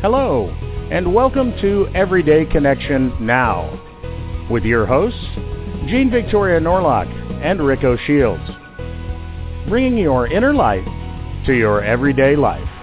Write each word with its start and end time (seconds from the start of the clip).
Hello, 0.00 0.46
and 0.92 1.12
welcome 1.12 1.52
to 1.60 1.88
Everyday 1.92 2.44
Connection 2.44 3.12
Now 3.26 4.46
with 4.48 4.62
your 4.62 4.86
hosts, 4.86 5.18
Jean 5.88 6.08
Victoria 6.08 6.60
Norlock 6.60 7.08
and 7.42 7.60
Rico 7.60 7.96
Shields, 8.06 8.48
bringing 9.68 9.98
your 9.98 10.28
inner 10.28 10.54
light 10.54 10.84
to 11.46 11.52
your 11.52 11.82
everyday 11.82 12.36
life. 12.36 12.77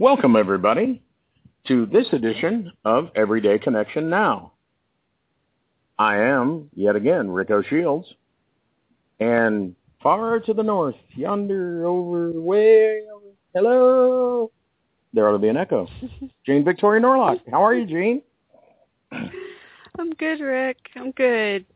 Welcome, 0.00 0.36
everybody, 0.36 1.02
to 1.66 1.84
this 1.86 2.06
edition 2.12 2.70
of 2.84 3.10
Everyday 3.16 3.58
Connection 3.58 4.08
Now. 4.08 4.52
I 5.98 6.18
am, 6.18 6.70
yet 6.72 6.94
again, 6.94 7.28
Rico 7.28 7.62
Shields, 7.62 8.06
and 9.18 9.74
far 10.00 10.38
to 10.38 10.54
the 10.54 10.62
north, 10.62 10.94
yonder, 11.16 11.84
over, 11.84 12.30
way, 12.30 13.00
over, 13.12 13.26
hello, 13.52 14.52
there 15.12 15.28
ought 15.28 15.32
to 15.32 15.38
be 15.40 15.48
an 15.48 15.56
echo. 15.56 15.88
Jane 16.46 16.64
Victoria 16.64 17.02
Norlock. 17.02 17.40
How 17.50 17.64
are 17.64 17.74
you, 17.74 17.84
Jane? 17.84 18.22
I'm 19.10 20.10
good, 20.16 20.38
Rick. 20.38 20.76
I'm 20.94 21.10
good. 21.10 21.66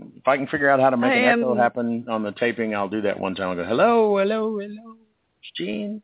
If 0.00 0.26
I 0.26 0.36
can 0.36 0.48
figure 0.48 0.68
out 0.68 0.80
how 0.80 0.90
to 0.90 0.96
make 0.96 1.12
I 1.12 1.14
an 1.14 1.38
echo 1.38 1.54
happen 1.54 2.06
on 2.10 2.24
the 2.24 2.32
taping, 2.32 2.74
I'll 2.74 2.88
do 2.88 3.02
that 3.02 3.20
one 3.20 3.36
time. 3.36 3.50
I'll 3.50 3.54
go, 3.54 3.64
hello, 3.64 4.18
hello, 4.18 4.58
hello, 4.58 4.96
it's 5.40 5.52
Gene. 5.56 6.02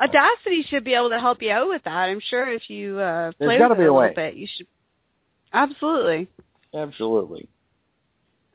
Audacity 0.00 0.64
should 0.68 0.84
be 0.84 0.94
able 0.94 1.10
to 1.10 1.20
help 1.20 1.40
you 1.40 1.50
out 1.50 1.68
with 1.68 1.82
that. 1.84 2.08
I'm 2.08 2.20
sure 2.20 2.52
if 2.52 2.68
you 2.68 2.98
uh, 2.98 3.32
play 3.38 3.58
with 3.58 3.70
it 3.78 3.78
a 3.78 3.90
a 3.90 3.92
little 3.92 4.12
bit, 4.14 4.34
you 4.34 4.48
should. 4.56 4.66
Absolutely, 5.52 6.28
Absolutely. 6.74 7.48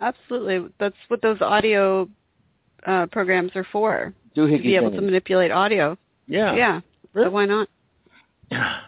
absolutely. 0.02 0.70
That's 0.80 0.96
what 1.08 1.22
those 1.22 1.42
audio 1.42 2.10
uh, 2.86 3.06
programs 3.08 3.52
are 3.56 3.66
for. 3.72 4.14
Do 4.36 4.48
To 4.48 4.58
be 4.62 4.76
able 4.76 4.92
to 4.92 5.02
manipulate 5.02 5.52
audio. 5.52 5.98
Yeah. 6.28 6.56
Yeah. 6.56 6.82
So 7.14 7.30
why 7.30 7.46
not? 7.46 7.70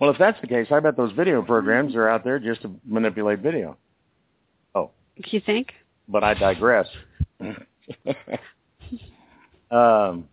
Well, 0.00 0.08
if 0.10 0.16
that's 0.18 0.40
the 0.40 0.46
case, 0.46 0.66
I 0.70 0.80
bet 0.80 0.96
those 0.96 1.12
video 1.12 1.42
programs 1.42 1.94
are 1.94 2.08
out 2.08 2.24
there 2.24 2.38
just 2.38 2.62
to 2.62 2.70
manipulate 2.86 3.40
video. 3.40 3.76
Oh, 4.74 4.92
You 5.26 5.42
think? 5.44 5.74
but 6.08 6.24
I 6.24 6.32
digress. 6.32 6.88
um, 9.70 10.26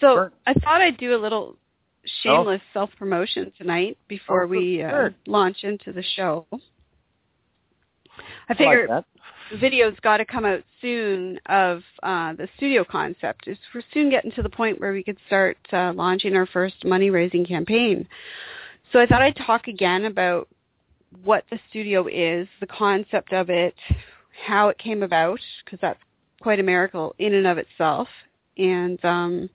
So 0.00 0.14
Sure. 0.14 0.32
I 0.46 0.54
thought 0.54 0.80
I'd 0.80 0.98
do 0.98 1.14
a 1.14 1.20
little 1.20 1.56
shameless 2.22 2.60
self 2.72 2.90
promotion 2.98 3.52
tonight 3.58 3.98
before 4.08 4.44
Oh, 4.44 4.46
we 4.46 4.82
uh, 4.82 5.10
launch 5.26 5.64
into 5.64 5.92
the 5.92 6.04
show. 6.14 6.46
I 6.52 6.56
I 8.48 8.52
like 8.52 8.58
figure 8.58 9.04
the 9.50 9.58
video's 9.58 9.94
got 10.02 10.16
to 10.16 10.24
come 10.24 10.44
out 10.44 10.62
soon 10.80 11.38
of 11.46 11.82
uh, 12.02 12.32
the 12.34 12.48
studio 12.56 12.84
concept. 12.84 13.46
Is 13.46 13.58
we're 13.74 13.82
soon 13.92 14.10
getting 14.10 14.32
to 14.32 14.42
the 14.42 14.48
point 14.48 14.80
where 14.80 14.92
we 14.92 15.02
could 15.02 15.18
start 15.26 15.56
uh, 15.72 15.92
launching 15.94 16.34
our 16.34 16.46
first 16.46 16.84
money 16.84 17.10
raising 17.10 17.44
campaign. 17.44 18.08
So 18.92 19.00
I 19.00 19.06
thought 19.06 19.22
I'd 19.22 19.36
talk 19.36 19.68
again 19.68 20.06
about 20.06 20.48
what 21.24 21.44
the 21.50 21.58
studio 21.70 22.06
is, 22.06 22.48
the 22.60 22.66
concept 22.66 23.32
of 23.32 23.50
it, 23.50 23.74
how 24.46 24.68
it 24.68 24.78
came 24.78 25.02
about, 25.02 25.40
because 25.64 25.78
that's 25.80 26.00
quite 26.40 26.60
a 26.60 26.62
miracle 26.62 27.14
in 27.18 27.34
and 27.34 27.46
of 27.46 27.58
itself, 27.58 28.08
and 28.58 29.02
um, 29.04 29.50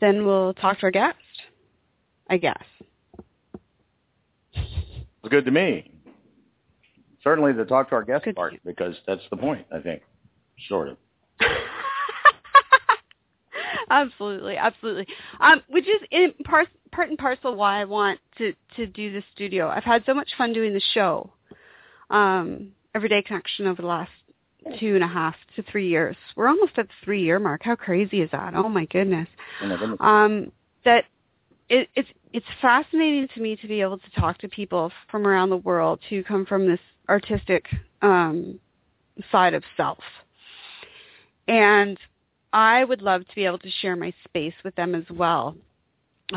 then 0.00 0.24
we'll 0.24 0.54
talk 0.54 0.78
to 0.80 0.84
our 0.84 0.90
guest. 0.90 1.16
I 2.28 2.36
guess. 2.36 2.62
It's 4.54 5.30
good 5.30 5.44
to 5.46 5.50
me. 5.50 5.90
Certainly 7.24 7.54
to 7.54 7.64
talk 7.64 7.88
to 7.90 7.96
our 7.96 8.04
guest 8.04 8.24
Good 8.24 8.36
part 8.36 8.54
because 8.64 8.94
that's 9.06 9.22
the 9.30 9.36
point, 9.36 9.66
I 9.72 9.80
think. 9.80 10.02
Sort 10.68 10.88
of. 10.88 10.96
absolutely, 13.90 14.56
absolutely. 14.56 15.06
Um, 15.40 15.62
which 15.68 15.86
is 15.86 16.00
in 16.10 16.32
par- 16.44 16.66
part 16.92 17.08
and 17.08 17.18
parcel 17.18 17.54
why 17.54 17.80
I 17.80 17.84
want 17.84 18.20
to 18.38 18.52
to 18.76 18.86
do 18.86 19.12
the 19.12 19.22
studio. 19.34 19.68
I've 19.68 19.84
had 19.84 20.04
so 20.06 20.14
much 20.14 20.30
fun 20.36 20.52
doing 20.52 20.72
the 20.72 20.82
show, 20.94 21.32
um, 22.10 22.68
Everyday 22.94 23.22
Connection 23.22 23.66
over 23.66 23.82
the 23.82 23.88
last 23.88 24.10
two 24.78 24.94
and 24.94 25.04
a 25.04 25.08
half 25.08 25.34
to 25.56 25.62
three 25.62 25.88
years. 25.88 26.16
We're 26.36 26.48
almost 26.48 26.72
at 26.78 26.88
the 26.88 26.94
three 27.04 27.22
year 27.22 27.38
mark. 27.38 27.62
How 27.62 27.76
crazy 27.76 28.20
is 28.20 28.30
that? 28.32 28.54
Oh 28.54 28.68
my 28.68 28.84
goodness. 28.86 29.28
Oh, 29.62 29.66
my 29.66 29.76
goodness. 29.76 29.98
Um, 30.00 30.52
that 30.84 31.04
it, 31.68 31.88
it's 31.94 32.08
it's 32.32 32.46
fascinating 32.60 33.28
to 33.34 33.40
me 33.40 33.56
to 33.56 33.68
be 33.68 33.80
able 33.80 33.98
to 33.98 34.10
talk 34.18 34.38
to 34.38 34.48
people 34.48 34.92
from 35.10 35.26
around 35.26 35.50
the 35.50 35.56
world 35.58 36.00
who 36.08 36.22
come 36.22 36.46
from 36.46 36.66
this 36.66 36.80
artistic 37.08 37.66
um, 38.02 38.58
side 39.32 39.54
of 39.54 39.62
self, 39.76 39.98
and 41.46 41.98
I 42.52 42.84
would 42.84 43.02
love 43.02 43.26
to 43.26 43.34
be 43.34 43.44
able 43.44 43.58
to 43.58 43.70
share 43.80 43.96
my 43.96 44.12
space 44.24 44.54
with 44.64 44.74
them 44.76 44.94
as 44.94 45.04
well. 45.10 45.56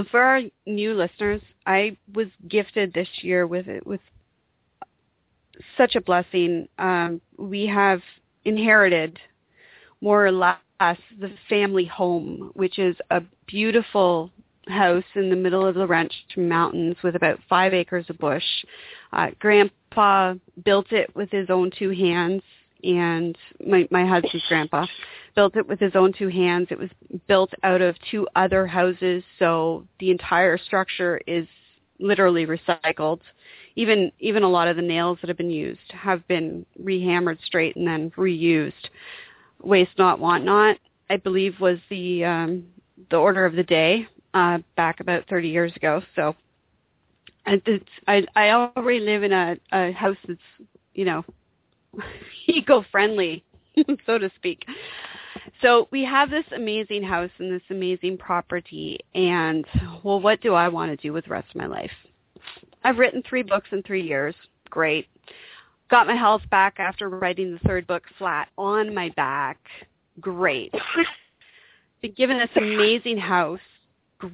For 0.09 0.21
our 0.21 0.41
new 0.65 0.93
listeners, 0.93 1.41
I 1.65 1.97
was 2.13 2.27
gifted 2.47 2.93
this 2.93 3.09
year 3.21 3.45
with 3.45 3.67
with 3.85 3.99
such 5.77 5.95
a 5.95 6.01
blessing. 6.01 6.67
Um, 6.77 7.21
we 7.37 7.67
have 7.67 8.01
inherited 8.45 9.19
more 10.01 10.25
or 10.25 10.31
less 10.31 10.57
the 10.79 11.31
family 11.47 11.85
home, 11.85 12.51
which 12.55 12.79
is 12.79 12.95
a 13.11 13.21
beautiful 13.47 14.31
house 14.67 15.03
in 15.15 15.29
the 15.29 15.35
middle 15.35 15.65
of 15.65 15.75
the 15.75 15.85
Wrench 15.87 16.13
Mountains 16.35 16.95
with 17.03 17.15
about 17.15 17.39
five 17.49 17.73
acres 17.73 18.05
of 18.09 18.17
bush. 18.17 18.43
Uh, 19.13 19.27
grandpa 19.39 20.35
built 20.63 20.91
it 20.91 21.13
with 21.15 21.29
his 21.31 21.49
own 21.49 21.71
two 21.77 21.89
hands, 21.91 22.41
and 22.83 23.37
my, 23.65 23.87
my 23.91 24.05
husband's 24.05 24.45
grandpa 24.47 24.85
built 25.35 25.55
it 25.55 25.67
with 25.67 25.79
his 25.79 25.95
own 25.95 26.13
two 26.13 26.27
hands. 26.27 26.67
It 26.71 26.79
was 26.79 26.89
built 27.27 27.51
out 27.63 27.81
of 27.81 27.95
two 28.09 28.27
other 28.35 28.65
houses, 28.65 29.23
so 29.39 29.85
the 29.99 30.11
entire 30.11 30.57
structure 30.57 31.21
is 31.27 31.47
literally 31.99 32.45
recycled. 32.45 33.19
Even 33.75 34.11
even 34.19 34.43
a 34.43 34.49
lot 34.49 34.67
of 34.67 34.75
the 34.75 34.81
nails 34.81 35.17
that 35.21 35.27
have 35.27 35.37
been 35.37 35.51
used 35.51 35.79
have 35.89 36.27
been 36.27 36.65
rehammered 36.81 37.37
straight 37.45 37.75
and 37.75 37.87
then 37.87 38.11
reused. 38.11 38.89
Waste 39.61 39.91
not, 39.97 40.19
want 40.19 40.43
not, 40.43 40.77
I 41.09 41.17
believe 41.17 41.59
was 41.59 41.77
the 41.89 42.23
um, 42.23 42.65
the 43.09 43.17
order 43.17 43.45
of 43.45 43.53
the 43.53 43.63
day 43.63 44.07
uh, 44.33 44.59
back 44.75 44.99
about 44.99 45.27
30 45.27 45.49
years 45.49 45.75
ago. 45.75 46.01
So 46.15 46.35
it's, 47.45 47.89
I 48.07 48.25
I 48.35 48.51
already 48.51 48.99
live 48.99 49.23
in 49.23 49.31
a, 49.31 49.57
a 49.71 49.91
house 49.91 50.17
that's 50.27 50.39
you 50.93 51.05
know 51.05 51.23
eco-friendly, 52.47 53.43
so 54.05 54.17
to 54.17 54.31
speak. 54.37 54.65
So 55.61 55.87
we 55.91 56.03
have 56.05 56.29
this 56.29 56.45
amazing 56.55 57.03
house 57.03 57.29
and 57.37 57.51
this 57.51 57.61
amazing 57.69 58.17
property, 58.17 58.99
and 59.13 59.65
well, 60.03 60.19
what 60.19 60.41
do 60.41 60.53
I 60.53 60.69
want 60.69 60.91
to 60.91 60.97
do 60.97 61.13
with 61.13 61.25
the 61.25 61.31
rest 61.31 61.49
of 61.49 61.55
my 61.55 61.67
life? 61.67 61.91
I've 62.83 62.97
written 62.97 63.23
three 63.27 63.43
books 63.43 63.69
in 63.71 63.83
three 63.83 64.01
years. 64.05 64.35
Great. 64.69 65.07
Got 65.89 66.07
my 66.07 66.15
health 66.15 66.41
back 66.49 66.75
after 66.79 67.09
writing 67.09 67.53
the 67.53 67.59
third 67.67 67.85
book 67.85 68.03
flat 68.17 68.47
on 68.57 68.93
my 68.93 69.09
back. 69.09 69.57
Great. 70.19 70.73
Been 72.01 72.13
given 72.13 72.37
this 72.37 72.49
amazing 72.55 73.17
house. 73.17 73.59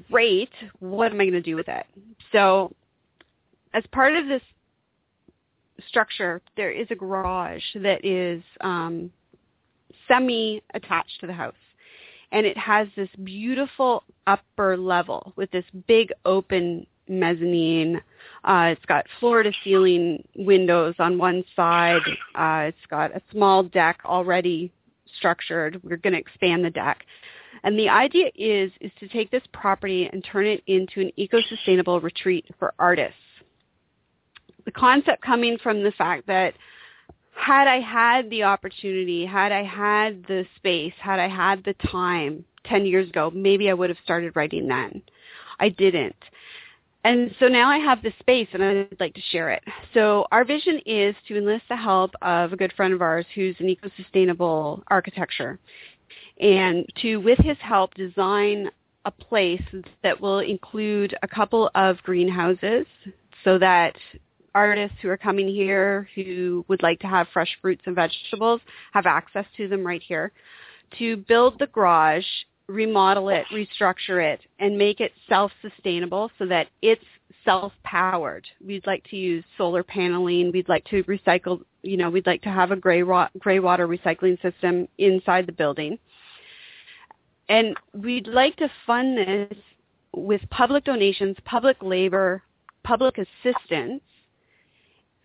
Great. 0.09 0.51
What 0.79 1.11
am 1.11 1.19
I 1.19 1.25
going 1.25 1.33
to 1.33 1.41
do 1.41 1.55
with 1.55 1.67
it? 1.67 1.85
So, 2.31 2.73
as 3.73 3.83
part 3.91 4.15
of 4.15 4.27
this 4.27 4.41
structure, 5.87 6.41
there 6.55 6.71
is 6.71 6.87
a 6.91 6.95
garage 6.95 7.63
that 7.75 8.03
is 8.05 8.41
um, 8.61 9.11
semi-attached 10.07 11.19
to 11.19 11.27
the 11.27 11.33
house. 11.33 11.53
And 12.31 12.45
it 12.45 12.57
has 12.57 12.87
this 12.95 13.09
beautiful 13.23 14.03
upper 14.25 14.77
level 14.77 15.33
with 15.35 15.49
this 15.51 15.65
big 15.87 16.11
open 16.25 16.85
mezzanine. 17.07 18.01
Uh, 18.43 18.73
it's 18.73 18.85
got 18.85 19.05
floor-to-ceiling 19.19 20.27
windows 20.35 20.95
on 20.99 21.17
one 21.17 21.43
side. 21.55 22.01
Uh, 22.35 22.65
it's 22.67 22.85
got 22.89 23.15
a 23.15 23.21
small 23.31 23.63
deck 23.63 23.99
already 24.05 24.71
structured. 25.17 25.81
We're 25.83 25.97
going 25.97 26.13
to 26.13 26.19
expand 26.19 26.65
the 26.65 26.69
deck. 26.69 27.05
And 27.63 27.77
the 27.77 27.89
idea 27.89 28.29
is 28.35 28.71
is 28.81 28.91
to 28.99 29.07
take 29.07 29.31
this 29.31 29.43
property 29.51 30.09
and 30.11 30.23
turn 30.23 30.45
it 30.45 30.63
into 30.67 31.01
an 31.01 31.11
eco-sustainable 31.15 32.01
retreat 32.01 32.45
for 32.59 32.73
artists. 32.77 33.15
The 34.65 34.71
concept 34.71 35.21
coming 35.23 35.57
from 35.57 35.81
the 35.81 35.91
fact 35.91 36.27
that 36.27 36.53
had 37.37 37.67
I 37.67 37.79
had 37.79 38.29
the 38.29 38.43
opportunity, 38.43 39.25
had 39.25 39.51
I 39.51 39.63
had 39.63 40.23
the 40.27 40.45
space, 40.57 40.93
had 40.99 41.19
I 41.19 41.27
had 41.27 41.63
the 41.63 41.73
time 41.89 42.43
10 42.65 42.85
years 42.85 43.09
ago, 43.09 43.31
maybe 43.33 43.69
I 43.69 43.73
would 43.73 43.89
have 43.89 43.99
started 44.03 44.35
writing 44.35 44.67
then. 44.67 45.01
I 45.59 45.69
didn't. 45.69 46.15
And 47.03 47.33
so 47.39 47.47
now 47.47 47.69
I 47.69 47.77
have 47.77 48.01
the 48.01 48.11
space 48.19 48.49
and 48.51 48.63
I'd 48.63 48.97
like 48.99 49.13
to 49.13 49.21
share 49.31 49.51
it. 49.51 49.63
So 49.93 50.25
our 50.31 50.43
vision 50.43 50.81
is 50.85 51.15
to 51.27 51.37
enlist 51.37 51.63
the 51.69 51.77
help 51.77 52.11
of 52.21 52.51
a 52.51 52.57
good 52.57 52.73
friend 52.73 52.93
of 52.93 53.01
ours 53.01 53.25
who's 53.33 53.55
an 53.59 53.69
eco-sustainable 53.69 54.83
architecture 54.87 55.57
and 56.39 56.85
to, 57.01 57.17
with 57.17 57.39
his 57.39 57.57
help, 57.59 57.93
design 57.93 58.69
a 59.05 59.11
place 59.11 59.61
that 60.03 60.19
will 60.19 60.39
include 60.39 61.15
a 61.23 61.27
couple 61.27 61.71
of 61.75 61.97
greenhouses 62.03 62.85
so 63.43 63.57
that 63.57 63.95
artists 64.57 64.97
who 65.01 65.09
are 65.09 65.17
coming 65.17 65.47
here 65.47 66.09
who 66.15 66.65
would 66.67 66.81
like 66.81 66.99
to 66.99 67.07
have 67.07 67.27
fresh 67.31 67.49
fruits 67.61 67.83
and 67.85 67.95
vegetables 67.95 68.59
have 68.91 69.05
access 69.05 69.45
to 69.55 69.67
them 69.67 69.85
right 69.85 70.01
here. 70.01 70.31
To 70.97 71.17
build 71.17 71.59
the 71.59 71.67
garage, 71.67 72.25
remodel 72.67 73.29
it, 73.29 73.45
restructure 73.53 74.19
it, 74.33 74.41
and 74.57 74.75
make 74.75 74.99
it 74.99 75.11
self-sustainable 75.29 76.31
so 76.39 76.47
that 76.47 76.69
it's 76.81 77.05
self-powered. 77.45 78.47
We'd 78.65 78.87
like 78.87 79.03
to 79.11 79.15
use 79.15 79.43
solar 79.59 79.83
paneling. 79.83 80.51
We'd 80.51 80.69
like 80.69 80.85
to 80.85 81.03
recycle, 81.03 81.61
you 81.83 81.97
know, 81.97 82.09
we'd 82.09 82.25
like 82.25 82.41
to 82.41 82.49
have 82.49 82.71
a 82.71 82.75
gray, 82.75 83.03
ro- 83.03 83.27
gray 83.37 83.59
water 83.59 83.87
recycling 83.87 84.41
system 84.41 84.87
inside 84.97 85.45
the 85.45 85.51
building. 85.51 85.99
And 87.47 87.77
we'd 87.93 88.27
like 88.27 88.55
to 88.57 88.69
fund 88.87 89.19
this 89.19 89.57
with 90.15 90.41
public 90.49 90.83
donations, 90.83 91.37
public 91.45 91.77
labor, 91.81 92.41
public 92.83 93.19
assistance, 93.19 94.01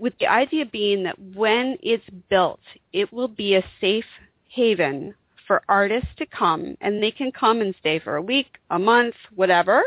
with 0.03 0.19
the 0.19 0.27
idea 0.27 0.67
being 0.67 1.05
that 1.05 1.17
when 1.33 1.79
it's 1.81 2.05
built, 2.29 2.59
it 2.93 3.13
will 3.13 3.29
be 3.29 3.55
a 3.55 3.65
safe 3.81 4.05
haven 4.49 5.15
for 5.47 5.63
artists 5.69 6.11
to 6.17 6.27
come, 6.27 6.77
and 6.81 7.01
they 7.01 7.13
can 7.13 7.31
come 7.31 7.61
and 7.61 7.73
stay 7.79 8.01
for 8.01 8.17
a 8.17 8.23
week, 8.23 8.59
a 8.71 8.79
month, 8.81 9.15
whatever, 9.37 9.85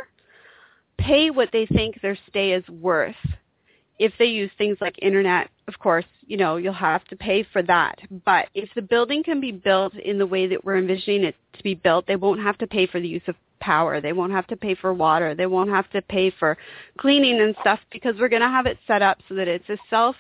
pay 0.98 1.30
what 1.30 1.50
they 1.52 1.66
think 1.66 2.00
their 2.02 2.18
stay 2.30 2.54
is 2.54 2.66
worth. 2.70 3.16
If 3.98 4.14
they 4.20 4.26
use 4.26 4.52
things 4.58 4.78
like 4.82 4.96
internet, 5.02 5.50
of 5.68 5.80
course, 5.80 6.06
you 6.28 6.38
know, 6.38 6.58
you'll 6.58 6.74
have 6.74 7.06
to 7.06 7.16
pay 7.16 7.44
for 7.54 7.62
that. 7.64 8.00
But 8.26 8.50
if 8.54 8.70
the 8.76 8.82
building 8.82 9.24
can 9.24 9.40
be 9.40 9.52
built 9.52 9.94
in 9.96 10.18
the 10.18 10.26
way 10.26 10.48
that 10.48 10.66
we're 10.66 10.78
envisioning 10.78 11.24
it 11.24 11.36
to 11.54 11.64
be 11.64 11.76
built, 11.76 12.08
they 12.08 12.16
won't 12.16 12.42
have 12.42 12.58
to 12.60 12.68
pay 12.68 12.88
for 12.88 13.00
the 13.00 13.08
use 13.08 13.22
of 13.28 13.36
power. 13.60 14.02
They 14.02 14.14
won't 14.14 14.32
have 14.34 14.48
to 14.48 14.58
pay 14.58 14.76
for 14.76 14.94
water. 14.94 15.34
They 15.34 15.46
won't 15.46 15.70
have 15.70 15.90
to 15.92 16.02
pay 16.02 16.32
for 16.32 16.58
cleaning 16.98 17.42
and 17.42 17.56
stuff 17.62 17.80
because 17.92 18.16
we're 18.20 18.30
going 18.30 18.42
to 18.42 18.48
have 18.50 18.66
it 18.66 18.78
set 18.86 19.02
up 19.02 19.20
so 19.28 19.36
that 19.36 19.48
it's 19.48 19.70
a 19.70 19.78
self 19.90 20.16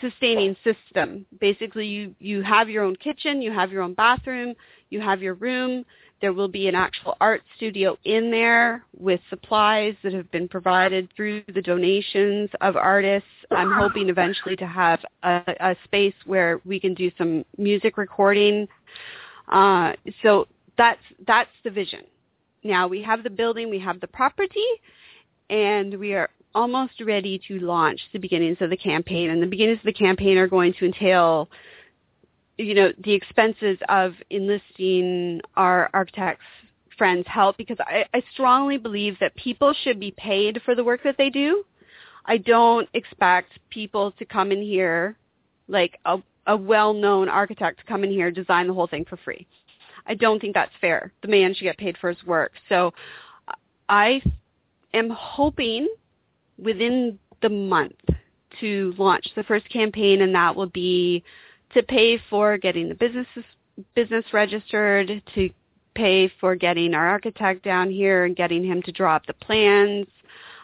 sustaining 0.00 0.56
system. 0.62 1.26
Basically, 1.40 1.86
you, 1.86 2.14
you 2.18 2.42
have 2.42 2.68
your 2.68 2.84
own 2.84 2.96
kitchen, 2.96 3.42
you 3.42 3.52
have 3.52 3.72
your 3.72 3.82
own 3.82 3.94
bathroom, 3.94 4.54
you 4.90 5.00
have 5.00 5.22
your 5.22 5.34
room. 5.34 5.84
There 6.20 6.32
will 6.32 6.48
be 6.48 6.68
an 6.68 6.74
actual 6.74 7.16
art 7.20 7.42
studio 7.56 7.96
in 8.04 8.30
there 8.30 8.84
with 8.98 9.20
supplies 9.30 9.94
that 10.02 10.12
have 10.12 10.30
been 10.30 10.48
provided 10.48 11.08
through 11.16 11.42
the 11.54 11.62
donations 11.62 12.50
of 12.60 12.76
artists. 12.76 13.28
I'm 13.50 13.72
hoping 13.72 14.10
eventually 14.10 14.56
to 14.56 14.66
have 14.66 15.00
a, 15.22 15.42
a 15.60 15.76
space 15.84 16.14
where 16.26 16.60
we 16.64 16.78
can 16.78 16.94
do 16.94 17.10
some 17.16 17.44
music 17.56 17.96
recording. 17.96 18.68
Uh, 19.48 19.92
so 20.22 20.46
that's 20.76 21.00
that's 21.26 21.50
the 21.64 21.70
vision. 21.70 22.04
Now 22.62 22.86
we 22.86 23.02
have 23.02 23.22
the 23.22 23.30
building, 23.30 23.70
we 23.70 23.78
have 23.80 24.00
the 24.00 24.06
property, 24.06 24.66
and 25.48 25.98
we 25.98 26.12
are 26.14 26.28
almost 26.54 27.00
ready 27.00 27.40
to 27.48 27.58
launch 27.60 28.00
the 28.12 28.18
beginnings 28.18 28.58
of 28.60 28.70
the 28.70 28.76
campaign. 28.76 29.30
And 29.30 29.42
the 29.42 29.46
beginnings 29.46 29.78
of 29.78 29.84
the 29.84 29.92
campaign 29.92 30.36
are 30.36 30.48
going 30.48 30.74
to 30.78 30.84
entail, 30.84 31.48
you 32.60 32.74
know, 32.74 32.92
the 33.04 33.12
expenses 33.12 33.78
of 33.88 34.12
enlisting 34.30 35.40
our 35.56 35.90
architects 35.94 36.44
friends 36.98 37.24
help 37.26 37.56
because 37.56 37.78
I, 37.80 38.04
I 38.12 38.22
strongly 38.32 38.76
believe 38.76 39.16
that 39.20 39.34
people 39.34 39.74
should 39.82 39.98
be 39.98 40.12
paid 40.18 40.60
for 40.64 40.74
the 40.74 40.84
work 40.84 41.00
that 41.04 41.16
they 41.16 41.30
do. 41.30 41.64
I 42.26 42.36
don't 42.36 42.88
expect 42.92 43.52
people 43.70 44.12
to 44.12 44.26
come 44.26 44.52
in 44.52 44.60
here 44.60 45.16
like 45.68 45.98
a, 46.04 46.18
a 46.46 46.56
well-known 46.56 47.30
architect 47.30 47.78
to 47.78 47.84
come 47.86 48.04
in 48.04 48.10
here 48.10 48.30
design 48.30 48.66
the 48.66 48.74
whole 48.74 48.86
thing 48.86 49.06
for 49.08 49.16
free. 49.16 49.46
I 50.06 50.14
don't 50.14 50.40
think 50.40 50.52
that's 50.52 50.72
fair. 50.80 51.12
The 51.22 51.28
man 51.28 51.54
should 51.54 51.64
get 51.64 51.78
paid 51.78 51.96
for 51.98 52.10
his 52.10 52.22
work. 52.26 52.52
So 52.68 52.92
I 53.88 54.20
am 54.92 55.08
hoping 55.08 55.88
within 56.58 57.18
the 57.40 57.48
month 57.48 57.94
to 58.60 58.94
launch 58.98 59.26
the 59.36 59.44
first 59.44 59.68
campaign, 59.70 60.20
and 60.20 60.34
that 60.34 60.54
will 60.54 60.68
be 60.68 61.24
to 61.74 61.82
pay 61.82 62.18
for 62.30 62.58
getting 62.58 62.88
the 62.88 62.94
business 62.94 63.26
business 63.94 64.24
registered, 64.32 65.22
to 65.34 65.50
pay 65.94 66.30
for 66.40 66.54
getting 66.54 66.94
our 66.94 67.08
architect 67.08 67.64
down 67.64 67.90
here 67.90 68.24
and 68.24 68.36
getting 68.36 68.64
him 68.64 68.82
to 68.82 68.92
draw 68.92 69.16
up 69.16 69.26
the 69.26 69.34
plans, 69.34 70.06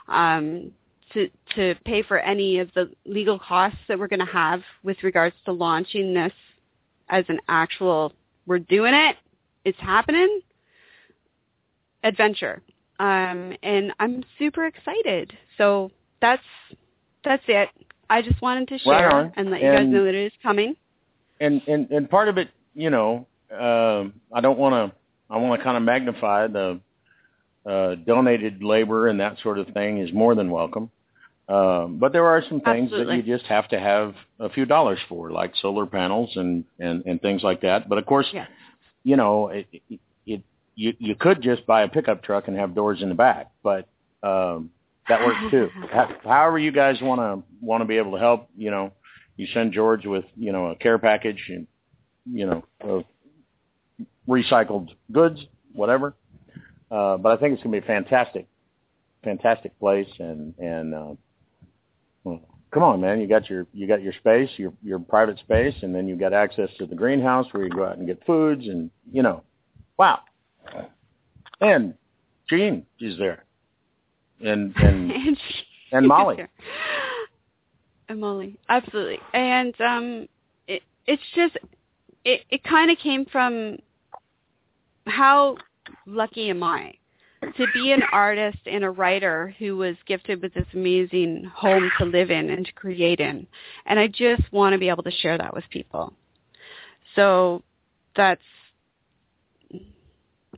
um, 0.09 0.71
to 1.13 1.29
to 1.55 1.75
pay 1.85 2.03
for 2.03 2.19
any 2.19 2.59
of 2.59 2.73
the 2.75 2.91
legal 3.05 3.39
costs 3.39 3.79
that 3.89 3.99
we're 3.99 4.09
going 4.09 4.21
to 4.21 4.27
have 4.27 4.63
with 4.83 5.03
regards 5.03 5.37
to 5.45 5.53
launching 5.53 6.15
this 6.15 6.33
as 7.09 7.25
an 7.29 7.39
actual 7.49 8.13
we're 8.47 8.59
doing 8.59 8.95
it, 8.95 9.17
it's 9.65 9.79
happening 9.81 10.41
adventure 12.05 12.63
um, 12.99 13.53
and 13.63 13.93
I'm 14.01 14.25
super 14.39 14.67
excited. 14.67 15.33
So 15.59 15.91
that's 16.21 16.43
that's 17.25 17.43
it. 17.49 17.69
I 18.09 18.23
just 18.23 18.41
wanted 18.41 18.69
to 18.69 18.79
share 18.79 19.33
and 19.37 19.51
let 19.51 19.61
you 19.61 19.71
guys 19.73 19.87
know 19.87 20.05
that 20.05 20.15
it 20.15 20.27
is 20.27 20.33
coming. 20.43 20.77
And 21.41 21.63
and 21.67 21.91
and 21.91 22.09
part 22.09 22.29
of 22.29 22.39
it, 22.39 22.49
you 22.75 22.91
know, 22.91 23.27
uh, 23.53 24.05
I 24.33 24.41
don't 24.41 24.59
want 24.59 24.93
to. 24.93 24.97
I 25.29 25.39
want 25.39 25.59
to 25.59 25.65
kind 25.65 25.77
of 25.77 25.83
magnify 25.83 26.47
the 26.47 26.81
uh, 27.69 27.97
donated 27.97 28.63
labor 28.63 29.09
and 29.09 29.19
that 29.21 29.37
sort 29.43 29.59
of 29.59 29.67
thing 29.69 29.99
is 29.99 30.13
more 30.13 30.37
than 30.37 30.51
welcome. 30.51 30.89
Um, 31.49 31.99
but 31.99 32.13
there 32.13 32.27
are 32.27 32.43
some 32.49 32.61
things 32.61 32.87
Absolutely. 32.93 33.17
that 33.21 33.27
you 33.27 33.37
just 33.37 33.47
have 33.47 33.69
to 33.69 33.79
have 33.79 34.15
a 34.41 34.49
few 34.49 34.67
dollars 34.67 34.99
for, 35.09 35.31
like 35.31 35.53
solar 35.61 35.87
panels 35.87 36.31
and 36.37 36.65
and 36.79 37.05
and 37.07 37.21
things 37.21 37.43
like 37.43 37.61
that. 37.63 37.89
But 37.89 37.99
of 37.99 38.07
course, 38.07 38.27
Yes. 38.33 38.49
you 39.05 39.17
know, 39.17 39.49
it, 39.49 39.67
it, 39.73 40.01
it 40.27 40.43
you 40.75 40.95
you 40.99 41.15
could 41.15 41.43
just 41.43 41.67
buy 41.67 41.83
a 41.83 41.89
pickup 41.89 42.23
truck 42.23 42.49
and 42.49 42.57
have 42.57 42.75
doors 42.75 43.03
in 43.03 43.09
the 43.09 43.15
back, 43.15 43.51
but 43.63 43.89
um, 44.23 44.71
that 45.09 45.21
works 45.25 45.39
too. 45.51 45.69
However, 46.25 46.59
you 46.59 46.73
guys 46.73 47.01
want 47.01 47.21
to 47.21 47.43
want 47.65 47.81
to 47.81 47.85
be 47.85 47.97
able 47.97 48.13
to 48.13 48.19
help, 48.19 48.49
you 48.57 48.71
know, 48.71 48.93
you 49.37 49.47
send 49.53 49.73
George 49.73 50.07
with 50.07 50.25
you 50.37 50.53
know 50.53 50.67
a 50.67 50.77
care 50.77 50.99
package 50.99 51.43
and 51.49 51.67
you 52.31 52.47
know 52.47 52.65
of 52.81 53.05
recycled 54.29 54.89
goods, 55.13 55.41
whatever. 55.73 56.15
Uh, 56.91 57.17
but 57.17 57.33
I 57.33 57.37
think 57.37 57.55
it's 57.55 57.63
going 57.63 57.75
to 57.75 57.81
be 57.81 57.85
a 57.85 57.87
fantastic, 57.87 58.47
fantastic 59.25 59.79
place, 59.79 60.09
and 60.19 60.55
and 60.59 60.95
uh, 60.95 61.15
well, 62.25 62.41
come 62.73 62.83
on, 62.83 63.01
man, 63.01 63.21
you 63.21 63.27
got 63.27 63.51
your 63.51 63.67
you 63.73 63.87
got 63.87 64.03
your 64.03 64.13
space, 64.15 64.51
your 64.57 64.73
your 64.83 64.99
private 64.99 65.39
space, 65.39 65.75
and 65.83 65.95
then 65.95 66.07
you've 66.07 66.21
got 66.21 66.33
access 66.33 66.71
to 66.79 66.87
the 66.87 66.95
greenhouse 66.95 67.47
where 67.53 67.65
you 67.65 67.71
go 67.71 67.85
out 67.85 67.99
and 67.99 68.07
get 68.07 68.25
foods, 68.25 68.67
and 68.67 68.91
you 69.13 69.23
know, 69.23 69.43
wow. 69.99 70.21
And 71.61 71.95
Jean 72.49 72.87
is 73.01 73.19
there, 73.19 73.45
and 74.41 74.75
and 74.77 75.11
and 75.13 75.39
and 75.93 76.07
Molly. 76.07 76.37
Molly, 78.15 78.57
absolutely. 78.69 79.19
And 79.35 79.75
um, 79.81 80.29
it, 80.69 80.83
it's 81.07 81.23
just 81.35 81.57
it, 82.25 82.43
it 82.51 82.63
kind 82.65 82.91
of 82.91 82.99
came 82.99 83.27
from 83.27 83.79
how 85.07 85.57
lucky 86.07 86.51
am 86.51 86.63
I 86.63 86.95
to 87.57 87.67
be 87.75 87.93
an 87.93 88.03
artist 88.13 88.59
and 88.67 88.83
a 88.85 88.91
writer 88.91 89.55
who 89.59 89.77
was 89.77 89.97
gifted 90.07 90.43
with 90.43 90.55
this 90.55 90.67
amazing 90.73 91.45
home 91.55 91.91
to 91.99 92.05
live 92.05 92.31
in 92.31 92.51
and 92.51 92.65
to 92.67 92.73
create 92.73 93.21
in, 93.21 93.47
and 93.87 93.99
I 93.99 94.07
just 94.09 94.43
want 94.53 94.73
to 94.73 94.79
be 94.79 94.89
able 94.89 95.03
to 95.05 95.11
share 95.11 95.39
that 95.39 95.55
with 95.55 95.65
people. 95.71 96.13
So 97.15 97.63
that's 98.15 98.43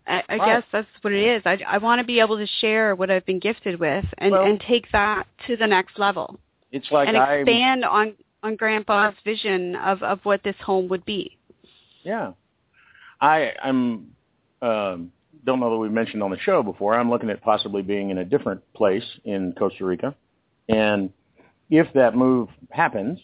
I, 0.07 0.23
I 0.29 0.37
Right. 0.37 0.47
guess 0.47 0.63
that's 0.73 0.89
what 1.03 1.13
it 1.13 1.23
is. 1.23 1.43
I, 1.45 1.59
I 1.67 1.79
want 1.79 2.01
to 2.01 2.05
be 2.05 2.21
able 2.21 2.39
to 2.39 2.47
share 2.61 2.95
what 2.95 3.11
I've 3.11 3.27
been 3.27 3.39
gifted 3.41 3.79
with 3.79 4.05
and, 4.19 4.33
Well- 4.33 4.45
and 4.45 4.61
take 4.61 4.91
that 4.93 5.27
to 5.47 5.57
the 5.57 5.67
next 5.67 5.99
level 5.99 6.39
It's 6.71 6.91
like 6.91 7.09
and 7.09 7.17
expand 7.17 7.85
on 7.85 8.15
on 8.43 8.57
Grandpa's 8.57 9.15
vision 9.25 9.77
of 9.77 10.03
of 10.03 10.21
what 10.25 10.43
this 10.43 10.57
home 10.65 10.89
would 10.89 11.05
be. 11.05 11.37
Yeah, 12.03 12.33
I 13.21 13.53
I'm 13.63 14.11
um, 14.61 15.13
don't 15.45 15.61
know 15.61 15.71
that 15.71 15.77
we 15.79 15.89
mentioned 15.89 16.23
on 16.23 16.31
the 16.31 16.39
show 16.39 16.63
before. 16.63 16.95
I'm 16.95 17.11
looking 17.11 17.31
at 17.31 17.43
possibly 17.43 17.83
being 17.83 18.11
in 18.11 18.19
a 18.19 18.25
different 18.25 18.61
place 18.75 19.05
in 19.25 19.55
Costa 19.59 19.85
Rica, 19.85 20.15
and 20.69 21.13
if 21.71 21.87
that 21.95 22.15
move 22.15 22.49
happens, 22.71 23.19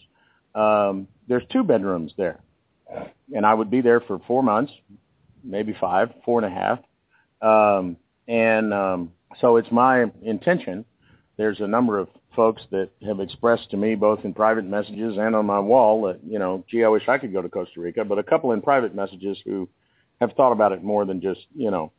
um, 0.53 1.07
there's 1.27 1.43
two 1.51 1.63
bedrooms 1.63 2.13
there, 2.17 2.39
and 3.33 3.45
I 3.45 3.53
would 3.53 3.69
be 3.69 3.81
there 3.81 4.01
for 4.01 4.19
four 4.27 4.43
months, 4.43 4.71
maybe 5.43 5.75
five, 5.79 6.11
four 6.23 6.43
and 6.43 6.51
a 6.51 6.55
half. 6.55 6.79
Um, 7.41 7.97
and 8.27 8.73
um, 8.73 9.11
so 9.39 9.57
it's 9.57 9.71
my 9.71 10.05
intention. 10.23 10.85
There's 11.37 11.59
a 11.59 11.67
number 11.67 11.99
of 11.99 12.07
folks 12.35 12.61
that 12.71 12.89
have 13.05 13.19
expressed 13.19 13.69
to 13.71 13.77
me, 13.77 13.95
both 13.95 14.23
in 14.23 14.33
private 14.33 14.65
messages 14.65 15.17
and 15.17 15.35
on 15.35 15.45
my 15.45 15.59
wall, 15.59 16.03
that 16.03 16.19
you 16.25 16.39
know, 16.39 16.63
gee, 16.69 16.83
I 16.83 16.87
wish 16.87 17.07
I 17.07 17.17
could 17.17 17.33
go 17.33 17.41
to 17.41 17.49
Costa 17.49 17.79
Rica. 17.79 18.03
But 18.03 18.19
a 18.19 18.23
couple 18.23 18.51
in 18.51 18.61
private 18.61 18.93
messages 18.93 19.37
who 19.45 19.67
have 20.21 20.31
thought 20.33 20.51
about 20.51 20.71
it 20.71 20.83
more 20.83 21.05
than 21.05 21.21
just 21.21 21.41
you 21.55 21.71
know, 21.71 21.91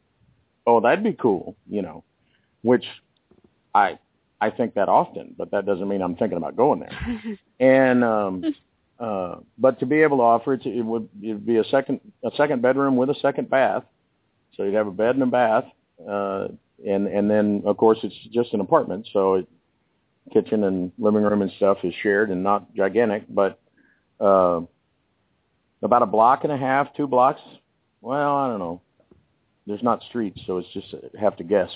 oh, 0.66 0.80
that'd 0.80 1.04
be 1.04 1.12
cool, 1.12 1.56
you 1.68 1.82
know, 1.82 2.04
which 2.62 2.84
I 3.74 3.98
I 4.40 4.50
think 4.50 4.74
that 4.74 4.88
often, 4.88 5.34
but 5.36 5.50
that 5.50 5.66
doesn't 5.66 5.88
mean 5.88 6.02
I'm 6.02 6.16
thinking 6.16 6.38
about 6.38 6.56
going 6.56 6.80
there. 6.80 7.38
and 7.60 8.04
um, 8.04 8.54
uh, 8.98 9.36
but 9.58 9.78
to 9.80 9.86
be 9.86 10.02
able 10.02 10.18
to 10.18 10.22
offer 10.22 10.54
it, 10.54 10.66
it 10.66 10.82
would 10.82 11.08
it'd 11.22 11.46
be 11.46 11.56
a 11.56 11.64
second 11.64 12.00
a 12.24 12.30
second 12.36 12.62
bedroom 12.62 12.96
with 12.96 13.10
a 13.10 13.14
second 13.20 13.50
bath, 13.50 13.84
so 14.56 14.64
you'd 14.64 14.74
have 14.74 14.86
a 14.86 14.92
bed 14.92 15.14
and 15.16 15.22
a 15.22 15.26
bath, 15.26 15.64
uh, 16.08 16.48
and 16.86 17.06
and 17.06 17.30
then 17.30 17.62
of 17.66 17.76
course 17.76 17.98
it's 18.02 18.14
just 18.32 18.52
an 18.52 18.60
apartment, 18.60 19.06
so 19.12 19.34
it, 19.34 19.48
kitchen 20.32 20.64
and 20.64 20.92
living 20.98 21.22
room 21.22 21.42
and 21.42 21.50
stuff 21.56 21.78
is 21.84 21.94
shared 22.02 22.30
and 22.30 22.42
not 22.42 22.74
gigantic, 22.74 23.24
but 23.28 23.60
uh, 24.20 24.60
about 25.82 26.02
a 26.02 26.06
block 26.06 26.44
and 26.44 26.52
a 26.52 26.56
half, 26.56 26.94
two 26.96 27.06
blocks. 27.06 27.40
Well, 28.00 28.36
I 28.36 28.48
don't 28.48 28.58
know. 28.58 28.80
There's 29.66 29.82
not 29.82 30.02
streets, 30.08 30.40
so 30.46 30.58
it's 30.58 30.68
just 30.72 30.94
have 31.18 31.36
to 31.38 31.44
guess. 31.44 31.70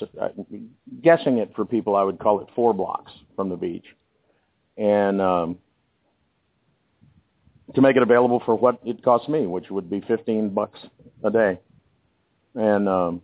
Guessing 1.03 1.39
it 1.39 1.53
for 1.57 1.65
people, 1.65 1.97
I 1.97 2.05
would 2.05 2.21
call 2.21 2.41
it 2.41 2.47
four 2.55 2.73
blocks 2.73 3.11
from 3.35 3.49
the 3.49 3.57
beach, 3.57 3.87
and 4.77 5.21
um, 5.21 5.59
to 7.75 7.81
make 7.81 7.97
it 7.97 8.03
available 8.03 8.41
for 8.47 8.55
what 8.55 8.79
it 8.85 9.03
cost 9.03 9.29
me, 9.29 9.47
which 9.47 9.71
would 9.71 9.91
be 9.91 10.01
15 10.07 10.51
bucks 10.51 10.79
a 11.25 11.31
day. 11.31 11.59
And 12.55 12.89
um, 12.89 13.23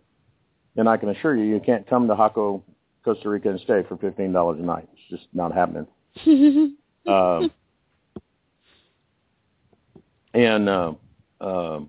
and 0.75 0.87
I 0.87 0.97
can 0.97 1.09
assure 1.09 1.35
you, 1.35 1.45
you 1.45 1.59
can't 1.59 1.87
come 1.89 2.07
to 2.07 2.15
Jaco, 2.15 2.61
Costa 3.07 3.29
Rica, 3.29 3.49
and 3.49 3.59
stay 3.61 3.83
for 3.87 3.95
fifteen 3.95 4.33
dollars 4.33 4.59
a 4.59 4.63
night. 4.63 4.89
It's 4.91 5.21
just 5.21 5.27
not 5.33 5.53
happening. 5.53 5.87
um, 7.07 7.51
and 10.33 10.67
uh, 10.67 10.93
uh, 11.39 11.79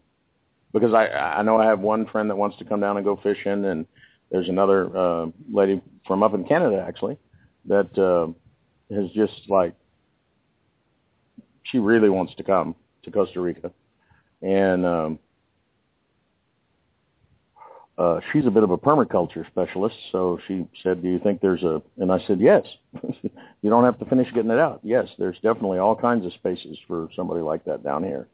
because 0.73 0.95
I 0.95 1.07
I 1.09 1.43
know 1.43 1.57
I 1.57 1.67
have 1.67 1.81
one 1.81 2.07
friend 2.07 2.31
that 2.31 2.37
wants 2.37 2.57
to 2.59 2.65
come 2.65 2.81
down 2.81 2.97
and 2.97 3.05
go 3.05 3.19
fishing, 3.21 3.65
and 3.65 3.85
there's 4.31 4.49
another 4.49 4.97
uh, 4.97 5.27
lady 5.53 5.83
from 6.07 6.23
up 6.23 6.35
in 6.35 6.45
Canada 6.45 6.85
actually 6.87 7.19
that 7.65 7.99
uh, 7.99 8.29
has 8.95 9.11
just 9.11 9.49
like 9.49 9.75
she 11.65 11.79
really 11.79 12.11
wants 12.11 12.33
to 12.37 12.45
come 12.45 12.77
to 13.03 13.11
Costa 13.11 13.41
Rica, 13.41 13.73
and 14.41 14.87
um, 14.87 15.19
uh, 17.99 18.21
she's 18.33 18.47
a 18.47 18.51
bit 18.51 18.63
of 18.63 18.71
a 18.71 18.79
permaculture 18.79 19.47
specialist. 19.49 19.97
So 20.13 20.39
she 20.47 20.67
said, 20.83 21.03
"Do 21.03 21.09
you 21.09 21.19
think 21.19 21.41
there's 21.41 21.63
a?" 21.63 21.83
And 21.99 22.13
I 22.13 22.19
said, 22.27 22.41
"Yes. 22.41 22.65
you 23.23 23.71
don't 23.71 23.85
have 23.85 23.99
to 23.99 24.05
finish 24.07 24.33
getting 24.33 24.51
it 24.51 24.59
out. 24.59 24.81
Yes, 24.83 25.09
there's 25.19 25.37
definitely 25.37 25.79
all 25.79 25.97
kinds 25.97 26.25
of 26.25 26.33
spaces 26.35 26.79
for 26.87 27.09
somebody 27.15 27.41
like 27.41 27.65
that 27.65 27.83
down 27.83 28.05
here, 28.05 28.29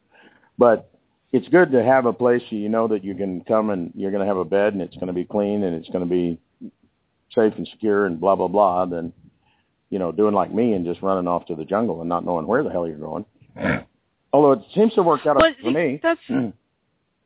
but." 0.59 0.90
It's 1.33 1.49
good 1.49 1.73
to 1.73 1.83
have 1.83 2.06
a 2.06 2.12
place 2.12 2.42
you 2.50 2.68
know 2.68 2.87
that 2.87 3.02
you 3.02 3.16
can 3.16 3.40
come 3.40 3.71
and 3.71 3.90
you're 3.97 4.12
going 4.12 4.21
to 4.21 4.26
have 4.28 4.37
a 4.37 4.44
bed 4.44 4.73
and 4.73 4.80
it's 4.80 4.94
going 4.94 5.09
to 5.09 5.12
be 5.12 5.25
clean 5.25 5.64
and 5.64 5.75
it's 5.75 5.88
going 5.88 6.04
to 6.04 6.09
be 6.09 6.38
safe 7.35 7.52
and 7.56 7.66
secure 7.73 8.06
and 8.06 8.21
blah 8.21 8.37
blah 8.37 8.47
blah. 8.47 8.87
Then 8.87 9.12
you 9.90 9.99
know, 9.99 10.11
doing 10.11 10.35
like 10.35 10.52
me 10.52 10.73
and 10.73 10.85
just 10.85 11.02
running 11.02 11.28
off 11.28 11.47
to 11.47 11.54
the 11.54 11.64
jungle 11.64 12.00
and 12.00 12.09
not 12.09 12.25
knowing 12.25 12.47
where 12.47 12.62
the 12.62 12.71
hell 12.71 12.87
you're 12.87 12.97
going. 12.97 13.25
Although 14.33 14.52
it 14.52 14.61
seems 14.75 14.92
to 14.94 15.02
work 15.02 15.25
out 15.26 15.37
well, 15.37 15.52
for 15.62 15.71
me. 15.71 16.00
That's 16.02 16.21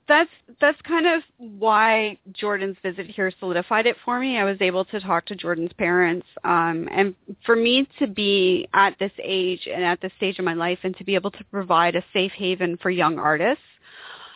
that's 0.09 0.31
that's 0.61 0.81
kind 0.83 1.07
of 1.07 1.23
why 1.37 2.19
Jordan's 2.33 2.77
visit 2.83 3.07
here 3.07 3.31
solidified 3.39 3.87
it 3.87 3.97
for 4.05 4.19
me. 4.19 4.39
I 4.39 4.45
was 4.45 4.57
able 4.61 4.85
to 4.87 5.01
talk 5.01 5.27
to 5.27 5.37
Jordan's 5.37 5.73
parents, 5.75 6.27
um, 6.45 6.89
and 6.91 7.15
for 7.45 7.55
me 7.55 7.87
to 7.99 8.07
be 8.07 8.67
at 8.73 8.99
this 8.99 9.13
age 9.23 9.69
and 9.73 9.85
at 9.85 10.01
this 10.01 10.13
stage 10.17 10.39
of 10.39 10.45
my 10.45 10.55
life, 10.55 10.79
and 10.83 10.97
to 10.97 11.05
be 11.05 11.15
able 11.15 11.31
to 11.33 11.45
provide 11.51 11.95
a 11.95 12.05
safe 12.13 12.33
haven 12.33 12.79
for 12.83 12.91
young 12.91 13.19
artists, 13.19 13.63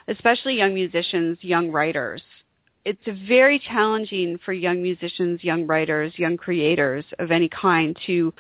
especially 0.09 0.57
young 0.57 0.75
musicians, 0.75 1.38
young 1.41 1.71
writers, 1.71 2.23
it's 2.85 3.26
very 3.26 3.59
challenging 3.59 4.38
for 4.45 4.52
young 4.52 4.83
musicians, 4.83 5.43
young 5.43 5.67
writers, 5.67 6.12
young 6.17 6.37
creators 6.37 7.05
of 7.19 7.31
any 7.31 7.49
kind 7.49 7.97
to 8.07 8.33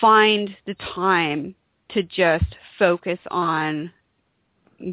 find 0.00 0.56
the 0.66 0.74
time 0.94 1.54
to 1.90 2.02
just 2.02 2.44
focus 2.78 3.18
on 3.30 3.92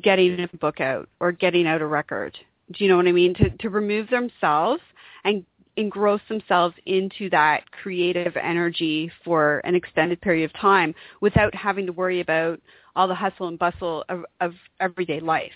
getting 0.01 0.39
a 0.39 0.57
book 0.57 0.79
out 0.81 1.09
or 1.19 1.31
getting 1.31 1.67
out 1.67 1.81
a 1.81 1.85
record. 1.85 2.37
Do 2.71 2.83
you 2.83 2.89
know 2.89 2.97
what 2.97 3.07
I 3.07 3.11
mean? 3.11 3.33
To 3.35 3.49
to 3.49 3.69
remove 3.69 4.09
themselves 4.09 4.81
and 5.23 5.45
engross 5.75 6.21
themselves 6.29 6.75
into 6.85 7.29
that 7.31 7.69
creative 7.71 8.37
energy 8.37 9.11
for 9.23 9.59
an 9.63 9.75
extended 9.75 10.21
period 10.21 10.45
of 10.45 10.59
time 10.59 10.93
without 11.19 11.53
having 11.55 11.85
to 11.85 11.91
worry 11.91 12.21
about 12.21 12.59
all 12.95 13.07
the 13.07 13.15
hustle 13.15 13.47
and 13.47 13.57
bustle 13.57 14.05
of, 14.09 14.23
of 14.39 14.53
everyday 14.79 15.19
life. 15.19 15.51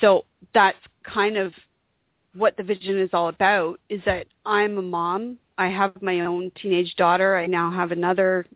So 0.00 0.24
that's 0.54 0.78
kind 1.02 1.36
of 1.36 1.52
what 2.34 2.56
the 2.56 2.62
vision 2.62 2.98
is 2.98 3.10
all 3.12 3.28
about 3.28 3.80
is 3.88 4.00
that 4.06 4.26
I'm 4.46 4.78
a 4.78 4.82
mom. 4.82 5.38
I 5.58 5.66
have 5.68 6.00
my 6.00 6.20
own 6.20 6.52
teenage 6.60 6.94
daughter. 6.96 7.36
I 7.36 7.46
now 7.46 7.70
have 7.70 7.90
another 7.90 8.46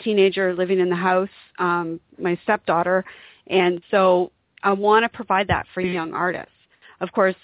teenager 0.00 0.54
living 0.54 0.78
in 0.78 0.88
the 0.88 0.96
house, 0.96 1.28
um, 1.58 1.98
my 2.18 2.38
stepdaughter. 2.44 3.04
And 3.48 3.82
so 3.90 4.30
I 4.64 4.72
want 4.72 5.04
to 5.04 5.08
provide 5.10 5.48
that 5.48 5.66
for 5.74 5.80
young 5.82 6.14
artists. 6.14 6.50
Of 7.00 7.12
course, 7.12 7.36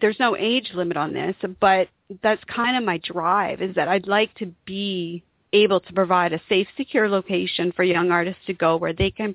there's 0.00 0.18
no 0.20 0.36
age 0.36 0.70
limit 0.74 0.96
on 0.96 1.12
this, 1.12 1.34
but 1.60 1.88
that's 2.22 2.42
kind 2.44 2.76
of 2.76 2.84
my 2.84 2.98
drive 2.98 3.60
is 3.60 3.74
that 3.74 3.88
I'd 3.88 4.06
like 4.06 4.32
to 4.36 4.46
be 4.64 5.22
able 5.52 5.80
to 5.80 5.92
provide 5.92 6.32
a 6.32 6.40
safe, 6.48 6.68
secure 6.76 7.08
location 7.08 7.72
for 7.72 7.82
young 7.82 8.10
artists 8.10 8.40
to 8.46 8.54
go 8.54 8.76
where 8.76 8.92
they 8.92 9.10
can 9.10 9.34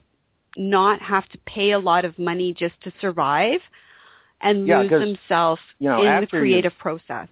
not 0.56 1.02
have 1.02 1.28
to 1.30 1.38
pay 1.46 1.72
a 1.72 1.80
lot 1.80 2.06
of 2.06 2.18
money 2.18 2.54
just 2.54 2.76
to 2.84 2.94
survive, 3.02 3.60
and 4.42 4.68
Yeah, 4.68 4.80
lose 4.82 4.92
themselves 4.92 5.62
you 5.80 5.90
know, 5.90 6.04
in 6.04 6.22
the 6.22 6.28
creative 6.28 6.78
process. 6.78 7.28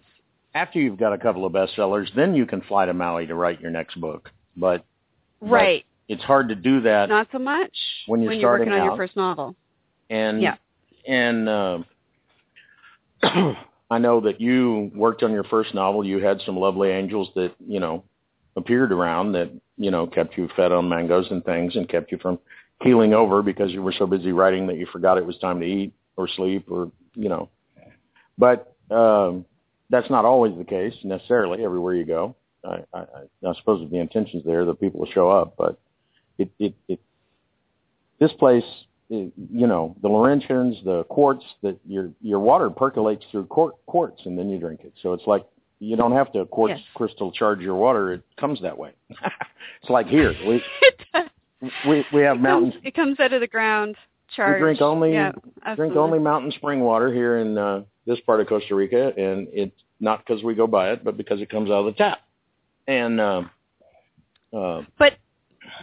After 0.53 0.79
you've 0.79 0.97
got 0.97 1.13
a 1.13 1.17
couple 1.17 1.45
of 1.45 1.53
bestsellers, 1.53 2.13
then 2.15 2.33
you 2.35 2.45
can 2.45 2.61
fly 2.61 2.85
to 2.85 2.93
Maui 2.93 3.27
to 3.27 3.35
write 3.35 3.61
your 3.61 3.71
next 3.71 3.99
book. 4.01 4.31
But 4.57 4.83
but 5.39 5.47
Right. 5.51 5.85
it's 6.07 6.23
hard 6.23 6.49
to 6.49 6.55
do 6.55 6.81
that 6.81 7.09
Not 7.09 7.27
so 7.31 7.39
much 7.39 7.71
when 8.07 8.21
you're 8.21 8.33
you're 8.33 8.41
starting 8.41 8.67
working 8.67 8.79
on 8.79 8.85
your 8.85 8.93
out. 8.93 8.97
first 8.97 9.15
novel. 9.15 9.55
And 10.11 10.41
Yeah. 10.41 10.55
and 11.07 11.49
uh, 11.49 11.79
I 13.89 13.97
know 13.97 14.21
that 14.21 14.39
you 14.39 14.91
worked 14.93 15.23
on 15.23 15.31
your 15.31 15.45
first 15.45 15.73
novel. 15.73 16.05
You 16.05 16.19
had 16.19 16.41
some 16.45 16.57
lovely 16.57 16.89
angels 16.89 17.29
that 17.35 17.55
you 17.65 17.79
know 17.79 18.03
appeared 18.55 18.91
around 18.91 19.31
that 19.31 19.49
you 19.77 19.89
know 19.89 20.05
kept 20.05 20.37
you 20.37 20.49
fed 20.55 20.71
on 20.71 20.87
mangoes 20.87 21.27
and 21.31 21.43
things 21.43 21.75
and 21.75 21.89
kept 21.89 22.11
you 22.11 22.19
from 22.19 22.37
keeling 22.83 23.13
over 23.13 23.41
because 23.41 23.71
you 23.71 23.81
were 23.81 23.93
so 23.97 24.05
busy 24.05 24.31
writing 24.31 24.67
that 24.67 24.77
you 24.77 24.85
forgot 24.91 25.17
it 25.17 25.25
was 25.25 25.37
time 25.37 25.59
to 25.61 25.65
eat 25.65 25.93
or 26.17 26.27
sleep 26.27 26.69
or 26.69 26.91
you 27.15 27.29
know. 27.29 27.49
But 28.37 28.75
um, 28.91 29.45
that's 29.89 30.09
not 30.09 30.25
always 30.25 30.57
the 30.57 30.63
case 30.63 30.93
necessarily 31.03 31.63
everywhere 31.63 31.95
you 31.95 32.05
go. 32.05 32.35
I, 32.63 32.83
I, 32.93 33.05
I 33.47 33.53
suppose 33.55 33.89
the 33.89 33.97
intention's 33.97 34.43
there 34.45 34.65
that 34.65 34.79
people 34.79 34.99
will 34.99 35.11
show 35.11 35.29
up, 35.29 35.55
but 35.57 35.79
it 36.37 36.49
it, 36.59 36.73
it 36.87 36.99
this 38.19 38.31
place 38.33 38.63
you 39.11 39.67
know, 39.67 39.95
the 40.01 40.07
Laurentians, 40.07 40.81
the 40.85 41.03
quartz, 41.09 41.43
that 41.63 41.77
your 41.85 42.11
your 42.21 42.39
water 42.39 42.69
percolates 42.69 43.25
through 43.29 43.45
quart, 43.47 43.75
quartz 43.85 44.21
and 44.25 44.37
then 44.37 44.49
you 44.49 44.57
drink 44.57 44.81
it. 44.83 44.93
So 45.01 45.13
it's 45.13 45.27
like 45.27 45.45
you 45.79 45.97
don't 45.97 46.13
have 46.13 46.31
to 46.33 46.45
quartz 46.45 46.75
Yes. 46.77 46.81
crystal 46.93 47.31
charge 47.31 47.59
your 47.59 47.75
water; 47.75 48.13
it 48.13 48.23
comes 48.37 48.61
that 48.61 48.77
way. 48.77 48.91
it's 49.09 49.89
like 49.89 50.07
here 50.07 50.33
we 50.47 50.63
we 51.87 52.05
we 52.13 52.21
have 52.21 52.37
it, 52.37 52.41
mountains. 52.41 52.73
comes, 52.73 52.85
it 52.85 52.93
comes 52.93 53.19
out 53.19 53.33
of 53.33 53.41
the 53.41 53.47
ground. 53.47 53.95
Charged. 54.33 54.61
We 54.61 54.61
drink 54.61 54.81
only 54.81 55.11
yeah, 55.11 55.33
drink 55.75 55.97
only 55.97 56.19
mountain 56.19 56.51
spring 56.53 56.79
water 56.79 57.13
here 57.13 57.39
in 57.39 57.57
uh, 57.57 57.83
this 58.05 58.19
part 58.21 58.39
of 58.39 58.47
Costa 58.47 58.75
Rica, 58.75 59.11
and 59.17 59.47
it's 59.51 59.75
not 59.99 60.25
because 60.25 60.41
we 60.41 60.55
go 60.55 60.67
buy 60.67 60.91
it, 60.91 61.03
but 61.03 61.17
because 61.17 61.41
it 61.41 61.49
comes 61.49 61.69
out 61.69 61.85
of 61.85 61.85
the 61.85 61.91
tap. 61.91 62.19
And 62.87 63.19
uh, 63.19 63.43
uh, 64.53 64.83
But 64.97 65.17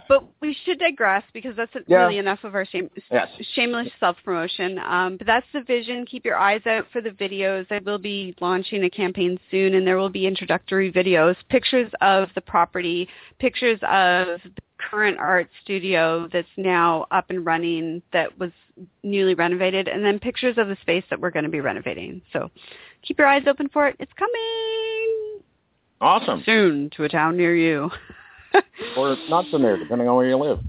but 0.09 0.23
we 0.41 0.57
should 0.65 0.79
digress 0.79 1.23
because 1.33 1.55
that's 1.55 1.71
Yeah. 1.87 1.99
really 1.99 2.17
enough 2.17 2.43
of 2.43 2.55
our 2.55 2.65
shame, 2.65 2.89
Yes. 3.11 3.29
shameless 3.53 3.93
self 3.99 4.21
promotion. 4.23 4.79
Um, 4.79 5.17
but 5.17 5.27
that's 5.27 5.45
the 5.53 5.61
vision. 5.61 6.03
Keep 6.07 6.25
your 6.25 6.35
eyes 6.35 6.65
out 6.65 6.87
for 6.91 6.99
the 6.99 7.11
videos. 7.11 7.71
I 7.71 7.77
will 7.77 7.99
be 7.99 8.35
launching 8.41 8.83
a 8.83 8.89
campaign 8.89 9.39
soon, 9.51 9.75
and 9.75 9.85
there 9.85 9.97
will 9.97 10.09
be 10.09 10.25
introductory 10.25 10.91
videos, 10.91 11.35
pictures 11.49 11.91
of 12.01 12.33
the 12.33 12.41
property, 12.41 13.07
pictures 13.37 13.79
of 13.83 14.41
the 14.41 14.61
current 14.79 15.19
art 15.19 15.47
studio 15.61 16.27
that's 16.33 16.57
now 16.57 17.05
up 17.11 17.29
and 17.29 17.45
running 17.45 18.01
that 18.11 18.37
was 18.39 18.51
newly 19.03 19.35
renovated, 19.35 19.87
and 19.87 20.03
then 20.03 20.17
pictures 20.17 20.57
of 20.57 20.69
the 20.69 20.77
space 20.77 21.03
that 21.11 21.19
we're 21.19 21.29
going 21.29 21.45
to 21.45 21.51
be 21.51 21.61
renovating. 21.61 22.19
So 22.33 22.49
keep 23.03 23.19
your 23.19 23.27
eyes 23.27 23.43
open 23.45 23.69
for 23.69 23.87
it. 23.87 23.95
It's 23.99 24.13
coming 24.13 25.43
awesome, 26.01 26.41
soon 26.45 26.89
to 26.91 27.03
a 27.03 27.09
town 27.09 27.37
near 27.37 27.55
you. 27.55 27.91
or 28.97 29.15
not 29.29 29.45
so 29.51 29.57
near, 29.57 29.77
depending 29.77 30.07
on 30.07 30.15
where 30.15 30.27
you 30.27 30.37
live. 30.37 30.59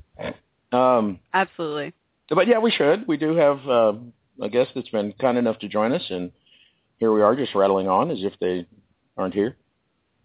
Um, 0.73 1.19
Absolutely. 1.35 1.93
but 2.29 2.47
yeah, 2.47 2.59
we 2.59 2.71
should. 2.71 3.07
We 3.09 3.17
do 3.17 3.35
have 3.35 3.69
uh, 3.69 3.93
a 4.41 4.49
guest 4.49 4.71
that's 4.75 4.89
been 4.89 5.13
kind 5.21 5.37
enough 5.39 5.59
to 5.61 5.69
join 5.69 5.93
us, 5.93 6.05
and 6.11 6.31
here 6.99 7.13
we 7.13 7.23
are, 7.23 7.35
just 7.35 7.55
rattling 7.55 7.89
on 7.89 8.11
as 8.11 8.19
if 8.21 8.33
they 8.41 8.67
aren't 9.17 9.35
here. 9.35 9.57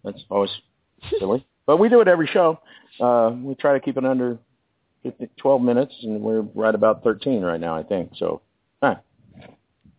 That's 0.04 0.22
always 0.30 0.50
silly, 1.18 1.46
but 1.66 1.78
we 1.78 1.88
do 1.88 2.00
it 2.00 2.08
every 2.08 2.28
show. 2.28 2.60
Uh, 3.00 3.32
we 3.36 3.54
try 3.54 3.74
to 3.74 3.80
keep 3.80 3.96
it 3.96 4.04
under 4.04 4.38
50, 5.02 5.28
12 5.36 5.62
minutes, 5.62 5.94
and 6.02 6.20
we're 6.20 6.40
right 6.40 6.74
about 6.74 7.02
13 7.02 7.42
right 7.42 7.60
now, 7.60 7.76
I 7.76 7.82
think. 7.82 8.12
So, 8.16 8.40
ah, 8.82 9.00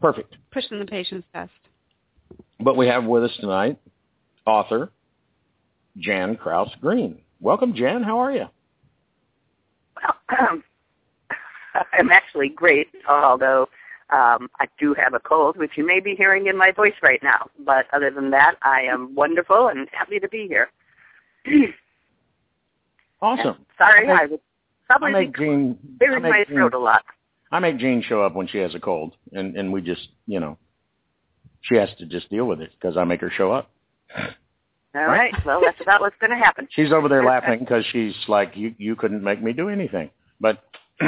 perfect. 0.02 0.36
Pushing 0.52 0.80
the 0.80 0.86
patience 0.86 1.26
test. 1.34 1.52
But 2.60 2.76
we 2.76 2.88
have 2.88 3.04
with 3.06 3.24
us 3.24 3.38
tonight 3.40 3.78
author 4.46 4.90
Jan 5.98 6.36
Krause 6.36 6.72
Greene. 6.82 7.20
Welcome, 7.40 7.76
Jan. 7.76 8.04
How 8.04 8.18
are 8.20 8.32
you? 8.32 8.46
Well, 9.96 10.38
um, 10.40 10.64
I'm 11.94 12.12
actually 12.12 12.50
great, 12.50 12.88
although 13.08 13.70
um, 14.10 14.50
I 14.60 14.68
do 14.80 14.94
have 14.96 15.14
a 15.14 15.20
cold, 15.20 15.58
which 15.58 15.72
you 15.76 15.86
may 15.86 16.00
be 16.00 16.16
hearing 16.16 16.48
in 16.48 16.58
my 16.58 16.72
voice 16.72 16.96
right 17.04 17.22
now. 17.22 17.48
But 17.64 17.86
other 17.94 18.10
than 18.10 18.32
that, 18.32 18.56
I 18.64 18.82
am 18.82 19.14
wonderful 19.14 19.68
and 19.68 19.88
happy 19.92 20.20
to 20.20 20.28
be 20.28 20.48
here. 20.48 20.70
awesome. 23.22 23.48
And 23.48 23.66
sorry, 23.78 24.10
I, 24.10 24.24
I 24.24 24.26
would 24.26 24.40
probably 24.88 25.10
I 25.10 25.20
make 25.22 25.34
be 25.34 25.40
Jean, 25.46 25.78
clearing 26.00 26.26
I 26.26 26.30
my 26.30 26.38
make 26.40 26.48
throat 26.48 26.74
a 26.74 26.80
lot. 26.80 27.04
I 27.52 27.60
make 27.60 27.78
Jean 27.78 28.02
show 28.02 28.24
up 28.24 28.34
when 28.34 28.48
she 28.48 28.58
has 28.58 28.74
a 28.76 28.80
cold, 28.80 29.14
and 29.32 29.56
and 29.56 29.72
we 29.72 29.82
just, 29.82 30.10
you 30.26 30.40
know, 30.40 30.58
she 31.62 31.76
has 31.76 31.90
to 32.00 32.06
just 32.06 32.30
deal 32.30 32.46
with 32.46 32.62
it 32.62 32.72
because 32.80 32.98
I 32.98 33.04
make 33.04 33.22
her 33.22 33.32
show 33.32 33.52
up. 33.52 33.70
All 34.98 35.06
right. 35.06 35.34
Well, 35.46 35.62
that's 35.64 35.80
about 35.82 36.02
what's 36.02 36.16
going 36.20 36.32
to 36.32 36.38
happen. 36.38 36.68
She's 36.72 36.92
over 36.92 37.08
there 37.08 37.24
laughing 37.34 37.60
because 37.60 37.86
she's 37.92 38.16
like, 38.28 38.56
you 38.56 38.74
you 38.78 38.96
couldn't 38.96 39.24
make 39.24 39.42
me 39.42 39.54
do 39.54 39.70
anything. 39.70 40.10
But 40.40 40.64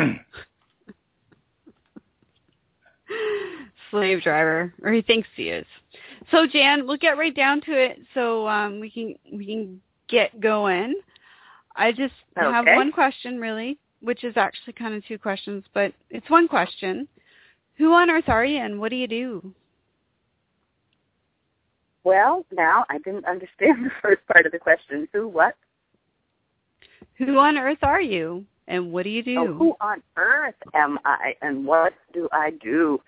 Slave 3.91 4.22
driver, 4.22 4.74
or 4.84 4.91
he 4.91 5.01
thinks 5.01 5.27
he 5.36 5.50
is. 5.50 5.65
So 6.31 6.46
Jan, 6.46 6.86
we'll 6.86 6.98
get 6.98 7.17
right 7.17 7.36
down 7.36 7.62
to 7.62 7.72
it, 7.72 8.00
so 8.13 8.48
um, 8.48 8.79
we 8.79 8.91
can 8.91 9.15
we 9.34 9.46
can 9.46 9.81
get 10.08 10.39
going. 10.39 10.93
I 11.75 11.91
just 11.91 12.13
have 12.36 12.65
one 12.65 12.91
question, 12.91 13.39
really, 13.39 13.79
which 14.01 14.24
is 14.24 14.38
actually 14.38 14.74
kind 14.74 14.93
of 14.93 15.03
two 15.05 15.17
questions, 15.17 15.63
but 15.74 15.93
it's 16.10 16.29
one 16.29 16.48
question. 16.48 17.08
Who 17.77 17.93
on 17.93 18.10
earth 18.10 18.27
are 18.27 18.46
you, 18.46 18.58
and 18.58 18.79
what 18.79 18.89
do 18.89 18.98
you 18.98 19.08
do? 19.08 19.53
Well, 22.10 22.44
now 22.51 22.86
I 22.89 22.98
didn't 22.98 23.25
understand 23.25 23.86
the 23.86 23.92
first 24.01 24.25
part 24.25 24.48
of 24.48 24.51
the 24.51 24.58
question. 24.58 25.08
Who, 25.13 25.28
what? 25.28 25.56
Who 27.20 27.38
on 27.38 27.56
earth 27.56 27.84
are 27.84 28.01
you, 28.01 28.46
and 28.68 28.92
what 28.92 29.04
do 29.04 29.12
you 29.12 29.22
do? 29.22 29.38
Oh, 29.38 29.54
who 29.54 29.75
on 29.80 30.01
earth 30.18 30.56
am 30.74 30.98
I, 31.06 31.36
and 31.44 31.68
what 31.68 31.94
do 32.12 32.28
I 32.32 32.50
do? 32.50 33.00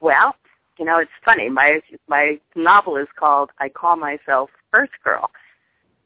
Well, 0.00 0.34
you 0.78 0.86
know, 0.86 0.96
it's 0.96 1.10
funny. 1.22 1.50
My 1.50 1.80
my 2.08 2.40
novel 2.56 2.96
is 2.96 3.08
called 3.18 3.50
"I 3.58 3.68
Call 3.68 3.96
Myself 3.96 4.48
Earth 4.72 4.96
Girl," 5.04 5.30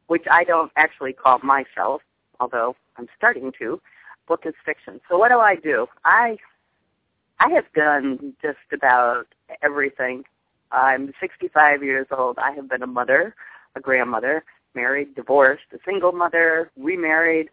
which 0.08 0.24
I 0.28 0.42
don't 0.42 0.72
actually 0.74 1.12
call 1.12 1.38
myself, 1.44 2.02
although 2.40 2.74
I'm 2.96 3.06
starting 3.16 3.52
to. 3.60 3.80
Book 4.26 4.42
is 4.46 4.54
fiction. 4.66 5.00
So 5.08 5.16
what 5.16 5.28
do 5.28 5.38
I 5.38 5.54
do? 5.54 5.86
I 6.04 6.38
I 7.38 7.50
have 7.50 7.72
done 7.72 8.34
just 8.42 8.58
about 8.72 9.26
everything. 9.62 10.24
I'm 10.72 11.12
65 11.20 11.82
years 11.82 12.06
old. 12.10 12.38
I 12.38 12.52
have 12.52 12.68
been 12.68 12.82
a 12.82 12.86
mother, 12.86 13.34
a 13.76 13.80
grandmother, 13.80 14.44
married, 14.74 15.14
divorced, 15.14 15.64
a 15.72 15.78
single 15.84 16.12
mother, 16.12 16.70
remarried, 16.76 17.48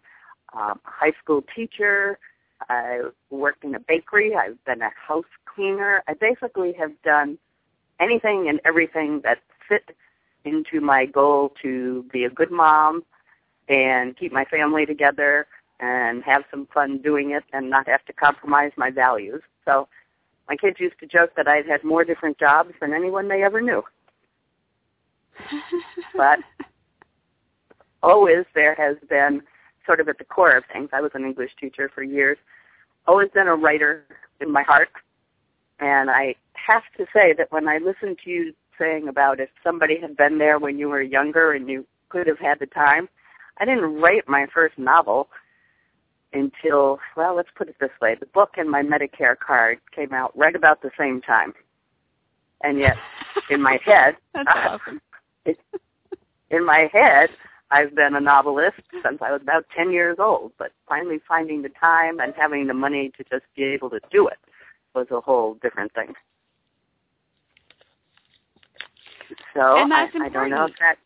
um, 0.54 0.80
high 0.84 1.12
school 1.22 1.44
teacher. 1.56 2.18
I 2.70 3.02
worked 3.30 3.64
in 3.64 3.76
a 3.76 3.80
bakery. 3.80 4.36
I've 4.36 4.64
been 4.66 4.82
a 4.82 4.90
house 4.96 5.26
cleaner. 5.46 6.02
I 6.08 6.14
basically 6.14 6.74
have 6.80 6.92
done 7.04 7.38
anything 8.00 8.48
and 8.50 8.60
everything 8.66 9.22
that 9.24 9.40
fit 9.68 9.96
into 10.46 10.80
my 10.82 11.06
goal 11.06 11.54
to 11.62 12.06
be 12.12 12.24
a 12.24 12.30
good 12.30 12.52
mom 12.52 13.04
and 13.68 14.18
keep 14.18 14.32
my 14.32 14.46
family 14.46 14.86
together 14.86 15.46
and 15.80 16.24
have 16.24 16.44
some 16.50 16.68
fun 16.74 17.02
doing 17.02 17.32
it 17.32 17.44
and 17.54 17.70
not 17.70 17.88
have 17.88 18.04
to 18.06 18.14
compromise 18.14 18.72
my 18.78 18.90
values. 18.90 19.42
So 19.66 19.88
my 20.50 20.56
kids 20.56 20.78
used 20.80 21.00
to 21.00 21.06
joke 21.06 21.32
that 21.38 21.48
I'd 21.48 21.68
had 21.68 21.84
more 21.84 22.04
different 22.04 22.40
jobs 22.40 22.74
than 22.82 22.92
anyone 22.94 23.28
they 23.28 23.44
ever 23.44 23.62
knew. 23.62 23.84
But 26.18 26.40
always 28.02 28.46
there 28.56 28.76
has 28.76 28.98
been 29.10 29.44
sort 29.86 30.00
of 30.00 30.10
at 30.10 30.18
the 30.18 30.24
core 30.24 30.58
of 30.58 30.64
things. 30.74 30.90
I 30.92 31.02
was 31.02 31.12
an 31.14 31.24
English 31.24 31.52
teacher 31.60 31.90
for 31.94 32.04
years. 32.04 32.38
Always 33.08 33.30
been 33.34 33.48
a 33.48 33.56
writer 33.56 34.06
in 34.42 34.52
my 34.52 34.64
heart. 34.64 34.90
And 35.80 36.10
I 36.10 36.36
have 36.54 36.84
to 36.98 37.06
say 37.14 37.34
that 37.38 37.52
when 37.52 37.70
I 37.70 37.78
listen 37.78 38.18
to 38.24 38.30
you 38.30 38.54
saying 38.78 39.08
about 39.08 39.40
if 39.40 39.50
somebody 39.64 40.00
had 40.02 40.18
been 40.18 40.40
there 40.40 40.58
when 40.58 40.80
you 40.80 40.90
were 40.90 41.02
younger 41.02 41.54
and 41.54 41.70
you 41.70 41.86
could 42.10 42.28
have 42.28 42.40
had 42.40 42.60
the 42.60 42.66
time, 42.66 43.08
I 43.60 43.66
didn't 43.66 44.02
write 44.02 44.28
my 44.28 44.48
first 44.54 44.78
novel 44.78 45.30
until, 46.34 47.00
well, 47.16 47.36
let's 47.36 47.50
put 47.56 47.70
it 47.70 47.76
this 47.80 47.90
way. 48.02 48.16
The 48.20 48.26
book 48.28 48.52
and 48.58 48.70
my 48.70 48.84
Medicare 48.84 49.38
card 49.38 49.80
came 49.96 50.14
out 50.14 50.38
right 50.38 50.56
about 50.56 50.82
the 50.82 50.92
same 50.98 51.22
time. 51.22 51.54
And 52.64 52.78
yet, 52.80 52.96
in 53.50 53.62
my 53.62 53.80
head, 53.84 54.16
awesome. 54.48 55.02
in 55.46 56.66
my 56.66 56.90
head, 56.92 57.30
I've 57.72 57.96
been 57.96 58.16
a 58.16 58.20
novelist 58.20 58.82
since 59.04 59.20
I 59.22 59.32
was 59.32 59.42
about 59.42 59.66
10 59.76 59.92
years 59.92 60.18
old, 60.20 60.52
but 60.58 60.72
finally 60.88 61.20
finding 61.28 61.62
the 61.62 61.70
time 61.70 62.20
and 62.20 62.34
having 62.36 62.68
the 62.68 62.74
money 62.74 63.12
to 63.18 63.24
just 63.30 63.46
be 63.56 63.64
able 63.64 63.90
to 63.92 64.00
do 64.12 64.28
it 64.28 64.38
was 64.96 65.08
a 65.12 65.22
whole 65.22 65.56
different 65.62 65.94
thing. 65.94 66.14
So 69.54 69.62
I, 69.62 70.10
I 70.22 70.30
don't 70.30 70.50
know 70.50 70.66
if 70.66 70.72
important. 70.72 70.80
that. 70.80 70.98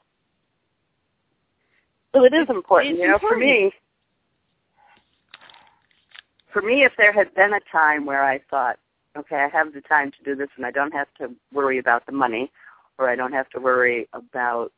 Well, 2.14 2.24
it 2.26 2.34
is 2.34 2.48
important. 2.50 2.98
you 2.98 3.08
know, 3.08 3.20
for 3.20 3.36
me, 3.38 3.74
for 6.54 6.62
me, 6.62 6.84
if 6.86 6.94
there 6.98 7.12
had 7.12 7.34
been 7.34 7.54
a 7.54 7.60
time 7.72 8.06
where 8.06 8.24
I 8.24 8.40
thought, 8.50 8.78
okay, 9.18 9.36
I 9.36 9.50
have 9.50 9.74
the 9.74 9.82
time 9.82 10.12
to 10.12 10.24
do 10.24 10.36
this, 10.36 10.50
and 10.56 10.66
I 10.66 10.72
don't 10.72 10.94
have 10.94 11.08
to 11.18 11.32
worry 11.52 11.80
about 11.80 12.06
the 12.06 12.12
money, 12.12 12.52
or 12.98 13.10
I 13.10 13.16
don't 13.16 13.34
have 13.34 13.50
to 13.50 13.60
worry 13.60 14.08
about 14.14 14.72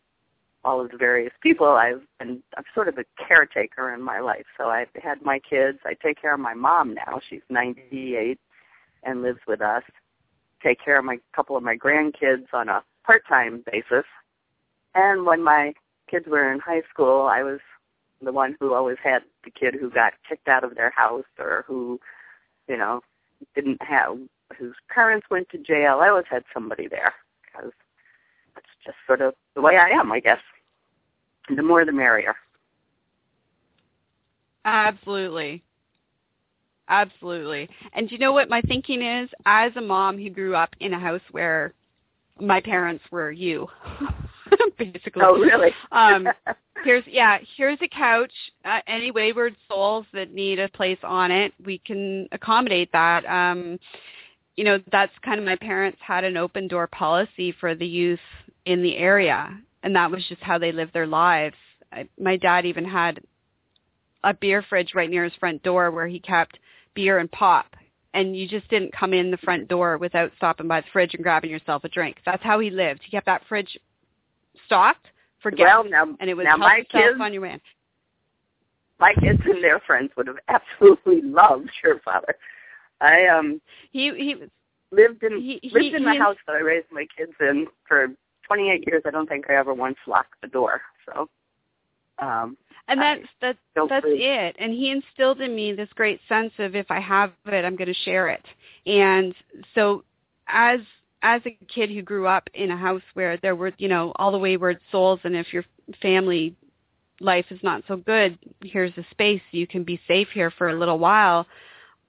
all 0.63 0.81
of 0.81 0.89
the 0.89 0.97
various 0.97 1.33
people. 1.41 1.67
I've 1.67 2.01
been 2.17 2.41
I'm 2.57 2.63
sort 2.73 2.87
of 2.87 2.97
a 2.97 3.05
caretaker 3.27 3.93
in 3.93 4.01
my 4.01 4.19
life. 4.19 4.45
So 4.57 4.69
I've 4.69 4.89
had 5.01 5.21
my 5.21 5.39
kids. 5.39 5.77
I 5.85 5.93
take 5.93 6.19
care 6.19 6.33
of 6.33 6.39
my 6.39 6.55
mom 6.55 6.95
now. 6.95 7.21
She's 7.29 7.41
98 7.49 8.39
and 9.03 9.21
lives 9.21 9.41
with 9.47 9.61
us. 9.61 9.83
Take 10.63 10.83
care 10.83 10.97
of 10.97 11.05
my 11.05 11.17
couple 11.35 11.55
of 11.55 11.61
my 11.61 11.77
grandkids 11.77 12.47
on 12.51 12.69
a 12.69 12.83
part-time 13.05 13.63
basis. 13.71 14.05
And 14.95 15.25
when 15.25 15.43
my 15.43 15.73
kids 16.09 16.25
were 16.27 16.51
in 16.51 16.59
high 16.59 16.81
school, 16.89 17.27
I 17.27 17.43
was 17.43 17.59
the 18.25 18.31
one 18.31 18.55
who 18.59 18.73
always 18.73 18.97
had 19.03 19.21
the 19.43 19.51
kid 19.51 19.75
who 19.79 19.89
got 19.89 20.13
kicked 20.27 20.47
out 20.47 20.63
of 20.63 20.75
their 20.75 20.89
house 20.89 21.23
or 21.39 21.63
who, 21.67 21.99
you 22.67 22.77
know, 22.77 23.01
didn't 23.53 23.81
have 23.81 24.17
whose 24.57 24.75
parents 24.89 25.27
went 25.29 25.49
to 25.49 25.57
jail. 25.57 25.99
I 26.01 26.09
always 26.09 26.25
had 26.29 26.43
somebody 26.53 26.87
there 26.87 27.13
because 27.45 27.71
it's 28.57 28.67
just 28.85 28.97
sort 29.07 29.21
of 29.21 29.33
the 29.55 29.61
way 29.61 29.77
I 29.77 29.89
am, 29.89 30.11
I 30.11 30.19
guess. 30.19 30.39
The 31.55 31.61
more 31.61 31.85
the 31.85 31.91
merrier. 31.91 32.35
Absolutely. 34.65 35.63
Absolutely. 36.87 37.69
And 37.93 38.11
you 38.11 38.17
know 38.17 38.31
what 38.31 38.49
my 38.49 38.61
thinking 38.61 39.01
is? 39.01 39.29
As 39.45 39.71
a 39.75 39.81
mom 39.81 40.17
who 40.17 40.29
grew 40.29 40.55
up 40.55 40.75
in 40.79 40.93
a 40.93 40.99
house 40.99 41.21
where 41.31 41.73
my 42.39 42.61
parents 42.61 43.03
were 43.11 43.31
you, 43.31 43.67
basically. 44.77 45.23
Oh, 45.23 45.37
really? 45.37 45.71
um, 45.91 46.27
here's 46.83 47.03
yeah, 47.07 47.37
here's 47.57 47.79
a 47.81 47.87
couch. 47.87 48.31
Uh, 48.63 48.79
any 48.87 49.11
wayward 49.11 49.55
souls 49.67 50.05
that 50.13 50.33
need 50.33 50.59
a 50.59 50.69
place 50.69 50.99
on 51.03 51.31
it, 51.31 51.53
we 51.65 51.79
can 51.79 52.27
accommodate 52.31 52.91
that. 52.93 53.25
Um, 53.25 53.79
you 54.55 54.63
know, 54.63 54.79
that's 54.91 55.11
kind 55.23 55.39
of 55.39 55.45
my 55.45 55.57
parents 55.57 55.97
had 56.01 56.23
an 56.23 56.37
open 56.37 56.67
door 56.67 56.87
policy 56.87 57.53
for 57.59 57.75
the 57.75 57.87
youth 57.87 58.19
in 58.65 58.81
the 58.81 58.95
area, 58.97 59.49
and 59.83 59.95
that 59.95 60.09
was 60.09 60.25
just 60.27 60.41
how 60.41 60.57
they 60.57 60.71
lived 60.71 60.93
their 60.93 61.07
lives. 61.07 61.55
I, 61.91 62.07
my 62.19 62.37
dad 62.37 62.65
even 62.65 62.85
had 62.85 63.19
a 64.23 64.33
beer 64.33 64.63
fridge 64.67 64.93
right 64.95 65.09
near 65.09 65.23
his 65.23 65.33
front 65.39 65.63
door 65.63 65.91
where 65.91 66.07
he 66.07 66.19
kept 66.19 66.57
beer 66.95 67.19
and 67.19 67.31
pop. 67.31 67.75
And 68.13 68.35
you 68.35 68.47
just 68.47 68.67
didn't 68.69 68.93
come 68.93 69.13
in 69.13 69.29
the 69.29 69.37
front 69.37 69.67
door 69.67 69.97
without 69.97 70.31
stopping 70.37 70.67
by 70.67 70.81
the 70.81 70.87
fridge 70.91 71.13
and 71.13 71.23
grabbing 71.23 71.51
yourself 71.51 71.83
a 71.83 71.89
drink. 71.89 72.17
That's 72.25 72.43
how 72.43 72.59
he 72.59 72.69
lived. 72.69 73.01
He 73.03 73.11
kept 73.11 73.25
that 73.25 73.43
fridge 73.47 73.77
stocked 74.65 75.07
for 75.41 75.51
guests, 75.51 75.63
well, 75.73 75.83
now, 75.89 76.15
and 76.19 76.29
it 76.29 76.33
was 76.35 76.43
now 76.45 76.51
help 76.57 76.61
my 76.61 76.77
yourself 76.77 77.03
kids, 77.11 77.17
on 77.21 77.33
your 77.33 77.41
way. 77.43 77.61
my 78.99 79.13
kids 79.13 79.39
and 79.45 79.63
their 79.63 79.79
friends 79.81 80.11
would 80.17 80.27
have 80.27 80.37
absolutely 80.47 81.21
loved 81.21 81.69
your 81.83 81.99
father. 81.99 82.35
I 83.01 83.27
um 83.27 83.61
He 83.91 84.11
he 84.15 84.35
lived 84.91 85.23
in 85.23 85.39
He- 85.41 85.59
he- 85.61 85.69
lived 85.69 85.95
in 85.95 86.03
the 86.03 86.11
he- 86.13 86.17
house 86.17 86.37
that 86.47 86.55
I 86.55 86.59
raised 86.59 86.87
my 86.91 87.05
kids 87.17 87.33
in 87.39 87.67
for 87.87 88.07
28 88.47 88.83
years. 88.87 89.03
I 89.05 89.11
don't 89.11 89.27
think 89.27 89.49
I 89.49 89.55
ever 89.55 89.73
once 89.73 89.97
locked 90.07 90.39
the 90.41 90.47
door. 90.47 90.81
So, 91.05 91.27
um, 92.19 92.57
and 92.87 93.01
that's 93.01 93.27
that's 93.41 93.57
that's 93.89 94.05
it 94.07 94.55
and 94.59 94.71
he 94.73 94.91
instilled 94.91 95.41
in 95.41 95.55
me 95.55 95.73
this 95.73 95.89
great 95.95 96.19
sense 96.29 96.53
of 96.59 96.75
if 96.75 96.85
i 96.91 96.99
have 96.99 97.31
it 97.47 97.65
i'm 97.65 97.75
going 97.75 97.87
to 97.87 97.93
share 98.05 98.27
it 98.29 98.45
and 98.85 99.33
so 99.73 100.03
as 100.47 100.79
as 101.25 101.41
a 101.45 101.57
kid 101.67 101.89
who 101.89 102.01
grew 102.01 102.27
up 102.27 102.47
in 102.53 102.69
a 102.69 102.77
house 102.77 103.01
where 103.15 103.35
there 103.37 103.55
were 103.55 103.73
you 103.77 103.87
know 103.87 104.13
all 104.17 104.31
the 104.31 104.37
wayward 104.37 104.79
souls 104.91 105.19
and 105.23 105.35
if 105.35 105.51
your 105.51 105.65
family 106.01 106.55
life 107.19 107.45
is 107.49 107.59
not 107.63 107.83
so 107.87 107.97
good 107.97 108.37
here's 108.63 108.95
a 108.97 109.05
space 109.11 109.41
you 109.51 109.65
can 109.65 109.83
be 109.83 109.99
safe 110.07 110.27
here 110.33 110.51
for 110.51 110.69
a 110.69 110.79
little 110.79 110.99
while 110.99 111.47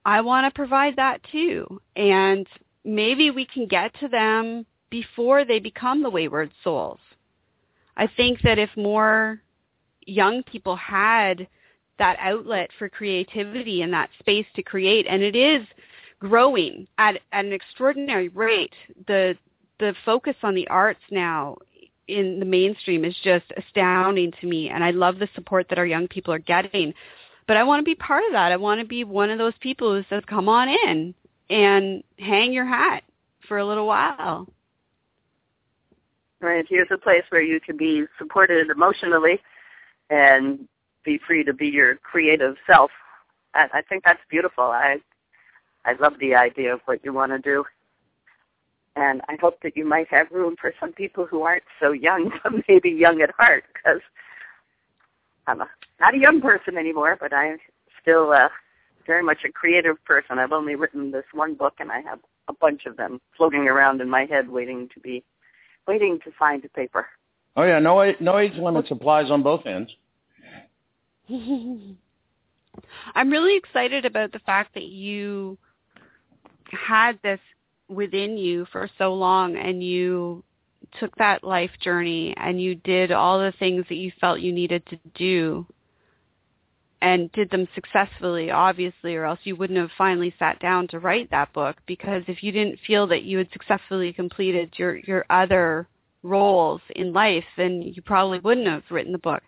i 0.05 0.21
want 0.21 0.45
to 0.45 0.57
provide 0.57 0.97
that 0.97 1.21
too. 1.33 1.81
And 1.97 2.47
maybe 2.85 3.31
we 3.31 3.45
can 3.45 3.67
get 3.67 3.93
to 4.01 4.09
them 4.09 4.65
before 4.89 5.45
they 5.45 5.59
become 5.59 6.03
the 6.03 6.11
wayward 6.11 6.51
souls. 6.63 7.01
I 7.97 8.07
think 8.17 8.41
that 8.43 8.59
if 8.59 8.71
more 8.77 9.41
young 10.07 10.43
people 10.45 10.77
had 10.77 11.49
that 11.99 12.17
outlet 12.21 12.71
for 12.79 12.89
creativity 12.89 13.83
and 13.83 13.93
that 13.93 14.11
space 14.21 14.47
to 14.55 14.63
create 14.63 15.07
and 15.09 15.23
it 15.23 15.35
is 15.35 15.67
growing 16.19 16.87
at, 16.99 17.21
an 17.33 17.53
extraordinary 17.53 18.29
rate. 18.29 18.75
The 19.07 19.37
the 19.79 19.95
focus 20.07 20.37
on 20.43 20.55
the 20.55 20.67
arts 20.69 21.03
now 21.11 21.59
in 22.09 22.39
the 22.39 22.47
mainstream 22.47 23.05
is 23.05 23.15
just 23.23 23.45
astounding 23.59 24.33
to 24.41 24.47
me 24.47 24.71
and 24.71 24.83
I 24.83 24.91
love 24.91 25.19
the 25.19 25.29
support 25.35 25.69
that 25.69 25.79
our 25.79 25.85
young 25.85 26.09
people 26.09 26.33
are 26.33 26.39
getting. 26.39 26.95
But 27.47 27.59
I 27.59 27.65
want 27.65 27.81
to 27.81 27.85
be 27.85 27.95
part 27.95 28.25
of 28.25 28.33
that. 28.33 28.53
I 28.53 28.57
want 28.57 28.81
to 28.81 28.87
be 28.87 29.05
one 29.05 29.31
of 29.31 29.39
those 29.39 29.53
people 29.61 29.93
who 29.93 30.03
says 30.09 30.23
come 30.27 30.49
on 30.49 30.69
in 30.69 31.15
and 31.51 32.03
hang 32.19 32.53
your 32.53 32.65
hat 32.65 33.03
for 33.47 33.59
a 33.59 33.67
little 33.67 33.87
while. 33.87 34.49
Right. 36.41 36.65
Here's 36.69 36.89
a 36.91 36.99
place 36.99 37.23
where 37.31 37.43
you 37.43 37.61
can 37.61 37.77
be 37.77 38.05
supported 38.19 38.71
emotionally 38.71 39.41
and 40.11 40.69
be 41.05 41.19
free 41.27 41.45
to 41.45 41.53
be 41.53 41.69
your 41.69 41.97
creative 41.97 42.57
self. 42.67 42.91
I, 43.55 43.67
I 43.75 43.83
think 43.83 44.05
that's 44.05 44.21
beautiful. 44.31 44.65
I 44.65 44.99
I 45.87 45.95
love 46.01 46.15
the 46.21 46.35
idea 46.35 46.75
of 46.75 46.81
what 46.85 47.05
you 47.05 47.13
want 47.13 47.33
to 47.33 47.39
do. 47.39 47.65
And 48.97 49.21
I 49.29 49.37
hope 49.41 49.61
that 49.63 49.77
you 49.77 49.87
might 49.87 50.09
have 50.09 50.31
room 50.31 50.57
for 50.61 50.73
some 50.81 50.93
people 50.93 51.27
who 51.27 51.43
aren't 51.43 51.65
so 51.81 51.93
young, 51.93 52.31
but 52.43 52.53
maybe 52.69 52.91
young 52.91 53.23
at 53.23 53.31
heart, 53.31 53.65
because 53.73 54.01
I'm 55.47 55.61
a, 55.61 55.69
not 56.01 56.15
a 56.15 56.19
young 56.19 56.41
person 56.41 56.77
anymore, 56.77 57.17
but 57.21 57.33
I'm 57.33 57.59
still 58.03 58.33
uh, 58.33 58.49
very 59.07 59.23
much 59.23 59.39
a 59.47 59.53
creative 59.53 60.03
person. 60.05 60.39
I've 60.39 60.53
only 60.53 60.75
written 60.75 61.13
this 61.13 61.25
one 61.33 61.55
book, 61.55 61.75
and 61.79 61.93
I 61.93 62.01
have 62.01 62.19
a 62.49 62.53
bunch 62.55 62.87
of 62.87 62.97
them 62.97 63.21
floating 63.37 63.69
around 63.69 64.01
in 64.01 64.11
my 64.11 64.25
head, 64.25 64.49
waiting 64.49 64.89
to 64.95 65.01
be, 65.01 65.23
waiting 65.87 66.19
to 66.25 66.33
find 66.39 66.65
a 66.65 66.69
paper. 66.69 67.07
Oh 67.57 67.63
yeah, 67.63 67.79
no 67.79 68.13
no 68.21 68.39
age 68.39 68.55
limit 68.59 68.91
applies 68.91 69.31
on 69.31 69.43
both 69.43 69.65
ends. 69.67 69.91
I'm 73.15 73.31
really 73.31 73.57
excited 73.57 74.05
about 74.05 74.33
the 74.33 74.39
fact 74.41 74.75
that 74.75 74.85
you 74.85 75.57
had 76.77 77.19
this 77.23 77.41
within 77.89 78.37
you 78.37 78.67
for 78.73 78.89
so 78.99 79.15
long 79.15 79.57
and 79.57 79.83
you 79.83 80.43
took 81.01 81.15
that 81.17 81.45
life 81.45 81.71
journey 81.83 82.35
and 82.37 82.61
you 82.61 82.75
did 82.75 83.13
all 83.13 83.39
the 83.39 83.53
things 83.59 83.85
that 83.89 83.97
you 83.97 84.13
felt 84.21 84.41
you 84.41 84.53
needed 84.53 84.85
to 84.87 84.99
do 85.15 85.67
and 87.03 87.31
did 87.33 87.51
them 87.51 87.69
successfully 87.75 88.51
obviously 88.51 89.15
or 89.15 89.25
else 89.25 89.39
you 89.45 89.55
wouldn't 89.55 89.79
have 89.79 89.91
finally 89.99 90.35
sat 90.39 90.59
down 90.61 90.89
to 90.89 90.99
write 90.99 91.31
that 91.31 91.53
book 91.53 91.77
because 91.87 92.23
if 92.29 92.43
you 92.43 92.51
didn't 92.51 92.79
feel 92.87 93.07
that 93.07 93.23
you 93.23 93.39
had 93.39 93.49
successfully 93.53 94.13
completed 94.13 94.73
your 94.77 94.97
your 94.97 95.25
other 95.31 95.89
roles 96.27 96.81
in 96.95 97.13
life, 97.13 97.45
then 97.57 97.83
you 97.83 98.03
probably 98.03 98.39
wouldn't 98.39 98.67
have 98.67 98.83
written 98.91 99.13
the 99.13 99.19
book. 99.19 99.43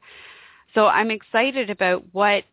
So 0.74 0.86
I'm 0.86 1.10
excited 1.10 1.70
about 1.70 2.04
what 2.12 2.44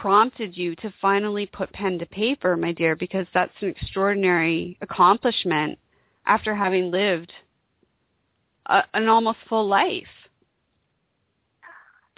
prompted 0.00 0.56
you 0.56 0.74
to 0.76 0.92
finally 1.00 1.46
put 1.46 1.72
pen 1.72 1.98
to 1.98 2.06
paper, 2.06 2.56
my 2.56 2.72
dear, 2.72 2.96
because 2.96 3.26
that's 3.32 3.52
an 3.60 3.68
extraordinary 3.68 4.76
accomplishment 4.80 5.78
after 6.26 6.54
having 6.54 6.90
lived 6.90 7.32
a, 8.66 8.82
an 8.94 9.08
almost 9.08 9.38
full 9.48 9.66
life. 9.66 10.04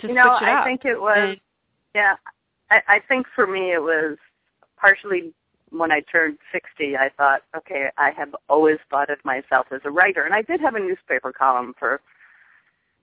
you 0.02 0.14
know, 0.14 0.30
I 0.30 0.64
think 0.64 0.84
it 0.84 1.00
was, 1.00 1.16
and, 1.18 1.40
yeah, 1.94 2.14
I, 2.70 2.82
I 2.88 3.00
think 3.08 3.26
for 3.34 3.46
me 3.46 3.72
it 3.72 3.82
was 3.82 4.16
partially 4.76 5.32
when 5.70 5.90
I 5.90 6.00
turned 6.00 6.38
60, 6.52 6.96
I 6.96 7.10
thought, 7.16 7.42
okay, 7.56 7.88
I 7.98 8.10
have 8.10 8.34
always 8.48 8.78
thought 8.90 9.10
of 9.10 9.18
myself 9.24 9.66
as 9.72 9.80
a 9.84 9.90
writer. 9.90 10.24
And 10.24 10.34
I 10.34 10.42
did 10.42 10.60
have 10.60 10.74
a 10.76 10.80
newspaper 10.80 11.32
column 11.32 11.74
for 11.78 12.00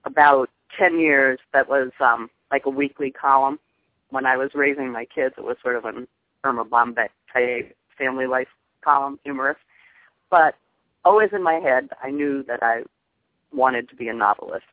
about 0.04 0.50
10 0.78 0.98
years 0.98 1.38
that 1.52 1.68
was 1.68 1.90
um, 2.00 2.30
like 2.50 2.66
a 2.66 2.70
weekly 2.70 3.10
column. 3.10 3.58
When 4.14 4.26
I 4.26 4.36
was 4.36 4.50
raising 4.54 4.92
my 4.92 5.06
kids, 5.12 5.34
it 5.36 5.42
was 5.42 5.56
sort 5.60 5.74
of 5.74 5.84
an 5.86 6.06
Erma 6.44 6.64
Bombeck 6.64 7.08
type 7.32 7.76
family 7.98 8.28
life 8.28 8.46
column, 8.80 9.18
humorous. 9.24 9.56
But 10.30 10.54
always 11.04 11.30
in 11.32 11.42
my 11.42 11.54
head, 11.54 11.88
I 12.00 12.12
knew 12.12 12.44
that 12.44 12.62
I 12.62 12.82
wanted 13.52 13.88
to 13.88 13.96
be 13.96 14.06
a 14.06 14.14
novelist. 14.14 14.66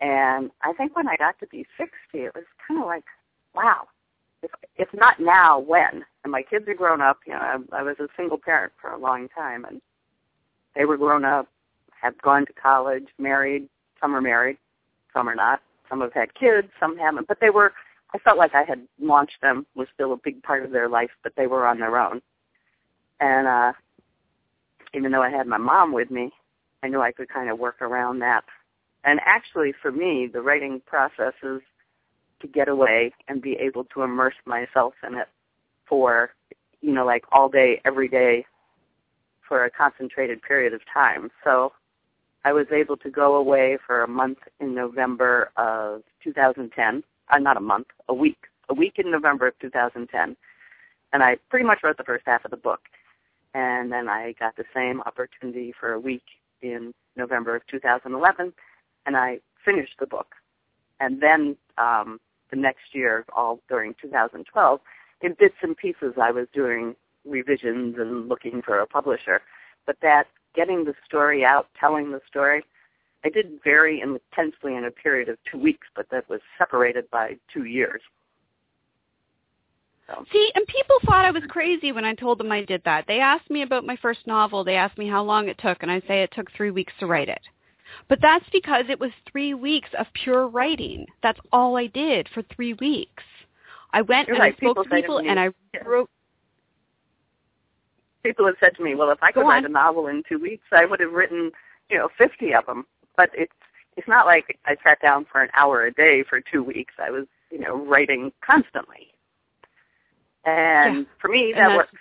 And 0.00 0.52
I 0.62 0.72
think 0.72 0.94
when 0.94 1.08
I 1.08 1.16
got 1.16 1.36
to 1.40 1.48
be 1.48 1.66
60, 1.76 1.90
it 2.12 2.32
was 2.32 2.44
kind 2.68 2.80
of 2.80 2.86
like, 2.86 3.02
wow, 3.56 3.88
if 4.44 4.52
if 4.76 4.88
not 4.94 5.18
now, 5.18 5.58
when? 5.58 6.04
And 6.22 6.30
my 6.30 6.42
kids 6.42 6.68
are 6.68 6.74
grown 6.74 7.00
up. 7.00 7.18
You 7.26 7.32
know, 7.32 7.40
I, 7.40 7.80
I 7.80 7.82
was 7.82 7.96
a 7.98 8.06
single 8.16 8.38
parent 8.38 8.72
for 8.80 8.90
a 8.90 8.98
long 8.98 9.28
time, 9.36 9.64
and 9.64 9.80
they 10.76 10.84
were 10.84 10.96
grown 10.96 11.24
up, 11.24 11.48
have 12.00 12.16
gone 12.22 12.46
to 12.46 12.52
college, 12.52 13.08
married. 13.18 13.68
Some 14.00 14.14
are 14.14 14.20
married, 14.20 14.58
some 15.12 15.28
are 15.28 15.34
not. 15.34 15.60
Some 15.88 16.02
have 16.02 16.12
had 16.12 16.34
kids, 16.34 16.68
some 16.78 16.96
haven't. 16.96 17.26
But 17.26 17.38
they 17.40 17.50
were. 17.50 17.72
I 18.12 18.18
felt 18.18 18.38
like 18.38 18.54
I 18.54 18.64
had 18.64 18.86
launched 19.00 19.40
them. 19.42 19.66
Was 19.74 19.88
still 19.94 20.12
a 20.12 20.16
big 20.16 20.42
part 20.42 20.64
of 20.64 20.72
their 20.72 20.88
life, 20.88 21.10
but 21.22 21.32
they 21.36 21.46
were 21.46 21.66
on 21.66 21.78
their 21.78 21.98
own. 21.98 22.20
And 23.20 23.46
uh 23.46 23.72
even 24.92 25.12
though 25.12 25.22
I 25.22 25.30
had 25.30 25.46
my 25.46 25.58
mom 25.58 25.92
with 25.92 26.10
me, 26.10 26.32
I 26.82 26.88
knew 26.88 27.00
I 27.00 27.12
could 27.12 27.28
kind 27.28 27.50
of 27.50 27.58
work 27.58 27.80
around 27.80 28.20
that. 28.20 28.44
And 29.04 29.20
actually, 29.24 29.72
for 29.80 29.92
me, 29.92 30.28
the 30.30 30.42
writing 30.42 30.82
process 30.84 31.34
is 31.42 31.60
to 32.40 32.48
get 32.48 32.68
away 32.68 33.12
and 33.28 33.40
be 33.40 33.52
able 33.52 33.84
to 33.84 34.02
immerse 34.02 34.34
myself 34.46 34.94
in 35.06 35.14
it 35.14 35.28
for, 35.88 36.30
you 36.80 36.92
know, 36.92 37.04
like 37.06 37.24
all 37.32 37.48
day, 37.48 37.80
every 37.84 38.08
day 38.08 38.44
for 39.46 39.64
a 39.64 39.70
concentrated 39.70 40.42
period 40.42 40.72
of 40.72 40.80
time. 40.92 41.30
So 41.44 41.72
I 42.44 42.52
was 42.52 42.66
able 42.72 42.96
to 42.98 43.10
go 43.10 43.36
away 43.36 43.78
for 43.86 44.02
a 44.02 44.08
month 44.08 44.38
in 44.60 44.74
November 44.74 45.50
of 45.56 46.02
2010. 46.24 47.02
Uh, 47.30 47.38
not 47.38 47.56
a 47.56 47.60
month, 47.60 47.86
a 48.08 48.14
week. 48.14 48.46
A 48.68 48.74
week 48.74 48.94
in 48.98 49.10
November 49.10 49.48
of 49.48 49.58
2010. 49.60 50.36
And 51.12 51.22
I 51.22 51.36
pretty 51.48 51.64
much 51.64 51.80
wrote 51.82 51.96
the 51.96 52.04
first 52.04 52.24
half 52.26 52.44
of 52.44 52.50
the 52.50 52.56
book. 52.56 52.80
And 53.54 53.90
then 53.90 54.08
I 54.08 54.34
got 54.38 54.56
the 54.56 54.64
same 54.74 55.00
opportunity 55.02 55.74
for 55.78 55.92
a 55.92 55.98
week 55.98 56.22
in 56.62 56.92
November 57.16 57.56
of 57.56 57.66
2011, 57.66 58.52
and 59.06 59.16
I 59.16 59.38
finished 59.64 59.94
the 59.98 60.06
book. 60.06 60.34
And 61.00 61.20
then 61.20 61.56
um, 61.78 62.20
the 62.50 62.56
next 62.56 62.94
year, 62.94 63.24
all 63.34 63.60
during 63.68 63.94
2012, 64.00 64.80
in 65.22 65.36
bits 65.38 65.56
and 65.62 65.76
pieces 65.76 66.14
I 66.20 66.30
was 66.30 66.46
doing 66.52 66.94
revisions 67.24 67.96
and 67.98 68.28
looking 68.28 68.62
for 68.62 68.78
a 68.78 68.86
publisher. 68.86 69.42
But 69.86 69.96
that 70.02 70.24
getting 70.54 70.84
the 70.84 70.94
story 71.04 71.44
out, 71.44 71.68
telling 71.78 72.12
the 72.12 72.20
story, 72.28 72.62
I 73.24 73.28
did 73.28 73.60
very 73.62 74.00
intensely 74.00 74.76
in 74.76 74.84
a 74.84 74.90
period 74.90 75.28
of 75.28 75.36
two 75.50 75.58
weeks, 75.58 75.86
but 75.94 76.06
that 76.10 76.28
was 76.28 76.40
separated 76.58 77.10
by 77.10 77.36
two 77.52 77.64
years. 77.64 78.00
So. 80.06 80.24
See, 80.32 80.50
and 80.54 80.66
people 80.66 80.96
thought 81.06 81.24
I 81.24 81.30
was 81.30 81.42
crazy 81.48 81.92
when 81.92 82.04
I 82.04 82.14
told 82.14 82.38
them 82.38 82.50
I 82.50 82.64
did 82.64 82.82
that. 82.84 83.04
They 83.06 83.20
asked 83.20 83.50
me 83.50 83.62
about 83.62 83.84
my 83.86 83.96
first 83.96 84.26
novel. 84.26 84.64
They 84.64 84.74
asked 84.74 84.98
me 84.98 85.08
how 85.08 85.22
long 85.22 85.48
it 85.48 85.58
took, 85.58 85.82
and 85.82 85.90
I 85.90 86.00
say 86.08 86.22
it 86.22 86.32
took 86.34 86.50
three 86.52 86.70
weeks 86.70 86.92
to 86.98 87.06
write 87.06 87.28
it. 87.28 87.42
But 88.08 88.20
that's 88.20 88.48
because 88.52 88.86
it 88.88 88.98
was 88.98 89.10
three 89.30 89.54
weeks 89.54 89.88
of 89.98 90.06
pure 90.14 90.48
writing. 90.48 91.06
That's 91.22 91.40
all 91.52 91.76
I 91.76 91.86
did 91.86 92.28
for 92.32 92.42
three 92.54 92.74
weeks. 92.74 93.22
I 93.92 94.02
went 94.02 94.28
You're 94.28 94.36
and 94.36 94.42
right. 94.42 94.54
I 94.54 94.56
spoke 94.56 94.76
people 94.76 94.84
to 94.84 94.90
people 94.90 95.18
and 95.18 95.38
I 95.38 95.50
wrote. 95.84 96.08
People 98.22 98.46
have 98.46 98.56
said 98.60 98.76
to 98.76 98.82
me, 98.82 98.94
"Well, 98.94 99.10
if 99.10 99.22
I 99.22 99.32
could 99.32 99.42
write 99.46 99.64
a 99.64 99.68
novel 99.68 100.08
in 100.08 100.22
two 100.28 100.38
weeks, 100.38 100.64
I 100.72 100.84
would 100.84 101.00
have 101.00 101.12
written, 101.12 101.50
you 101.88 101.98
know, 101.98 102.08
fifty 102.16 102.54
of 102.54 102.66
them." 102.66 102.86
But 103.20 103.28
it's 103.34 103.52
it's 103.98 104.08
not 104.08 104.24
like 104.24 104.58
I 104.64 104.76
sat 104.82 104.98
down 105.02 105.26
for 105.30 105.42
an 105.42 105.50
hour 105.52 105.84
a 105.84 105.92
day 105.92 106.24
for 106.26 106.40
two 106.40 106.62
weeks. 106.62 106.94
I 106.98 107.10
was, 107.10 107.26
you 107.50 107.58
know, 107.58 107.76
writing 107.76 108.32
constantly. 108.40 109.12
And 110.46 111.00
Yeah. 111.00 111.04
for 111.20 111.28
me, 111.28 111.52
that 111.54 111.76
works 111.76 111.92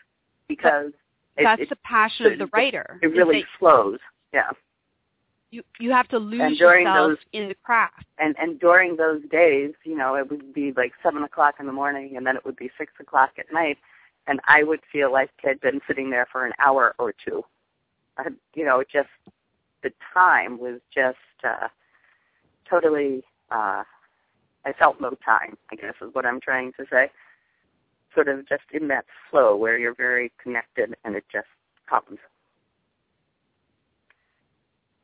because 0.48 0.94
it, 1.36 1.44
That's 1.44 1.62
it, 1.64 1.68
the 1.70 1.76
passion 1.78 2.28
of 2.28 2.40
the 2.40 2.48
writer. 2.54 3.00
It, 3.02 3.08
really 3.08 3.44
flows. 3.58 4.00
Yeah. 4.34 4.52
you 5.52 5.62
you 5.78 5.92
have 5.92 6.08
to 6.10 6.20
lose 6.20 6.40
And 6.40 6.58
during 6.58 6.86
yourself 6.86 7.10
those- 7.10 7.26
in 7.34 7.50
the 7.50 7.56
craft. 7.56 8.06
and 8.18 8.34
and 8.40 8.58
during 8.58 8.96
those 8.96 9.22
days, 9.30 9.74
you 9.84 9.98
know, 9.98 10.16
it 10.16 10.30
would 10.32 10.54
be 10.54 10.72
like 10.72 10.94
seven 11.04 11.24
o'clock 11.24 11.56
in 11.60 11.66
the 11.66 11.74
morning, 11.74 12.16
and 12.16 12.26
then 12.26 12.38
it 12.38 12.46
would 12.46 12.56
be 12.56 12.72
six 12.78 12.94
o'clock 13.02 13.32
at 13.38 13.52
night, 13.52 13.78
and 14.28 14.40
I 14.48 14.64
would 14.64 14.80
feel 14.90 15.12
like 15.12 15.32
I'd 15.44 15.60
been 15.60 15.82
sitting 15.86 16.10
there 16.12 16.28
for 16.32 16.46
an 16.46 16.54
hour 16.60 16.96
or 16.98 17.12
two. 17.26 17.44
I, 18.18 18.28
you 18.54 18.64
know, 18.64 18.84
just 18.90 19.10
the 19.84 19.92
time 20.14 20.60
was 20.60 20.80
just 20.94 21.18
uh, 21.44 21.68
totally 22.70 23.24
uh, 23.52 23.84
I 24.66 24.74
felt 24.74 25.00
no 25.00 25.12
time, 25.26 25.58
I 25.72 25.76
guess 25.76 25.94
is 26.02 26.10
what 26.14 26.26
I'm 26.26 26.40
trying 26.40 26.74
to 26.80 26.86
say. 26.92 27.12
Sort 28.14 28.28
of 28.28 28.48
just 28.48 28.64
in 28.74 28.88
that 28.90 29.06
flow 29.30 29.56
where 29.56 29.78
you're 29.78 29.96
very 29.96 30.32
connected 30.42 30.96
and 31.04 31.16
it 31.16 31.24
just 31.32 31.48
comes. 31.90 32.20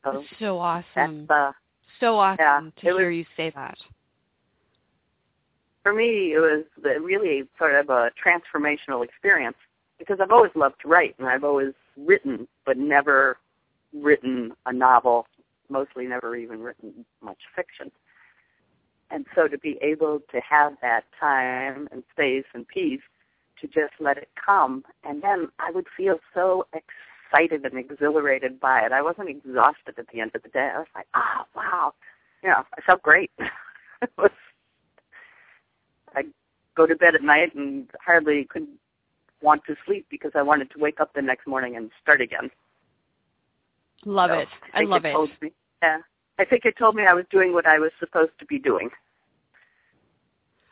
So, 0.03 0.23
so 0.39 0.59
awesome. 0.59 1.27
Uh, 1.29 1.51
so 1.99 2.17
awesome 2.19 2.38
yeah, 2.39 2.59
to 2.59 2.81
hear 2.81 3.09
was, 3.09 3.17
you 3.17 3.25
say 3.38 3.51
that. 3.55 3.77
For 5.83 5.93
me, 5.93 6.33
it 6.33 6.39
was 6.39 6.65
really 7.01 7.43
sort 7.57 7.75
of 7.75 7.89
a 7.89 8.11
transformational 8.23 9.03
experience 9.03 9.57
because 9.97 10.19
I've 10.21 10.31
always 10.31 10.51
loved 10.55 10.75
to 10.81 10.88
write 10.88 11.15
and 11.17 11.27
I've 11.27 11.43
always 11.43 11.73
written, 11.97 12.47
but 12.65 12.77
never 12.77 13.38
written 13.95 14.53
a 14.65 14.73
novel, 14.73 15.27
mostly 15.69 16.05
never 16.05 16.36
even 16.36 16.62
written 16.62 17.05
much 17.21 17.39
fiction. 17.55 17.91
And 19.12 19.25
so 19.36 19.47
to 19.47 19.58
be 19.58 19.77
able 19.81 20.19
to 20.31 20.41
have 20.41 20.73
that 20.81 21.03
time 21.19 21.88
and 21.91 22.03
space 22.12 22.45
and 22.53 22.67
peace 22.67 23.01
to 23.62 23.67
just 23.67 23.93
let 23.99 24.17
it 24.17 24.29
come, 24.43 24.84
and 25.03 25.21
then 25.21 25.47
I 25.60 25.71
would 25.71 25.86
feel 25.95 26.17
so 26.34 26.65
excited 26.73 27.65
and 27.65 27.77
exhilarated 27.77 28.60
by 28.60 28.81
it. 28.81 28.91
I 28.91 29.01
wasn't 29.01 29.29
exhausted 29.29 29.95
at 29.97 30.08
the 30.12 30.19
end 30.19 30.31
of 30.36 30.43
the 30.43 30.49
day. 30.49 30.71
I 30.73 30.79
was 30.79 30.88
like, 30.95 31.08
oh, 31.15 31.43
wow. 31.55 31.93
You 32.43 32.49
know, 32.49 32.63
I 32.77 32.81
felt 32.81 33.01
great. 33.01 33.31
it 34.01 34.12
was, 34.17 34.31
I 36.15 36.23
go 36.75 36.86
to 36.86 36.95
bed 36.95 37.15
at 37.15 37.23
night 37.23 37.55
and 37.55 37.89
hardly 38.05 38.45
could 38.45 38.67
want 39.41 39.63
to 39.65 39.75
sleep 39.86 40.08
because 40.10 40.31
I 40.36 40.41
wanted 40.41 40.71
to 40.71 40.79
wake 40.79 40.99
up 40.99 41.13
the 41.13 41.21
next 41.21 41.47
morning 41.47 41.75
and 41.75 41.91
start 42.01 42.21
again. 42.21 42.49
Love 44.06 44.30
so 44.30 44.39
it. 44.39 44.48
I, 44.74 44.82
I 44.82 44.84
love 44.86 45.06
it. 45.06 45.15
it. 45.15 45.41
Me, 45.41 45.52
yeah. 45.82 45.98
I 46.38 46.46
think 46.46 46.65
it 46.65 46.76
told 46.78 46.96
me 46.96 47.04
I 47.06 47.13
was 47.13 47.26
doing 47.32 47.54
what 47.54 47.65
I 47.65 47.80
was 47.80 47.91
supposed 48.00 48.32
to 48.39 48.46
be 48.46 48.60
doing. 48.60 48.89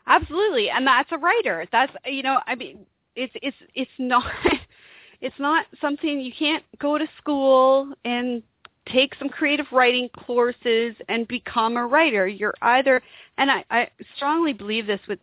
Absolutely, 0.08 0.70
and 0.70 0.86
that's 0.86 1.12
a 1.12 1.18
writer. 1.18 1.66
That's 1.72 1.92
you 2.06 2.24
know, 2.24 2.40
I 2.46 2.56
mean, 2.56 2.86
it's 3.16 3.34
it's 3.42 3.58
it's 3.74 3.92
not 3.98 4.26
it's 5.22 5.40
not 5.40 5.66
something 5.80 6.20
you 6.20 6.34
can't 6.38 6.64
go 6.80 6.98
to 6.98 7.08
school 7.18 7.94
and 8.04 8.44
take 8.92 9.16
some 9.16 9.30
creative 9.30 9.66
writing 9.72 10.10
courses 10.10 10.96
and 11.08 11.28
become 11.28 11.78
a 11.78 11.86
writer. 11.86 12.28
You're 12.28 12.54
either, 12.62 13.02
and 13.38 13.50
I, 13.50 13.64
I 13.70 13.90
strongly 14.18 14.52
believe 14.52 14.88
this 14.88 15.00
with 15.08 15.20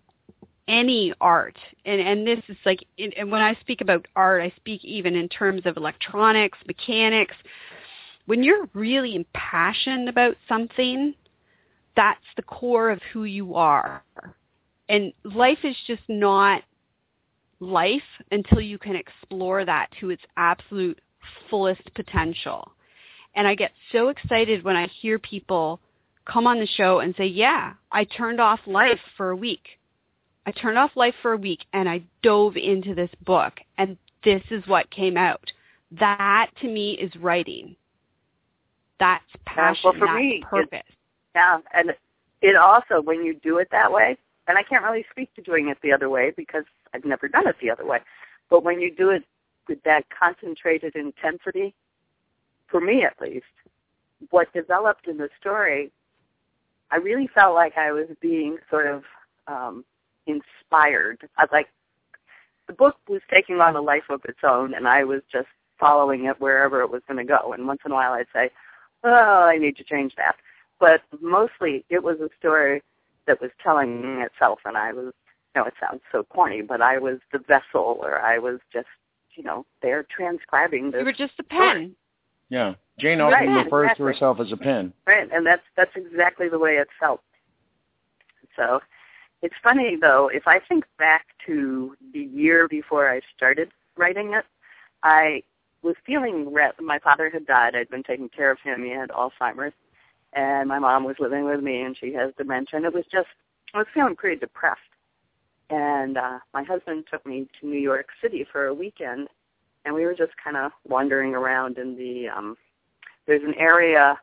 any 0.67 1.13
art, 1.21 1.59
and 1.85 2.01
and 2.01 2.27
this 2.27 2.41
is 2.49 2.57
like, 2.65 2.85
and 2.99 3.31
when 3.31 3.43
I 3.43 3.55
speak 3.61 3.83
about 3.83 4.07
art, 4.17 4.43
I 4.43 4.53
speak 4.57 4.85
even 4.85 5.15
in 5.15 5.29
terms 5.29 5.63
of 5.67 5.77
electronics, 5.77 6.59
mechanics. 6.67 7.35
When 8.27 8.43
you're 8.43 8.69
really 8.75 9.17
impassioned 9.17 10.09
about 10.09 10.37
something, 10.49 11.15
that's 11.97 12.21
the 12.37 12.43
core 12.43 12.91
of 12.91 13.01
who 13.13 13.25
you 13.25 13.57
are 13.57 14.03
and 14.91 15.13
life 15.23 15.61
is 15.63 15.77
just 15.87 16.03
not 16.09 16.63
life 17.61 18.03
until 18.33 18.61
you 18.61 18.77
can 18.77 18.97
explore 18.97 19.65
that 19.65 19.87
to 20.01 20.11
its 20.11 20.23
absolute 20.37 21.01
fullest 21.49 21.95
potential. 21.95 22.73
And 23.37 23.47
I 23.47 23.55
get 23.55 23.71
so 23.93 24.09
excited 24.09 24.65
when 24.65 24.75
I 24.75 24.89
hear 25.01 25.21
people 25.21 25.79
come 26.25 26.49
on 26.49 26.59
the 26.59 26.67
show 26.67 26.99
and 26.99 27.15
say, 27.17 27.27
yeah, 27.27 27.75
I 27.93 28.03
turned 28.03 28.41
off 28.41 28.59
life 28.67 28.99
for 29.17 29.31
a 29.31 29.37
week. 29.37 29.63
I 30.45 30.51
turned 30.51 30.77
off 30.77 30.91
life 30.97 31.15
for 31.23 31.33
a 31.33 31.37
week 31.37 31.61
and 31.73 31.89
I 31.89 32.03
dove 32.23 32.57
into 32.57 32.95
this 32.95 33.11
book 33.25 33.61
and 33.79 33.97
this 34.25 34.43
is 34.51 34.67
what 34.67 34.91
came 34.91 35.17
out. 35.17 35.53
That 35.93 36.51
to 36.63 36.67
me 36.67 36.93
is 36.95 37.15
writing. 37.15 37.77
That's 39.01 39.25
passion. 39.47 39.81
well, 39.83 39.95
for 39.95 40.07
that's 40.07 40.17
me, 40.17 40.45
purpose. 40.49 40.83
Yeah, 41.35 41.59
and 41.75 41.95
it 42.43 42.55
also, 42.55 43.01
when 43.03 43.25
you 43.25 43.35
do 43.35 43.59
it 43.59 43.69
that 43.73 43.91
way, 43.91 44.17
and 44.47 44.59
I 44.59 44.63
can't 44.63 44.85
really 44.85 45.05
speak 45.11 45.35
to 45.35 45.43
doing 45.43 45.69
it 45.69 45.79
the 45.83 45.93
other 45.93 46.09
way 46.09 46.33
because 46.37 46.65
I've 46.95 47.05
never 47.05 47.27
done 47.27 47.49
it 47.49 47.57
the 47.61 47.71
other 47.71 47.87
way. 47.87 47.99
But 48.51 48.63
when 48.63 48.81
you 48.81 48.95
do 48.95 49.11
it 49.11 49.25
with 49.69 49.83
that 49.85 50.05
concentrated 50.11 50.95
intensity, 50.97 51.75
for 52.69 52.81
me 52.81 53.05
at 53.05 53.21
least, 53.21 53.47
what 54.31 54.53
developed 54.53 55.09
in 55.09 55.17
the 55.17 55.29
story, 55.41 55.91
I 56.91 56.97
really 56.97 57.29
felt 57.35 57.55
like 57.55 57.79
I 57.79 57.93
was 57.93 58.07
being 58.21 58.59
sort 58.69 58.87
of 58.87 59.05
um, 59.47 59.85
inspired. 60.27 61.29
I 61.39 61.47
like 61.53 61.69
the 62.67 62.73
book 62.73 62.97
was 63.09 63.23
taking 63.33 63.61
on 63.61 63.77
a 63.77 63.81
life 63.81 64.11
of 64.11 64.21
its 64.25 64.41
own, 64.43 64.75
and 64.75 64.87
I 64.87 65.05
was 65.05 65.23
just 65.33 65.49
following 65.79 66.27
it 66.27 66.41
wherever 66.41 66.83
it 66.83 66.91
was 66.91 67.03
going 67.09 67.19
to 67.19 67.25
go. 67.25 67.53
And 67.53 67.67
once 67.67 67.81
in 67.85 67.93
a 67.93 67.95
while, 67.95 68.13
I'd 68.13 68.27
say, 68.33 68.51
"Oh, 69.05 69.45
I 69.45 69.59
need 69.59 69.77
to 69.77 69.85
change 69.85 70.15
that." 70.17 70.37
But 70.79 71.03
mostly, 71.21 71.85
it 71.91 72.03
was 72.03 72.21
a 72.21 72.31
story 72.39 72.83
that 73.27 73.41
was 73.41 73.51
telling 73.63 74.21
itself, 74.21 74.61
and 74.65 74.77
I 74.77 74.93
was, 74.93 75.13
you 75.55 75.61
know, 75.61 75.65
it 75.65 75.75
sounds 75.79 76.01
so 76.11 76.23
corny, 76.25 76.63
but 76.63 76.81
I 76.81 76.99
was 76.99 77.19
the 77.33 77.39
vessel, 77.39 77.99
or 78.03 78.21
I 78.21 78.39
was 78.39 78.61
just, 78.73 78.89
you 79.35 79.43
know, 79.43 79.67
there 79.83 80.03
transcribing 80.05 80.91
this. 80.91 81.01
You 81.01 81.05
were 81.05 81.13
just 81.13 81.35
a 81.39 81.45
story. 81.45 81.69
pen. 81.73 81.97
Yeah. 82.49 82.75
Jane 82.99 83.21
often 83.21 83.49
Right, 83.49 83.65
refers 83.65 83.87
exactly. 83.87 84.05
to 84.05 84.13
herself 84.13 84.41
as 84.41 84.53
a 84.53 84.57
pen. 84.57 84.93
Right, 85.07 85.29
and 85.33 85.47
that's 85.47 85.63
that's 85.77 85.95
exactly 85.97 86.49
the 86.49 86.59
way 86.59 86.77
it 86.77 86.89
felt. 86.99 87.23
So, 88.57 88.81
it's 89.43 89.55
funny 89.63 89.97
though. 90.01 90.29
If 90.33 90.47
I 90.47 90.59
think 90.59 90.85
back 90.99 91.27
to 91.47 91.97
the 92.13 92.21
year 92.21 92.69
before 92.69 93.11
I 93.11 93.21
started 93.37 93.71
writing 93.97 94.35
it, 94.35 94.45
I 95.03 95.43
was 95.83 95.97
feeling. 96.07 96.53
Re- 96.53 96.73
my 96.81 96.99
father 96.99 97.31
had 97.31 97.47
died. 97.47 97.75
I'd 97.75 97.91
been 97.91 98.03
taking 98.03 98.29
care 98.29 98.51
of 98.51 98.59
him. 98.63 98.85
He 98.85 98.91
had 98.91 99.11
Alzheimer's, 99.11 99.75
and 100.33 100.69
my 100.69 100.79
mom 100.79 101.05
was 101.05 101.17
living 101.19 101.45
with 101.45 101.63
me, 101.63 101.83
and 101.83 101.97
she 101.97 102.13
has 102.15 102.33
dementia. 102.37 102.77
And 102.79 102.87
it 102.87 102.95
was 102.95 103.05
just 103.11 103.29
I 103.75 103.79
was 103.79 103.87
feeling 103.95 104.17
pretty 104.17 104.39
depressed. 104.39 104.81
And 105.71 106.17
uh, 106.19 106.39
my 106.53 106.65
husband 106.65 107.05
took 107.11 107.25
me 107.25 107.47
to 107.61 107.67
New 107.67 107.79
York 107.79 108.07
City 108.21 108.45
for 108.51 108.67
a 108.67 108.75
weekend, 108.75 109.29
and 109.85 109.95
we 109.95 110.05
were 110.05 110.15
just 110.15 110.33
kind 110.43 110.57
of 110.57 110.73
wandering 110.89 111.35
around 111.35 111.79
in 111.79 111.97
the. 111.97 112.29
um 112.29 112.57
There's 113.27 113.45
an 113.45 113.55
area 113.59 114.19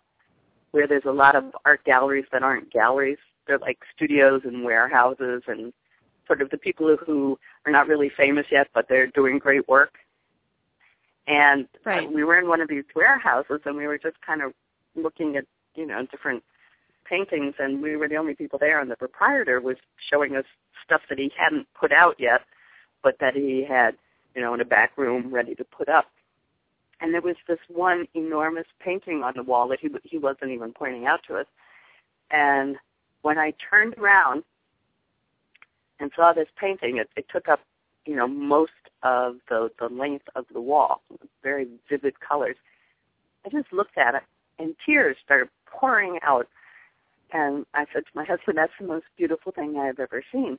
where 0.71 0.87
there's 0.87 1.05
a 1.05 1.11
lot 1.11 1.35
of 1.35 1.45
art 1.65 1.83
galleries 1.85 2.25
that 2.31 2.43
aren't 2.43 2.71
galleries. 2.71 3.17
They're 3.47 3.57
like 3.59 3.79
studios 3.95 4.41
and 4.43 4.63
warehouses 4.63 5.43
and 5.47 5.71
sort 6.27 6.41
of 6.41 6.49
the 6.49 6.57
people 6.57 6.97
who 7.05 7.39
are 7.65 7.71
not 7.71 7.87
really 7.87 8.11
famous 8.17 8.45
yet, 8.51 8.67
but 8.73 8.85
they're 8.89 9.07
doing 9.07 9.39
great 9.39 9.67
work. 9.69 9.93
And 11.27 11.67
Right. 11.83 12.11
we 12.11 12.23
were 12.23 12.39
in 12.39 12.47
one 12.47 12.61
of 12.61 12.69
these 12.69 12.85
warehouses, 12.95 13.61
and 13.65 13.75
we 13.75 13.85
were 13.87 13.97
just 13.97 14.19
kind 14.21 14.41
of 14.41 14.53
looking 14.95 15.35
at 15.35 15.45
you 15.75 15.85
know 15.85 16.05
different 16.05 16.43
paintings, 17.05 17.55
and 17.59 17.81
we 17.81 17.95
were 17.95 18.07
the 18.07 18.15
only 18.15 18.35
people 18.35 18.59
there. 18.59 18.79
And 18.79 18.89
the 18.89 18.95
proprietor 18.95 19.61
was 19.61 19.77
showing 20.09 20.35
us 20.35 20.45
stuff 20.83 21.01
that 21.09 21.19
he 21.19 21.31
hadn't 21.37 21.67
put 21.79 21.91
out 21.91 22.15
yet, 22.19 22.41
but 23.03 23.17
that 23.19 23.35
he 23.35 23.65
had 23.67 23.95
you 24.35 24.41
know 24.41 24.53
in 24.53 24.61
a 24.61 24.65
back 24.65 24.97
room 24.97 25.33
ready 25.33 25.53
to 25.55 25.63
put 25.65 25.89
up. 25.89 26.05
And 26.99 27.13
there 27.13 27.21
was 27.21 27.35
this 27.47 27.59
one 27.67 28.07
enormous 28.15 28.65
painting 28.79 29.21
on 29.23 29.33
the 29.35 29.43
wall 29.43 29.67
that 29.67 29.79
he 29.79 29.89
he 30.03 30.17
wasn't 30.17 30.51
even 30.51 30.73
pointing 30.73 31.05
out 31.05 31.19
to 31.27 31.35
us. 31.35 31.45
And 32.31 32.77
when 33.21 33.37
I 33.37 33.53
turned 33.69 33.95
around 33.97 34.43
and 35.99 36.11
saw 36.15 36.33
this 36.33 36.47
painting, 36.59 36.97
it, 36.97 37.09
it 37.15 37.25
took 37.31 37.47
up, 37.47 37.59
you 38.05 38.15
know, 38.15 38.27
most 38.27 38.71
of 39.03 39.35
the 39.49 39.69
the 39.79 39.87
length 39.87 40.25
of 40.35 40.45
the 40.53 40.61
wall, 40.61 41.01
very 41.43 41.67
vivid 41.89 42.19
colors. 42.19 42.55
I 43.45 43.49
just 43.49 43.71
looked 43.71 43.97
at 43.97 44.15
it, 44.15 44.23
and 44.59 44.75
tears 44.85 45.17
started 45.23 45.49
pouring 45.65 46.19
out. 46.23 46.47
And 47.31 47.65
I 47.73 47.85
said 47.93 48.03
to 48.05 48.11
my 48.13 48.23
husband, 48.23 48.57
"That's 48.57 48.71
the 48.79 48.87
most 48.87 49.05
beautiful 49.17 49.51
thing 49.51 49.77
I've 49.77 49.99
ever 49.99 50.23
seen." 50.31 50.57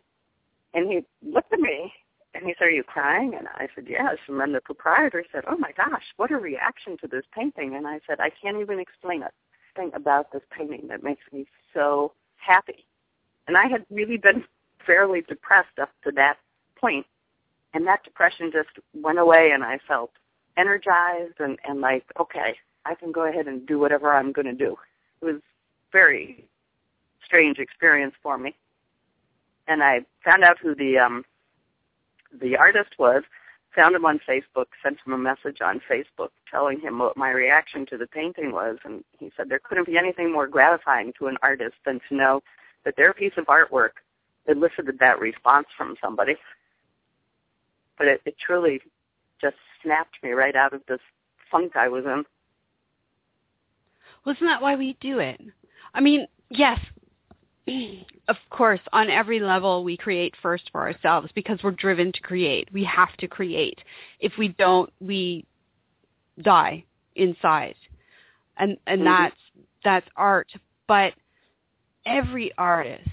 And 0.75 0.91
he 0.91 1.05
looked 1.23 1.53
at 1.53 1.61
me, 1.61 1.93
and 2.35 2.45
he 2.45 2.55
said, 2.59 2.67
"Are 2.67 2.71
you 2.71 2.85
crying?" 2.85 3.35
And 3.35 3.49
I 3.49 3.69
said, 3.75 3.87
"Yes." 3.89 4.19
And 4.29 4.39
then 4.41 4.53
the 4.53 4.61
proprietor 4.61 5.25
said, 5.33 5.45
"Oh 5.47 5.57
my 5.57 5.73
gosh, 5.73 6.05
what 6.17 6.31
a 6.31 6.39
reaction 6.39 6.97
to 6.99 7.09
this 7.09 7.25
painting!" 7.33 7.75
And 7.75 7.87
I 7.87 8.01
said, 8.07 8.21
"I 8.21 8.31
can't 8.31 8.59
even 8.59 8.79
explain 8.79 9.23
it. 9.23 9.35
Thing 9.75 9.91
about 9.95 10.33
this 10.33 10.43
painting 10.51 10.89
that 10.89 11.03
makes 11.03 11.25
me 11.33 11.47
so 11.73 12.13
happy." 12.37 12.85
And 13.47 13.57
I 13.57 13.67
had 13.67 13.87
really 13.91 14.19
been 14.19 14.45
fairly 14.87 15.23
depressed 15.23 15.79
up 15.81 15.91
to 16.05 16.13
that 16.13 16.39
point, 16.77 17.07
and 17.75 17.87
that 17.87 18.05
depression 18.05 18.51
just 18.53 18.71
went 18.95 19.19
away, 19.19 19.51
and 19.53 19.65
I 19.65 19.79
felt 19.87 20.11
energized 20.57 21.35
and 21.39 21.59
and 21.67 21.81
like, 21.81 22.05
okay, 22.19 22.57
I 22.85 22.95
can 22.95 23.13
go 23.13 23.29
ahead 23.29 23.47
and 23.47 23.67
do 23.67 23.79
whatever 23.79 24.13
I'm 24.13 24.33
going 24.33 24.47
to 24.47 24.53
do. 24.53 24.77
It 25.21 25.25
was 25.25 25.41
very 25.93 26.45
strange 27.25 27.59
experience 27.59 28.15
for 28.23 28.39
me, 28.39 28.57
and 29.67 29.83
I 29.83 30.01
found 30.25 30.45
out 30.45 30.59
who 30.59 30.75
the 30.75 30.99
um 30.99 31.25
the 32.41 32.57
artist 32.57 32.91
was, 32.99 33.23
found 33.75 33.95
him 33.95 34.05
on 34.05 34.21
Facebook, 34.29 34.67
sent 34.83 34.99
him 35.07 35.13
a 35.13 35.19
message 35.19 35.61
on 35.63 35.81
Facebook 35.91 36.31
telling 36.51 36.81
him 36.81 36.99
what 36.99 37.17
my 37.17 37.31
reaction 37.31 37.87
to 37.87 37.97
the 37.97 38.07
painting 38.07 38.53
was, 38.53 38.77
and 38.85 39.05
he 39.19 39.31
said 39.37 39.49
there 39.49 39.61
couldn't 39.63 39.87
be 39.87 39.99
anything 39.99 40.33
more 40.33 40.47
gratifying 40.47 41.13
to 41.19 41.27
an 41.27 41.37
artist 41.43 41.77
than 41.85 42.01
to 42.09 42.15
know 42.15 42.43
that 42.85 42.97
their 42.97 43.13
piece 43.13 43.33
of 43.37 43.47
artwork 43.47 44.01
elicited 44.47 44.99
that 44.99 45.21
response 45.21 45.67
from 45.77 45.95
somebody. 46.03 46.37
But 47.99 48.09
it, 48.09 48.21
it 48.25 48.37
truly 48.39 48.81
just 49.41 49.57
snapped 49.83 50.17
me 50.23 50.31
right 50.31 50.55
out 50.55 50.73
of 50.73 50.83
this 50.89 51.01
funk 51.51 51.77
I 51.77 51.89
was 51.89 52.05
in. 52.05 52.25
Well, 54.25 54.35
isn't 54.35 54.47
that 54.47 54.63
why 54.63 54.77
we 54.77 54.97
do 55.01 55.19
it? 55.19 55.41
I 55.95 56.01
mean, 56.01 56.27
yes, 56.51 56.79
of 58.29 58.37
course, 58.51 58.81
on 58.93 59.11
every 59.11 59.41
level, 59.41 59.85
we 59.85 59.97
create 59.97 60.35
first 60.43 60.65
for 60.71 60.83
ourselves 60.83 61.31
because 61.35 61.59
we're 61.63 61.71
driven 61.73 62.13
to 62.13 62.21
create. 62.21 62.69
We 62.73 62.85
have 62.85 63.17
to 63.19 63.29
create. 63.29 63.79
If 64.21 64.33
we 64.39 64.49
don't, 64.49 64.93
we 65.01 65.45
die 66.43 66.85
inside, 67.17 67.75
and 68.57 68.77
and 68.87 69.01
mm-hmm. 69.01 69.23
that's 69.23 69.37
that's 69.85 70.09
art. 70.17 70.49
But 70.87 71.15
every 72.07 72.53
artist 72.57 73.09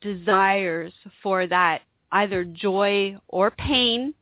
desires 0.00 0.92
for 1.22 1.46
that 1.46 1.82
either 2.12 2.44
joy 2.44 3.16
or 3.28 3.50
pain 3.50 4.14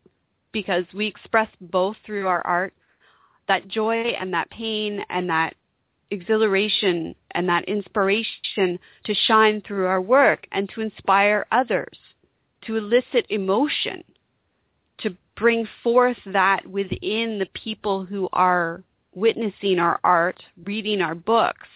because 0.55 0.85
we 0.95 1.07
express 1.07 1.49
both 1.61 1.97
through 2.07 2.27
our 2.27 2.41
art 2.47 2.73
that 3.47 3.69
joy 3.69 4.15
and 4.19 4.33
that 4.33 4.49
pain 4.49 5.05
and 5.11 5.29
that 5.29 5.55
exhilaration 6.11 7.15
and 7.33 7.49
that 7.49 7.65
inspiration 7.67 8.79
to 9.05 9.15
shine 9.27 9.61
through 9.61 9.87
our 9.87 10.01
work 10.01 10.47
and 10.53 10.71
to 10.71 10.81
inspire 10.81 11.45
others, 11.53 11.99
to 12.63 12.77
elicit 12.77 13.27
emotion, 13.29 14.03
to 14.99 15.15
bring 15.37 15.69
forth 15.83 16.17
that 16.25 16.67
within 16.67 17.39
the 17.39 17.49
people 17.53 18.05
who 18.05 18.29
are 18.33 18.83
witnessing 19.15 19.79
our 19.79 20.01
art, 20.03 20.43
reading 20.65 21.03
our 21.03 21.15
books, 21.15 21.69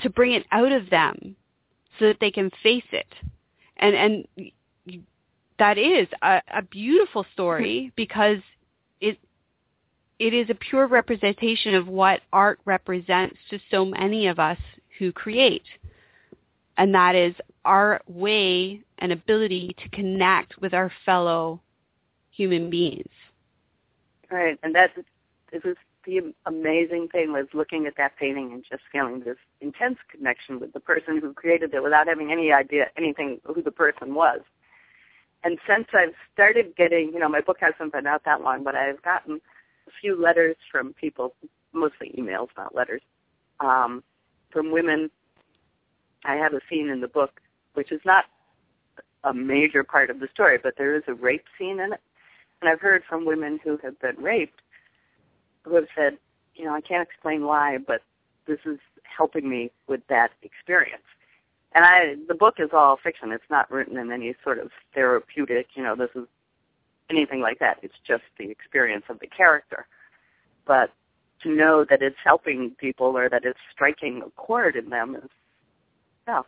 to 0.00 0.10
bring 0.10 0.32
it 0.32 0.44
out 0.52 0.72
of 0.72 0.90
them 0.90 1.36
so 1.98 2.06
that 2.06 2.18
they 2.20 2.30
can 2.30 2.50
face 2.62 2.84
it. 2.92 3.12
And 3.76 3.94
and 3.94 4.50
that 5.58 5.78
is 5.78 6.08
a, 6.22 6.40
a 6.54 6.62
beautiful 6.62 7.26
story 7.32 7.92
because 7.96 8.38
it 9.00 9.18
it 10.18 10.34
is 10.34 10.50
a 10.50 10.54
pure 10.54 10.86
representation 10.86 11.74
of 11.74 11.86
what 11.86 12.20
art 12.32 12.60
represents 12.64 13.36
to 13.50 13.58
so 13.70 13.84
many 13.84 14.26
of 14.26 14.38
us 14.38 14.58
who 14.98 15.12
create. 15.12 15.64
And 16.76 16.94
that 16.94 17.14
is 17.14 17.34
our 17.64 18.00
way 18.06 18.82
and 18.98 19.12
ability 19.12 19.74
to 19.82 19.88
connect 19.90 20.60
with 20.60 20.74
our 20.74 20.92
fellow 21.04 21.60
human 22.30 22.70
beings. 22.70 23.10
Right. 24.30 24.58
And 24.62 24.74
that 24.74 24.90
this 25.52 25.62
is 25.64 25.76
the 26.04 26.32
amazing 26.46 27.08
thing 27.08 27.32
was 27.32 27.46
looking 27.52 27.86
at 27.86 27.94
that 27.96 28.16
painting 28.16 28.52
and 28.52 28.64
just 28.68 28.82
feeling 28.90 29.20
this 29.20 29.36
intense 29.60 29.98
connection 30.10 30.58
with 30.58 30.72
the 30.72 30.80
person 30.80 31.20
who 31.20 31.32
created 31.32 31.74
it 31.74 31.82
without 31.82 32.06
having 32.06 32.32
any 32.32 32.52
idea 32.52 32.86
anything 32.96 33.40
who 33.44 33.62
the 33.62 33.70
person 33.70 34.14
was. 34.14 34.40
And 35.44 35.58
since 35.68 35.86
I've 35.92 36.14
started 36.32 36.74
getting, 36.76 37.12
you 37.12 37.20
know, 37.20 37.28
my 37.28 37.40
book 37.40 37.58
hasn't 37.60 37.92
been 37.92 38.06
out 38.06 38.24
that 38.24 38.42
long, 38.42 38.64
but 38.64 38.74
I've 38.74 39.02
gotten 39.02 39.40
a 39.86 39.90
few 40.00 40.20
letters 40.20 40.56
from 40.70 40.94
people, 40.94 41.34
mostly 41.72 42.14
emails, 42.18 42.48
not 42.56 42.74
letters, 42.74 43.02
um, 43.60 44.02
from 44.50 44.72
women. 44.72 45.10
I 46.24 46.34
have 46.34 46.54
a 46.54 46.60
scene 46.68 46.88
in 46.88 47.00
the 47.00 47.08
book 47.08 47.40
which 47.74 47.92
is 47.92 48.00
not 48.04 48.24
a 49.22 49.32
major 49.32 49.84
part 49.84 50.10
of 50.10 50.18
the 50.18 50.28
story, 50.32 50.58
but 50.60 50.74
there 50.76 50.96
is 50.96 51.04
a 51.06 51.14
rape 51.14 51.44
scene 51.56 51.78
in 51.78 51.92
it. 51.92 52.00
And 52.60 52.68
I've 52.68 52.80
heard 52.80 53.04
from 53.08 53.24
women 53.24 53.60
who 53.62 53.78
have 53.84 54.00
been 54.00 54.16
raped 54.16 54.60
who 55.62 55.76
have 55.76 55.86
said, 55.94 56.18
you 56.54 56.64
know, 56.64 56.74
I 56.74 56.80
can't 56.80 57.06
explain 57.08 57.44
why, 57.44 57.78
but 57.78 58.02
this 58.46 58.58
is 58.64 58.78
helping 59.04 59.48
me 59.48 59.70
with 59.86 60.00
that 60.08 60.30
experience. 60.42 61.04
And 61.74 61.84
I, 61.84 62.14
the 62.26 62.34
book 62.34 62.56
is 62.58 62.70
all 62.72 62.98
fiction. 63.02 63.30
It's 63.30 63.44
not 63.50 63.70
written 63.70 63.98
in 63.98 64.10
any 64.10 64.34
sort 64.42 64.58
of 64.58 64.70
therapeutic, 64.94 65.66
you 65.74 65.82
know, 65.82 65.94
this 65.94 66.10
is 66.14 66.26
anything 67.10 67.40
like 67.40 67.58
that. 67.58 67.78
It's 67.82 67.94
just 68.06 68.22
the 68.38 68.50
experience 68.50 69.04
of 69.08 69.18
the 69.20 69.26
character. 69.26 69.86
But 70.66 70.90
to 71.42 71.50
know 71.50 71.84
that 71.88 72.02
it's 72.02 72.16
helping 72.24 72.72
people 72.78 73.16
or 73.16 73.28
that 73.28 73.44
it's 73.44 73.58
striking 73.72 74.22
a 74.26 74.30
chord 74.30 74.76
in 74.76 74.88
them 74.88 75.16
is, 75.16 75.30
yeah, 76.26 76.42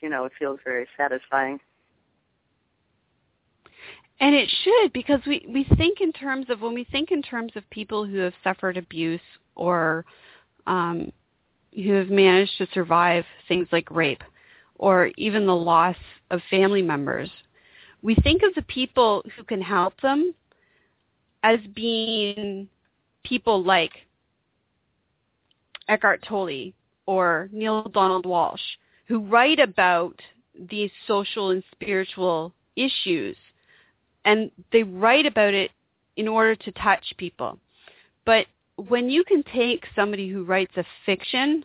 you 0.00 0.08
know, 0.08 0.24
it 0.24 0.32
feels 0.38 0.60
very 0.64 0.86
satisfying. 0.96 1.60
And 4.20 4.34
it 4.34 4.50
should 4.62 4.92
because 4.92 5.20
we, 5.26 5.46
we 5.48 5.64
think 5.76 6.00
in 6.00 6.12
terms 6.12 6.46
of 6.50 6.60
when 6.60 6.74
we 6.74 6.84
think 6.84 7.10
in 7.10 7.22
terms 7.22 7.52
of 7.56 7.68
people 7.70 8.04
who 8.06 8.18
have 8.18 8.34
suffered 8.44 8.76
abuse 8.76 9.20
or 9.54 10.04
um, 10.66 11.10
who 11.74 11.92
have 11.92 12.10
managed 12.10 12.52
to 12.58 12.66
survive 12.72 13.24
things 13.48 13.66
like 13.72 13.90
rape 13.90 14.22
or 14.80 15.10
even 15.18 15.44
the 15.44 15.54
loss 15.54 15.96
of 16.30 16.40
family 16.48 16.80
members, 16.80 17.30
we 18.00 18.14
think 18.14 18.42
of 18.42 18.54
the 18.54 18.62
people 18.62 19.22
who 19.36 19.44
can 19.44 19.60
help 19.60 20.00
them 20.00 20.34
as 21.42 21.58
being 21.74 22.66
people 23.22 23.62
like 23.62 23.92
Eckhart 25.86 26.24
Tolle 26.26 26.72
or 27.04 27.50
Neale 27.52 27.90
Donald 27.92 28.24
Walsch, 28.24 28.58
who 29.06 29.20
write 29.20 29.58
about 29.58 30.18
these 30.70 30.90
social 31.06 31.50
and 31.50 31.62
spiritual 31.72 32.54
issues 32.74 33.36
and 34.24 34.50
they 34.72 34.82
write 34.82 35.26
about 35.26 35.52
it 35.52 35.70
in 36.16 36.26
order 36.26 36.54
to 36.54 36.72
touch 36.72 37.04
people. 37.18 37.58
But 38.24 38.46
when 38.76 39.10
you 39.10 39.24
can 39.24 39.42
take 39.42 39.84
somebody 39.94 40.28
who 40.28 40.44
writes 40.44 40.72
a 40.76 40.84
fiction 41.04 41.64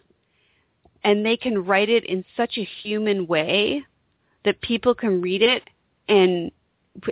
and 1.05 1.23
they 1.23 1.37
can 1.37 1.63
write 1.63 1.87
it 1.87 2.03
in 2.03 2.25
such 2.35 2.57
a 2.57 2.67
human 2.83 3.27
way 3.27 3.85
that 4.43 4.59
people 4.59 4.95
can 4.95 5.21
read 5.21 5.41
it. 5.41 5.63
And 6.09 6.51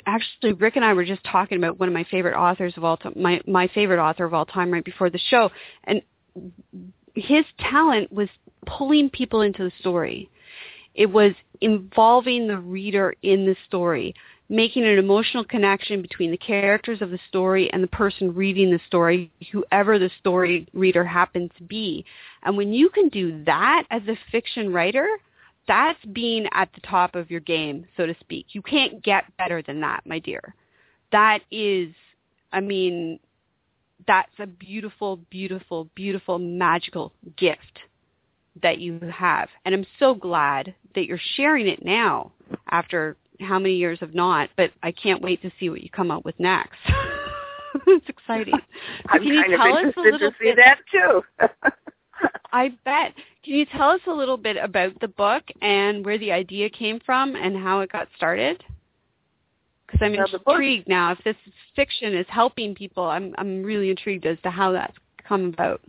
actually 0.05 0.53
Rick 0.53 0.75
and 0.75 0.83
I 0.83 0.93
were 0.93 1.05
just 1.05 1.23
talking 1.23 1.57
about 1.59 1.79
one 1.79 1.87
of 1.87 1.93
my 1.93 2.03
favorite 2.09 2.35
authors 2.35 2.73
of 2.75 2.83
all 2.83 2.97
time, 2.97 3.13
my 3.15 3.39
my 3.47 3.67
favorite 3.67 4.03
author 4.03 4.25
of 4.25 4.33
all 4.33 4.45
time 4.45 4.71
right 4.71 4.83
before 4.83 5.09
the 5.09 5.19
show. 5.29 5.51
And 5.85 6.01
his 7.13 7.45
talent 7.59 8.11
was 8.11 8.29
pulling 8.65 9.09
people 9.11 9.41
into 9.41 9.63
the 9.63 9.71
story. 9.79 10.29
It 10.95 11.07
was 11.07 11.33
involving 11.61 12.47
the 12.47 12.57
reader 12.57 13.13
in 13.21 13.45
the 13.45 13.55
story 13.67 14.15
making 14.49 14.83
an 14.83 14.97
emotional 14.97 15.43
connection 15.43 16.01
between 16.01 16.31
the 16.31 16.37
characters 16.37 17.01
of 17.01 17.09
the 17.09 17.19
story 17.29 17.71
and 17.71 17.81
the 17.81 17.87
person 17.87 18.33
reading 18.35 18.71
the 18.71 18.79
story, 18.87 19.31
whoever 19.51 19.97
the 19.97 20.11
story 20.19 20.67
reader 20.73 21.03
happens 21.03 21.49
to 21.57 21.63
be. 21.63 22.05
And 22.43 22.57
when 22.57 22.73
you 22.73 22.89
can 22.89 23.09
do 23.09 23.43
that 23.45 23.83
as 23.89 24.01
a 24.07 24.17
fiction 24.31 24.71
writer, 24.71 25.07
that's 25.67 26.03
being 26.11 26.47
at 26.51 26.69
the 26.73 26.81
top 26.81 27.15
of 27.15 27.31
your 27.31 27.39
game, 27.39 27.85
so 27.95 28.05
to 28.05 28.15
speak. 28.19 28.47
You 28.51 28.61
can't 28.61 29.01
get 29.01 29.23
better 29.37 29.61
than 29.61 29.79
that, 29.81 30.05
my 30.05 30.19
dear. 30.19 30.53
That 31.11 31.39
is, 31.51 31.93
I 32.51 32.59
mean, 32.59 33.19
that's 34.05 34.31
a 34.39 34.47
beautiful, 34.47 35.17
beautiful, 35.29 35.87
beautiful, 35.95 36.37
magical 36.37 37.13
gift 37.37 37.79
that 38.61 38.79
you 38.79 38.99
have. 38.99 39.47
And 39.65 39.73
I'm 39.73 39.85
so 39.99 40.13
glad 40.13 40.75
that 40.95 41.05
you're 41.05 41.19
sharing 41.35 41.67
it 41.67 41.83
now 41.83 42.31
after 42.69 43.15
how 43.39 43.59
many 43.59 43.75
years 43.75 43.99
have 43.99 44.13
not, 44.13 44.49
but 44.57 44.71
I 44.81 44.91
can't 44.91 45.21
wait 45.21 45.41
to 45.41 45.51
see 45.59 45.69
what 45.69 45.81
you 45.81 45.89
come 45.89 46.11
up 46.11 46.25
with 46.25 46.39
next. 46.39 46.77
it's 47.87 48.07
exciting. 48.09 48.53
I'm 49.07 49.21
can 49.21 49.33
you 49.33 49.41
kind 49.41 49.53
tell 49.57 49.77
of 49.77 49.85
us 49.87 49.93
a 49.97 50.01
little 50.01 50.19
to 50.19 50.35
see 50.39 50.49
bit, 50.49 50.57
that 50.57 50.79
too. 50.91 51.23
I 52.53 52.69
bet. 52.85 53.13
Can 53.43 53.55
you 53.55 53.65
tell 53.65 53.89
us 53.89 54.01
a 54.07 54.11
little 54.11 54.37
bit 54.37 54.57
about 54.57 54.99
the 55.01 55.07
book 55.07 55.43
and 55.61 56.05
where 56.05 56.17
the 56.17 56.31
idea 56.31 56.69
came 56.69 56.99
from 57.05 57.35
and 57.35 57.57
how 57.57 57.81
it 57.81 57.91
got 57.91 58.07
started? 58.15 58.63
Because 59.85 59.99
I'm 60.01 60.15
book- 60.15 60.41
intrigued 60.47 60.87
now. 60.87 61.11
If 61.11 61.23
this 61.23 61.35
fiction 61.75 62.15
is 62.15 62.25
helping 62.29 62.75
people, 62.75 63.03
I'm 63.03 63.33
I'm 63.37 63.63
really 63.63 63.89
intrigued 63.89 64.25
as 64.25 64.37
to 64.43 64.49
how 64.49 64.71
that's 64.71 64.95
come 65.27 65.45
about. 65.45 65.81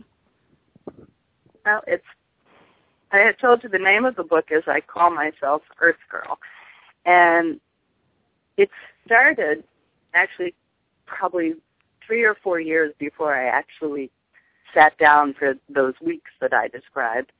Well, 1.65 1.81
it's. 1.87 2.03
I 3.11 3.19
had 3.19 3.39
told 3.39 3.63
you 3.63 3.69
the 3.69 3.79
name 3.79 4.03
of 4.03 4.15
the 4.15 4.23
book 4.23 4.45
is 4.51 4.63
I 4.67 4.81
Call 4.81 5.09
Myself 5.09 5.61
Earth 5.79 5.95
Girl, 6.11 6.37
and 7.05 7.59
it 8.57 8.69
started 9.05 9.63
actually 10.13 10.53
probably 11.05 11.53
three 12.05 12.23
or 12.23 12.35
four 12.35 12.59
years 12.59 12.93
before 12.99 13.35
I 13.35 13.47
actually 13.47 14.11
sat 14.73 14.97
down 14.97 15.33
for 15.37 15.55
those 15.69 15.93
weeks 16.01 16.31
that 16.41 16.53
I 16.53 16.67
described. 16.67 17.31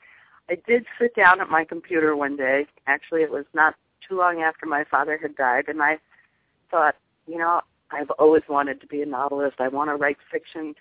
I 0.50 0.58
did 0.68 0.86
sit 1.00 1.16
down 1.16 1.42
at 1.42 1.50
my 1.50 1.66
computer 1.66 2.16
one 2.16 2.36
day. 2.36 2.68
Actually, 2.88 3.24
it 3.24 3.32
was 3.32 3.46
not 3.54 3.76
too 4.08 4.18
long 4.18 4.42
after 4.42 4.66
my 4.66 4.84
father 4.90 5.18
had 5.22 5.36
died, 5.36 5.66
and 5.68 5.82
I 5.82 5.98
thought, 6.70 6.96
you 7.28 7.38
know, 7.38 7.62
I've 7.92 8.12
always 8.12 8.44
wanted 8.48 8.82
to 8.82 8.88
be 8.88 9.02
a 9.02 9.06
novelist. 9.06 9.56
I 9.60 9.68
want 9.68 9.90
to 9.90 9.96
write 9.96 10.18
fiction. 10.32 10.76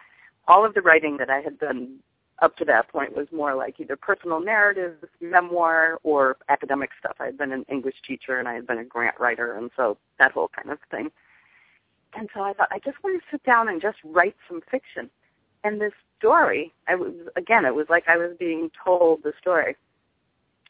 All 0.46 0.64
of 0.64 0.74
the 0.74 0.82
writing 0.82 1.16
that 1.18 1.30
I 1.30 1.40
had 1.40 1.58
done 1.58 1.98
up 2.44 2.56
to 2.58 2.64
that 2.66 2.88
point 2.88 3.16
was 3.16 3.26
more 3.32 3.54
like 3.54 3.80
either 3.80 3.96
personal 3.96 4.38
narrative, 4.38 4.96
memoir, 5.20 5.98
or 6.02 6.36
academic 6.50 6.90
stuff. 6.98 7.16
I 7.18 7.26
had 7.26 7.38
been 7.38 7.52
an 7.52 7.64
English 7.70 7.96
teacher 8.06 8.38
and 8.38 8.46
I 8.46 8.52
had 8.52 8.66
been 8.66 8.78
a 8.78 8.84
grant 8.84 9.18
writer, 9.18 9.56
and 9.56 9.70
so 9.74 9.96
that 10.18 10.32
whole 10.32 10.50
kind 10.54 10.70
of 10.70 10.78
thing. 10.90 11.10
And 12.16 12.28
so 12.34 12.42
I 12.42 12.52
thought, 12.52 12.68
I 12.70 12.78
just 12.78 13.02
want 13.02 13.20
to 13.20 13.26
sit 13.30 13.42
down 13.44 13.68
and 13.68 13.80
just 13.80 13.96
write 14.04 14.36
some 14.46 14.60
fiction. 14.70 15.10
And 15.64 15.80
this 15.80 15.94
story, 16.18 16.72
I 16.86 16.94
was 16.94 17.12
again, 17.34 17.64
it 17.64 17.74
was 17.74 17.86
like 17.88 18.04
I 18.06 18.18
was 18.18 18.36
being 18.38 18.70
told 18.84 19.22
the 19.22 19.32
story. 19.40 19.74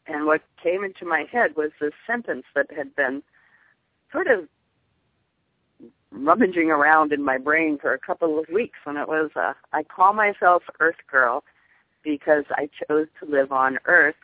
And 0.06 0.26
what 0.26 0.42
came 0.62 0.84
into 0.84 1.04
my 1.04 1.24
head 1.30 1.56
was 1.56 1.70
this 1.80 1.92
sentence 2.06 2.44
that 2.54 2.70
had 2.70 2.94
been 2.94 3.22
sort 4.12 4.28
of 4.28 4.48
rummaging 6.12 6.70
around 6.70 7.12
in 7.12 7.24
my 7.24 7.38
brain 7.38 7.78
for 7.80 7.92
a 7.92 7.98
couple 7.98 8.38
of 8.38 8.46
weeks 8.48 8.78
and 8.86 8.96
it 8.96 9.08
was 9.08 9.30
uh, 9.34 9.52
I 9.72 9.82
call 9.82 10.12
myself 10.12 10.62
Earth 10.78 11.02
Girl 11.10 11.42
because 12.04 12.44
I 12.50 12.68
chose 12.88 13.06
to 13.20 13.30
live 13.30 13.50
on 13.50 13.78
Earth 13.86 14.16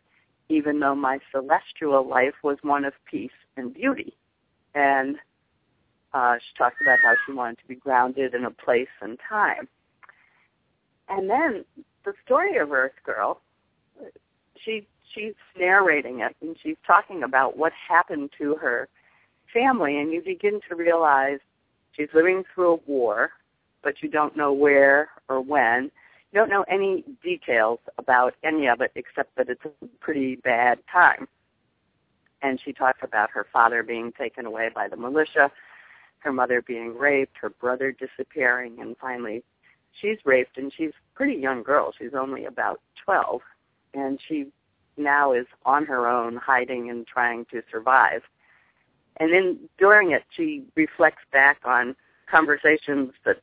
even 0.51 0.81
though 0.81 0.97
my 0.97 1.21
celestial 1.31 2.07
life 2.07 2.35
was 2.43 2.59
one 2.63 2.85
of 2.85 2.93
peace 3.09 3.31
and 3.57 3.73
beauty. 3.73 4.13
And 4.75 5.17
uh, 6.13 6.35
she 6.39 6.59
talks 6.59 6.77
about 6.83 6.99
how 7.03 7.15
she 7.25 7.33
wanted 7.33 7.59
to 7.59 7.69
be 7.69 7.77
grounded 7.77 8.35
in 8.35 8.45
a 8.45 8.51
place 8.51 8.89
and 9.01 9.17
time. 9.27 9.69
And 11.09 11.31
then 11.31 11.65
the 12.05 12.13
story 12.25 12.59
of 12.59 12.73
Earth 12.73 12.93
Girl, 13.05 13.41
she 14.65 14.87
she's 15.15 15.35
narrating 15.59 16.21
it 16.21 16.37
and 16.41 16.57
she's 16.63 16.77
talking 16.87 17.25
about 17.25 17.57
what 17.57 17.73
happened 17.89 18.31
to 18.39 18.55
her 18.57 18.89
family 19.53 19.99
and 19.99 20.13
you 20.13 20.23
begin 20.23 20.61
to 20.69 20.77
realize 20.77 21.39
she's 21.97 22.09
living 22.15 22.45
through 22.55 22.75
a 22.75 22.81
war, 22.87 23.31
but 23.83 23.95
you 24.03 24.09
don't 24.09 24.37
know 24.37 24.53
where 24.53 25.09
or 25.29 25.41
when. 25.41 25.91
Don't 26.33 26.49
know 26.49 26.65
any 26.69 27.05
details 27.23 27.81
about 27.99 28.35
any 28.45 28.69
of 28.69 28.81
it 28.81 28.93
except 28.95 29.35
that 29.37 29.49
it's 29.49 29.65
a 29.65 29.87
pretty 30.01 30.37
bad 30.37 30.79
time. 30.91 31.27
And 32.43 32.61
she 32.65 32.73
talks 32.73 33.01
about 33.03 33.31
her 33.31 33.47
father 33.53 33.83
being 33.83 34.13
taken 34.13 34.47
away 34.47 34.71
by 34.75 34.89
the 34.89 34.97
militia, 34.97 35.51
her 36.21 36.33
mother 36.33 36.63
being 36.63 36.97
raped, 36.97 37.37
her 37.41 37.51
brother 37.51 37.93
disappearing, 37.93 38.81
and 38.81 38.97
finally 38.99 39.43
she's 40.01 40.19
raped 40.25 40.57
and 40.57 40.73
she's 40.77 40.91
a 40.91 41.17
pretty 41.17 41.35
young 41.35 41.63
girl. 41.63 41.93
She's 41.99 42.15
only 42.15 42.45
about 42.45 42.81
12 43.05 43.41
and 43.95 44.21
she 44.27 44.47
now 44.97 45.33
is 45.33 45.47
on 45.65 45.85
her 45.87 46.07
own 46.07 46.37
hiding 46.37 46.91
and 46.91 47.07
trying 47.07 47.45
to 47.47 47.63
survive. 47.71 48.23
And 49.19 49.33
then 49.33 49.59
during 49.79 50.13
it 50.13 50.23
she 50.31 50.65
reflects 50.77 51.23
back 51.33 51.61
on 51.65 51.97
conversations 52.31 53.13
that 53.25 53.39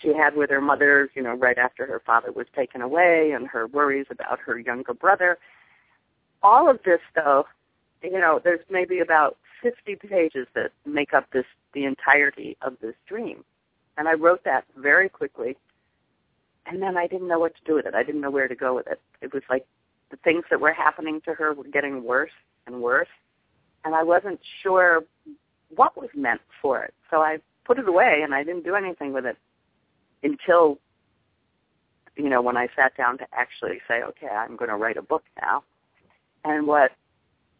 she 0.00 0.12
had 0.12 0.36
with 0.36 0.50
her 0.50 0.60
mother, 0.60 1.10
you 1.14 1.22
know, 1.22 1.34
right 1.34 1.58
after 1.58 1.86
her 1.86 2.02
father 2.04 2.32
was 2.32 2.46
taken 2.54 2.80
away 2.80 3.32
and 3.34 3.46
her 3.48 3.66
worries 3.66 4.06
about 4.10 4.38
her 4.40 4.58
younger 4.58 4.94
brother. 4.94 5.38
All 6.42 6.68
of 6.68 6.80
this 6.84 7.00
though, 7.14 7.44
you 8.02 8.18
know, 8.18 8.40
there's 8.42 8.64
maybe 8.70 8.98
about 9.00 9.36
50 9.62 9.96
pages 9.96 10.46
that 10.54 10.72
make 10.84 11.14
up 11.14 11.30
this 11.32 11.46
the 11.72 11.84
entirety 11.84 12.56
of 12.62 12.76
this 12.80 12.94
dream. 13.08 13.44
And 13.96 14.08
I 14.08 14.12
wrote 14.12 14.44
that 14.44 14.64
very 14.76 15.08
quickly 15.08 15.56
and 16.66 16.82
then 16.82 16.96
I 16.96 17.06
didn't 17.06 17.28
know 17.28 17.38
what 17.38 17.54
to 17.56 17.64
do 17.64 17.74
with 17.74 17.86
it. 17.86 17.94
I 17.94 18.02
didn't 18.02 18.20
know 18.20 18.30
where 18.30 18.48
to 18.48 18.54
go 18.54 18.74
with 18.74 18.86
it. 18.86 19.00
It 19.20 19.32
was 19.32 19.42
like 19.50 19.66
the 20.10 20.16
things 20.16 20.44
that 20.50 20.60
were 20.60 20.72
happening 20.72 21.20
to 21.22 21.34
her 21.34 21.52
were 21.52 21.64
getting 21.64 22.04
worse 22.04 22.30
and 22.66 22.80
worse, 22.80 23.08
and 23.84 23.94
I 23.94 24.02
wasn't 24.02 24.40
sure 24.62 25.04
what 25.74 25.96
was 25.96 26.10
meant 26.14 26.40
for 26.62 26.82
it. 26.82 26.94
So 27.10 27.18
I 27.18 27.38
put 27.64 27.78
it 27.78 27.88
away, 27.88 28.20
and 28.22 28.34
I 28.34 28.44
didn't 28.44 28.64
do 28.64 28.74
anything 28.74 29.12
with 29.12 29.26
it 29.26 29.36
until, 30.24 30.78
you 32.16 32.28
know, 32.28 32.42
when 32.42 32.56
I 32.56 32.68
sat 32.74 32.96
down 32.96 33.18
to 33.18 33.26
actually 33.32 33.80
say, 33.86 34.02
okay, 34.02 34.28
I'm 34.28 34.56
going 34.56 34.70
to 34.70 34.76
write 34.76 34.96
a 34.96 35.02
book 35.02 35.22
now. 35.40 35.62
And 36.44 36.66
what 36.66 36.92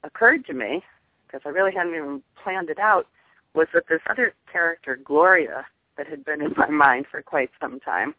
occurred 0.02 0.44
to 0.46 0.54
me, 0.54 0.82
because 1.26 1.42
I 1.44 1.50
really 1.50 1.72
hadn't 1.72 1.94
even 1.94 2.22
planned 2.42 2.70
it 2.70 2.78
out, 2.78 3.06
was 3.54 3.68
that 3.74 3.84
this 3.88 4.00
other 4.10 4.34
character, 4.50 4.98
Gloria, 5.02 5.66
that 5.96 6.08
had 6.08 6.24
been 6.24 6.42
in 6.42 6.52
my 6.56 6.68
mind 6.68 7.06
for 7.10 7.22
quite 7.22 7.50
some 7.60 7.78
time, 7.80 8.14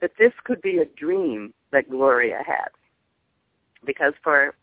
that 0.00 0.12
this 0.18 0.32
could 0.44 0.60
be 0.60 0.78
a 0.78 0.84
dream 0.84 1.54
that 1.72 1.88
Gloria 1.88 2.42
had. 2.44 2.70
Because 3.84 4.14
for 4.22 4.54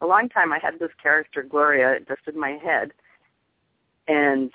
a 0.00 0.06
long 0.06 0.28
time 0.28 0.52
I 0.52 0.58
had 0.60 0.78
this 0.78 0.92
character, 1.02 1.42
Gloria, 1.42 1.98
just 2.06 2.22
in 2.32 2.38
my 2.38 2.58
head. 2.62 2.92
And 4.06 4.52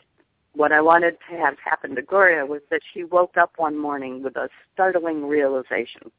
what 0.54 0.72
I 0.72 0.82
wanted 0.82 1.18
to 1.30 1.38
have 1.38 1.56
happen 1.64 1.96
to 1.96 2.02
Gloria 2.02 2.46
was 2.46 2.62
that 2.72 2.82
she 2.94 3.04
woke 3.04 3.38
up 3.38 3.52
one 3.58 3.78
morning 3.78 4.24
with 4.24 4.36
a 4.36 4.50
startling 4.74 5.28
realization. 5.28 6.12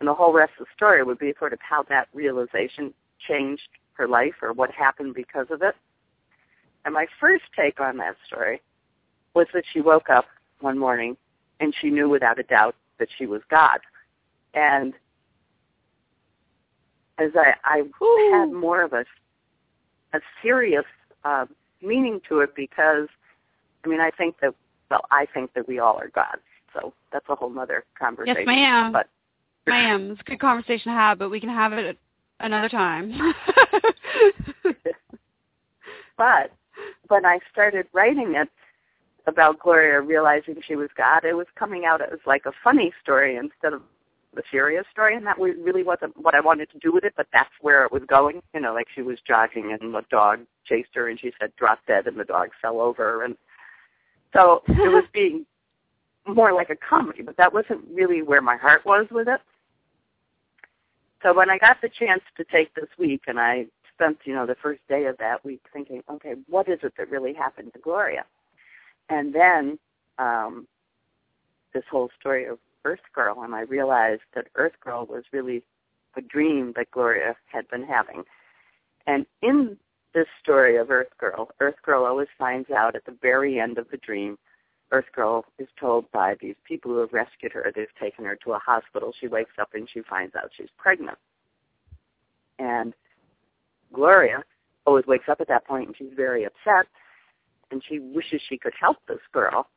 And 0.00 0.08
the 0.08 0.14
whole 0.14 0.32
rest 0.32 0.52
of 0.60 0.66
the 0.66 0.72
story 0.76 1.02
would 1.02 1.18
be 1.18 1.32
sort 1.38 1.52
of 1.52 1.58
how 1.60 1.82
that 1.84 2.08
realization 2.12 2.92
changed 3.26 3.68
her 3.94 4.06
life 4.06 4.34
or 4.42 4.52
what 4.52 4.70
happened 4.70 5.14
because 5.14 5.46
of 5.50 5.62
it. 5.62 5.74
And 6.84 6.94
my 6.94 7.06
first 7.18 7.44
take 7.56 7.80
on 7.80 7.96
that 7.98 8.16
story 8.26 8.60
was 9.34 9.46
that 9.54 9.64
she 9.72 9.80
woke 9.80 10.10
up 10.10 10.26
one 10.60 10.78
morning 10.78 11.16
and 11.60 11.74
she 11.80 11.90
knew 11.90 12.08
without 12.08 12.38
a 12.38 12.42
doubt 12.42 12.74
that 12.98 13.08
she 13.16 13.26
was 13.26 13.42
God. 13.50 13.80
And 14.54 14.94
as 17.18 17.30
I, 17.34 17.54
I 17.64 17.82
had 18.38 18.52
more 18.52 18.82
of 18.82 18.92
a, 18.92 19.04
a 20.12 20.20
serious 20.42 20.84
uh, 21.24 21.46
meaning 21.82 22.20
to 22.28 22.40
it 22.40 22.54
because, 22.54 23.08
I 23.86 23.88
mean, 23.88 24.00
I 24.00 24.10
think 24.10 24.36
that, 24.42 24.52
well, 24.90 25.04
I 25.10 25.26
think 25.32 25.54
that 25.54 25.68
we 25.68 25.78
all 25.78 25.96
are 25.96 26.08
gods. 26.08 26.42
So 26.74 26.92
that's 27.12 27.24
a 27.28 27.34
whole 27.34 27.56
other 27.58 27.84
conversation. 27.98 28.40
Yes, 28.40 28.46
ma'am. 28.46 28.92
But, 28.92 29.08
ma'am, 29.66 30.10
it's 30.10 30.20
a 30.20 30.24
good 30.24 30.40
conversation 30.40 30.92
to 30.92 30.98
have, 30.98 31.18
but 31.18 31.30
we 31.30 31.40
can 31.40 31.48
have 31.48 31.72
it 31.72 31.96
another 32.40 32.68
time. 32.68 33.12
but 36.18 36.52
when 37.08 37.24
I 37.24 37.38
started 37.52 37.86
writing 37.92 38.34
it, 38.36 38.48
about 39.28 39.58
Gloria 39.58 40.00
realizing 40.00 40.54
she 40.66 40.76
was 40.76 40.88
God, 40.96 41.24
it 41.24 41.34
was 41.34 41.46
coming 41.58 41.84
out 41.84 42.00
as 42.00 42.20
like 42.26 42.46
a 42.46 42.52
funny 42.62 42.92
story 43.02 43.34
instead 43.36 43.72
of 43.72 43.82
the 44.34 44.42
serious 44.52 44.84
story, 44.92 45.16
and 45.16 45.26
that 45.26 45.38
really 45.38 45.82
wasn't 45.82 46.14
what 46.16 46.34
I 46.34 46.40
wanted 46.40 46.70
to 46.70 46.78
do 46.78 46.92
with 46.92 47.04
it, 47.04 47.14
but 47.16 47.26
that's 47.32 47.50
where 47.60 47.84
it 47.84 47.90
was 47.90 48.02
going. 48.06 48.40
You 48.54 48.60
know, 48.60 48.72
like 48.72 48.86
she 48.94 49.02
was 49.02 49.18
jogging 49.26 49.76
and 49.78 49.92
the 49.94 50.02
dog 50.10 50.40
chased 50.64 50.90
her 50.94 51.08
and 51.08 51.18
she 51.18 51.32
said 51.40 51.52
drop 51.56 51.80
dead 51.88 52.06
and 52.06 52.18
the 52.18 52.24
dog 52.24 52.50
fell 52.62 52.80
over 52.80 53.24
and 53.24 53.36
so 54.36 54.62
it 54.68 54.88
was 54.88 55.04
being 55.12 55.46
more 56.26 56.52
like 56.52 56.70
a 56.70 56.76
comedy, 56.76 57.22
but 57.22 57.36
that 57.36 57.52
wasn't 57.52 57.80
really 57.92 58.22
where 58.22 58.42
my 58.42 58.56
heart 58.56 58.84
was 58.84 59.06
with 59.10 59.28
it. 59.28 59.40
So 61.22 61.34
when 61.34 61.50
I 61.50 61.58
got 61.58 61.80
the 61.80 61.88
chance 61.88 62.22
to 62.36 62.44
take 62.44 62.74
this 62.74 62.88
week 62.98 63.22
and 63.26 63.40
I 63.40 63.66
spent, 63.94 64.18
you 64.24 64.34
know, 64.34 64.46
the 64.46 64.56
first 64.62 64.80
day 64.88 65.06
of 65.06 65.16
that 65.18 65.44
week 65.44 65.62
thinking, 65.72 66.02
okay, 66.10 66.34
what 66.48 66.68
is 66.68 66.78
it 66.82 66.92
that 66.98 67.10
really 67.10 67.32
happened 67.32 67.72
to 67.72 67.78
Gloria? 67.80 68.24
and 69.08 69.34
then 69.34 69.78
um, 70.18 70.66
this 71.74 71.84
whole 71.90 72.10
story 72.18 72.46
of 72.46 72.58
Earth 72.84 73.00
Girl, 73.14 73.42
and 73.42 73.54
I 73.54 73.62
realized 73.62 74.22
that 74.34 74.46
Earth 74.54 74.74
Girl 74.82 75.06
was 75.06 75.24
really 75.32 75.62
a 76.16 76.20
dream 76.20 76.72
that 76.76 76.90
Gloria 76.90 77.36
had 77.46 77.68
been 77.68 77.84
having. 77.84 78.24
And 79.06 79.26
in 79.42 79.76
this 80.16 80.26
story 80.42 80.78
of 80.78 80.90
Earth 80.90 81.12
Girl, 81.18 81.50
Earth 81.60 81.74
Girl 81.84 82.06
always 82.06 82.28
finds 82.38 82.70
out 82.70 82.96
at 82.96 83.04
the 83.04 83.14
very 83.20 83.60
end 83.60 83.76
of 83.76 83.86
the 83.90 83.98
dream. 83.98 84.38
Earth 84.90 85.04
Girl 85.14 85.44
is 85.58 85.68
told 85.78 86.10
by 86.10 86.36
these 86.40 86.54
people 86.64 86.90
who 86.90 86.98
have 87.00 87.12
rescued 87.12 87.52
her, 87.52 87.70
they've 87.74 87.86
taken 88.00 88.24
her 88.24 88.38
to 88.42 88.52
a 88.52 88.58
hospital. 88.58 89.12
She 89.20 89.28
wakes 89.28 89.52
up 89.60 89.68
and 89.74 89.86
she 89.92 90.00
finds 90.08 90.34
out 90.34 90.50
she's 90.56 90.70
pregnant. 90.78 91.18
And 92.58 92.94
Gloria 93.92 94.42
always 94.86 95.04
wakes 95.06 95.28
up 95.28 95.42
at 95.42 95.48
that 95.48 95.66
point 95.66 95.88
and 95.88 95.96
she's 95.96 96.16
very 96.16 96.44
upset 96.44 96.86
and 97.70 97.82
she 97.86 97.98
wishes 97.98 98.40
she 98.48 98.56
could 98.56 98.72
help 98.80 98.96
this 99.06 99.20
girl. 99.34 99.68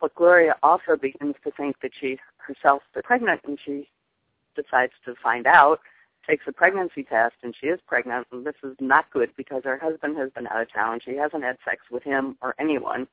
But 0.00 0.14
Gloria 0.14 0.54
also 0.62 0.96
begins 1.00 1.34
to 1.42 1.50
think 1.56 1.76
that 1.82 1.90
she 2.00 2.18
herself 2.36 2.82
is 2.94 3.02
pregnant, 3.04 3.40
and 3.44 3.58
she 3.64 3.88
decides 4.54 4.92
to 5.04 5.14
find 5.20 5.46
out, 5.46 5.80
takes 6.28 6.44
a 6.46 6.52
pregnancy 6.52 7.02
test, 7.02 7.36
and 7.42 7.54
she 7.58 7.68
is 7.68 7.80
pregnant. 7.86 8.26
And 8.30 8.44
this 8.44 8.54
is 8.62 8.76
not 8.80 9.10
good 9.10 9.30
because 9.36 9.62
her 9.64 9.78
husband 9.78 10.16
has 10.18 10.30
been 10.30 10.46
out 10.46 10.62
of 10.62 10.72
town. 10.72 11.00
She 11.04 11.16
hasn't 11.16 11.42
had 11.42 11.56
sex 11.64 11.82
with 11.90 12.02
him 12.02 12.36
or 12.42 12.54
anyone. 12.58 13.08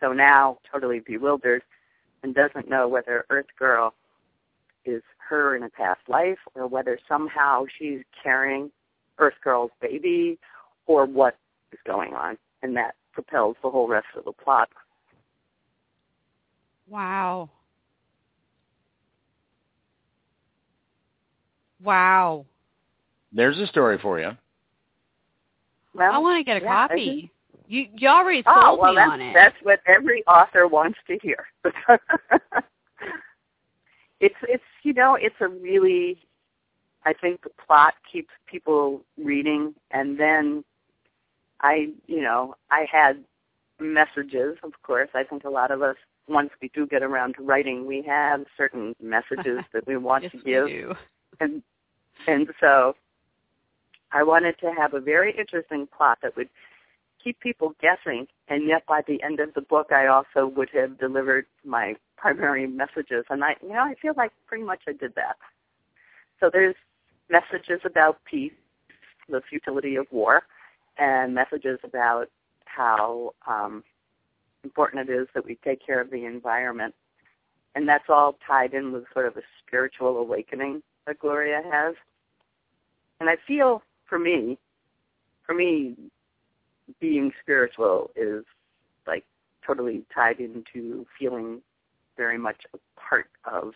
So 0.00 0.12
now, 0.12 0.58
totally 0.70 1.00
bewildered, 1.00 1.62
and 2.22 2.34
doesn't 2.34 2.68
know 2.68 2.88
whether 2.88 3.24
Earth 3.30 3.46
Girl 3.58 3.94
is 4.84 5.02
her 5.28 5.56
in 5.56 5.62
a 5.62 5.70
past 5.70 6.00
life 6.08 6.38
or 6.54 6.66
whether 6.66 6.98
somehow 7.08 7.64
she's 7.78 8.00
carrying 8.22 8.70
Earth 9.18 9.34
Girl's 9.42 9.70
baby 9.80 10.38
or 10.86 11.06
what 11.06 11.36
is 11.72 11.78
going 11.86 12.14
on. 12.14 12.36
And 12.62 12.76
that 12.76 12.94
propels 13.12 13.56
the 13.62 13.70
whole 13.70 13.88
rest 13.88 14.06
of 14.16 14.24
the 14.24 14.32
plot. 14.32 14.68
Wow. 16.88 17.50
Wow. 21.82 22.44
There's 23.32 23.58
a 23.58 23.66
story 23.66 23.98
for 24.00 24.20
you. 24.20 24.30
Well, 25.94 26.12
I 26.12 26.18
want 26.18 26.38
to 26.38 26.44
get 26.44 26.62
a 26.62 26.64
yeah, 26.64 26.88
copy. 26.88 27.30
You 27.66 27.86
you 27.96 28.08
already 28.08 28.42
oh, 28.46 28.62
sold 28.62 28.80
well, 28.80 28.94
me 28.94 29.00
on 29.00 29.20
it. 29.20 29.32
That's 29.32 29.56
what 29.62 29.80
every 29.86 30.24
author 30.26 30.66
wants 30.66 30.98
to 31.08 31.18
hear. 31.22 31.46
it's 34.20 34.34
it's 34.42 34.62
you 34.82 34.92
know 34.92 35.14
it's 35.14 35.34
a 35.40 35.48
really 35.48 36.18
I 37.04 37.12
think 37.12 37.42
the 37.42 37.50
plot 37.66 37.94
keeps 38.10 38.30
people 38.46 39.02
reading, 39.18 39.74
and 39.90 40.18
then 40.18 40.64
I, 41.60 41.88
you 42.06 42.22
know, 42.22 42.56
I 42.70 42.86
had 42.90 43.22
messages, 43.80 44.56
of 44.62 44.72
course. 44.82 45.10
I 45.14 45.24
think 45.24 45.44
a 45.44 45.50
lot 45.50 45.70
of 45.70 45.82
us, 45.82 45.96
once 46.28 46.50
we 46.62 46.70
do 46.74 46.86
get 46.86 47.02
around 47.02 47.34
to 47.36 47.42
writing, 47.42 47.86
we 47.86 48.02
have 48.02 48.44
certain 48.56 48.94
messages 49.02 49.60
that 49.72 49.86
we 49.86 49.96
want 49.96 50.24
yes, 50.24 50.32
to 50.32 50.38
give. 50.38 50.96
And 51.40 51.62
and 52.26 52.48
so 52.60 52.94
I 54.12 54.22
wanted 54.22 54.58
to 54.60 54.72
have 54.72 54.94
a 54.94 55.00
very 55.00 55.36
interesting 55.36 55.88
plot 55.96 56.18
that 56.22 56.36
would 56.36 56.48
keep 57.22 57.40
people 57.40 57.74
guessing, 57.80 58.26
and 58.48 58.68
yet 58.68 58.86
by 58.86 59.02
the 59.06 59.22
end 59.22 59.40
of 59.40 59.54
the 59.54 59.62
book, 59.62 59.90
I 59.90 60.06
also 60.06 60.46
would 60.46 60.68
have 60.74 60.98
delivered 60.98 61.46
my 61.64 61.96
primary 62.16 62.66
messages. 62.66 63.24
And 63.30 63.42
I, 63.42 63.56
you 63.62 63.70
know, 63.70 63.80
I 63.80 63.94
feel 64.00 64.14
like 64.16 64.32
pretty 64.46 64.64
much 64.64 64.82
I 64.86 64.92
did 64.92 65.14
that. 65.16 65.36
So 66.38 66.50
there's 66.52 66.76
messages 67.30 67.80
about 67.84 68.18
peace 68.24 68.52
the 69.28 69.40
futility 69.48 69.96
of 69.96 70.06
war 70.10 70.42
and 70.98 71.34
messages 71.34 71.78
about 71.82 72.26
how 72.66 73.32
um, 73.46 73.82
important 74.62 75.08
it 75.08 75.12
is 75.12 75.26
that 75.34 75.44
we 75.44 75.58
take 75.64 75.84
care 75.84 76.00
of 76.00 76.10
the 76.10 76.24
environment. 76.24 76.94
And 77.74 77.88
that's 77.88 78.04
all 78.08 78.36
tied 78.46 78.74
in 78.74 78.92
with 78.92 79.04
sort 79.12 79.26
of 79.26 79.36
a 79.36 79.42
spiritual 79.66 80.18
awakening 80.18 80.82
that 81.06 81.18
Gloria 81.18 81.62
has. 81.70 81.94
And 83.20 83.28
I 83.28 83.36
feel 83.46 83.82
for 84.08 84.18
me, 84.18 84.58
for 85.46 85.54
me, 85.54 85.94
being 87.00 87.32
spiritual 87.42 88.10
is 88.16 88.44
like 89.06 89.24
totally 89.66 90.02
tied 90.14 90.40
into 90.40 91.06
feeling 91.18 91.60
very 92.16 92.38
much 92.38 92.56
a 92.74 92.78
part 93.00 93.26
of 93.50 93.72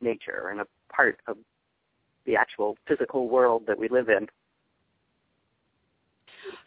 nature 0.00 0.48
and 0.50 0.60
a 0.60 0.66
part 0.92 1.18
of 1.26 1.36
the 2.26 2.36
actual 2.36 2.76
physical 2.86 3.28
world 3.28 3.62
that 3.66 3.78
we 3.78 3.88
live 3.88 4.08
in. 4.08 4.26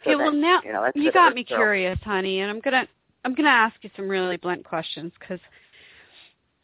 So 0.04 0.12
okay, 0.12 0.16
well 0.16 0.32
now 0.32 0.62
you, 0.64 0.74
know, 0.74 0.92
you 0.96 1.12
got 1.12 1.34
me 1.34 1.44
curious, 1.44 2.00
honey, 2.04 2.40
and 2.40 2.50
I'm 2.50 2.60
gonna 2.60 2.88
I'm 3.24 3.34
gonna 3.34 3.50
ask 3.50 3.76
you 3.82 3.90
some 3.96 4.08
really 4.08 4.38
blunt 4.38 4.64
questions 4.64 5.12
because 5.20 5.40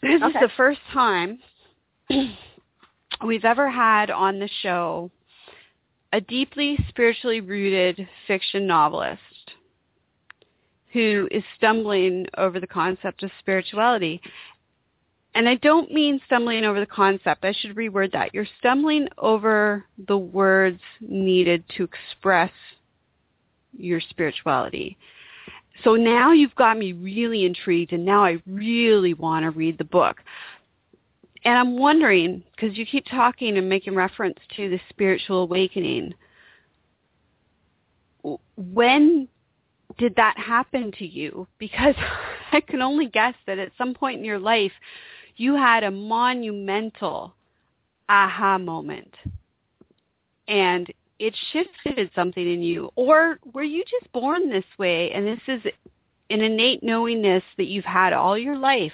this 0.02 0.22
okay. 0.22 0.26
is 0.26 0.34
the 0.42 0.50
first 0.56 0.80
time 0.94 1.40
we've 3.26 3.46
ever 3.46 3.70
had 3.70 4.10
on 4.12 4.40
the 4.40 4.50
show 4.62 5.12
a 6.14 6.22
deeply 6.22 6.78
spiritually 6.90 7.42
rooted 7.42 8.08
fiction 8.28 8.66
novelist 8.66 9.22
who 10.94 11.28
is 11.32 11.44
stumbling 11.58 12.26
over 12.38 12.60
the 12.60 12.68
concept 12.68 13.24
of 13.24 13.32
spirituality. 13.40 14.22
And 15.36 15.48
I 15.48 15.56
don't 15.56 15.92
mean 15.92 16.20
stumbling 16.26 16.64
over 16.64 16.80
the 16.80 16.86
concept. 16.86 17.44
I 17.44 17.54
should 17.54 17.76
reword 17.76 18.14
that. 18.14 18.34
You're 18.34 18.48
stumbling 18.60 19.08
over 19.18 19.86
the 20.08 20.18
words 20.18 20.80
needed 21.02 21.64
to 21.76 21.84
express 21.84 22.52
your 23.78 24.02
spirituality. 24.10 24.98
So 25.84 25.96
now 25.96 26.32
you've 26.32 26.56
got 26.56 26.78
me 26.78 26.94
really 26.94 27.46
intrigued 27.46 27.94
and 27.94 28.04
now 28.04 28.26
I 28.26 28.42
really 28.48 29.14
want 29.14 29.44
to 29.44 29.52
read 29.52 29.78
the 29.78 29.84
book. 29.84 30.18
And 31.48 31.58
I'm 31.58 31.78
wondering, 31.78 32.44
because 32.54 32.78
you 32.78 32.86
keep 32.86 33.06
talking 33.06 33.58
and 33.58 33.70
making 33.70 33.96
reference 33.96 34.38
to 34.58 34.70
the 34.70 34.82
spiritual 34.90 35.44
awakening, 35.44 36.14
when 38.58 39.30
did 39.98 40.14
that 40.18 40.38
happen 40.38 40.92
to 41.00 41.06
you? 41.08 41.48
Because 41.58 41.96
I 42.52 42.60
can 42.60 42.82
only 42.82 43.06
guess 43.06 43.34
that 43.46 43.60
at 43.60 43.72
some 43.78 43.94
point 43.94 44.20
in 44.20 44.26
your 44.26 44.40
life, 44.40 44.74
you 45.38 45.56
had 45.56 45.86
a 45.86 45.92
monumental 45.92 47.34
aha 48.10 48.58
moment. 48.58 49.14
And 50.50 50.92
it 51.18 51.34
shifted 51.54 52.12
something 52.14 52.46
in 52.46 52.62
you. 52.62 52.92
Or 52.98 53.40
were 53.54 53.64
you 53.64 53.86
just 53.86 54.12
born 54.12 54.50
this 54.50 54.66
way 54.78 55.14
and 55.14 55.26
this 55.26 55.40
is 55.48 55.62
an 56.30 56.42
innate 56.42 56.84
knowingness 56.84 57.44
that 57.56 57.68
you've 57.68 57.86
had 57.86 58.12
all 58.12 58.38
your 58.38 58.58
life 58.58 58.92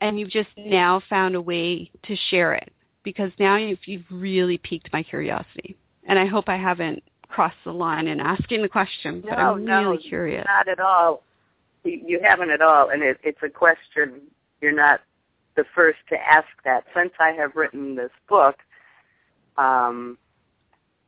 and 0.00 0.18
you've 0.18 0.30
just 0.30 0.48
now 0.56 1.02
found 1.08 1.34
a 1.34 1.40
way 1.40 1.90
to 2.04 2.16
share 2.30 2.54
it? 2.54 2.72
Because 3.02 3.30
now 3.38 3.56
you've, 3.56 3.78
you've 3.86 4.04
really 4.10 4.58
piqued 4.58 4.92
my 4.92 5.02
curiosity. 5.02 5.76
And 6.06 6.18
I 6.18 6.26
hope 6.26 6.48
I 6.48 6.56
haven't 6.56 7.02
crossed 7.28 7.56
the 7.64 7.72
line 7.72 8.08
in 8.08 8.20
asking 8.20 8.62
the 8.62 8.68
question, 8.68 9.20
but 9.20 9.30
no, 9.30 9.36
I'm 9.36 9.64
no, 9.64 9.90
really 9.90 10.02
curious. 10.02 10.44
Not 10.46 10.68
at 10.68 10.80
all. 10.80 11.22
You 11.84 12.20
haven't 12.22 12.50
at 12.50 12.60
all, 12.60 12.90
and 12.90 13.02
it, 13.02 13.18
it's 13.22 13.42
a 13.42 13.48
question 13.48 14.20
you're 14.60 14.72
not 14.72 15.00
the 15.56 15.64
first 15.74 15.98
to 16.10 16.16
ask 16.16 16.48
that. 16.64 16.84
Since 16.94 17.12
I 17.18 17.30
have 17.30 17.56
written 17.56 17.94
this 17.94 18.10
book, 18.28 18.56
um, 19.56 20.18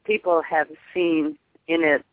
people 0.04 0.42
have 0.48 0.68
seen 0.94 1.36
in 1.68 1.84
it 1.84 2.04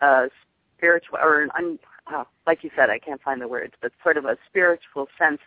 a 0.00 0.28
spiritual, 0.76 1.18
or 1.22 1.42
an 1.42 1.50
un, 1.58 1.78
uh, 2.12 2.24
like 2.46 2.64
you 2.64 2.70
said, 2.76 2.88
I 2.90 2.98
can't 2.98 3.20
find 3.22 3.40
the 3.40 3.48
words, 3.48 3.74
but 3.82 3.92
sort 4.02 4.16
of 4.16 4.24
a 4.24 4.36
spiritual 4.48 5.08
sense 5.18 5.40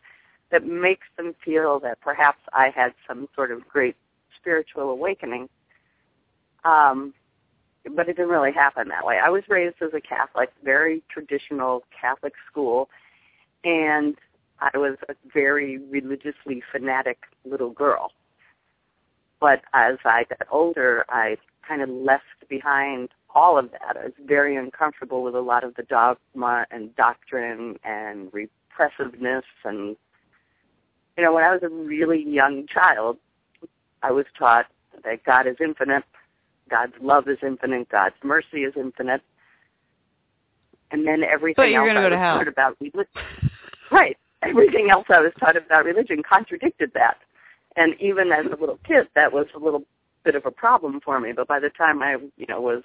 that 0.52 0.66
makes 0.66 1.08
them 1.18 1.36
feel 1.44 1.80
that 1.82 2.02
perhaps 2.02 2.40
I 2.54 2.70
had 2.76 2.94
some 3.08 3.28
sort 3.36 3.52
of 3.52 3.68
great 3.68 3.96
spiritual 4.40 4.90
awakening. 4.90 5.50
Um, 6.64 7.14
but 7.96 8.10
it 8.10 8.18
didn't 8.18 8.30
really 8.30 8.52
happen 8.52 8.90
that 8.90 9.06
way. 9.06 9.20
I 9.24 9.30
was 9.30 9.44
raised 9.48 9.78
as 9.82 9.92
a 9.94 10.02
Catholic, 10.02 10.50
very 10.64 11.02
traditional 11.10 11.84
Catholic 12.00 12.34
school, 12.50 12.90
and 13.64 14.16
I 14.60 14.78
was 14.78 14.98
a 15.08 15.14
very 15.34 15.78
religiously 15.78 16.62
fanatic 16.72 17.20
little 17.46 17.72
girl. 17.72 18.12
But 19.40 19.62
as 19.74 19.98
I 20.04 20.26
got 20.26 20.48
older, 20.52 21.06
I 21.08 21.38
kind 21.66 21.82
of 21.82 21.90
left 21.90 22.24
behind 22.50 23.10
all 23.34 23.58
of 23.58 23.72
that. 23.72 23.96
I 23.96 24.06
was 24.06 24.14
very 24.26 24.58
uncomfortable 24.58 25.24
with 25.24 25.36
a 25.36 25.40
lot 25.40 25.64
of 25.64 25.76
the 25.76 25.84
dogma 25.84 26.66
and 26.72 26.94
doctrine 26.96 27.78
and 27.84 28.30
repressiveness 28.34 29.46
and 29.64 29.96
you 31.20 31.26
know, 31.26 31.34
when 31.34 31.44
I 31.44 31.52
was 31.52 31.62
a 31.64 31.70
really 31.70 32.24
young 32.28 32.66
child, 32.68 33.18
I 34.02 34.12
was 34.12 34.26
taught 34.38 34.68
that 35.04 35.24
God 35.24 35.48
is 35.48 35.58
infinite 35.60 36.04
God's 36.70 36.94
love 37.02 37.28
is 37.28 37.40
infinite. 37.42 37.90
God's 37.90 38.16
mercy 38.24 38.64
is 38.64 38.74
infinite. 38.78 39.22
And 40.92 41.06
then 41.06 41.24
everything 41.24 41.76
else 41.76 41.90
I 41.92 42.10
was 42.10 42.14
taught 42.14 42.48
about 42.48 42.78
religion. 42.80 43.06
Right. 43.92 44.18
Everything 44.42 44.90
else 44.90 45.06
I 45.10 45.20
was 45.20 45.34
taught 45.40 45.58
about 45.58 45.86
religion 45.86 46.24
contradicted 46.24 46.92
that. 46.94 47.18
And 47.76 47.96
even 48.00 48.32
as 48.32 48.46
a 48.46 48.60
little 48.60 48.80
kid, 48.86 49.08
that 49.16 49.34
was 49.34 49.48
a 49.56 49.60
little 49.60 49.84
bit 50.24 50.36
of 50.36 50.46
a 50.46 50.52
problem 50.52 51.00
for 51.04 51.20
me. 51.20 51.32
But 51.32 51.48
by 51.48 51.60
the 51.60 51.70
time 51.70 52.02
I, 52.02 52.18
you 52.38 52.46
know, 52.48 52.62
was, 52.62 52.84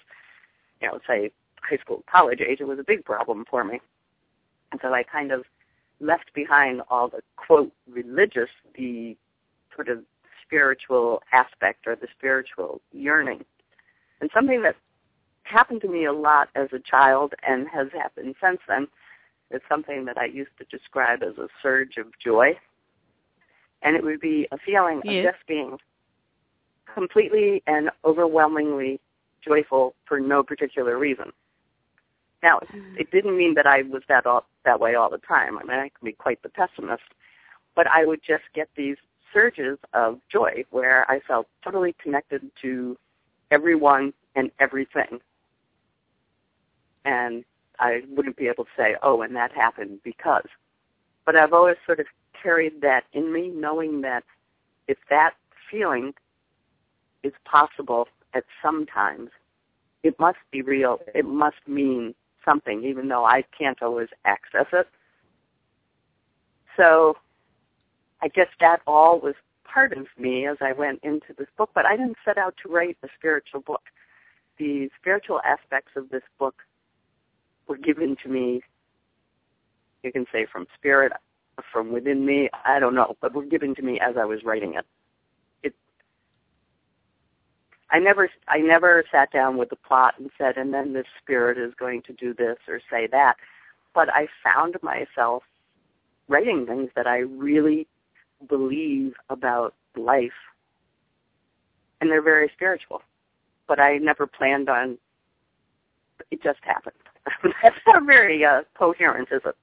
you 0.80 0.88
know, 0.88 0.98
say 1.06 1.30
high 1.62 1.78
school, 1.78 2.04
college 2.10 2.40
age, 2.40 2.60
it 2.60 2.68
was 2.68 2.78
a 2.78 2.84
big 2.84 3.04
problem 3.04 3.44
for 3.48 3.64
me. 3.64 3.80
And 4.72 4.80
so 4.82 4.92
I 4.92 5.02
kind 5.02 5.30
of 5.32 5.44
left 6.00 6.32
behind 6.34 6.82
all 6.90 7.08
the 7.08 7.20
quote 7.36 7.72
religious, 7.90 8.50
the 8.76 9.16
sort 9.74 9.88
of 9.88 9.98
spiritual 10.44 11.22
aspect 11.32 11.86
or 11.86 11.96
the 11.96 12.08
spiritual 12.16 12.80
yearning. 12.92 13.44
And 14.20 14.30
something 14.32 14.62
that 14.62 14.76
happened 15.44 15.80
to 15.82 15.88
me 15.88 16.04
a 16.04 16.12
lot 16.12 16.48
as 16.54 16.68
a 16.72 16.78
child 16.78 17.34
and 17.46 17.66
has 17.68 17.88
happened 17.92 18.34
since 18.42 18.60
then 18.68 18.86
is 19.50 19.60
something 19.68 20.04
that 20.06 20.18
I 20.18 20.26
used 20.26 20.50
to 20.58 20.64
describe 20.76 21.22
as 21.22 21.38
a 21.38 21.48
surge 21.62 21.96
of 21.98 22.06
joy. 22.22 22.58
And 23.82 23.96
it 23.96 24.02
would 24.02 24.20
be 24.20 24.48
a 24.50 24.58
feeling 24.58 25.02
yes. 25.04 25.26
of 25.26 25.32
just 25.32 25.46
being 25.46 25.76
completely 26.92 27.62
and 27.66 27.90
overwhelmingly 28.04 29.00
joyful 29.44 29.94
for 30.06 30.20
no 30.20 30.42
particular 30.42 30.98
reason. 30.98 31.32
Now, 32.44 32.58
mm-hmm. 32.58 32.98
it 32.98 33.10
didn't 33.10 33.38
mean 33.38 33.54
that 33.54 33.66
I 33.66 33.82
was 33.82 34.02
that 34.08 34.26
all, 34.26 34.44
that 34.66 34.78
way 34.78 34.94
all 34.94 35.08
the 35.08 35.18
time. 35.18 35.58
I 35.58 35.62
mean, 35.62 35.78
I 35.78 35.88
can 35.88 36.04
be 36.04 36.12
quite 36.12 36.42
the 36.42 36.50
pessimist, 36.50 37.02
but 37.74 37.86
I 37.86 38.04
would 38.04 38.20
just 38.22 38.44
get 38.54 38.68
these 38.76 38.98
surges 39.32 39.78
of 39.94 40.20
joy 40.30 40.64
where 40.70 41.10
I 41.10 41.20
felt 41.26 41.48
totally 41.64 41.96
connected 42.00 42.42
to 42.60 42.98
everyone 43.50 44.12
and 44.36 44.50
everything. 44.60 45.20
And 47.06 47.44
I 47.78 48.02
wouldn't 48.10 48.36
be 48.36 48.46
able 48.46 48.64
to 48.64 48.70
say, 48.76 48.96
oh, 49.02 49.22
and 49.22 49.34
that 49.36 49.50
happened 49.52 50.00
because. 50.04 50.46
But 51.24 51.36
I've 51.36 51.54
always 51.54 51.76
sort 51.86 51.98
of 51.98 52.06
carried 52.40 52.82
that 52.82 53.04
in 53.14 53.32
me, 53.32 53.48
knowing 53.48 54.02
that 54.02 54.22
if 54.86 54.98
that 55.08 55.32
feeling 55.70 56.12
is 57.22 57.32
possible 57.46 58.06
at 58.34 58.44
some 58.62 58.84
times, 58.84 59.30
it 60.02 60.20
must 60.20 60.38
be 60.50 60.60
real. 60.60 61.00
It 61.14 61.24
must 61.24 61.56
mean 61.66 62.14
something, 62.44 62.84
even 62.84 63.08
though 63.08 63.24
I 63.24 63.44
can't 63.56 63.82
always 63.82 64.08
access 64.24 64.66
it. 64.72 64.88
So 66.76 67.16
I 68.22 68.28
guess 68.28 68.48
that 68.60 68.80
all 68.86 69.20
was 69.20 69.34
part 69.64 69.92
of 69.92 70.06
me 70.18 70.46
as 70.46 70.56
I 70.60 70.72
went 70.72 71.00
into 71.02 71.32
this 71.36 71.48
book, 71.56 71.70
but 71.74 71.84
I 71.86 71.96
didn't 71.96 72.16
set 72.24 72.38
out 72.38 72.54
to 72.62 72.72
write 72.72 72.96
a 73.02 73.08
spiritual 73.18 73.60
book. 73.60 73.82
The 74.58 74.88
spiritual 75.00 75.40
aspects 75.44 75.92
of 75.96 76.10
this 76.10 76.22
book 76.38 76.54
were 77.66 77.76
given 77.76 78.16
to 78.22 78.28
me, 78.28 78.62
you 80.02 80.12
can 80.12 80.26
say 80.32 80.46
from 80.50 80.66
spirit, 80.76 81.12
from 81.72 81.92
within 81.92 82.24
me, 82.24 82.50
I 82.64 82.78
don't 82.78 82.94
know, 82.94 83.16
but 83.20 83.34
were 83.34 83.44
given 83.44 83.74
to 83.76 83.82
me 83.82 83.98
as 84.00 84.16
I 84.16 84.24
was 84.24 84.44
writing 84.44 84.74
it. 84.74 84.84
I 87.94 88.00
never 88.00 88.28
I 88.48 88.58
never 88.58 89.04
sat 89.12 89.30
down 89.30 89.56
with 89.56 89.70
the 89.70 89.76
plot 89.76 90.14
and 90.18 90.28
said, 90.36 90.56
and 90.56 90.74
then 90.74 90.94
this 90.94 91.06
spirit 91.22 91.56
is 91.56 91.72
going 91.78 92.02
to 92.02 92.12
do 92.12 92.34
this 92.34 92.56
or 92.66 92.80
say 92.90 93.06
that. 93.12 93.36
But 93.94 94.08
I 94.12 94.26
found 94.42 94.76
myself 94.82 95.44
writing 96.26 96.66
things 96.66 96.90
that 96.96 97.06
I 97.06 97.18
really 97.18 97.86
believe 98.48 99.14
about 99.30 99.74
life, 99.96 100.32
and 102.00 102.10
they're 102.10 102.20
very 102.20 102.50
spiritual. 102.52 103.00
But 103.68 103.78
I 103.78 103.98
never 103.98 104.26
planned 104.26 104.68
on. 104.68 104.98
It 106.32 106.42
just 106.42 106.58
happened. 106.62 106.96
That's 107.62 107.76
not 107.86 108.04
very 108.06 108.44
uh, 108.44 108.62
coherent, 108.76 109.28
is 109.30 109.42
it? 109.44 109.56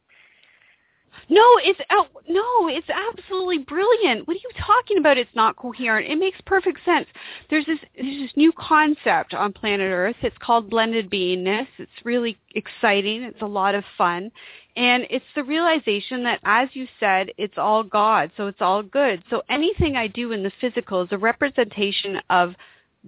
No, 1.30 1.46
it's 1.64 1.80
out. 1.90 2.10
No, 2.28 2.68
it's 2.68 2.90
absolutely 2.90 3.60
brilliant. 3.60 4.28
What 4.28 4.36
are 4.36 4.40
you 4.44 4.52
talking 4.60 4.98
about? 4.98 5.18
It's 5.18 5.34
not 5.36 5.56
coherent. 5.56 6.10
It 6.10 6.18
makes 6.18 6.40
perfect 6.46 6.80
sense. 6.84 7.08
There's 7.50 7.66
this 7.66 7.80
there's 7.96 8.22
this 8.22 8.36
new 8.36 8.52
concept 8.52 9.34
on 9.34 9.54
planet 9.54 9.92
Earth. 9.92 10.18
It's 10.22 10.38
called 10.40 10.70
blended 10.70 11.10
beingness. 11.10 11.68
It's 11.78 11.92
really 12.04 12.38
exciting. 12.56 13.24
It's 13.24 13.42
a 13.42 13.46
lot 13.48 13.76
of 13.76 13.84
fun. 13.98 14.32
And 14.76 15.06
it's 15.10 15.26
the 15.36 15.44
realization 15.44 16.24
that 16.24 16.40
as 16.44 16.70
you 16.74 16.88
said, 17.00 17.32
it's 17.38 17.58
all 17.58 17.84
God, 17.84 18.32
so 18.38 18.48
it's 18.48 18.62
all 18.62 18.84
good. 18.84 19.24
So 19.30 19.42
anything 19.50 19.96
I 19.96 20.08
do 20.08 20.32
in 20.32 20.44
the 20.44 20.52
physical 20.62 21.02
is 21.02 21.10
a 21.12 21.18
representation 21.18 22.22
of 22.30 22.56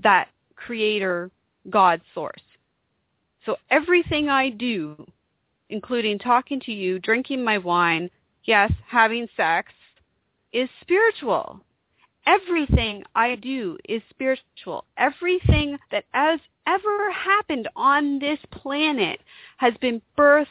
that 0.02 0.28
creator 0.56 1.32
God 1.70 2.02
source. 2.14 2.42
So 3.46 3.58
everything 3.70 4.30
I 4.30 4.50
do 4.50 5.06
including 5.70 6.20
talking 6.20 6.60
to 6.62 6.72
you, 6.72 7.00
drinking 7.00 7.44
my 7.44 7.58
wine, 7.58 8.10
yes, 8.46 8.72
having 8.88 9.28
sex, 9.36 9.72
is 10.52 10.70
spiritual. 10.82 11.60
Everything 12.26 13.04
I 13.16 13.36
do 13.36 13.78
is 13.90 14.02
spiritual. 14.10 14.86
Everything 14.98 15.78
that 15.92 16.06
has 16.14 16.40
ever 16.68 17.12
happened 17.12 17.68
on 17.76 18.20
this 18.20 18.40
planet 18.52 19.20
has 19.58 19.74
been 19.82 20.02
birthed 20.18 20.46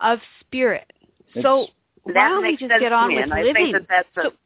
of 0.00 0.20
spirit. 0.40 0.92
It's, 1.34 1.42
so 1.42 1.66
that 2.06 2.14
why 2.14 2.28
don't 2.28 2.42
we 2.42 2.56
just 2.56 2.72
get 2.80 2.92
on 2.92 3.14
with 3.14 3.24
and 3.24 3.32
I 3.34 3.42
living? 3.42 3.72
think 3.72 3.72
that 3.72 3.86
that's 3.88 4.16
a, 4.16 4.30
So- 4.30 4.36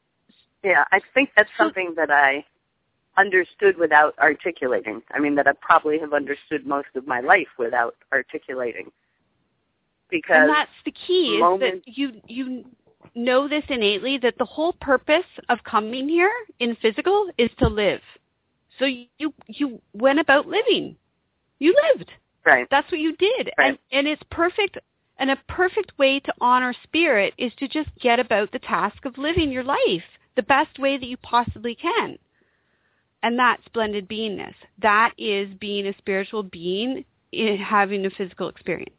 yeah, 0.65 0.85
I 0.93 1.01
think 1.13 1.31
that's 1.37 1.51
So- 1.59 1.65
something 1.65 1.95
that 1.97 2.11
I 2.11 2.45
understood 3.19 3.77
without 3.77 4.19
articulating. 4.19 5.03
I 5.11 5.19
mean, 5.19 5.35
that 5.35 5.47
I 5.47 5.53
probably 5.61 5.99
have 5.99 6.15
understood 6.15 6.67
most 6.67 6.89
of 6.95 7.07
my 7.07 7.21
life 7.21 7.49
without 7.59 7.97
articulating. 8.13 8.91
Because 10.13 10.37
and 10.37 10.51
that's 10.51 10.71
the 10.85 10.93
key 10.93 11.41
is 11.43 11.61
that 11.61 11.81
you 11.87 12.13
you 12.29 12.65
know 13.15 13.49
this 13.49 13.65
innately 13.71 14.19
that 14.19 14.37
the 14.39 14.45
whole 14.45 14.75
purpose 14.75 15.25
of 15.49 15.59
coming 15.65 16.09
here 16.09 16.33
in 16.61 16.77
physical 16.77 17.29
is 17.39 17.51
to 17.59 17.67
live. 17.67 18.01
So 18.79 18.85
you 18.85 19.33
you 19.49 19.81
went 19.95 20.21
about 20.21 20.47
living. 20.47 20.97
You 21.59 21.75
lived. 21.95 22.11
right, 22.45 22.67
That's 22.71 22.91
what 22.93 23.01
you 23.01 23.17
did. 23.17 23.51
Right. 23.57 23.69
And 23.71 23.79
and 23.91 24.07
it's 24.07 24.23
perfect 24.31 24.77
and 25.19 25.31
a 25.31 25.39
perfect 25.49 25.97
way 25.99 26.21
to 26.21 26.35
honor 26.41 26.75
spirit 26.83 27.33
is 27.39 27.53
to 27.59 27.69
just 27.69 27.89
get 28.01 28.21
about 28.21 28.53
the 28.53 28.59
task 28.59 29.05
of 29.07 29.17
living 29.17 29.51
your 29.51 29.65
life 29.65 30.05
the 30.37 30.43
best 30.43 30.79
way 30.79 30.99
that 30.99 31.07
you 31.07 31.17
possibly 31.19 31.75
can. 31.75 32.19
And 33.23 33.39
that's 33.39 33.67
blended 33.73 34.09
beingness. 34.09 34.55
That 34.81 35.13
is 35.17 35.49
being 35.61 35.87
a 35.87 35.97
spiritual 35.97 36.43
being 36.43 37.05
in 37.31 37.57
having 37.57 38.05
a 38.05 38.11
physical 38.11 38.49
experience. 38.49 38.97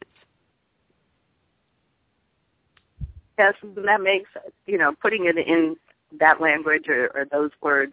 Yes, 3.38 3.54
that 3.62 4.00
makes 4.00 4.30
you 4.66 4.78
know 4.78 4.92
putting 5.00 5.26
it 5.26 5.36
in 5.38 5.76
that 6.18 6.40
language 6.40 6.88
or, 6.88 7.10
or 7.14 7.24
those 7.30 7.50
words 7.60 7.92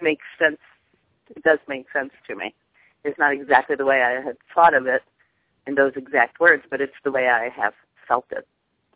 makes 0.00 0.24
sense. 0.38 0.58
It 1.34 1.42
does 1.42 1.58
make 1.68 1.86
sense 1.92 2.10
to 2.28 2.34
me. 2.34 2.54
It's 3.04 3.18
not 3.18 3.32
exactly 3.32 3.76
the 3.76 3.84
way 3.84 4.02
I 4.02 4.20
had 4.20 4.36
thought 4.54 4.74
of 4.74 4.86
it 4.86 5.02
in 5.66 5.74
those 5.74 5.92
exact 5.96 6.40
words, 6.40 6.64
but 6.70 6.80
it's 6.80 6.92
the 7.04 7.10
way 7.12 7.28
I 7.28 7.48
have 7.48 7.74
felt 8.08 8.26
it. 8.30 8.46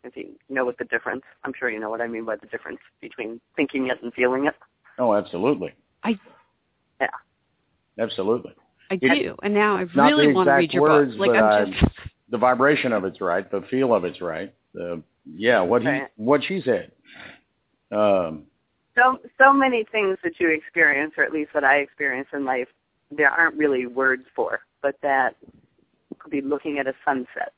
If 0.03 0.15
you 0.15 0.35
know 0.49 0.65
what 0.65 0.77
the 0.77 0.85
difference, 0.85 1.23
I'm 1.43 1.53
sure 1.57 1.69
you 1.69 1.79
know 1.79 1.89
what 1.89 2.01
I 2.01 2.07
mean 2.07 2.25
by 2.25 2.35
the 2.35 2.45
difference 2.47 2.79
between 3.01 3.39
thinking 3.55 3.87
it 3.87 4.03
and 4.03 4.13
feeling 4.13 4.45
it. 4.45 4.53
Oh, 4.99 5.13
absolutely. 5.13 5.73
I 6.03 6.19
Yeah. 7.01 7.07
Absolutely. 7.97 8.53
I 8.91 8.95
It- 9.01 9.23
do. 9.23 9.35
And 9.41 9.53
now 9.53 9.77
I 9.77 9.81
really 9.81 10.33
want 10.33 10.47
to 10.47 10.53
read 10.53 10.73
your 10.73 10.83
words, 10.83 11.11
book. 11.11 11.27
Like 11.27 11.31
but 11.31 11.37
I'm 11.43 11.67
I- 11.67 11.71
just 11.71 11.83
uh, 11.83 11.87
The 12.29 12.37
vibration 12.37 12.91
of 12.93 13.05
it's 13.05 13.21
right. 13.21 13.49
The 13.49 13.61
feel 13.63 13.93
of 13.93 14.03
it's 14.05 14.21
right. 14.21 14.53
The 14.73 15.01
yeah, 15.25 15.61
what 15.61 15.81
he 15.81 16.01
what 16.17 16.43
she 16.43 16.61
said. 16.61 16.91
Um, 17.91 18.43
So 18.95 19.19
so 19.37 19.53
many 19.53 19.85
things 19.91 20.17
that 20.23 20.39
you 20.39 20.49
experience, 20.49 21.13
or 21.17 21.23
at 21.23 21.33
least 21.33 21.51
that 21.53 21.63
I 21.63 21.77
experience 21.77 22.27
in 22.33 22.45
life, 22.45 22.67
there 23.11 23.29
aren't 23.29 23.55
really 23.55 23.85
words 23.85 24.25
for, 24.35 24.61
but 24.81 24.95
that 25.01 25.35
could 26.19 26.31
be 26.31 26.41
looking 26.41 26.79
at 26.79 26.87
a 26.87 26.93
sunset, 27.03 27.53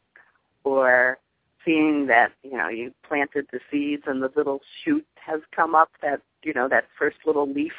or 0.64 1.18
seeing 1.64 2.08
that 2.08 2.32
you 2.44 2.58
know 2.58 2.70
you 2.70 2.94
planted 3.08 3.48
the 3.52 3.60
seeds 3.70 4.04
and 4.08 4.22
the 4.22 4.32
little 4.36 4.60
shoot 4.84 5.06
has 5.16 5.42
come 5.56 5.76
up. 5.76 5.90
That 6.02 6.22
you 6.44 6.54
know 6.54 6.68
that 6.70 6.86
first 6.98 7.18
little 7.26 7.52
leaf. 7.52 7.74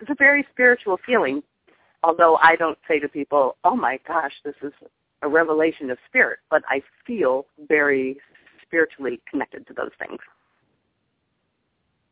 It's 0.00 0.10
a 0.10 0.14
very 0.14 0.46
spiritual 0.50 0.98
feeling. 1.04 1.42
Although 2.02 2.36
I 2.36 2.56
don't 2.56 2.78
say 2.88 2.98
to 3.00 3.08
people, 3.08 3.56
"Oh 3.64 3.76
my 3.76 3.98
gosh, 4.06 4.32
this 4.44 4.54
is 4.62 4.72
a 5.22 5.28
revelation 5.28 5.90
of 5.90 5.98
spirit," 6.08 6.38
but 6.50 6.62
I 6.68 6.82
feel 7.06 7.46
very 7.68 8.18
spiritually 8.70 9.20
connected 9.28 9.66
to 9.66 9.74
those 9.74 9.90
things 9.98 10.18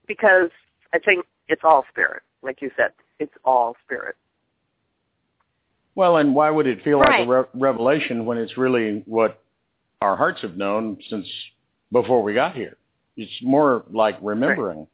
because 0.09 0.51
I 0.93 0.99
think 0.99 1.25
it's 1.49 1.63
all 1.63 1.85
spirit, 1.91 2.23
like 2.43 2.61
you 2.61 2.71
said. 2.77 2.91
It's 3.21 3.33
all 3.45 3.77
spirit. 3.85 4.17
well, 5.95 6.17
and 6.17 6.35
why 6.35 6.51
would 6.51 6.67
it 6.67 6.83
feel 6.83 6.99
like 6.99 7.27
a 7.27 7.27
re- 7.27 7.45
revelation 7.55 8.25
when 8.25 8.39
it's 8.39 8.57
really 8.57 9.03
what 9.07 9.41
our 10.01 10.17
hearts 10.17 10.41
have 10.43 10.57
known 10.57 10.97
since 11.11 11.27
before 11.93 12.23
we 12.23 12.35
got 12.35 12.55
here? 12.55 12.77
It's 13.17 13.33
more 13.43 13.85
like 13.93 14.17
remembering. 14.23 14.87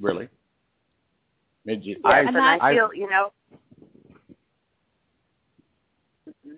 Really. 0.00 0.28
It, 1.66 1.80
Yes, 1.82 1.98
I, 2.04 2.20
and 2.20 2.34
that- 2.36 2.62
I 2.62 2.74
feel, 2.74 2.88
you 2.94 3.08
know, 3.10 3.30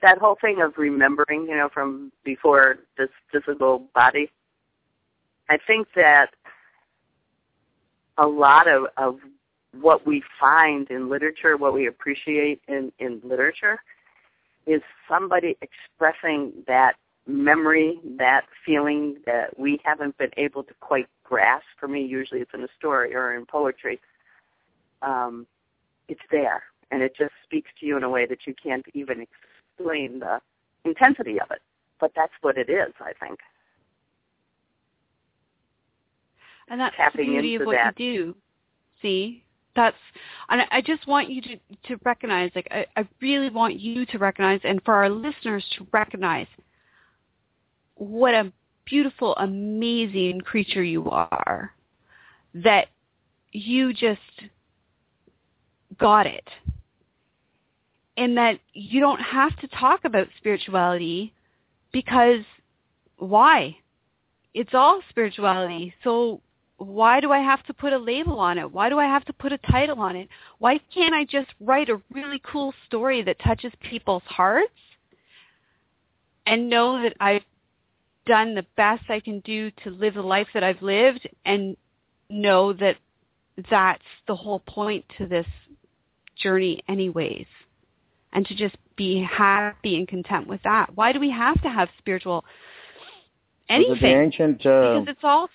that 0.02 0.18
whole 0.18 0.36
thing 0.40 0.60
of 0.60 0.74
remembering, 0.76 1.42
you 1.42 1.56
know, 1.56 1.68
from 1.72 2.12
before 2.24 2.78
this 2.96 3.08
physical 3.32 3.86
body. 3.94 4.30
I 5.48 5.58
think 5.66 5.88
that 5.96 6.30
a 8.18 8.26
lot 8.26 8.68
of, 8.68 8.86
of 8.96 9.18
what 9.80 10.06
we 10.06 10.22
find 10.38 10.90
in 10.90 11.08
literature, 11.08 11.56
what 11.56 11.74
we 11.74 11.86
appreciate 11.86 12.60
in, 12.68 12.92
in 12.98 13.20
literature, 13.24 13.80
is 14.66 14.82
somebody 15.08 15.56
expressing 15.62 16.52
that 16.66 16.94
memory, 17.26 17.98
that 18.18 18.42
feeling 18.64 19.16
that 19.26 19.58
we 19.58 19.80
haven't 19.84 20.16
been 20.18 20.30
able 20.36 20.62
to 20.64 20.74
quite 20.80 21.06
grasp. 21.24 21.64
For 21.78 21.88
me, 21.88 22.04
usually 22.04 22.40
it's 22.40 22.54
in 22.54 22.62
a 22.62 22.68
story 22.78 23.14
or 23.14 23.34
in 23.34 23.46
poetry. 23.46 24.00
Um, 25.02 25.46
it's 26.08 26.20
there, 26.30 26.64
and 26.90 27.02
it 27.02 27.14
just 27.16 27.32
speaks 27.44 27.70
to 27.80 27.86
you 27.86 27.96
in 27.96 28.02
a 28.02 28.10
way 28.10 28.26
that 28.26 28.46
you 28.46 28.54
can't 28.60 28.84
even 28.94 29.20
explain 29.80 30.20
the 30.20 30.40
intensity 30.84 31.40
of 31.40 31.50
it. 31.50 31.60
But 32.00 32.12
that's 32.16 32.32
what 32.40 32.56
it 32.56 32.70
is, 32.70 32.92
I 33.00 33.12
think. 33.24 33.38
And 36.68 36.80
that's 36.80 36.94
the 36.96 37.02
tapping 37.02 37.26
beauty 37.32 37.56
of 37.56 37.66
what 37.66 37.72
that. 37.72 37.98
you 37.98 38.24
do. 38.24 38.36
See, 39.02 39.44
that's, 39.74 39.96
and 40.48 40.62
I- 40.62 40.68
I 40.70 40.80
just 40.80 41.06
want 41.06 41.30
you 41.30 41.42
to 41.42 41.56
to 41.88 42.00
recognize. 42.04 42.50
Like, 42.54 42.68
I, 42.70 42.86
I 42.96 43.08
really 43.20 43.50
want 43.50 43.78
you 43.78 44.06
to 44.06 44.18
recognize, 44.18 44.60
and 44.64 44.80
for 44.84 44.94
our 44.94 45.08
listeners 45.08 45.64
to 45.78 45.86
recognize, 45.92 46.46
what 47.96 48.34
a 48.34 48.52
beautiful, 48.84 49.34
amazing 49.36 50.40
creature 50.42 50.82
you 50.82 51.08
are. 51.10 51.72
That 52.54 52.88
you 53.52 53.92
just 53.92 54.20
got 55.98 56.26
it, 56.26 56.48
and 58.20 58.36
that 58.36 58.60
you 58.74 59.00
don't 59.00 59.22
have 59.22 59.56
to 59.60 59.68
talk 59.68 60.04
about 60.04 60.28
spirituality 60.36 61.32
because 61.90 62.44
why? 63.16 63.78
It's 64.52 64.74
all 64.74 65.00
spirituality. 65.08 65.94
So 66.04 66.42
why 66.76 67.20
do 67.20 67.32
I 67.32 67.38
have 67.38 67.64
to 67.64 67.72
put 67.72 67.94
a 67.94 67.98
label 67.98 68.38
on 68.38 68.58
it? 68.58 68.70
Why 68.70 68.90
do 68.90 68.98
I 68.98 69.06
have 69.06 69.24
to 69.24 69.32
put 69.32 69.54
a 69.54 69.58
title 69.58 70.00
on 70.00 70.16
it? 70.16 70.28
Why 70.58 70.78
can't 70.92 71.14
I 71.14 71.24
just 71.24 71.48
write 71.60 71.88
a 71.88 72.02
really 72.12 72.42
cool 72.44 72.74
story 72.86 73.22
that 73.22 73.38
touches 73.42 73.72
people's 73.88 74.22
hearts 74.26 74.68
and 76.44 76.68
know 76.68 77.02
that 77.02 77.14
I've 77.20 77.44
done 78.26 78.54
the 78.54 78.66
best 78.76 79.04
I 79.08 79.20
can 79.20 79.40
do 79.40 79.70
to 79.82 79.90
live 79.90 80.12
the 80.12 80.20
life 80.20 80.48
that 80.52 80.62
I've 80.62 80.82
lived 80.82 81.26
and 81.46 81.74
know 82.28 82.74
that 82.74 82.96
that's 83.70 84.02
the 84.28 84.36
whole 84.36 84.60
point 84.60 85.06
to 85.16 85.26
this 85.26 85.46
journey 86.36 86.82
anyways 86.86 87.46
and 88.32 88.46
to 88.46 88.54
just 88.54 88.76
be 88.96 89.22
happy 89.22 89.96
and 89.96 90.06
content 90.06 90.46
with 90.46 90.62
that. 90.62 90.94
Why 90.94 91.12
do 91.12 91.20
we 91.20 91.30
have 91.30 91.60
to 91.62 91.68
have 91.68 91.88
spiritual 91.98 92.44
was 93.68 93.80
it 93.80 94.00
the 94.00 94.06
anything? 94.06 94.16
ancient 94.22 94.66
uh, 94.66 95.00
because 95.00 95.08
it's 95.08 95.20
all 95.24 95.48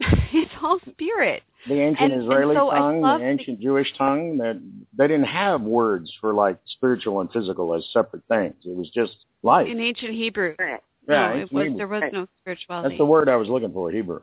it's 0.32 0.52
all 0.62 0.78
spirit. 0.90 1.42
the 1.68 1.74
ancient 1.80 2.12
and- 2.12 2.12
and 2.12 2.22
Israeli 2.22 2.56
so 2.56 2.70
tongue, 2.70 3.00
the 3.02 3.18
the- 3.18 3.24
ancient 3.24 3.60
Jewish 3.60 3.92
tongue, 3.96 4.38
that 4.38 4.60
they 4.96 5.06
didn't 5.06 5.26
have 5.26 5.60
words 5.62 6.12
for 6.20 6.34
like 6.34 6.58
spiritual 6.66 7.20
and 7.20 7.30
physical 7.32 7.74
as 7.74 7.84
separate 7.92 8.22
things. 8.28 8.54
It 8.64 8.76
was 8.76 8.90
just 8.90 9.16
life. 9.42 9.66
In 9.68 9.80
ancient 9.80 10.12
Hebrew, 10.12 10.54
yeah, 10.58 10.78
no, 11.06 11.30
it 11.36 11.52
was, 11.52 11.64
Hebrew. 11.64 11.76
there 11.78 11.88
was 11.88 12.02
no 12.12 12.26
spirituality. 12.42 12.88
That's 12.88 12.98
the 12.98 13.04
word 13.06 13.28
I 13.28 13.36
was 13.36 13.48
looking 13.48 13.72
for, 13.72 13.90
Hebrew. 13.90 14.20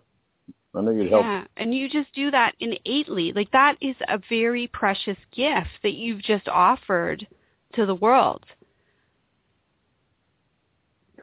I 0.74 0.82
knew 0.82 0.92
you'd 0.92 1.10
help. 1.10 1.24
Yeah, 1.24 1.44
and 1.58 1.74
you 1.74 1.90
just 1.90 2.14
do 2.14 2.32
that 2.32 2.56
innately. 2.60 3.34
Like 3.34 3.52
that 3.52 3.76
is 3.82 3.96
a 4.08 4.20
very 4.30 4.68
precious 4.68 5.18
gift 5.36 5.68
that 5.84 5.94
you've 5.94 6.22
just 6.22 6.48
offered 6.48 7.28
to 7.74 7.86
the 7.86 7.96
world. 7.96 8.44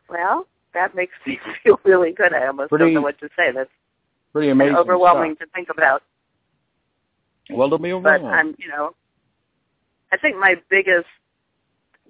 Well, 0.08 0.46
that 0.74 0.94
makes 0.94 1.12
me 1.26 1.38
feel 1.62 1.80
really 1.84 2.12
good. 2.12 2.32
I 2.32 2.46
almost 2.46 2.70
Pretty- 2.70 2.86
don't 2.86 2.94
know 2.94 3.00
what 3.02 3.18
to 3.20 3.28
say. 3.36 3.52
That's 3.54 3.70
Pretty 4.32 4.50
amazing. 4.50 4.76
overwhelming 4.76 5.34
stuff. 5.36 5.48
to 5.48 5.52
think 5.54 5.68
about. 5.70 6.02
Well, 7.50 7.70
to 7.70 7.78
be 7.78 7.90
But 7.92 7.96
overwhelming. 7.96 8.26
I'm, 8.28 8.54
you 8.58 8.68
know, 8.68 8.90
I 10.12 10.18
think 10.18 10.36
my 10.36 10.54
biggest 10.70 11.06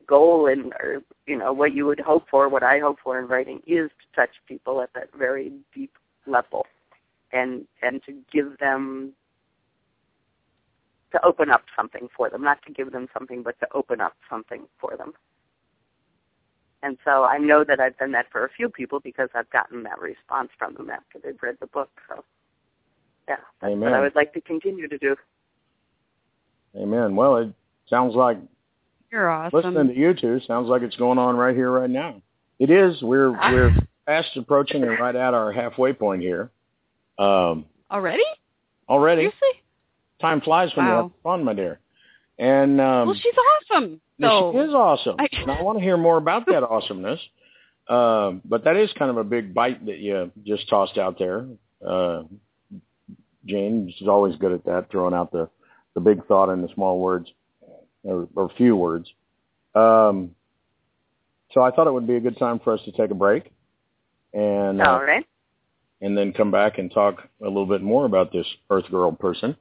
goal 0.07 0.47
and 0.49 0.73
or 0.81 1.03
you 1.27 1.37
know, 1.37 1.53
what 1.53 1.75
you 1.75 1.85
would 1.87 2.01
hope 2.01 2.25
for, 2.31 2.49
what 2.49 2.63
I 2.63 2.79
hope 2.81 2.97
for 3.05 3.19
in 3.19 3.27
writing, 3.29 3.59
is 3.67 3.91
to 3.91 4.21
touch 4.21 4.31
people 4.47 4.81
at 4.81 4.91
that 4.95 5.09
very 5.17 5.53
deep 5.75 5.93
level, 6.27 6.67
and 7.33 7.67
and 7.83 8.03
to 8.07 8.13
give 8.33 8.59
them, 8.59 9.13
to 11.13 11.25
open 11.25 11.51
up 11.51 11.63
something 11.77 12.09
for 12.17 12.29
them, 12.31 12.43
not 12.43 12.59
to 12.67 12.73
give 12.73 12.93
them 12.93 13.09
something, 13.17 13.43
but 13.43 13.59
to 13.61 13.67
open 13.75 14.01
up 14.01 14.15
something 14.29 14.67
for 14.81 14.97
them. 14.97 15.13
And 16.83 16.97
so 17.05 17.25
I 17.25 17.39
know 17.39 17.65
that 17.65 17.81
I've 17.81 17.97
done 17.99 18.13
that 18.13 18.27
for 18.31 18.45
a 18.45 18.49
few 18.51 18.69
people 18.69 19.01
because 19.01 19.29
I've 19.35 19.51
gotten 19.51 19.83
that 19.85 20.01
response 20.01 20.51
from 20.59 20.75
them 20.75 20.91
after 20.91 21.19
they've 21.23 21.41
read 21.43 21.57
the 21.61 21.67
book. 21.67 21.91
So, 22.09 22.25
yeah, 23.29 23.37
that's 23.61 23.73
Amen. 23.73 23.91
what 23.91 23.95
I 23.95 24.01
would 24.01 24.15
like 24.15 24.33
to 24.35 24.41
continue 24.41 24.87
to 24.87 24.99
do. 24.99 25.17
Amen. 26.77 27.17
Well, 27.17 27.37
it 27.39 27.53
sounds 27.89 28.15
like 28.15 28.39
You're 29.11 29.29
awesome. 29.29 29.57
listening 29.57 29.89
to 29.89 29.95
you 29.99 30.15
two 30.15 30.41
sounds 30.47 30.69
like 30.69 30.83
it's 30.83 30.97
going 30.97 31.19
on 31.19 31.37
right 31.37 31.57
here, 31.57 31.71
right 31.71 31.91
now. 31.91 32.23
It 32.59 32.71
is. 32.71 33.03
We're 33.03 33.33
we're 33.33 33.75
fast 34.07 34.37
approaching 34.37 34.83
and 34.83 34.99
right 34.99 35.17
at 35.17 35.35
our 35.35 35.53
halfway 35.53 35.93
point 35.93 36.23
here. 36.23 36.51
Um, 37.19 37.65
Already? 37.91 38.23
already, 38.89 39.23
Seriously? 39.23 39.63
Time 40.21 40.41
flies 40.41 40.71
when 40.75 40.87
you're 40.87 40.97
having 40.97 41.13
fun, 41.23 41.45
my 41.45 41.55
dear. 41.55 41.81
And 42.39 42.81
um, 42.81 43.09
well, 43.09 43.17
she's 43.21 43.35
awesome. 43.71 44.01
So 44.21 44.53
she 44.53 44.59
is 44.59 44.75
awesome. 44.75 45.17
I- 45.19 45.29
I 45.59 45.63
want 45.63 45.79
to 45.79 45.85
hear 45.85 45.97
more 45.97 46.17
about 46.17 46.47
that 46.47 46.63
awesomeness. 46.63 47.21
Um, 47.89 48.43
but 48.45 48.65
that 48.65 48.77
is 48.77 48.91
kind 48.99 49.11
of 49.11 49.17
a 49.17 49.25
big 49.25 49.55
bite 49.55 49.87
that 49.87 49.97
you 49.97 50.31
just 50.45 50.69
tossed 50.69 50.99
out 50.99 51.19
there. 51.19 51.47
Uh, 51.83 52.25
Jane, 53.47 53.91
she's 53.97 54.09
always 54.09 54.37
good 54.37 54.53
at 54.53 54.63
that, 54.67 54.91
throwing 54.91 55.15
out 55.15 55.33
the, 55.33 55.49
the 55.95 56.01
big 56.01 56.27
thought 56.27 56.53
in 56.53 56.61
the 56.61 56.69
small 56.75 56.99
words 57.01 57.31
or, 58.03 58.29
or 58.37 58.51
few 58.59 58.77
words. 58.77 59.09
Um, 59.75 60.33
so 61.53 61.63
I 61.63 61.71
thought 61.71 61.87
it 61.87 61.93
would 61.95 62.07
be 62.07 62.17
a 62.17 62.21
good 62.21 62.37
time 62.39 62.61
for 62.63 62.75
us 62.75 62.81
to 62.85 62.93
take 62.93 63.11
a 63.11 63.15
break 63.15 63.51
and 64.35 64.83
uh, 64.83 64.85
All 64.91 65.03
right. 65.03 65.25
and 66.03 66.15
then 66.15 66.35
come 66.35 66.51
back 66.51 66.77
and 66.77 66.93
talk 66.93 67.27
a 67.41 67.45
little 67.47 67.65
bit 67.65 67.81
more 67.81 68.05
about 68.05 68.33
this 68.33 68.47
Earth 68.69 68.85
Girl 68.91 69.13
person. 69.13 69.57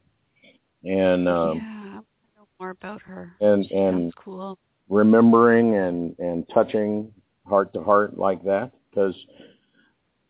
And 0.83 1.27
um, 1.27 1.57
yeah, 1.57 1.99
I 1.99 2.39
know 2.39 2.47
more 2.59 2.69
about 2.71 3.01
her. 3.01 3.33
and 3.41 3.65
She 3.67 3.73
and 3.75 4.13
cool. 4.15 4.57
remembering 4.89 5.75
and 5.75 6.15
and 6.19 6.47
touching 6.53 7.11
heart 7.45 7.73
to 7.73 7.83
heart 7.83 8.17
like 8.17 8.43
that 8.43 8.71
because 8.89 9.15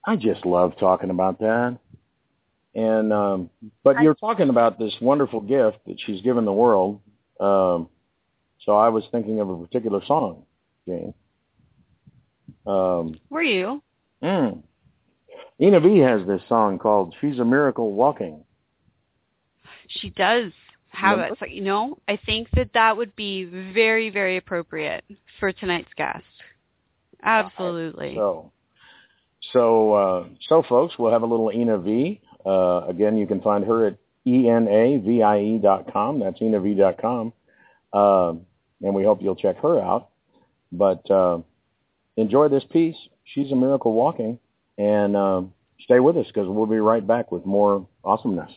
I 0.06 0.16
just 0.16 0.46
love 0.46 0.74
talking 0.80 1.10
about 1.10 1.40
that. 1.40 1.78
And 2.76 3.12
um 3.12 3.50
but 3.84 3.98
I- 3.98 4.04
you're 4.04 4.14
talking 4.16 4.50
about 4.50 4.78
this 4.80 4.94
wonderful 5.02 5.42
gift 5.42 5.80
that 5.88 6.00
she's 6.06 6.22
given 6.22 6.46
the 6.46 6.54
world. 6.54 7.00
Um 7.40 7.90
so 8.66 8.76
I 8.76 8.90
was 8.90 9.04
thinking 9.12 9.40
of 9.40 9.50
a 9.50 9.58
particular 9.66 10.02
song, 10.06 10.44
Jane. 10.88 11.14
Um 12.66 13.20
Were 13.30 13.44
you? 13.44 13.82
mm, 14.24 14.62
Ina 15.62 15.80
V 15.80 15.98
has 16.00 16.26
this 16.28 16.42
song 16.48 16.78
called 16.80 17.16
She's 17.22 17.40
a 17.40 17.46
Miracle 17.46 17.92
Walking. 17.94 18.44
She 19.88 20.10
does 20.12 20.52
have 20.90 21.18
Remember? 21.18 21.34
it. 21.34 21.40
So, 21.40 21.46
you 21.46 21.62
know, 21.62 21.98
I 22.08 22.18
think 22.26 22.50
that 22.56 22.70
that 22.74 22.96
would 22.96 23.16
be 23.16 23.46
very, 23.46 24.10
very 24.10 24.38
appropriate 24.38 25.04
for 25.40 25.52
tonight's 25.52 25.94
guest. 25.96 26.24
Absolutely. 27.24 28.16
So, 28.16 28.52
so, 29.54 29.94
uh, 29.94 30.26
so 30.48 30.64
folks, 30.68 30.96
we'll 30.98 31.12
have 31.12 31.24
a 31.24 31.26
little 31.26 31.52
Ina 31.52 31.80
V. 31.80 32.22
Uh, 32.46 32.86
again, 32.88 33.18
you 33.18 33.28
can 33.28 33.42
find 33.42 33.66
her 33.66 33.88
at 33.88 33.98
E 34.26 35.60
dot 35.62 35.92
com. 35.92 36.20
That's 36.20 36.40
enav 36.40 36.78
dot 36.78 37.02
com. 37.02 37.34
Um, 37.94 38.42
and 38.82 38.94
we 38.94 39.04
hope 39.04 39.22
you'll 39.22 39.36
check 39.36 39.58
her 39.62 39.82
out. 39.82 40.10
But 40.72 41.10
uh, 41.10 41.40
enjoy 42.18 42.50
this 42.50 42.64
piece. 42.72 42.98
She's 43.24 43.52
a 43.52 43.56
miracle 43.56 43.94
walking. 43.94 44.38
And 44.78 45.16
um, 45.16 45.54
stay 45.84 46.00
with 46.00 46.18
us 46.18 46.28
because 46.28 46.48
we'll 46.48 46.66
be 46.66 46.78
right 46.78 47.06
back 47.06 47.32
with 47.32 47.46
more 47.46 47.88
awesomeness. 48.04 48.52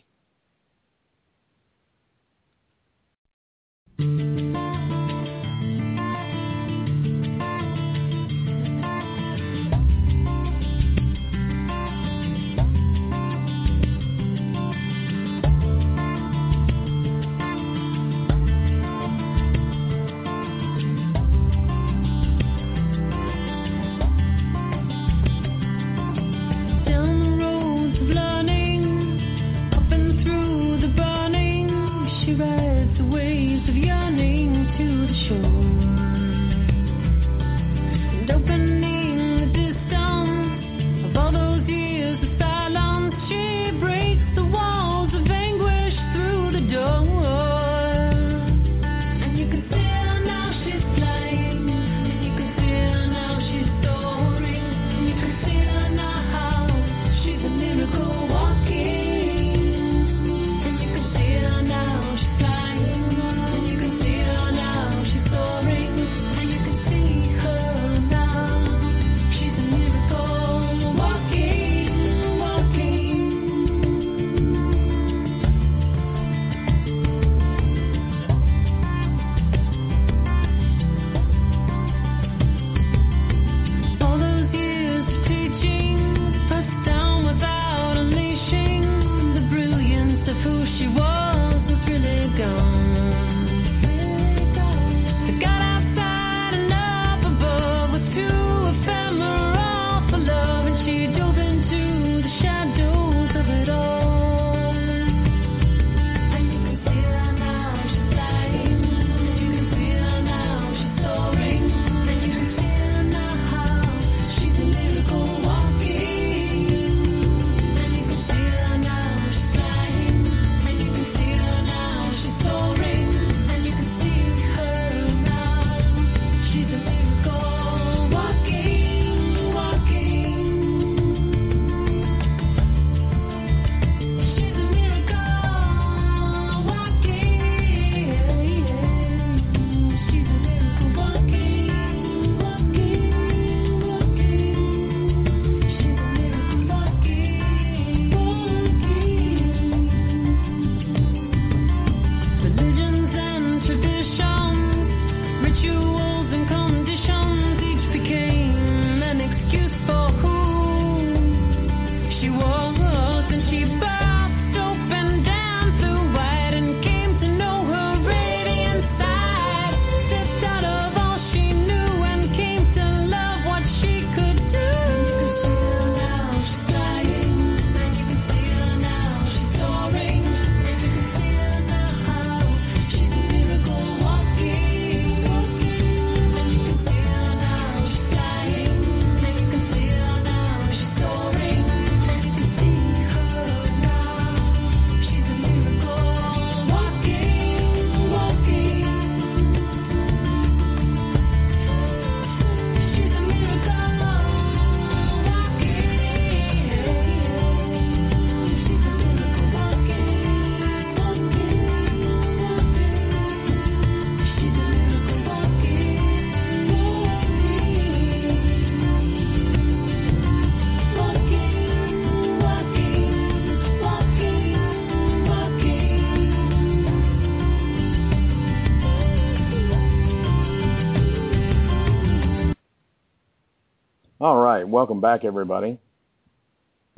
Right. 234.61 234.69
Welcome 234.69 235.01
back, 235.01 235.25
everybody. 235.25 235.79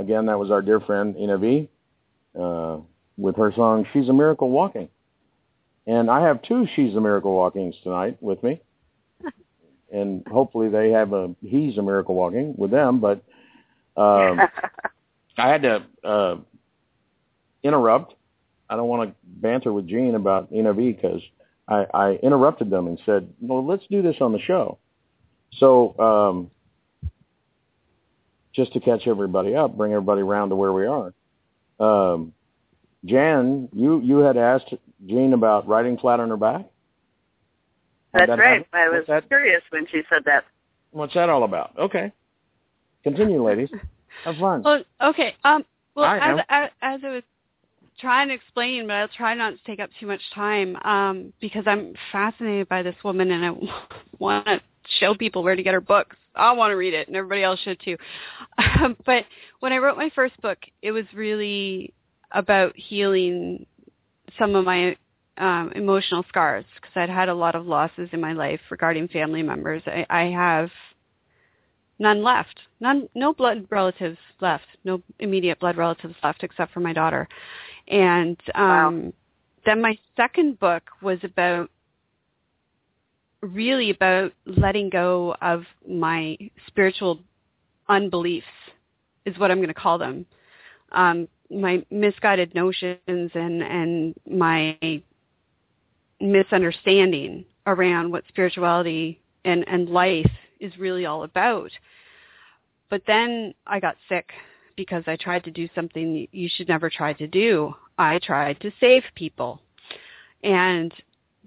Again, 0.00 0.26
that 0.26 0.38
was 0.38 0.50
our 0.50 0.62
dear 0.62 0.80
friend 0.80 1.16
Ina 1.16 1.38
V 1.38 1.68
uh, 2.38 2.78
with 3.16 3.36
her 3.36 3.52
song 3.54 3.86
She's 3.92 4.08
a 4.08 4.12
Miracle 4.12 4.50
Walking. 4.50 4.88
And 5.86 6.10
I 6.10 6.22
have 6.22 6.42
two 6.42 6.66
She's 6.74 6.96
a 6.96 7.00
Miracle 7.00 7.32
Walkings 7.34 7.76
tonight 7.84 8.20
with 8.20 8.42
me. 8.42 8.60
and 9.92 10.26
hopefully 10.26 10.70
they 10.70 10.90
have 10.90 11.12
a 11.12 11.36
He's 11.40 11.78
a 11.78 11.82
Miracle 11.82 12.16
Walking 12.16 12.54
with 12.58 12.72
them. 12.72 13.00
But 13.00 13.22
um, 13.96 14.40
I 15.36 15.48
had 15.48 15.62
to 15.62 15.84
uh, 16.02 16.36
interrupt. 17.62 18.14
I 18.68 18.74
don't 18.74 18.88
want 18.88 19.08
to 19.08 19.14
banter 19.24 19.72
with 19.72 19.86
Gene 19.86 20.16
about 20.16 20.48
Ina 20.52 20.72
V 20.72 20.92
because 20.92 21.20
I, 21.68 21.86
I 21.94 22.10
interrupted 22.24 22.70
them 22.70 22.88
and 22.88 23.00
said, 23.06 23.28
well, 23.40 23.64
let's 23.64 23.84
do 23.88 24.02
this 24.02 24.16
on 24.20 24.32
the 24.32 24.40
show. 24.40 24.78
So 25.58 25.96
um, 26.00 26.50
just 28.54 28.72
to 28.74 28.80
catch 28.80 29.06
everybody 29.06 29.54
up, 29.54 29.76
bring 29.76 29.92
everybody 29.92 30.22
around 30.22 30.50
to 30.50 30.56
where 30.56 30.72
we 30.72 30.86
are. 30.86 31.12
Um, 31.80 32.32
Jan, 33.04 33.68
you 33.72 34.00
you 34.00 34.18
had 34.18 34.36
asked 34.36 34.72
Jean 35.06 35.32
about 35.32 35.66
riding 35.66 35.98
flat 35.98 36.20
on 36.20 36.28
her 36.28 36.36
back. 36.36 36.66
That's 38.12 38.28
that 38.28 38.38
right. 38.38 38.66
I 38.72 38.88
was 38.88 39.04
that, 39.08 39.26
curious 39.28 39.62
when 39.70 39.86
she 39.86 40.02
said 40.08 40.22
that. 40.26 40.44
What's 40.90 41.14
that 41.14 41.28
all 41.28 41.44
about? 41.44 41.72
Okay, 41.78 42.12
continue, 43.02 43.44
ladies. 43.44 43.70
Have 44.24 44.36
fun. 44.36 44.62
Well, 44.62 44.84
okay. 45.02 45.34
Um. 45.44 45.64
Well, 45.94 46.06
as, 46.06 46.40
as, 46.48 46.70
as 46.80 47.00
I 47.04 47.08
was 47.08 47.22
trying 48.00 48.28
to 48.28 48.34
explain, 48.34 48.86
but 48.86 48.94
I'll 48.94 49.08
try 49.08 49.34
not 49.34 49.50
to 49.50 49.58
take 49.64 49.80
up 49.80 49.90
too 50.00 50.06
much 50.06 50.20
time 50.34 50.76
um, 50.84 51.32
because 51.40 51.64
I'm 51.66 51.94
fascinated 52.10 52.68
by 52.68 52.82
this 52.82 52.94
woman 53.04 53.30
and 53.30 53.44
I 53.44 53.50
want 54.18 54.46
to 54.46 54.60
show 55.00 55.14
people 55.14 55.42
where 55.42 55.56
to 55.56 55.62
get 55.62 55.74
her 55.74 55.80
books. 55.80 56.16
I 56.34 56.52
want 56.52 56.70
to 56.70 56.76
read 56.76 56.94
it, 56.94 57.08
and 57.08 57.16
everybody 57.16 57.42
else 57.42 57.60
should 57.60 57.80
too. 57.80 57.96
Um, 58.58 58.96
but 59.06 59.24
when 59.60 59.72
I 59.72 59.78
wrote 59.78 59.96
my 59.96 60.10
first 60.14 60.40
book, 60.40 60.58
it 60.80 60.92
was 60.92 61.04
really 61.14 61.92
about 62.30 62.74
healing 62.76 63.66
some 64.38 64.54
of 64.54 64.64
my 64.64 64.96
um, 65.38 65.72
emotional 65.74 66.24
scars 66.28 66.64
because 66.74 66.92
I'd 66.94 67.10
had 67.10 67.28
a 67.28 67.34
lot 67.34 67.54
of 67.54 67.66
losses 67.66 68.08
in 68.12 68.20
my 68.20 68.32
life 68.32 68.60
regarding 68.70 69.08
family 69.08 69.42
members. 69.42 69.82
I, 69.86 70.06
I 70.08 70.24
have 70.30 70.70
none 71.98 72.22
left, 72.22 72.60
none, 72.80 73.08
no 73.14 73.32
blood 73.32 73.66
relatives 73.70 74.18
left, 74.40 74.66
no 74.84 75.02
immediate 75.18 75.60
blood 75.60 75.76
relatives 75.76 76.14
left 76.22 76.42
except 76.42 76.72
for 76.72 76.80
my 76.80 76.92
daughter. 76.92 77.28
And 77.88 78.38
um, 78.54 79.04
wow. 79.04 79.12
then 79.66 79.82
my 79.82 79.98
second 80.16 80.58
book 80.58 80.82
was 81.00 81.18
about 81.22 81.70
really 83.42 83.90
about 83.90 84.32
letting 84.46 84.88
go 84.88 85.34
of 85.42 85.64
my 85.88 86.38
spiritual 86.66 87.20
unbeliefs 87.88 88.46
is 89.26 89.38
what 89.38 89.50
I'm 89.50 89.58
going 89.58 89.68
to 89.68 89.74
call 89.74 89.98
them. 89.98 90.24
Um, 90.92 91.28
my 91.50 91.84
misguided 91.90 92.54
notions 92.54 92.98
and 93.08 93.62
and 93.62 94.14
my 94.30 95.02
misunderstanding 96.20 97.44
around 97.66 98.10
what 98.10 98.24
spirituality 98.28 99.20
and 99.44 99.66
and 99.68 99.88
life 99.88 100.30
is 100.60 100.76
really 100.78 101.04
all 101.04 101.24
about. 101.24 101.70
But 102.88 103.02
then 103.06 103.54
I 103.66 103.80
got 103.80 103.96
sick 104.08 104.30
because 104.76 105.04
I 105.06 105.16
tried 105.16 105.44
to 105.44 105.50
do 105.50 105.68
something 105.74 106.26
you 106.30 106.48
should 106.54 106.68
never 106.68 106.88
try 106.88 107.12
to 107.14 107.26
do. 107.26 107.74
I 107.98 108.18
tried 108.22 108.60
to 108.60 108.70
save 108.80 109.02
people. 109.14 109.60
And 110.42 110.92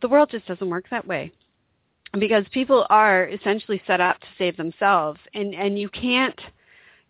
the 0.02 0.08
world 0.08 0.30
just 0.32 0.48
doesn't 0.48 0.70
work 0.70 0.86
that 0.91 1.08
way. 1.08 1.32
Because 2.20 2.45
people 2.51 2.86
are 2.89 3.28
essentially 3.28 3.82
set 3.86 3.99
up 3.99 4.20
to 4.20 4.28
save 4.38 4.57
themselves 4.57 5.20
and 5.34 5.53
and 5.53 5.78
you 5.78 5.89
can't 5.89 6.39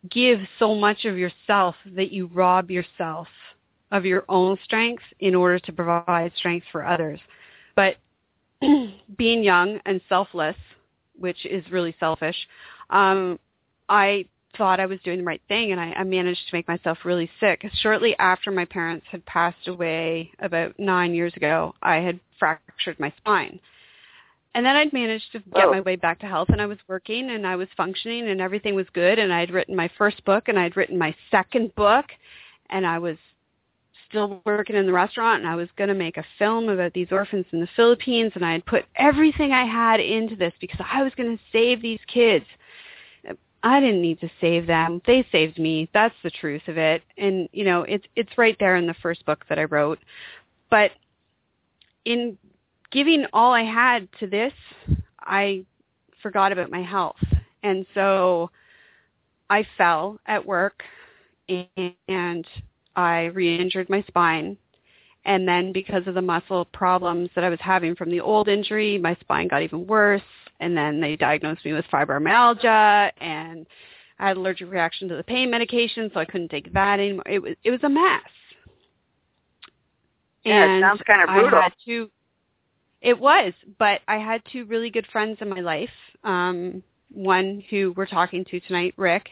give 0.10 0.39
so 0.60 0.76
much 0.76 1.06
of 1.06 1.18
yourself 1.18 1.76
that 1.95 2.12
you 2.12 2.28
rob 2.28 2.72
yourself 2.72 3.28
of 3.91 4.06
your 4.06 4.26
own 4.30 4.58
strength 4.64 5.03
in 5.20 5.36
order 5.36 5.60
to 5.60 5.72
provide 5.72 6.32
strength 6.36 6.66
for 6.72 6.86
others. 6.86 7.20
But 7.76 7.97
being 9.18 9.43
young 9.43 9.80
and 9.86 10.01
selfless, 10.10 10.56
which 11.18 11.45
is 11.45 11.64
really 11.72 11.95
selfish, 11.99 12.36
um, 12.89 13.39
I 13.88 14.26
thought 14.58 14.80
I 14.80 14.86
was 14.86 14.99
doing 15.03 15.20
the 15.20 15.24
right 15.26 15.41
thing 15.47 15.72
and 15.72 15.80
I, 15.82 15.91
I 15.91 16.03
managed 16.03 16.41
to 16.49 16.56
make 16.56 16.68
myself 16.68 16.99
really 17.03 17.30
sick. 17.39 17.66
Shortly 17.82 18.16
after 18.18 18.51
my 18.51 18.66
parents 18.66 19.06
had 19.12 19.26
passed 19.26 19.68
away 19.68 20.32
about 20.39 20.80
nine 20.80 21.14
years 21.14 21.34
ago, 21.36 21.76
I 21.82 21.97
had 21.97 22.20
fractured 22.39 22.99
my 22.99 23.14
spine 23.18 23.60
and 24.56 24.66
then 24.66 24.78
I'd 24.78 24.93
managed 24.93 25.34
to 25.34 25.39
get 25.39 25.66
oh. 25.66 25.72
my 25.72 25.82
way 25.82 25.97
back 25.97 26.20
to 26.20 26.28
health 26.28 26.47
and 26.49 26.62
I 26.62 26.66
was 26.66 26.78
working 26.88 27.30
and 27.30 27.45
I 27.45 27.58
was 27.58 27.68
functioning 27.76 28.30
and 28.30 28.39
everything 28.39 28.74
was 28.74 28.88
good 28.93 29.20
and 29.20 29.32
I'd 29.32 29.51
written 29.51 29.76
my 29.76 29.89
first 29.97 30.24
book 30.24 30.47
and 30.47 30.58
I'd 30.58 30.78
written 30.78 30.97
my 30.97 31.14
second 31.30 31.76
book 31.76 32.06
and 32.70 32.88
I 32.88 32.97
was 32.97 33.18
still 34.08 34.41
working 34.45 34.78
in 34.78 34.86
the 34.86 34.93
restaurant 34.93 35.43
and 35.43 35.51
I 35.51 35.56
was 35.56 35.68
going 35.78 35.89
to 35.89 35.93
make 35.93 36.16
a 36.16 36.26
film 36.39 36.70
about 36.70 36.93
these 36.93 37.10
orphans 37.12 37.45
in 37.51 37.60
the 37.60 37.68
Philippines 37.76 38.32
and 38.36 38.45
I 38.45 38.53
had 38.53 38.66
put 38.66 38.86
everything 38.95 39.51
I 39.51 39.66
had 39.66 39.99
into 39.99 40.38
this 40.38 40.53
because 40.62 40.80
I 40.89 41.03
was 41.03 41.12
going 41.16 41.38
to 41.38 41.43
save 41.51 41.82
these 41.82 41.99
kids. 42.08 42.45
I 43.62 43.82
didn't 43.82 44.01
need 44.01 44.22
to 44.22 44.30
save 44.39 44.68
them. 44.68 45.01
They 45.06 45.28
saved 45.34 45.60
me. 45.60 45.89
That's 45.93 46.16
the 46.24 46.30
truth 46.30 46.62
of 46.68 46.78
it. 46.78 47.01
And 47.18 47.49
you 47.51 47.66
know, 47.66 47.82
it's 47.82 48.06
it's 48.16 48.38
right 48.38 48.56
there 48.60 48.76
in 48.76 48.86
the 48.86 48.93
first 49.01 49.26
book 49.26 49.43
that 49.49 49.58
I 49.58 49.64
wrote. 49.64 49.97
But 50.70 50.91
in 52.06 52.38
giving 52.96 53.26
all 53.34 53.52
I 53.52 53.64
had 53.64 54.08
to 54.22 54.28
this, 54.28 54.54
I 55.20 55.66
forgot 56.24 56.54
about 56.54 56.72
my 56.72 56.82
health. 56.82 57.18
And 57.62 57.86
so 57.93 58.50
I 59.50 59.68
fell 59.78 60.18
at 60.26 60.43
work 60.46 60.82
and 61.50 62.48
I 62.96 63.26
re-injured 63.26 63.89
my 63.89 64.02
spine. 64.08 64.58
And 65.26 65.46
then 65.46 65.74
because 65.74 66.08
of 66.08 66.14
the 66.14 66.22
muscle 66.22 66.66
problems 66.66 67.30
that 67.36 67.43
I 67.43 67.50
was 67.50 67.60
having 67.60 67.96
from 67.96 68.10
the 68.10 68.22
old 68.22 68.48
injury, 68.48 68.98
my 68.98 69.16
spine 69.20 69.50
got 69.50 69.62
even 69.62 69.86
worse. 69.86 70.22
And 70.62 70.78
then 70.78 71.02
they 71.02 71.18
diagnosed 71.18 71.66
me 71.66 71.74
with 71.74 71.86
fibromyalgia 71.91 73.12
and 73.18 73.68
I 74.20 74.30
had 74.30 74.38
allergic 74.38 74.72
reaction 74.72 75.10
to 75.10 75.18
the 75.18 75.24
pain 75.24 75.52
medication, 75.52 76.10
so 76.14 76.22
I 76.22 76.26
couldn't 76.26 76.48
take 76.48 76.72
that 76.72 77.00
anymore. 77.02 77.26
It 77.26 77.39
was 77.39 77.56
it 77.66 77.72
was 77.72 77.82
a 77.84 77.89
mess. 77.89 78.22
Yeah, 80.46 80.64
and 80.64 80.78
it 80.78 80.82
sounds 80.88 81.02
kind 81.06 81.22
of 81.22 81.36
brutal. 81.36 81.60
I 81.60 81.64
had 81.64 81.74
to 81.86 82.10
it 83.06 83.20
was, 83.20 83.53
but 83.78 84.01
I 84.08 84.18
had 84.18 84.41
two 84.51 84.66
really 84.66 84.89
good 84.89 85.06
friends 85.12 85.38
in 85.39 85.47
my 85.47 85.62
life. 85.62 85.91
Um, 86.24 86.82
one 87.14 87.64
who 87.70 87.93
we're 87.95 88.08
talking 88.08 88.43
to 88.45 88.60
tonight, 88.62 88.95
Rick, 88.97 89.28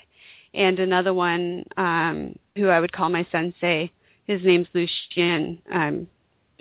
and 0.54 0.78
another 0.78 1.12
one 1.12 1.66
um, 1.76 2.36
who 2.56 2.68
I 2.68 2.80
would 2.80 2.94
call 2.94 3.10
my 3.10 3.26
sensei. 3.32 3.92
His 4.28 4.42
name's 4.44 4.68
Lucien. 4.76 5.60
Um, 5.74 6.08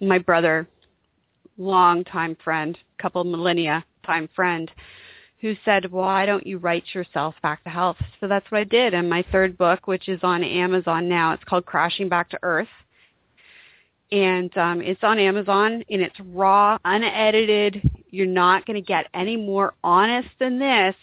my 0.00 0.18
brother, 0.18 0.66
long 1.58 2.02
time 2.02 2.34
friend, 2.42 2.78
couple 2.98 3.22
millennia 3.24 3.84
time 4.06 4.26
friend, 4.34 4.70
who 5.42 5.54
said, 5.66 5.92
"Why 5.92 6.24
don't 6.24 6.46
you 6.46 6.56
write 6.56 6.94
yourself 6.94 7.34
back 7.42 7.62
to 7.64 7.70
health?" 7.70 7.98
So 8.20 8.26
that's 8.26 8.50
what 8.50 8.62
I 8.62 8.64
did. 8.64 8.94
And 8.94 9.10
my 9.10 9.22
third 9.30 9.58
book, 9.58 9.86
which 9.86 10.08
is 10.08 10.20
on 10.22 10.42
Amazon 10.42 11.10
now, 11.10 11.34
it's 11.34 11.44
called 11.44 11.66
Crashing 11.66 12.08
Back 12.08 12.30
to 12.30 12.38
Earth 12.42 12.68
and 14.12 14.56
um, 14.58 14.82
it's 14.82 15.02
on 15.02 15.18
Amazon 15.18 15.82
and 15.90 16.02
it's 16.02 16.14
raw, 16.20 16.78
unedited. 16.84 17.90
You're 18.10 18.26
not 18.26 18.66
going 18.66 18.80
to 18.80 18.86
get 18.86 19.06
any 19.14 19.36
more 19.36 19.72
honest 19.82 20.28
than 20.38 20.58
this 20.58 20.94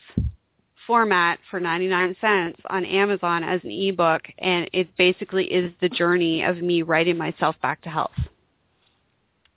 format 0.86 1.40
for 1.50 1.60
99 1.60 2.16
cents 2.22 2.60
on 2.70 2.86
Amazon 2.86 3.44
as 3.44 3.62
an 3.64 3.72
ebook, 3.72 4.22
and 4.38 4.70
it 4.74 4.96
basically 4.96 5.46
is 5.46 5.72
the 5.82 5.90
journey 5.90 6.44
of 6.44 6.58
me 6.58 6.84
writing 6.84 7.18
myself 7.18 7.56
back 7.62 7.82
to 7.82 7.90
health. 7.90 8.12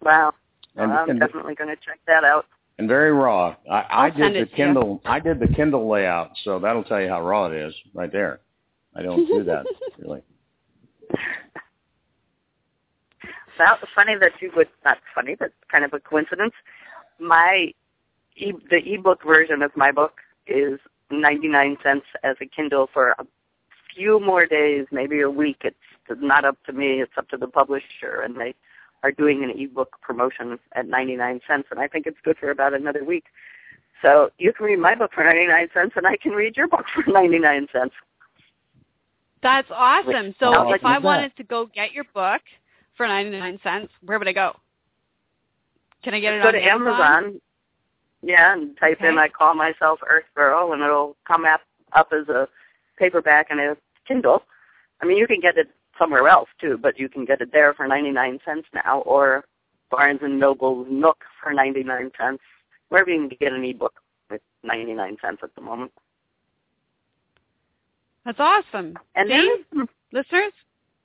Wow, 0.03 0.32
well, 0.74 0.90
I'm 0.90 1.11
and, 1.11 1.20
definitely 1.20 1.55
going 1.55 1.70
to 1.70 1.76
check 1.76 2.00
that 2.07 2.24
out. 2.24 2.46
And 2.78 2.88
very 2.88 3.12
raw. 3.12 3.55
I, 3.70 3.84
I 3.90 4.11
did 4.11 4.48
the 4.48 4.50
Kindle. 4.55 5.00
I 5.05 5.20
did 5.20 5.38
the 5.38 5.48
Kindle 5.48 5.88
layout, 5.88 6.32
so 6.42 6.59
that'll 6.59 6.84
tell 6.84 7.00
you 7.00 7.09
how 7.09 7.22
raw 7.22 7.46
it 7.46 7.53
is 7.55 7.74
right 7.94 8.11
there. 8.11 8.40
I 8.96 9.03
don't 9.03 9.26
do 9.26 9.44
that 9.44 9.64
really. 9.98 10.22
That 13.59 13.78
funny 13.94 14.16
that 14.16 14.32
you 14.40 14.50
would 14.57 14.68
not 14.84 14.98
funny, 15.14 15.36
but 15.38 15.53
kind 15.70 15.84
of 15.84 15.92
a 15.92 16.00
coincidence. 16.00 16.55
My 17.18 17.72
e, 18.36 18.53
the 18.70 18.94
ebook 18.94 19.24
version 19.24 19.62
of 19.62 19.76
my 19.76 19.92
book 19.92 20.14
is 20.46 20.80
99 21.11 21.76
cents 21.82 22.07
as 22.22 22.36
a 22.40 22.46
Kindle 22.46 22.88
for 22.92 23.11
a 23.18 23.26
few 23.94 24.18
more 24.20 24.46
days, 24.46 24.86
maybe 24.90 25.20
a 25.20 25.30
week. 25.30 25.62
It's 25.64 25.76
not 26.20 26.44
up 26.44 26.59
to 26.66 26.72
me; 26.72 27.00
it's 27.00 27.12
up 27.16 27.28
to 27.28 27.36
the 27.36 27.46
publisher, 27.46 28.22
and 28.24 28.36
they 28.36 28.55
are 29.03 29.12
doing 29.12 29.42
an 29.42 29.50
ebook 29.50 30.00
promotion 30.00 30.59
at 30.74 30.86
99 30.86 31.40
cents, 31.46 31.68
and 31.70 31.80
I 31.80 31.88
think 31.88 32.07
it's 32.07 32.18
good 32.24 32.38
for 32.38 32.50
about 32.50 32.74
another 32.74 33.05
week. 33.05 33.24
So 34.00 34.30
you 34.38 34.53
can 34.53 34.66
read 34.66 34.78
my 34.78 34.94
book 34.94 35.12
for 35.14 35.24
99 35.24 35.68
cents, 35.74 35.92
and 35.96 36.07
I 36.07 36.16
can 36.16 36.32
read 36.32 36.57
your 36.57 36.68
book 36.68 36.84
for 36.94 37.05
99 37.11 37.68
cents. 37.72 37.94
That's 39.42 39.68
awesome. 39.70 40.34
So 40.38 40.72
if 40.72 40.84
I 40.84 40.98
wanted 40.98 41.36
to 41.36 41.42
go 41.42 41.66
get 41.66 41.92
your 41.92 42.05
book, 42.14 42.42
for 42.97 43.07
99 43.07 43.61
cents, 43.62 43.93
where 44.05 44.18
would 44.18 44.28
I 44.28 44.32
go? 44.32 44.57
Can 46.03 46.14
I 46.14 46.20
get 46.20 46.34
it 46.34 46.43
go 46.43 46.49
on 46.49 46.55
to 46.55 46.62
Amazon? 46.62 47.01
Amazon? 47.01 47.40
Yeah, 48.22 48.53
and 48.53 48.76
type 48.78 48.99
okay. 48.99 49.09
in 49.09 49.18
I 49.18 49.28
call 49.28 49.55
myself 49.55 50.01
Earth 50.09 50.24
Girl 50.34 50.72
and 50.72 50.82
it'll 50.82 51.16
come 51.26 51.45
up 51.45 51.62
up 51.93 52.12
as 52.12 52.28
a 52.28 52.49
paperback 52.99 53.49
and 53.51 53.61
a 53.61 53.76
Kindle. 54.07 54.43
I 55.01 55.07
mean, 55.07 55.16
you 55.16 55.26
can 55.26 55.40
get 55.40 55.59
it 55.59 55.68
somewhere 55.99 56.28
else 56.28 56.49
too, 56.61 56.78
but 56.80 56.99
you 56.99 57.09
can 57.09 57.24
get 57.24 57.40
it 57.40 57.51
there 57.53 57.74
for 57.74 57.86
99 57.86 58.40
cents 58.45 58.66
now, 58.72 59.01
or 59.01 59.45
Barnes 59.90 60.20
and 60.22 60.38
Noble's 60.38 60.86
Nook 60.90 61.24
for 61.43 61.53
99 61.53 62.12
cents. 62.18 62.43
Wherever 62.88 63.11
you 63.11 63.28
can 63.28 63.36
get 63.38 63.53
an 63.53 63.64
ebook 63.64 63.95
with 64.30 64.40
99 64.62 65.16
cents 65.20 65.40
at 65.43 65.55
the 65.55 65.61
moment. 65.61 65.93
That's 68.24 68.38
awesome. 68.38 68.99
And 69.14 69.28
See? 69.28 69.34
is, 69.34 69.88
Listeners, 70.12 70.53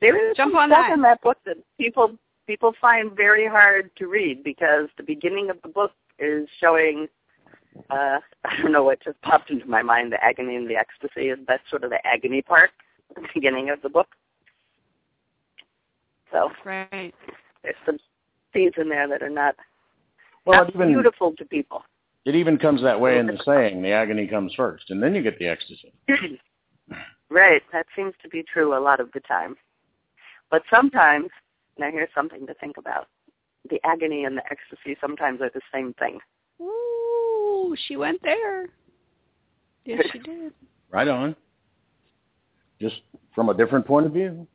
there 0.01 0.29
is 0.29 0.35
Jump 0.37 0.55
on 0.55 0.69
stuff 0.69 0.85
that. 0.87 0.93
in 0.93 1.01
that 1.01 1.21
book 1.21 1.37
that 1.45 1.57
people 1.79 2.15
people 2.45 2.73
find 2.79 3.11
very 3.15 3.47
hard 3.47 3.89
to 3.97 4.07
read 4.07 4.43
because 4.43 4.87
the 4.97 5.03
beginning 5.03 5.49
of 5.49 5.57
the 5.63 5.69
book 5.69 5.91
is 6.19 6.47
showing 6.59 7.07
uh 7.89 8.19
I 8.45 8.61
don't 8.61 8.71
know 8.71 8.83
what 8.83 9.03
just 9.03 9.21
popped 9.21 9.49
into 9.51 9.65
my 9.65 9.81
mind, 9.81 10.11
the 10.11 10.23
agony 10.23 10.55
and 10.55 10.69
the 10.69 10.75
ecstasy 10.75 11.29
is 11.29 11.39
that's 11.47 11.67
sort 11.69 11.83
of 11.83 11.89
the 11.89 12.05
agony 12.05 12.41
part 12.41 12.71
at 13.15 13.15
the 13.21 13.27
beginning 13.33 13.69
of 13.69 13.81
the 13.81 13.89
book. 13.89 14.07
So 16.31 16.49
right. 16.65 17.13
there's 17.63 17.75
some 17.85 17.97
scenes 18.53 18.73
in 18.77 18.89
there 18.89 19.07
that 19.07 19.21
are 19.23 19.29
not, 19.29 19.55
Well, 20.45 20.63
not 20.65 20.75
even 20.75 20.89
beautiful 20.89 21.33
to 21.37 21.45
people. 21.45 21.83
it 22.25 22.35
even 22.35 22.57
comes 22.57 22.81
that 22.81 22.99
way 22.99 23.17
in 23.17 23.27
the 23.27 23.39
saying, 23.45 23.81
the 23.81 23.91
agony 23.91 24.27
comes 24.27 24.53
first, 24.53 24.89
and 24.89 25.01
then 25.01 25.15
you 25.15 25.23
get 25.23 25.39
the 25.39 25.47
ecstasy. 25.47 25.93
right, 27.29 27.61
that 27.71 27.85
seems 27.95 28.13
to 28.23 28.27
be 28.29 28.43
true 28.43 28.77
a 28.77 28.81
lot 28.81 28.99
of 28.99 29.09
the 29.13 29.21
time. 29.21 29.55
But 30.49 30.63
sometimes, 30.73 31.29
now 31.77 31.91
here's 31.91 32.09
something 32.15 32.47
to 32.47 32.53
think 32.55 32.77
about. 32.77 33.07
The 33.69 33.79
agony 33.83 34.23
and 34.23 34.37
the 34.37 34.43
ecstasy 34.45 34.97
sometimes 35.01 35.41
are 35.41 35.51
the 35.53 35.61
same 35.73 35.93
thing. 35.95 36.19
Ooh, 36.61 37.75
she 37.87 37.97
went 37.97 38.21
there. 38.23 38.67
Yes, 39.85 40.03
she 40.11 40.19
did. 40.19 40.53
Right 40.89 41.07
on. 41.07 41.35
Just 42.79 43.01
from 43.35 43.49
a 43.49 43.53
different 43.53 43.85
point 43.85 44.05
of 44.05 44.13
view. 44.13 44.47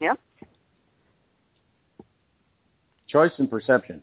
Yep. 0.00 0.18
Choice 3.08 3.32
and 3.38 3.50
perception. 3.50 4.02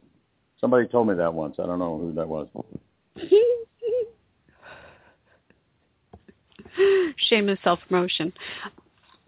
Somebody 0.60 0.88
told 0.88 1.08
me 1.08 1.16
that 1.16 1.34
once. 1.34 1.56
I 1.60 1.66
don't 1.66 1.80
know 1.80 1.98
who 1.98 2.12
that 2.14 2.28
was. 2.28 2.48
Shameless 7.30 7.60
self 7.64 7.80
promotion. 7.88 8.34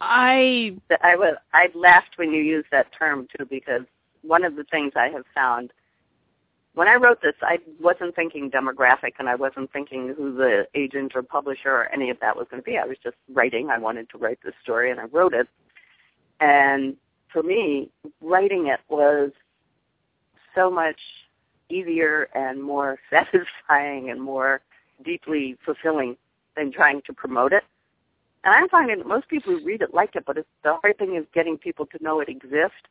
I 0.02 0.76
I 1.04 1.16
was 1.16 1.36
I 1.54 1.70
laughed 1.76 2.18
when 2.18 2.32
you 2.32 2.42
used 2.42 2.68
that 2.72 2.88
term 2.98 3.28
too 3.38 3.46
because 3.46 3.84
one 4.24 4.44
of 4.44 4.56
the 4.56 4.64
things 4.66 4.94
I 4.96 5.10
have 5.10 5.26
found 5.34 5.72
when 6.74 6.88
I 6.88 6.96
wrote 6.96 7.22
this 7.22 7.36
I 7.44 7.60
wasn't 7.80 8.16
thinking 8.16 8.50
demographic 8.50 9.14
and 9.20 9.30
I 9.30 9.36
wasn't 9.36 9.72
thinking 9.72 10.14
who 10.18 10.34
the 10.34 10.68
agent 10.74 11.12
or 11.16 11.22
publisher 11.22 11.70
or 11.70 11.94
any 11.94 12.10
of 12.10 12.20
that 12.22 12.36
was 12.36 12.48
going 12.50 12.64
to 12.64 12.66
be. 12.66 12.78
I 12.78 12.86
was 12.86 12.98
just 13.04 13.18
writing. 13.32 13.70
I 13.70 13.78
wanted 13.78 14.10
to 14.10 14.18
write 14.18 14.40
this 14.44 14.56
story 14.64 14.90
and 14.90 15.00
I 15.00 15.06
wrote 15.06 15.34
it. 15.36 15.48
And 16.40 16.96
for 17.32 17.44
me, 17.44 17.92
writing 18.22 18.68
it 18.68 18.80
was 18.90 19.32
so 20.56 20.72
much 20.72 21.00
easier 21.70 22.28
and 22.34 22.62
more 22.62 22.98
satisfying 23.10 24.10
and 24.10 24.20
more 24.20 24.62
deeply 25.06 25.58
fulfilling 25.64 26.18
than 26.56 26.72
trying 26.72 27.02
to 27.06 27.14
promote 27.14 27.54
it. 27.54 27.64
And 28.44 28.54
I'm 28.56 28.70
finding 28.70 28.98
that 28.98 29.08
most 29.08 29.28
people 29.28 29.54
who 29.54 29.64
read 29.66 29.82
it 29.82 29.94
like 29.94 30.16
it, 30.16 30.24
but 30.26 30.38
it's, 30.38 30.48
the 30.64 30.76
hard 30.82 30.98
thing 30.98 31.16
is 31.16 31.26
getting 31.34 31.58
people 31.58 31.86
to 31.88 32.04
know 32.04 32.20
it 32.22 32.30
exists. 32.30 32.88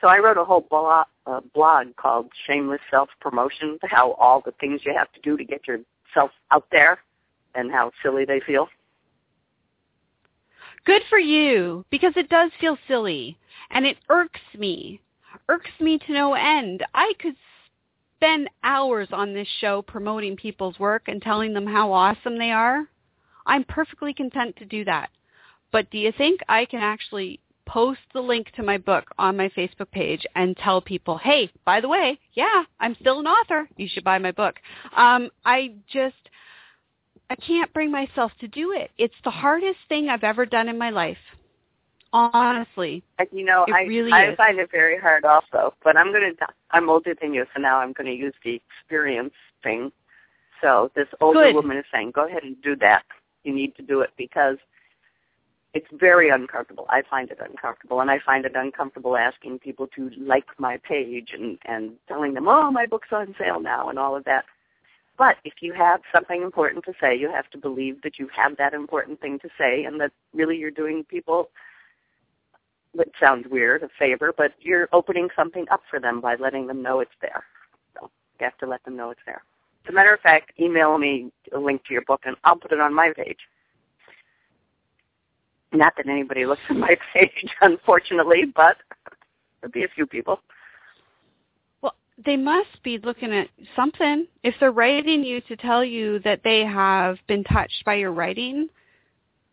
So 0.00 0.08
I 0.08 0.18
wrote 0.18 0.38
a 0.38 0.44
whole 0.44 0.66
blog, 0.68 1.06
uh, 1.26 1.40
blog 1.54 1.94
called 1.96 2.28
Shameless 2.46 2.80
Self-Promotion, 2.90 3.78
how 3.82 4.12
all 4.12 4.42
the 4.44 4.52
things 4.60 4.80
you 4.84 4.92
have 4.96 5.12
to 5.12 5.20
do 5.20 5.36
to 5.36 5.44
get 5.44 5.66
yourself 5.66 6.30
out 6.50 6.66
there 6.70 6.98
and 7.54 7.70
how 7.70 7.92
silly 8.02 8.24
they 8.24 8.40
feel. 8.40 8.68
good 10.84 11.02
for 11.08 11.18
you 11.18 11.84
because 11.90 12.12
it 12.16 12.28
does 12.28 12.50
feel 12.60 12.76
silly 12.88 13.36
and 13.70 13.86
it 13.86 13.96
irks 14.08 14.40
me. 14.58 15.00
Irks 15.48 15.70
me 15.80 15.98
to 15.98 16.12
no 16.12 16.34
end. 16.34 16.84
I 16.94 17.12
could 17.20 17.36
spend 18.16 18.48
hours 18.62 19.08
on 19.12 19.34
this 19.34 19.48
show 19.60 19.82
promoting 19.82 20.36
people's 20.36 20.78
work 20.78 21.04
and 21.08 21.20
telling 21.20 21.52
them 21.52 21.66
how 21.66 21.92
awesome 21.92 22.38
they 22.38 22.50
are. 22.50 22.86
I'm 23.46 23.64
perfectly 23.64 24.14
content 24.14 24.56
to 24.56 24.64
do 24.64 24.84
that. 24.84 25.10
But 25.70 25.90
do 25.90 25.98
you 25.98 26.12
think 26.16 26.40
I 26.48 26.64
can 26.66 26.80
actually 26.80 27.40
post 27.66 28.00
the 28.12 28.20
link 28.20 28.50
to 28.56 28.62
my 28.62 28.76
book 28.76 29.04
on 29.18 29.36
my 29.36 29.48
Facebook 29.50 29.90
page 29.90 30.26
and 30.34 30.56
tell 30.56 30.80
people, 30.80 31.16
hey, 31.18 31.50
by 31.64 31.80
the 31.80 31.88
way, 31.88 32.18
yeah, 32.34 32.64
I'm 32.80 32.96
still 33.00 33.20
an 33.20 33.26
author. 33.26 33.68
You 33.76 33.88
should 33.88 34.04
buy 34.04 34.18
my 34.18 34.32
book. 34.32 34.56
Um, 34.96 35.30
I 35.44 35.72
just, 35.90 36.28
I 37.30 37.36
can't 37.36 37.72
bring 37.72 37.90
myself 37.90 38.32
to 38.40 38.48
do 38.48 38.72
it. 38.72 38.90
It's 38.98 39.14
the 39.24 39.30
hardest 39.30 39.78
thing 39.88 40.08
I've 40.08 40.24
ever 40.24 40.44
done 40.44 40.68
in 40.68 40.76
my 40.76 40.90
life. 40.90 41.16
Honestly. 42.12 43.02
You 43.32 43.44
know, 43.44 43.64
I 43.72 43.84
really 43.84 44.12
I 44.12 44.32
is. 44.32 44.36
find 44.36 44.58
it 44.58 44.70
very 44.70 44.98
hard 44.98 45.24
also. 45.24 45.72
But 45.82 45.96
I'm 45.96 46.12
going 46.12 46.34
to 46.36 46.46
I'm 46.72 46.90
older 46.90 47.14
than 47.20 47.32
you, 47.32 47.46
so 47.54 47.60
now 47.60 47.78
I'm 47.78 47.94
going 47.94 48.06
to 48.06 48.14
use 48.14 48.34
the 48.44 48.60
experience 48.82 49.32
thing. 49.62 49.90
So 50.60 50.90
this 50.94 51.08
older 51.22 51.44
Good. 51.44 51.54
woman 51.54 51.78
is 51.78 51.84
saying, 51.90 52.12
go 52.14 52.26
ahead 52.26 52.42
and 52.42 52.60
do 52.62 52.76
that. 52.76 53.04
You 53.44 53.54
need 53.54 53.74
to 53.76 53.82
do 53.82 54.00
it 54.00 54.10
because 54.16 54.58
it's 55.74 55.86
very 55.92 56.28
uncomfortable. 56.28 56.86
I 56.90 57.02
find 57.08 57.30
it 57.30 57.38
uncomfortable, 57.40 58.00
and 58.00 58.10
I 58.10 58.18
find 58.24 58.44
it 58.44 58.52
uncomfortable 58.54 59.16
asking 59.16 59.60
people 59.60 59.86
to 59.96 60.10
like 60.18 60.46
my 60.58 60.78
page 60.78 61.30
and 61.32 61.58
and 61.64 61.92
telling 62.08 62.34
them, 62.34 62.46
oh, 62.46 62.70
my 62.70 62.86
book's 62.86 63.08
on 63.12 63.34
sale 63.38 63.60
now, 63.60 63.88
and 63.88 63.98
all 63.98 64.16
of 64.16 64.24
that. 64.24 64.44
But 65.18 65.36
if 65.44 65.54
you 65.60 65.72
have 65.72 66.00
something 66.14 66.42
important 66.42 66.84
to 66.86 66.92
say, 67.00 67.16
you 67.16 67.30
have 67.30 67.48
to 67.50 67.58
believe 67.58 68.02
that 68.02 68.18
you 68.18 68.28
have 68.34 68.56
that 68.56 68.74
important 68.74 69.20
thing 69.20 69.38
to 69.40 69.48
say, 69.58 69.84
and 69.84 70.00
that 70.00 70.12
really 70.34 70.56
you're 70.56 70.70
doing 70.70 71.04
people. 71.04 71.50
It 72.94 73.12
sounds 73.18 73.46
weird, 73.50 73.82
a 73.82 73.88
favor, 73.98 74.34
but 74.36 74.52
you're 74.60 74.88
opening 74.92 75.28
something 75.34 75.64
up 75.70 75.80
for 75.88 75.98
them 75.98 76.20
by 76.20 76.34
letting 76.34 76.66
them 76.66 76.82
know 76.82 77.00
it's 77.00 77.16
there. 77.22 77.44
So 77.94 78.10
you 78.38 78.44
have 78.44 78.58
to 78.58 78.66
let 78.66 78.84
them 78.84 78.96
know 78.96 79.10
it's 79.10 79.20
there. 79.24 79.42
As 79.84 79.90
a 79.90 79.94
matter 79.94 80.14
of 80.14 80.20
fact, 80.20 80.52
email 80.60 80.96
me 80.98 81.32
a 81.54 81.58
link 81.58 81.84
to 81.86 81.92
your 81.92 82.02
book, 82.02 82.22
and 82.24 82.36
I'll 82.44 82.56
put 82.56 82.72
it 82.72 82.80
on 82.80 82.94
my 82.94 83.12
page. 83.14 83.38
Not 85.72 85.94
that 85.96 86.08
anybody 86.08 86.46
looks 86.46 86.60
at 86.68 86.76
my 86.76 86.96
page, 87.12 87.48
unfortunately, 87.60 88.44
but 88.54 88.76
there'll 89.60 89.72
be 89.72 89.84
a 89.84 89.88
few 89.88 90.06
people. 90.06 90.40
Well, 91.80 91.94
they 92.24 92.36
must 92.36 92.82
be 92.84 92.98
looking 92.98 93.32
at 93.32 93.48
something. 93.74 94.26
If 94.44 94.54
they're 94.60 94.70
writing 94.70 95.24
you 95.24 95.40
to 95.42 95.56
tell 95.56 95.84
you 95.84 96.20
that 96.20 96.42
they 96.44 96.60
have 96.60 97.16
been 97.26 97.42
touched 97.44 97.84
by 97.84 97.94
your 97.94 98.12
writing, 98.12 98.68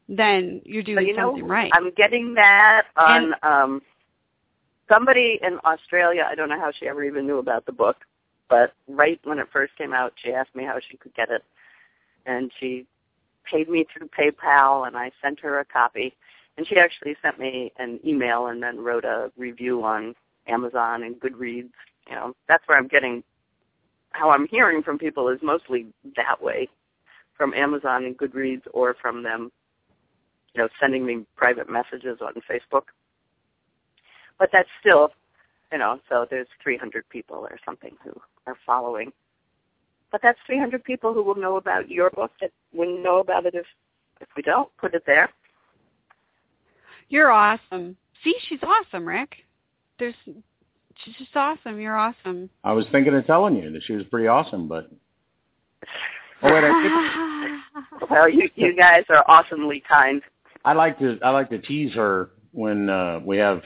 then 0.10 0.62
you're 0.66 0.84
doing 0.84 1.08
you 1.08 1.16
know, 1.16 1.32
something 1.32 1.48
right. 1.48 1.72
I'm 1.74 1.92
getting 1.96 2.34
that 2.36 2.84
on 2.98 3.34
um 3.44 3.82
somebody 4.90 5.40
in 5.42 5.60
Australia. 5.64 6.28
I 6.30 6.36
don't 6.36 6.50
know 6.50 6.60
how 6.60 6.72
she 6.78 6.88
ever 6.88 7.04
even 7.04 7.26
knew 7.28 7.38
about 7.38 7.66
the 7.66 7.72
book, 7.72 7.98
but 8.50 8.74
right 8.88 9.20
when 9.24 9.40
it 9.40 9.48
first 9.52 9.76
came 9.78 9.94
out, 9.94 10.14
she 10.16 10.34
asked 10.34 10.56
me 10.56 10.64
how 10.64 10.80
she 10.80 10.98
could 10.98 11.14
get 11.14 11.30
it, 11.30 11.44
and 12.26 12.52
she 12.60 12.86
paid 13.46 13.70
me 13.70 13.86
through 13.86 14.10
PayPal, 14.10 14.88
and 14.88 14.98
I 14.98 15.12
sent 15.22 15.40
her 15.42 15.60
a 15.60 15.66
copy. 15.66 16.14
And 16.58 16.68
she 16.68 16.78
actually 16.78 17.16
sent 17.22 17.40
me 17.40 17.72
an 17.78 18.00
email 18.06 18.48
and 18.48 18.62
then 18.62 18.80
wrote 18.80 19.06
a 19.06 19.32
review 19.38 19.84
on 19.86 20.14
Amazon 20.46 21.04
and 21.04 21.16
Goodreads. 21.16 21.72
You 22.10 22.16
know, 22.16 22.36
that's 22.50 22.68
where 22.68 22.78
I'm 22.78 22.88
getting. 22.88 23.24
How 24.12 24.32
I'm 24.32 24.48
hearing 24.48 24.84
from 24.84 24.98
people 24.98 25.30
is 25.30 25.40
mostly 25.42 25.86
that 26.18 26.42
way, 26.42 26.68
from 27.38 27.54
Amazon 27.54 28.04
and 28.04 28.18
Goodreads, 28.18 28.64
or 28.74 28.96
from 29.02 29.24
them 29.24 29.52
you 30.54 30.62
know, 30.62 30.70
sending 30.80 31.06
me 31.06 31.26
private 31.36 31.70
messages 31.70 32.20
on 32.22 32.34
Facebook. 32.50 32.86
But 34.38 34.50
that's 34.52 34.70
still, 34.80 35.12
you 35.72 35.78
know, 35.78 36.00
so 36.10 36.26
there's 36.30 36.48
300 36.64 37.08
people 37.10 37.38
or 37.38 37.60
something 37.66 37.96
who 38.04 38.12
are 38.50 38.58
following. 38.66 39.12
But 40.12 40.22
that's 40.24 40.40
300 40.46 40.84
people 40.84 41.14
who 41.14 41.24
will 41.24 41.36
know 41.36 41.58
about 41.58 41.90
your 41.90 42.10
book 42.10 42.32
that 42.42 42.52
wouldn't 42.74 43.04
know 43.04 43.20
about 43.20 43.46
it 43.46 43.56
if 43.56 43.66
if 44.22 44.28
we 44.36 44.42
don't 44.42 44.70
put 44.78 44.94
it 44.94 45.04
there. 45.06 45.30
You're 47.10 47.32
awesome. 47.32 47.96
See, 48.24 48.36
she's 48.48 48.60
awesome, 48.64 49.08
Rick. 49.08 49.36
There's 49.98 50.16
she's 50.26 51.16
just 51.18 51.36
awesome. 51.36 51.80
You're 51.80 51.98
awesome. 51.98 52.50
I 52.64 52.74
was 52.74 52.86
thinking 52.92 53.16
of 53.16 53.26
telling 53.26 53.56
you 53.56 53.72
that 53.72 53.84
she 53.84 53.94
was 53.94 54.06
pretty 54.12 54.28
awesome, 54.28 54.68
but 54.68 54.90
oh 56.44 56.54
wait, 56.54 56.64
I 56.64 56.82
think 56.82 57.50
Well, 58.10 58.30
you 58.30 58.50
you 58.56 58.76
guys 58.76 59.04
are 59.10 59.24
awesomely 59.28 59.84
kind. 59.88 60.22
I 60.66 60.74
like 60.74 61.00
to 61.00 61.20
I 61.24 61.30
like 61.30 61.50
to 61.50 61.60
tease 61.60 61.94
her 61.94 62.32
when 62.52 62.90
uh, 62.90 63.20
we 63.24 63.38
have 63.38 63.62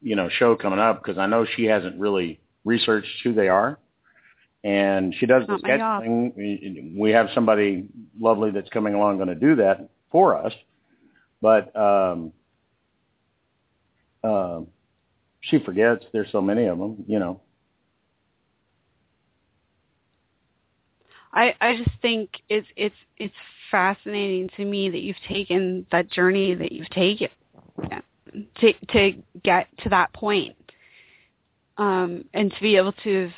you 0.00 0.16
know 0.16 0.28
show 0.28 0.56
coming 0.56 0.78
up 0.78 1.02
because 1.02 1.18
I 1.18 1.26
know 1.26 1.46
she 1.56 1.64
hasn't 1.64 1.98
really 1.98 2.40
researched 2.64 3.22
who 3.22 3.32
they 3.32 3.48
are, 3.48 3.78
and 4.64 5.14
she 5.14 5.26
does 5.26 5.42
the 5.46 5.52
Not 5.52 5.62
my 5.62 5.68
sketch 5.68 5.80
job. 5.80 6.02
thing. 6.02 6.32
We- 6.36 6.92
We 6.96 7.10
have 7.12 7.28
somebody 7.34 7.86
lovely 8.18 8.50
that's 8.50 8.70
coming 8.70 8.94
along 8.94 9.16
going 9.18 9.28
to 9.28 9.34
do 9.34 9.54
that 9.56 9.88
for 10.10 10.36
us, 10.36 10.52
but 11.42 11.74
um, 11.76 12.32
uh, 14.24 14.62
she 15.42 15.58
forgets. 15.58 16.06
There's 16.12 16.30
so 16.32 16.40
many 16.40 16.64
of 16.66 16.78
them, 16.78 17.04
you 17.06 17.18
know. 17.18 17.40
I 21.32 21.54
I 21.60 21.76
just 21.76 21.90
think 22.00 22.30
it's 22.48 22.66
it's 22.76 22.94
it's 23.18 23.34
fascinating 23.70 24.48
to 24.56 24.64
me 24.64 24.88
that 24.88 25.00
you've 25.00 25.20
taken 25.28 25.84
that 25.90 26.10
journey 26.10 26.54
that 26.54 26.72
you've 26.72 26.90
taken 26.90 27.28
to 28.60 28.72
to 28.92 29.12
get 29.42 29.66
to 29.78 29.88
that 29.90 30.12
point, 30.12 30.56
um, 31.76 32.24
and 32.34 32.52
to 32.52 32.60
be 32.60 32.76
able 32.76 32.92
to 33.04 33.22
have 33.24 33.32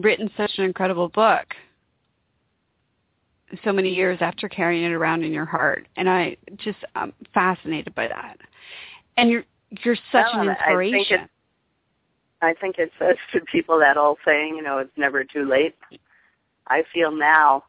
written 0.00 0.30
such 0.36 0.52
an 0.58 0.64
incredible 0.64 1.08
book 1.08 1.54
so 3.64 3.72
many 3.72 3.92
years 3.92 4.18
after 4.20 4.48
carrying 4.48 4.84
it 4.84 4.92
around 4.92 5.24
in 5.24 5.32
your 5.32 5.44
heart, 5.44 5.88
and 5.96 6.08
I 6.08 6.36
just 6.56 6.78
I'm 6.94 7.12
fascinated 7.34 7.94
by 7.94 8.08
that. 8.08 8.38
And 9.16 9.30
you're 9.30 9.44
you're 9.84 9.96
such 10.12 10.26
well, 10.32 10.42
an 10.42 10.48
inspiration. 10.50 11.28
I 12.42 12.54
think 12.54 12.78
it 12.78 12.90
says 12.98 13.16
to 13.32 13.40
people 13.40 13.78
that 13.80 13.96
old 13.96 14.18
saying, 14.24 14.54
you 14.56 14.62
know, 14.62 14.78
it's 14.78 14.96
never 14.96 15.24
too 15.24 15.46
late. 15.48 15.76
I 16.66 16.84
feel 16.92 17.10
now 17.10 17.64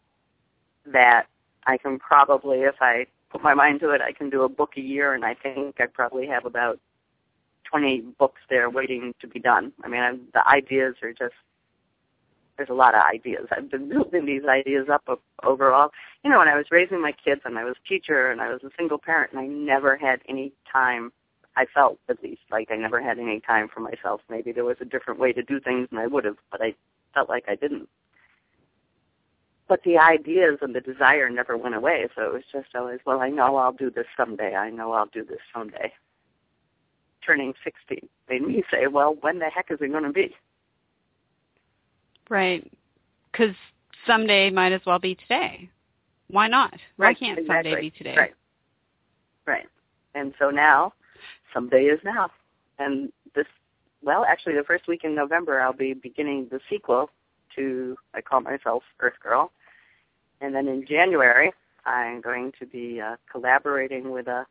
that 0.86 1.28
I 1.68 1.78
can 1.78 2.00
probably, 2.00 2.60
if 2.60 2.76
I 2.80 3.06
put 3.30 3.44
my 3.44 3.54
mind 3.54 3.82
to 3.82 3.90
it, 3.92 4.02
I 4.02 4.14
can 4.14 4.30
do 4.30 4.44
a 4.44 4.50
book 4.50 4.74
a 4.78 4.82
year, 4.82 5.14
and 5.14 5.26
I 5.26 5.34
think 5.34 5.82
I 5.82 5.88
probably 5.88 6.28
have 6.28 6.46
about 6.46 6.80
20 7.66 8.02
books 8.18 8.42
there 8.50 8.70
waiting 8.70 9.14
to 9.20 9.28
be 9.28 9.40
done. 9.40 9.74
I 9.84 9.88
mean, 9.88 10.02
I'm, 10.02 10.22
the 10.34 10.48
ideas 10.48 10.96
are 11.02 11.14
just 11.14 11.34
there's 12.62 12.70
a 12.70 12.78
lot 12.78 12.94
of 12.94 13.02
ideas. 13.12 13.48
I've 13.50 13.72
been 13.72 13.90
building 13.94 14.28
these 14.28 14.44
ideas 14.48 14.88
up 14.92 15.04
overall. 15.44 15.90
You 16.24 16.30
know, 16.30 16.38
when 16.38 16.48
I 16.48 16.56
was 16.56 16.68
raising 16.70 17.02
my 17.02 17.12
kids 17.12 17.42
and 17.44 17.58
I 17.58 17.64
was 17.64 17.76
a 17.84 17.90
teacher 17.90 18.30
and 18.30 18.40
I 18.40 18.50
was 18.54 18.62
a 18.64 18.70
single 18.78 19.00
parent 19.00 19.32
and 19.32 19.42
I 19.42 19.48
never 19.48 19.98
had 19.98 20.20
any 20.30 20.54
time 20.72 21.12
I 21.58 21.66
felt 21.74 21.98
at 22.08 22.22
least 22.22 22.42
like 22.52 22.70
I 22.72 22.76
never 22.76 23.02
had 23.02 23.18
any 23.18 23.40
time 23.40 23.68
for 23.68 23.80
myself. 23.80 24.22
Maybe 24.30 24.52
there 24.52 24.64
was 24.64 24.78
a 24.80 24.86
different 24.86 25.20
way 25.20 25.34
to 25.34 25.42
do 25.42 25.60
things 25.60 25.88
and 25.90 26.00
I 26.00 26.06
would 26.06 26.24
have, 26.24 26.38
but 26.52 26.62
I 26.62 26.76
felt 27.16 27.30
like 27.30 27.46
I 27.48 27.56
didn't. 27.56 27.90
But 29.68 29.82
the 29.84 29.98
ideas 29.98 30.60
and 30.62 30.76
the 30.76 30.82
desire 30.82 31.30
never 31.32 31.58
went 31.58 31.76
away, 31.76 32.08
so 32.16 32.24
it 32.24 32.34
was 32.34 32.44
just 32.52 32.76
always, 32.76 33.00
well, 33.06 33.22
I 33.22 33.30
know 33.30 33.56
I'll 33.56 33.72
do 33.72 33.90
this 33.90 34.06
someday. 34.16 34.54
I 34.54 34.70
know 34.70 34.92
I'll 34.92 35.08
do 35.08 35.26
this 35.26 35.40
someday. 35.52 35.92
Turning 37.26 37.54
60 37.64 38.08
made 38.30 38.42
me 38.44 38.64
say, 38.70 38.86
well, 38.88 39.16
when 39.22 39.40
the 39.40 39.50
heck 39.50 39.72
is 39.72 39.80
it 39.82 39.92
going 39.92 40.04
to 40.04 40.12
be? 40.12 40.36
Right. 42.32 42.66
Because 43.30 43.54
someday 44.08 44.50
might 44.50 44.72
as 44.72 44.80
well 44.86 45.00
be 45.00 45.16
today. 45.16 45.70
Why 46.30 46.48
not? 46.48 46.74
Why 46.96 47.08
right, 47.08 47.20
can't 47.20 47.38
exactly. 47.38 47.72
someday 47.72 47.82
be 47.82 47.90
today? 47.92 48.16
Right. 48.18 48.34
Right. 49.46 49.68
And 50.16 50.34
so 50.40 50.50
now 50.50 50.94
someday 51.54 51.84
is 51.84 52.00
now. 52.06 52.30
And 52.80 53.12
this, 53.36 53.46
well, 54.02 54.24
actually, 54.24 54.54
the 54.54 54.64
first 54.64 54.88
week 54.88 55.02
in 55.04 55.14
November, 55.14 55.60
I'll 55.60 55.74
be 55.74 55.94
beginning 55.94 56.48
the 56.50 56.62
sequel 56.70 57.10
to 57.58 57.98
I 58.14 58.22
Call 58.22 58.40
Myself 58.40 58.84
Earth 59.02 59.20
Girl. 59.22 59.52
And 60.40 60.56
then 60.56 60.70
in 60.70 60.86
January, 60.88 61.52
I'm 61.86 62.22
going 62.22 62.54
to 62.60 62.66
be 62.66 63.02
uh, 63.02 63.18
collaborating 63.30 64.10
with 64.10 64.28
a 64.28 64.46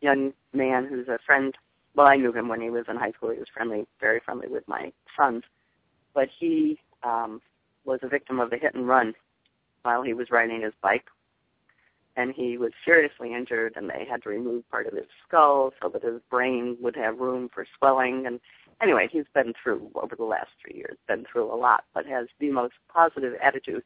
young 0.00 0.32
man 0.52 0.84
who's 0.84 1.06
a 1.06 1.20
friend. 1.24 1.54
Well, 1.94 2.08
I 2.08 2.16
knew 2.16 2.32
him 2.32 2.48
when 2.48 2.60
he 2.60 2.70
was 2.70 2.86
in 2.88 2.96
high 2.96 3.12
school. 3.12 3.30
He 3.30 3.38
was 3.38 3.48
friendly, 3.54 3.86
very 4.00 4.20
friendly 4.24 4.48
with 4.48 4.66
my 4.66 4.92
sons. 5.16 5.44
But 6.12 6.28
he 6.40 6.78
um, 7.02 7.40
was 7.84 8.00
a 8.02 8.08
victim 8.08 8.38
of 8.38 8.52
a 8.52 8.56
hit 8.56 8.74
and 8.74 8.86
run 8.86 9.14
while 9.82 10.02
he 10.02 10.12
was 10.12 10.30
riding 10.30 10.62
his 10.62 10.74
bike. 10.82 11.06
And 12.16 12.34
he 12.34 12.58
was 12.58 12.72
seriously 12.84 13.32
injured 13.32 13.74
and 13.76 13.88
they 13.88 14.06
had 14.08 14.22
to 14.24 14.28
remove 14.28 14.68
part 14.70 14.86
of 14.86 14.92
his 14.92 15.06
skull 15.26 15.72
so 15.80 15.88
that 15.88 16.02
his 16.02 16.20
brain 16.30 16.76
would 16.80 16.96
have 16.96 17.18
room 17.18 17.48
for 17.52 17.64
swelling. 17.78 18.26
And 18.26 18.40
anyway 18.82 19.08
he's 19.10 19.24
been 19.34 19.54
through 19.62 19.90
over 19.94 20.16
the 20.16 20.24
last 20.24 20.50
three 20.60 20.76
years 20.76 20.96
been 21.06 21.24
through 21.30 21.52
a 21.52 21.56
lot 21.56 21.84
but 21.94 22.06
has 22.06 22.26
the 22.40 22.50
most 22.50 22.74
positive 22.92 23.34
attitude. 23.42 23.82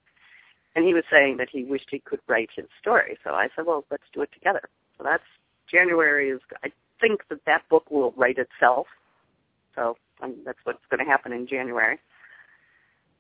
And 0.75 0.87
he 0.87 0.95
was 0.95 1.05
saying 1.11 1.37
that 1.37 1.49
he 1.53 1.65
wished 1.65 1.89
he 1.91 1.99
could 1.99 2.21
write 2.27 2.51
his 2.57 2.67
story. 2.81 3.19
So 3.23 3.31
i 3.31 3.49
said 3.55 3.67
well 3.67 3.85
let's 3.91 4.03
do 4.13 4.23
it 4.23 4.33
together. 4.33 4.63
So 4.97 5.05
that's 5.05 5.23
january 5.71 6.31
is 6.31 6.41
i 6.65 6.73
think 7.01 7.23
that 7.29 7.45
that 7.47 7.69
book 7.69 7.91
will 7.91 8.13
write 8.17 8.39
itself. 8.39 8.87
So 9.75 9.97
um, 10.23 10.37
that's 10.45 10.59
what's 10.65 10.85
going 10.91 11.05
to 11.05 11.11
happen 11.11 11.33
in 11.33 11.47
january 11.47 11.99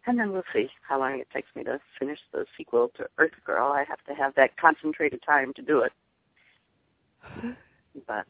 and 0.06 0.18
then 0.18 0.32
we'll 0.32 0.42
see 0.52 0.68
how 0.86 0.98
long 0.98 1.18
it 1.20 1.28
takes 1.32 1.48
me 1.54 1.62
to 1.64 1.80
finish 1.98 2.18
the 2.32 2.44
sequel 2.56 2.90
to 2.96 3.06
Earth 3.18 3.32
Girl. 3.44 3.68
I 3.72 3.84
have 3.88 4.02
to 4.08 4.14
have 4.14 4.34
that 4.34 4.56
concentrated 4.56 5.22
time 5.24 5.52
to 5.54 5.62
do 5.62 5.80
it. 5.82 5.92
But 8.06 8.24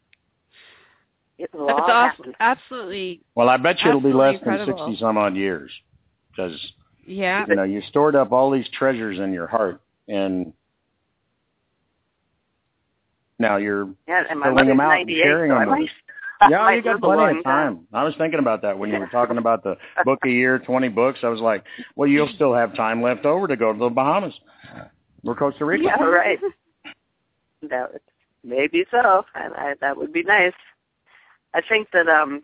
it 1.37 1.49
will 1.53 1.67
That's 1.67 1.79
all 1.81 1.89
awesome. 1.89 2.17
happen. 2.25 2.35
absolutely. 2.39 3.21
Well, 3.35 3.49
I 3.49 3.57
bet 3.57 3.81
you 3.81 3.89
it'll 3.89 4.01
be 4.01 4.13
less 4.13 4.35
incredible. 4.35 4.75
than 4.85 4.93
60 4.93 4.99
some 5.03 5.17
odd 5.17 5.35
years 5.35 5.71
because, 6.31 6.73
Yeah. 7.05 7.45
you 7.47 7.55
know, 7.55 7.63
you 7.63 7.81
stored 7.89 8.15
up 8.15 8.31
all 8.31 8.51
these 8.51 8.69
treasures 8.69 9.19
in 9.19 9.33
your 9.33 9.47
heart 9.47 9.81
and 10.07 10.53
now 13.39 13.57
you're 13.57 13.89
Yeah, 14.07 14.23
and 14.29 14.39
my 14.39 14.47
filling 14.49 14.67
them 14.67 14.79
out 14.79 14.99
and 14.99 15.09
sharing 15.09 15.51
so 15.51 15.55
them 15.59 15.69
with 15.69 15.79
might, 15.79 15.89
Yeah, 16.49 16.71
you 16.71 16.81
got 16.81 17.01
plenty 17.01 17.39
of 17.39 17.43
time. 17.43 17.87
I 17.93 18.03
was 18.03 18.13
thinking 18.17 18.39
about 18.39 18.61
that 18.63 18.77
when 18.77 18.89
you 18.89 18.99
were 18.99 19.07
talking 19.11 19.37
about 19.37 19.63
the 19.63 19.77
book 20.03 20.19
a 20.25 20.29
year, 20.29 20.59
20 20.59 20.89
books. 20.89 21.19
I 21.23 21.29
was 21.29 21.39
like, 21.39 21.63
well, 21.95 22.09
you'll 22.09 22.31
still 22.35 22.53
have 22.53 22.75
time 22.75 23.01
left 23.01 23.25
over 23.25 23.47
to 23.47 23.55
go 23.55 23.71
to 23.71 23.79
the 23.79 23.89
Bahamas 23.89 24.33
or 25.25 25.35
Costa 25.35 25.65
Rica. 25.65 25.85
Yeah, 25.85 26.03
right. 26.03 26.39
That 27.69 27.93
would, 27.93 28.01
maybe 28.43 28.85
so. 28.91 29.25
I, 29.35 29.47
I, 29.55 29.73
that 29.81 29.95
would 29.97 30.11
be 30.11 30.23
nice. 30.23 30.53
I 31.53 31.61
think 31.67 31.89
that 31.93 32.07
um 32.07 32.43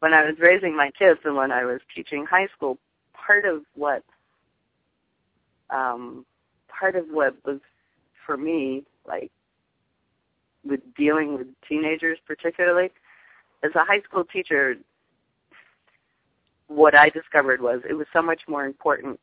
when 0.00 0.12
I 0.12 0.24
was 0.24 0.34
raising 0.38 0.76
my 0.76 0.90
kids 0.98 1.20
and 1.24 1.36
when 1.36 1.50
I 1.50 1.64
was 1.64 1.80
teaching 1.94 2.26
high 2.26 2.48
school, 2.54 2.76
part 3.14 3.44
of 3.46 3.62
what 3.74 4.02
um 5.70 6.26
part 6.68 6.96
of 6.96 7.06
what 7.10 7.34
was 7.44 7.60
for 8.26 8.36
me 8.36 8.84
like 9.06 9.30
with 10.64 10.80
dealing 10.96 11.36
with 11.36 11.46
teenagers 11.68 12.18
particularly 12.26 12.90
as 13.62 13.70
a 13.74 13.84
high 13.84 14.00
school 14.00 14.24
teacher 14.24 14.76
what 16.68 16.94
I 16.94 17.08
discovered 17.08 17.60
was 17.60 17.80
it 17.88 17.94
was 17.94 18.06
so 18.12 18.22
much 18.22 18.42
more 18.48 18.64
important 18.64 19.20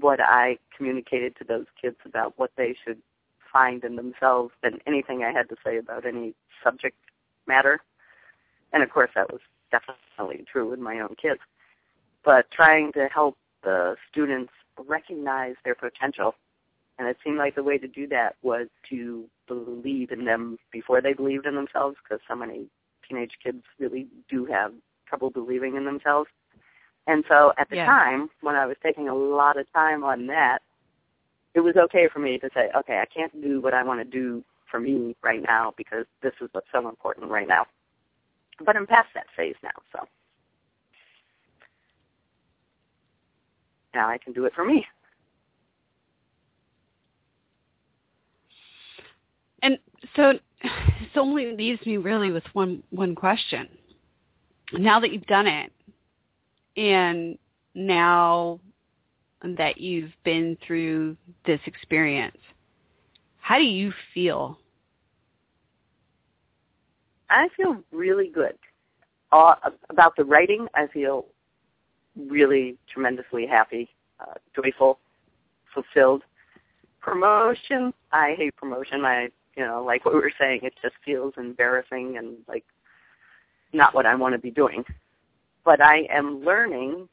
what 0.00 0.20
I 0.20 0.58
communicated 0.76 1.36
to 1.36 1.44
those 1.44 1.66
kids 1.80 1.96
about 2.04 2.34
what 2.36 2.50
they 2.56 2.74
should 2.84 2.98
find 3.52 3.84
in 3.84 3.96
themselves 3.96 4.52
than 4.62 4.80
anything 4.86 5.22
I 5.22 5.32
had 5.32 5.48
to 5.50 5.56
say 5.64 5.78
about 5.78 6.04
any 6.04 6.34
subject 6.62 6.96
matter. 7.46 7.80
And 8.72 8.82
of 8.82 8.90
course 8.90 9.10
that 9.14 9.32
was 9.32 9.40
definitely 9.70 10.44
true 10.50 10.68
with 10.68 10.80
my 10.80 11.00
own 11.00 11.14
kids. 11.20 11.40
But 12.24 12.50
trying 12.50 12.92
to 12.94 13.08
help 13.08 13.36
the 13.62 13.96
students 14.10 14.52
recognize 14.86 15.54
their 15.64 15.74
potential. 15.74 16.34
And 16.98 17.08
it 17.08 17.16
seemed 17.24 17.38
like 17.38 17.54
the 17.56 17.62
way 17.62 17.78
to 17.78 17.88
do 17.88 18.06
that 18.08 18.36
was 18.42 18.68
to 18.90 19.28
believe 19.48 20.10
in 20.12 20.24
them 20.24 20.58
before 20.72 21.00
they 21.00 21.12
believed 21.12 21.46
in 21.46 21.54
themselves 21.54 21.96
because 22.02 22.20
so 22.28 22.36
many 22.36 22.66
teenage 23.08 23.32
kids 23.42 23.62
really 23.78 24.06
do 24.28 24.44
have 24.46 24.72
trouble 25.06 25.30
believing 25.30 25.76
in 25.76 25.84
themselves. 25.84 26.30
And 27.06 27.24
so 27.28 27.52
at 27.58 27.68
the 27.68 27.76
Yeah. 27.76 27.86
time, 27.86 28.30
when 28.40 28.54
I 28.54 28.66
was 28.66 28.76
taking 28.82 29.08
a 29.08 29.14
lot 29.14 29.56
of 29.56 29.70
time 29.72 30.04
on 30.04 30.26
that, 30.28 30.62
it 31.54 31.60
was 31.60 31.76
okay 31.76 32.08
for 32.08 32.18
me 32.18 32.38
to 32.38 32.50
say, 32.54 32.70
okay, 32.74 32.98
I 33.00 33.06
can't 33.06 33.40
do 33.40 33.60
what 33.60 33.74
I 33.74 33.82
want 33.82 34.00
to 34.00 34.04
do 34.04 34.42
for 34.70 34.80
me 34.80 35.14
right 35.22 35.42
now 35.42 35.72
because 35.76 36.06
this 36.20 36.32
is 36.40 36.48
what's 36.52 36.70
so 36.72 36.88
important 36.88 37.30
right 37.30 37.46
now. 37.46 37.66
But 38.64 38.76
I'm 38.76 38.86
past 38.86 39.08
that 39.14 39.26
phase 39.36 39.56
now, 39.62 39.70
so 39.92 40.08
now 43.94 44.08
I 44.08 44.18
can 44.18 44.32
do 44.32 44.44
it 44.46 44.54
for 44.54 44.64
me. 44.64 44.86
And 49.64 49.78
so 50.14 50.30
it 50.30 50.70
only 51.16 51.56
leaves 51.56 51.84
me 51.86 51.96
really 51.96 52.30
with 52.30 52.44
one 52.52 52.82
one 52.90 53.14
question. 53.14 53.66
Now 54.74 55.00
that 55.00 55.10
you've 55.10 55.26
done 55.26 55.46
it, 55.46 55.72
and 56.76 57.38
now 57.74 58.60
that 59.42 59.80
you've 59.80 60.12
been 60.22 60.58
through 60.66 61.16
this 61.46 61.60
experience, 61.66 62.36
how 63.40 63.56
do 63.56 63.64
you 63.64 63.92
feel? 64.12 64.58
I 67.30 67.48
feel 67.56 67.78
really 67.90 68.28
good. 68.28 68.58
Uh, 69.32 69.54
about 69.88 70.14
the 70.16 70.24
writing, 70.24 70.68
I 70.74 70.88
feel 70.88 71.24
really 72.16 72.76
tremendously 72.92 73.46
happy, 73.46 73.88
uh, 74.20 74.34
joyful, 74.54 74.98
fulfilled. 75.72 76.22
Promotion, 77.00 77.92
I 78.12 78.34
hate 78.36 78.54
promotion. 78.56 79.04
I, 79.04 79.28
you 79.56 79.64
know, 79.64 79.82
like 79.84 80.04
what 80.04 80.14
we 80.14 80.20
were 80.20 80.32
saying, 80.38 80.60
it 80.62 80.74
just 80.82 80.94
feels 81.04 81.34
embarrassing 81.36 82.16
and 82.18 82.36
like 82.48 82.64
not 83.72 83.94
what 83.94 84.06
I 84.06 84.14
want 84.14 84.34
to 84.34 84.38
be 84.38 84.50
doing. 84.50 84.84
But 85.64 85.80
I 85.80 86.06
am 86.10 86.44
learning 86.44 87.08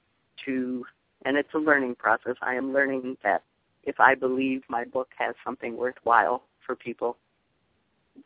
to, 0.46 0.86
and 1.26 1.38
it's 1.38 1.54
a 1.54 1.60
learning 1.60 1.96
process. 1.96 2.36
I 2.42 2.56
am 2.56 2.74
learning 2.74 3.18
that 3.24 3.44
if 3.84 4.00
I 4.00 4.16
believe 4.16 4.64
my 4.70 4.84
book 4.86 5.10
has 5.18 5.36
something 5.44 5.78
worthwhile 5.78 6.44
for 6.66 6.76
people, 6.76 7.18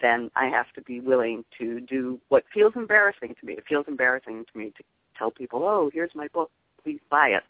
then 0.01 0.31
I 0.35 0.47
have 0.47 0.71
to 0.73 0.81
be 0.81 0.99
willing 0.99 1.45
to 1.59 1.79
do 1.79 2.19
what 2.29 2.43
feels 2.53 2.73
embarrassing 2.75 3.35
to 3.39 3.45
me. 3.45 3.53
It 3.53 3.65
feels 3.67 3.85
embarrassing 3.87 4.45
to 4.51 4.57
me 4.57 4.71
to 4.77 4.83
tell 5.17 5.31
people, 5.31 5.63
"Oh, 5.63 5.89
here's 5.93 6.13
my 6.15 6.27
book. 6.29 6.51
Please 6.83 6.99
buy 7.09 7.29
it." 7.29 7.43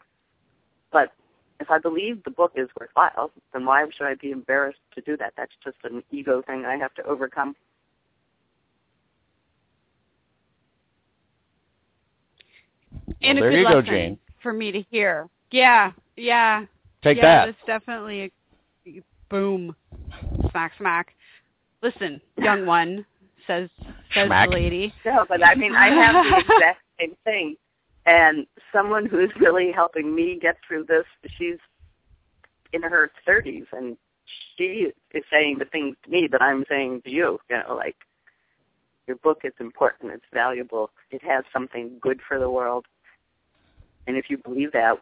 But 0.92 1.12
if 1.60 1.70
I 1.70 1.78
believe 1.78 2.22
the 2.24 2.30
book 2.30 2.52
is 2.56 2.68
worthwhile, 2.78 3.30
then 3.52 3.64
why 3.64 3.84
should 3.96 4.06
I 4.06 4.14
be 4.14 4.30
embarrassed 4.30 4.78
to 4.94 5.00
do 5.00 5.16
that? 5.16 5.32
That's 5.36 5.52
just 5.64 5.76
an 5.84 6.02
ego 6.10 6.42
thing 6.46 6.64
I 6.66 6.76
have 6.76 6.94
to 6.94 7.04
overcome. 7.04 7.54
And 13.22 13.38
Well, 13.38 13.38
a 13.38 13.40
there 13.40 13.50
good 13.50 13.58
you 13.58 13.64
go, 13.64 13.78
lesson 13.78 13.84
Jane. 13.86 14.18
for 14.42 14.52
me 14.52 14.70
to 14.72 14.82
hear. 14.90 15.28
Yeah, 15.50 15.92
yeah. 16.16 16.64
Take 17.02 17.18
yeah, 17.18 17.46
that. 17.46 17.46
That's 17.46 17.66
definitely 17.66 18.32
a 18.86 19.02
boom. 19.30 19.74
Smack 20.50 20.72
smack. 20.78 21.14
Listen, 21.82 22.20
young 22.36 22.66
one, 22.66 23.06
says 23.46 23.68
says 24.14 24.28
Schmack. 24.28 24.46
the 24.48 24.54
lady. 24.54 24.92
No, 25.04 25.24
but 25.28 25.44
I 25.44 25.54
mean, 25.54 25.74
I 25.74 25.88
have 25.88 26.14
the 26.24 26.38
exact 26.54 26.80
same 27.00 27.16
thing. 27.24 27.56
And 28.06 28.46
someone 28.72 29.06
who's 29.06 29.30
really 29.38 29.72
helping 29.72 30.14
me 30.14 30.38
get 30.40 30.56
through 30.66 30.84
this, 30.84 31.04
she's 31.36 31.58
in 32.72 32.82
her 32.82 33.10
30s, 33.28 33.66
and 33.72 33.96
she 34.56 34.92
is 35.12 35.24
saying 35.30 35.58
the 35.58 35.64
things 35.64 35.96
to 36.04 36.10
me 36.10 36.28
that 36.30 36.40
I'm 36.40 36.64
saying 36.68 37.02
to 37.02 37.10
you. 37.10 37.40
You 37.50 37.56
know, 37.66 37.74
like 37.74 37.96
your 39.06 39.16
book 39.16 39.40
is 39.44 39.52
important, 39.60 40.12
it's 40.12 40.24
valuable, 40.32 40.90
it 41.10 41.22
has 41.22 41.44
something 41.52 41.98
good 42.00 42.20
for 42.26 42.38
the 42.38 42.50
world, 42.50 42.86
and 44.06 44.16
if 44.16 44.30
you 44.30 44.38
believe 44.38 44.72
that, 44.72 44.98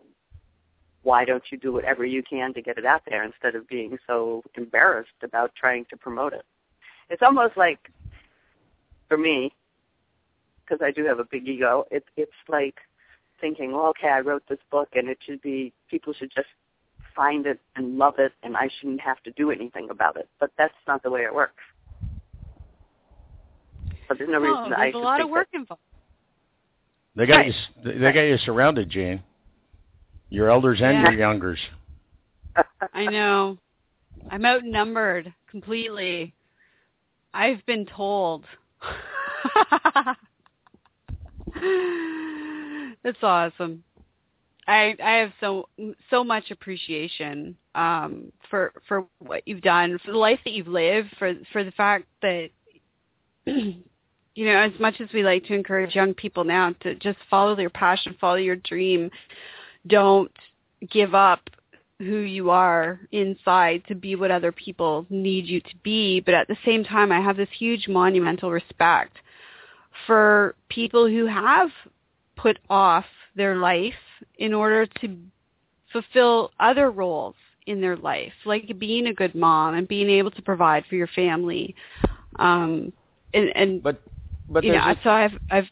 why 1.02 1.24
don't 1.24 1.44
you 1.51 1.59
do 1.59 1.72
whatever 1.72 2.05
you 2.05 2.22
can 2.22 2.55
to 2.55 2.62
get 2.62 2.78
it 2.78 2.86
out 2.86 3.02
there 3.06 3.22
instead 3.22 3.55
of 3.55 3.68
being 3.68 3.98
so 4.06 4.43
embarrassed 4.56 5.10
about 5.22 5.55
trying 5.55 5.85
to 5.90 5.97
promote 5.97 6.32
it? 6.32 6.44
It's 7.10 7.22
almost 7.22 7.56
like, 7.56 7.90
for 9.09 9.18
me, 9.18 9.52
because 10.64 10.82
I 10.82 10.90
do 10.90 11.05
have 11.05 11.18
a 11.18 11.24
big 11.24 11.47
ego, 11.47 11.85
it, 11.90 12.05
it's 12.16 12.32
like 12.48 12.76
thinking, 13.44 13.72
well, 13.72 13.88
okay, 13.88 14.08
I 14.08 14.20
wrote 14.20 14.42
this 14.48 14.58
book 14.70 14.88
and 14.94 15.06
it 15.06 15.18
should 15.26 15.42
be, 15.42 15.70
people 15.90 16.14
should 16.14 16.30
just 16.34 16.46
find 17.14 17.44
it 17.44 17.60
and 17.76 17.98
love 17.98 18.14
it 18.16 18.32
and 18.42 18.56
I 18.56 18.70
shouldn't 18.80 19.02
have 19.02 19.22
to 19.24 19.30
do 19.32 19.50
anything 19.50 19.88
about 19.90 20.16
it. 20.16 20.30
But 20.40 20.50
that's 20.56 20.72
not 20.88 21.02
the 21.02 21.10
way 21.10 21.24
it 21.24 21.34
works. 21.34 21.62
But 24.08 24.16
there's 24.16 24.30
no 24.30 24.38
No, 24.40 24.48
reason 24.48 24.70
that 24.70 24.78
I 24.78 24.84
there's 24.84 24.94
a 24.94 24.98
should 24.98 25.04
lot 25.04 25.16
think 25.18 25.26
of 25.26 25.30
work 25.32 25.48
involved. 25.52 25.82
They 27.16 27.26
got 27.26 27.36
Right. 27.36 27.46
you. 27.48 27.52
s- 27.52 27.68
They 28.00 28.12
got 28.12 28.20
you 28.22 28.38
surrounded, 28.38 28.88
Jane. 28.88 29.22
Your 30.30 30.48
elders 30.48 30.80
and 30.80 30.94
Yeah. 30.94 31.10
your 31.10 31.18
youngers. 31.18 31.60
I 32.94 33.06
know. 33.08 33.58
I'm 34.30 34.46
outnumbered 34.46 35.34
completely. 35.50 36.32
I've 37.34 37.64
been 37.66 37.84
told. 37.84 38.46
That's 43.05 43.22
awesome. 43.22 43.85
I 44.66 44.97
I 45.02 45.12
have 45.16 45.32
so 45.40 45.68
so 46.10 46.24
much 46.24 46.51
appreciation 46.51 47.56
um 47.74 48.32
for 48.51 48.72
for 48.89 49.06
what 49.18 49.47
you've 49.47 49.60
done, 49.60 49.98
for 50.05 50.12
the 50.12 50.18
life 50.18 50.40
that 50.44 50.52
you've 50.52 50.68
lived, 50.68 51.10
for 51.18 51.35
for 51.52 51.62
the 51.64 51.70
fact 51.72 52.06
that 52.22 52.48
you 53.47 54.47
know, 54.47 54.56
as 54.56 54.72
much 54.81 55.01
as 55.01 55.09
we 55.12 55.22
like 55.22 55.44
to 55.44 55.55
encourage 55.55 55.94
young 55.94 56.14
people 56.14 56.44
now 56.44 56.74
to 56.81 56.94
just 56.97 57.18
follow 57.31 57.55
their 57.55 57.70
passion, 57.70 58.16
follow 58.20 58.36
your 58.36 58.56
dream, 58.56 59.10
don't 59.86 60.32
give 60.90 61.14
up 61.14 61.51
who 62.01 62.18
you 62.18 62.51
are 62.51 63.01
inside 63.12 63.82
to 63.86 63.94
be 63.94 64.16
what 64.16 64.31
other 64.31 64.51
people 64.51 65.06
need 65.10 65.47
you 65.47 65.60
to 65.60 65.76
be. 65.85 66.20
But 66.20 66.35
at 66.35 66.48
the 66.48 66.56
same 66.64 66.82
time, 66.85 67.12
I 67.12 67.20
have 67.20 67.36
this 67.36 67.48
huge 67.56 67.86
monumental 67.86 68.51
respect 68.51 69.16
for 70.06 70.56
people 70.68 71.06
who 71.06 71.26
have 71.26 71.68
put 72.36 72.59
off 72.70 73.05
their 73.36 73.56
life 73.56 73.94
in 74.39 74.52
order 74.55 74.86
to 75.01 75.16
fulfill 75.93 76.51
other 76.61 76.90
roles 76.90 77.35
in 77.66 77.81
their 77.81 77.97
life, 77.97 78.32
like 78.44 78.78
being 78.78 79.06
a 79.06 79.15
good 79.15 79.35
mom 79.35 79.74
and 79.74 79.89
being 79.89 80.11
able 80.11 80.31
to 80.31 80.43
provide 80.43 80.85
for 80.86 80.97
your 80.97 81.06
family. 81.09 81.74
Um, 82.36 82.93
and, 83.32 83.51
and 83.56 83.82
But 83.82 84.01
but 84.48 84.65
you 84.65 84.73
know, 84.73 84.78
a- 84.81 84.98
so 85.02 85.11
I've 85.11 85.32
I've 85.51 85.69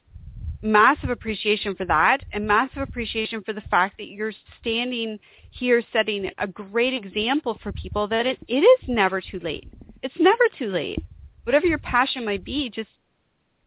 massive 0.62 1.10
appreciation 1.10 1.74
for 1.74 1.84
that 1.84 2.18
and 2.32 2.47
massive 2.47 2.82
appreciation 2.82 3.43
for 3.43 3.52
the 3.52 3.60
fact 3.62 3.98
that 3.98 4.06
you're 4.06 4.32
standing 4.60 5.18
here 5.51 5.82
setting 5.93 6.30
a 6.39 6.47
great 6.47 6.94
example 6.94 7.59
for 7.62 7.72
people 7.72 8.06
that 8.09 8.26
it, 8.26 8.39
it 8.48 8.60
is 8.60 8.89
never 8.89 9.20
too 9.20 9.40
late. 9.40 9.68
It's 10.02 10.14
never 10.18 10.44
too 10.59 10.68
late. 10.70 11.02
Whatever 11.44 11.66
your 11.66 11.78
passion 11.78 12.24
might 12.24 12.44
be, 12.44 12.70
just 12.70 12.89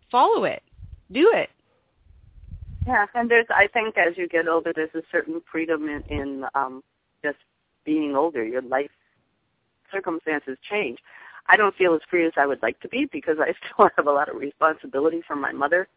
follow 0.10 0.46
it. 0.46 0.64
Do 1.12 1.32
it. 1.36 1.50
Yeah, 2.86 3.06
and 3.16 3.30
there's 3.30 3.48
I 3.50 3.68
think 3.68 3.98
as 3.98 4.18
you 4.18 4.28
get 4.28 4.48
older, 4.48 4.72
there's 4.74 4.94
a 4.94 5.02
certain 5.12 5.42
freedom 5.52 5.88
in, 5.88 6.04
in 6.10 6.46
um, 6.54 6.84
just 7.24 7.38
being 7.84 8.16
older. 8.16 8.44
Your 8.44 8.62
life 8.62 8.92
circumstances 9.92 10.58
change. 10.70 11.00
I 11.48 11.58
don't 11.58 11.76
feel 11.76 11.94
as 11.94 12.02
free 12.10 12.26
as 12.26 12.34
I 12.38 12.46
would 12.46 12.62
like 12.62 12.80
to 12.82 12.90
be 12.90 13.08
because 13.12 13.38
I 13.40 13.54
still 13.74 13.90
have 13.96 14.08
a 14.08 14.12
lot 14.12 14.30
of 14.30 14.36
responsibility 14.36 15.22
for 15.28 15.36
my 15.36 15.52
mother, 15.52 15.88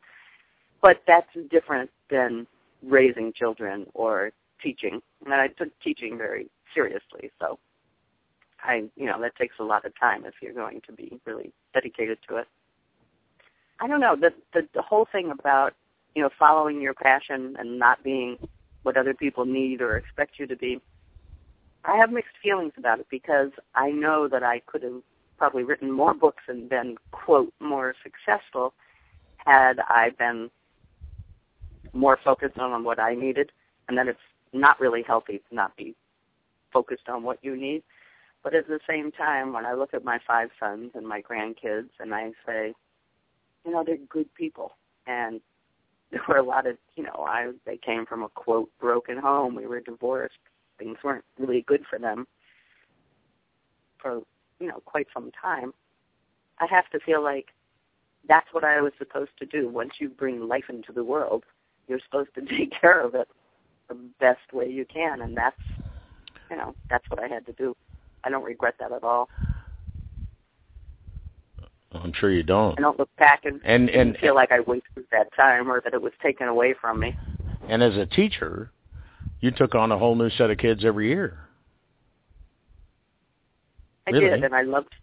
but 0.82 1.02
that's 1.06 1.28
different 1.51 1.90
than 2.10 2.47
raising 2.82 3.32
children 3.32 3.86
or 3.94 4.31
teaching. 4.62 5.01
And 5.24 5.35
I 5.35 5.48
took 5.48 5.69
teaching 5.81 6.16
very 6.16 6.48
seriously, 6.74 7.31
so 7.39 7.59
I, 8.62 8.85
you 8.97 9.06
know, 9.06 9.20
that 9.20 9.36
takes 9.36 9.56
a 9.59 9.65
lot 9.65 9.85
of 9.85 9.98
time 9.98 10.24
if 10.24 10.35
you're 10.40 10.52
going 10.52 10.81
to 10.86 10.93
be 10.93 11.20
really 11.27 11.52
dedicated 11.74 12.19
to 12.28 12.36
it. 12.36 12.47
I 13.81 13.86
don't 13.86 14.01
know 14.01 14.16
the 14.16 14.31
the, 14.55 14.66
the 14.74 14.82
whole 14.82 15.06
thing 15.10 15.31
about 15.31 15.74
you 16.19 16.24
know, 16.24 16.31
following 16.36 16.81
your 16.81 16.95
passion 16.95 17.55
and 17.61 17.78
not 17.78 18.03
being 18.03 18.36
what 18.82 18.97
other 18.97 19.15
people 19.15 19.45
need 19.45 19.81
or 19.81 19.97
expect 19.97 20.36
you 20.36 20.49
to 20.49 20.57
be. 20.57 20.81
I 21.85 21.97
have 21.97 22.11
mixed 22.11 22.35
feelings 22.43 22.73
about 22.77 22.99
it 22.99 23.07
because 23.09 23.51
I 23.77 23.93
know 23.93 24.27
that 24.27 24.43
I 24.43 24.59
could 24.66 24.82
have 24.82 25.01
probably 25.36 25.62
written 25.62 25.93
more 25.93 26.15
books 26.15 26.43
and 26.49 26.69
been, 26.69 26.97
quote, 27.12 27.53
more 27.61 27.95
successful 28.03 28.74
had 29.36 29.78
I 29.78 30.11
been 30.19 30.51
more 31.93 32.19
focused 32.24 32.59
on 32.59 32.82
what 32.82 32.99
I 32.99 33.15
needed 33.15 33.53
and 33.86 33.97
that 33.97 34.09
it's 34.09 34.19
not 34.53 34.81
really 34.81 35.05
healthy 35.07 35.40
to 35.49 35.55
not 35.55 35.77
be 35.77 35.95
focused 36.73 37.09
on 37.09 37.23
what 37.23 37.39
you 37.43 37.57
need. 37.57 37.85
But 38.43 38.57
at 38.57 38.66
the 38.66 38.81
same 38.90 39.12
time, 39.12 39.53
when 39.53 39.65
I 39.65 39.74
look 39.74 39.95
at 39.95 40.05
my 40.05 40.19
five 40.27 40.49
sons 40.59 40.90
and 40.97 41.07
my 41.07 41.23
grandkids 41.23 41.90
and 42.01 42.12
I 42.12 42.32
say, 42.45 42.74
you 43.65 43.70
know, 43.70 43.85
they're 43.86 43.99
good 44.11 44.35
people 44.35 44.73
and 45.07 45.40
there 46.10 46.22
were 46.28 46.36
a 46.39 46.43
lot 46.43 46.66
of 46.66 46.76
you 46.97 47.02
know 47.02 47.26
i 47.28 47.51
they 47.66 47.76
came 47.76 48.06
from 48.06 48.22
a 48.22 48.28
quote 48.30 48.70
broken 48.80 49.18
home. 49.18 49.55
We 49.55 49.66
were 49.66 49.80
divorced. 49.80 50.39
Things 50.78 50.98
weren't 51.02 51.24
really 51.39 51.62
good 51.62 51.85
for 51.89 51.98
them 51.98 52.26
for 53.98 54.22
you 54.60 54.68
know 54.68 54.80
quite 54.85 55.09
some 55.12 55.30
time. 55.40 55.72
I 56.59 56.66
have 56.70 56.89
to 56.90 57.01
feel 57.01 57.22
like 57.22 57.48
that's 58.28 58.48
what 58.52 58.64
i 58.64 58.80
was 58.80 58.93
supposed 58.98 59.30
to 59.39 59.47
do. 59.47 59.68
Once 59.68 59.94
you 59.98 60.09
bring 60.09 60.48
life 60.48 60.68
into 60.68 60.93
the 60.93 61.05
world 61.05 61.44
you're 61.89 62.01
supposed 62.05 62.35
to 62.35 62.43
take 62.56 62.78
care 62.78 63.01
of 63.01 63.14
it 63.14 63.28
the 63.89 63.97
best 64.20 64.52
way 64.52 64.68
you 64.68 64.85
can. 64.85 65.22
And 65.22 65.36
that's 65.36 65.56
you 66.51 66.56
know 66.56 66.74
that's 66.89 67.05
what 67.10 67.22
i 67.22 67.26
had 67.26 67.47
to 67.47 67.52
do. 67.52 67.76
I 68.24 68.30
don't 68.30 68.44
regret 68.44 68.74
that 68.80 68.93
at 68.93 69.02
all 69.02 69.28
I'm 71.93 72.12
sure 72.12 72.31
you 72.31 72.43
don't. 72.43 72.78
i 72.78 72.82
don't 72.82 72.98
look 72.98 73.09
back 73.16 73.44
and, 73.44 73.60
And 73.65 73.89
and 73.90 74.16
feel 74.19 74.35
like 74.35 74.52
i 74.52 74.60
wasted 74.60 75.05
that 75.10 75.32
time 75.35 75.70
or 75.70 75.81
that 75.81 75.94
it 75.94 76.02
was 76.02 76.12
taken 76.23 76.47
away 76.48 76.74
from 76.81 77.01
me 77.01 77.16
and 77.69 77.82
as 77.82 77.97
a 77.97 78.06
teacher, 78.06 78.70
you 79.40 79.51
took 79.51 79.74
on 79.74 79.93
a 79.93 79.98
whole 79.98 80.15
new 80.15 80.31
set 80.31 80.48
of 80.51 80.56
kids 80.56 80.85
every 80.86 81.09
year. 81.09 81.39
I 84.06 84.10
Really? 84.10 84.31
did, 84.31 84.44
and 84.44 84.55
I 84.55 84.62
loved. 84.62 84.94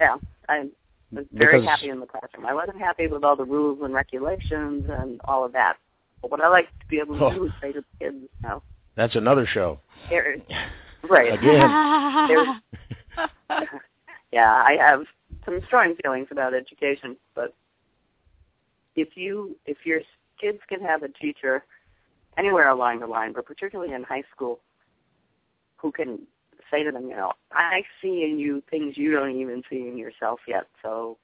Yeah, 0.00 0.16
I 0.48 0.68
was 1.10 1.24
very 1.32 1.60
Because- 1.60 1.68
happy 1.68 1.88
in 1.88 1.98
the 1.98 2.06
classroom. 2.06 2.46
I 2.46 2.54
wasn't 2.54 2.78
happy 2.78 3.08
with 3.08 3.24
all 3.24 3.34
the 3.34 3.44
rules 3.44 3.80
and 3.82 3.92
regulations 3.92 4.88
and 4.88 5.20
all 5.24 5.44
of 5.44 5.50
that. 5.54 5.76
But 6.20 6.30
what 6.30 6.40
I 6.40 6.46
like 6.48 6.68
to 6.78 6.86
be 6.86 7.00
able 7.00 7.18
to 7.18 7.24
Oh. 7.24 7.34
do 7.34 7.44
is 7.46 7.52
say 7.60 7.72
to 7.72 7.80
the 7.80 7.86
kids, 7.98 8.16
you 8.22 8.28
know, 8.48 8.62
That's 8.94 9.16
another 9.16 9.44
show. 9.44 9.80
right? 11.02 11.32
Again. 11.32 12.62
yeah, 14.32 14.52
I 14.52 14.76
have 14.78 15.02
some 15.44 15.60
strong 15.66 15.94
feelings 16.02 16.28
about 16.30 16.54
education, 16.54 17.16
but 17.34 17.54
if 18.94 19.16
you 19.16 19.56
if 19.66 19.78
your 19.84 20.00
kids 20.40 20.58
can 20.68 20.80
have 20.80 21.02
a 21.02 21.08
teacher 21.08 21.64
anywhere 22.38 22.68
along 22.68 23.00
the 23.00 23.06
line, 23.06 23.32
but 23.32 23.46
particularly 23.46 23.92
in 23.92 24.02
high 24.02 24.22
school, 24.34 24.60
who 25.76 25.92
can 25.92 26.20
say 26.70 26.82
to 26.82 26.90
them, 26.90 27.08
you 27.08 27.16
know, 27.16 27.32
I 27.52 27.82
see 28.00 28.24
in 28.24 28.38
you 28.38 28.62
things 28.70 28.96
you 28.96 29.12
don't 29.12 29.36
even 29.36 29.62
see 29.68 29.88
in 29.88 29.96
yourself 29.96 30.40
yet, 30.46 30.66
so 30.82 31.18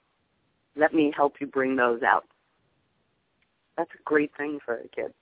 let 0.76 0.92
me 0.94 1.12
help 1.14 1.34
you 1.40 1.46
bring 1.46 1.76
those 1.76 2.02
out. 2.02 2.24
That's 3.76 3.90
a 3.94 4.02
great 4.04 4.32
thing 4.36 4.58
for 4.64 4.74
a 4.74 4.88
kid. 4.88 5.12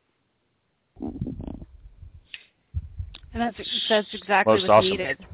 And 3.37 3.43
that's 3.43 3.57
that's 3.89 4.09
exactly 4.15 4.55
Most 4.55 4.63
what's 4.63 4.71
awesome. 4.71 4.91
needed. 4.91 5.27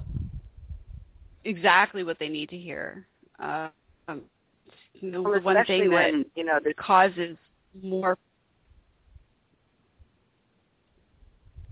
Exactly 1.44 2.02
what 2.02 2.18
they 2.18 2.28
need 2.28 2.48
to 2.50 2.56
hear. 2.56 3.06
Uh, 3.42 3.68
um, 4.06 4.22
you 4.94 5.10
know, 5.10 5.22
Well, 5.22 5.34
the 5.34 5.40
one 5.40 5.64
thing 5.64 5.90
that 5.90 6.12
you 6.36 6.44
know, 6.44 6.60
there's 6.62 6.76
causes 6.78 7.36
more. 7.82 8.16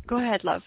Go 0.06 0.16
ahead, 0.16 0.42
love. 0.42 0.62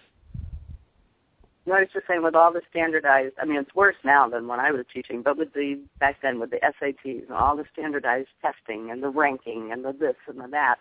No, 1.65 1.75
I 1.75 1.81
was 1.81 1.89
just 1.93 2.07
saying 2.07 2.23
with 2.23 2.35
all 2.35 2.51
the 2.51 2.61
standardized. 2.69 3.35
I 3.41 3.45
mean, 3.45 3.57
it's 3.57 3.75
worse 3.75 3.95
now 4.03 4.27
than 4.30 4.47
when 4.47 4.59
I 4.59 4.71
was 4.71 4.85
teaching, 4.93 5.21
but 5.21 5.38
with 5.38 5.53
the 5.53 5.81
back 5.99 6.17
then 6.21 6.39
with 6.39 6.51
the 6.51 6.57
SATs 6.57 7.23
and 7.27 7.31
all 7.31 7.55
the 7.55 7.65
standardized 7.71 8.30
testing 8.41 8.91
and 8.91 9.03
the 9.03 9.09
ranking 9.09 9.71
and 9.71 9.84
the 9.84 9.93
this 9.93 10.15
and 10.27 10.39
the 10.39 10.47
that, 10.51 10.75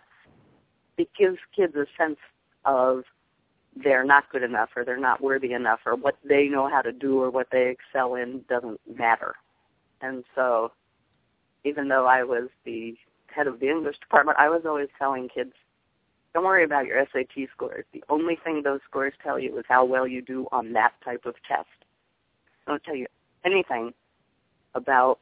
it 0.97 1.09
gives 1.17 1.37
kids 1.55 1.75
a 1.75 1.85
sense 1.97 2.19
of 2.65 3.03
they're 3.75 4.03
not 4.05 4.29
good 4.29 4.43
enough 4.43 4.69
or 4.75 4.85
they're 4.85 4.97
not 4.97 5.21
worthy 5.21 5.53
enough 5.53 5.79
or 5.85 5.95
what 5.95 6.15
they 6.23 6.47
know 6.47 6.69
how 6.69 6.81
to 6.81 6.91
do 6.91 7.21
or 7.21 7.29
what 7.29 7.47
they 7.51 7.69
excel 7.69 8.15
in 8.15 8.43
doesn't 8.49 8.79
matter. 8.97 9.35
And 10.03 10.23
so, 10.35 10.71
even 11.63 11.87
though 11.87 12.05
I 12.05 12.23
was 12.23 12.49
the 12.65 12.95
head 13.27 13.47
of 13.47 13.59
the 13.59 13.69
English 13.69 13.97
department, 13.99 14.37
I 14.37 14.49
was 14.49 14.61
always 14.65 14.89
telling 14.99 15.29
kids 15.29 15.53
don't 16.33 16.43
worry 16.43 16.63
about 16.63 16.87
your 16.87 17.05
SAT 17.13 17.47
scores. 17.55 17.85
The 17.93 18.03
only 18.09 18.37
thing 18.43 18.61
those 18.63 18.79
scores 18.89 19.13
tell 19.23 19.39
you 19.39 19.57
is 19.59 19.65
how 19.69 19.85
well 19.85 20.07
you 20.07 20.21
do 20.21 20.47
on 20.51 20.73
that 20.73 20.93
type 21.05 21.25
of 21.25 21.35
test. 21.47 21.67
They 22.65 22.71
don't 22.71 22.83
tell 22.83 22.95
you 22.95 23.05
anything 23.45 23.93
about 24.73 25.19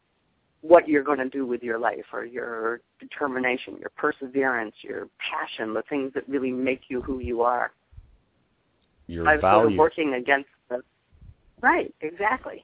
what 0.62 0.88
you're 0.88 1.04
going 1.04 1.18
to 1.18 1.30
do 1.30 1.46
with 1.46 1.64
your 1.64 1.80
life 1.80 2.06
or 2.14 2.24
your 2.24 2.80
determination, 3.00 3.78
your 3.80 3.92
perseverance, 3.98 4.76
your 4.82 5.10
passion, 5.20 5.74
the 5.74 5.84
things 5.90 6.14
that 6.14 6.28
really 6.30 6.52
make 6.52 6.84
you 6.88 7.02
who 7.02 7.20
you 7.20 7.42
are. 7.42 7.72
Your 9.08 9.28
I 9.28 9.34
was 9.34 9.42
value. 9.42 9.62
sort 9.64 9.74
of 9.74 9.78
working 9.78 10.14
against 10.14 10.50
the 10.70 10.82
right, 11.62 11.94
exactly. 12.00 12.64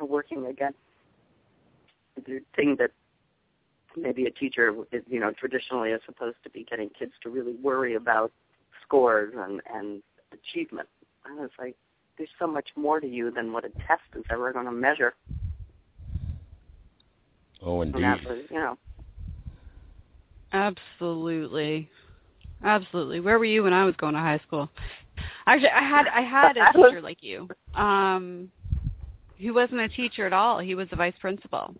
Working 0.00 0.46
against 0.46 0.78
the 2.24 2.40
thing 2.54 2.76
that 2.78 2.90
maybe 3.96 4.26
a 4.26 4.30
teacher, 4.30 4.74
you 5.08 5.20
know, 5.20 5.32
traditionally 5.32 5.90
is 5.90 6.00
supposed 6.06 6.36
to 6.44 6.50
be 6.50 6.64
getting 6.64 6.90
kids 6.98 7.12
to 7.22 7.30
really 7.30 7.54
worry 7.62 7.94
about 7.94 8.32
scores 8.82 9.32
and 9.36 9.60
and 9.72 10.02
achievement. 10.32 10.88
I 11.24 11.34
was 11.34 11.50
like, 11.58 11.74
there's 12.18 12.30
so 12.38 12.46
much 12.46 12.68
more 12.76 13.00
to 13.00 13.06
you 13.06 13.30
than 13.30 13.52
what 13.52 13.64
a 13.64 13.70
test 13.86 14.02
is 14.16 14.24
ever 14.30 14.52
going 14.52 14.66
to 14.66 14.72
measure. 14.72 15.14
Oh, 17.62 17.80
And 17.82 17.94
indeed. 17.94 18.04
that 18.04 18.24
was, 18.28 18.44
you 18.50 18.56
know, 18.58 18.78
Absolutely. 20.52 21.88
Absolutely. 22.64 23.20
Where 23.20 23.38
were 23.38 23.44
you 23.44 23.62
when 23.64 23.72
I 23.72 23.84
was 23.84 23.94
going 23.96 24.14
to 24.14 24.20
high 24.20 24.40
school? 24.46 24.70
Actually, 25.46 25.70
I 25.70 25.82
had 25.82 26.06
I 26.08 26.20
had 26.22 26.56
a 26.56 26.60
I 26.62 26.70
was- 26.74 26.90
teacher 26.90 27.02
like 27.02 27.22
you. 27.22 27.48
Um 27.74 28.50
he 29.36 29.50
wasn't 29.50 29.80
a 29.82 29.88
teacher 29.88 30.26
at 30.26 30.32
all. 30.32 30.58
He 30.58 30.74
was 30.74 30.88
a 30.92 30.96
vice 30.96 31.14
principal. 31.20 31.74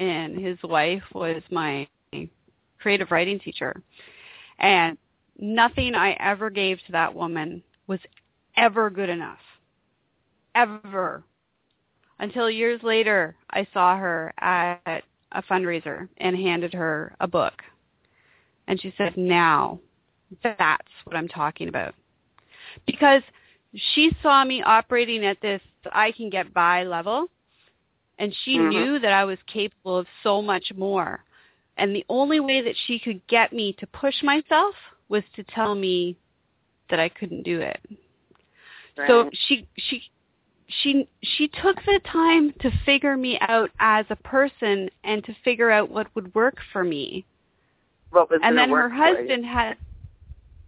And 0.00 0.36
his 0.36 0.58
wife 0.64 1.02
was 1.14 1.42
my 1.50 1.86
creative 2.80 3.10
writing 3.10 3.38
teacher. 3.38 3.80
And 4.58 4.96
nothing 5.38 5.94
I 5.94 6.12
ever 6.12 6.50
gave 6.50 6.78
to 6.86 6.92
that 6.92 7.14
woman 7.14 7.62
was 7.86 8.00
ever 8.56 8.90
good 8.90 9.10
enough. 9.10 9.38
Ever. 10.54 11.22
Until 12.18 12.50
years 12.50 12.80
later, 12.82 13.36
I 13.50 13.66
saw 13.72 13.96
her 13.96 14.32
at 14.38 15.04
a 15.32 15.42
fundraiser 15.42 16.08
and 16.16 16.34
handed 16.34 16.72
her 16.72 17.14
a 17.20 17.28
book. 17.28 17.62
And 18.66 18.80
she 18.80 18.92
said, 18.96 19.16
now, 19.16 19.80
that's 20.42 20.88
what 21.04 21.14
I'm 21.14 21.28
talking 21.28 21.68
about. 21.68 21.94
Because 22.86 23.22
she 23.74 24.16
saw 24.22 24.44
me 24.44 24.62
operating 24.62 25.24
at 25.26 25.40
this 25.40 25.60
I 25.92 26.12
can 26.12 26.30
get 26.30 26.52
by 26.52 26.84
level, 26.84 27.28
and 28.20 28.34
she 28.44 28.58
Mhm. 28.58 28.68
knew 28.68 28.98
that 29.00 29.12
I 29.12 29.24
was 29.24 29.42
capable 29.46 29.96
of 29.96 30.06
so 30.22 30.40
much 30.42 30.72
more. 30.74 31.24
And 31.78 31.96
the 31.96 32.04
only 32.10 32.38
way 32.38 32.60
that 32.60 32.76
she 32.76 32.98
could 32.98 33.26
get 33.26 33.52
me 33.52 33.72
to 33.74 33.86
push 33.86 34.22
myself 34.22 34.76
was 35.08 35.24
to 35.34 35.42
tell 35.42 35.74
me 35.74 36.14
that 36.90 37.00
I 37.00 37.08
couldn't 37.08 37.42
do 37.42 37.60
it. 37.60 37.80
So 39.06 39.30
she 39.32 39.66
she 39.78 40.10
she 40.68 41.08
she 41.22 41.48
took 41.48 41.82
the 41.84 42.00
time 42.00 42.52
to 42.60 42.70
figure 42.84 43.16
me 43.16 43.38
out 43.40 43.70
as 43.80 44.04
a 44.10 44.16
person 44.16 44.90
and 45.02 45.24
to 45.24 45.32
figure 45.42 45.70
out 45.70 45.90
what 45.90 46.14
would 46.14 46.34
work 46.34 46.60
for 46.72 46.84
me. 46.84 47.24
what 48.10 48.28
was 48.28 48.40
And 48.42 48.58
then 48.58 48.68
her 48.68 48.90
husband 48.90 49.46
had 49.46 49.78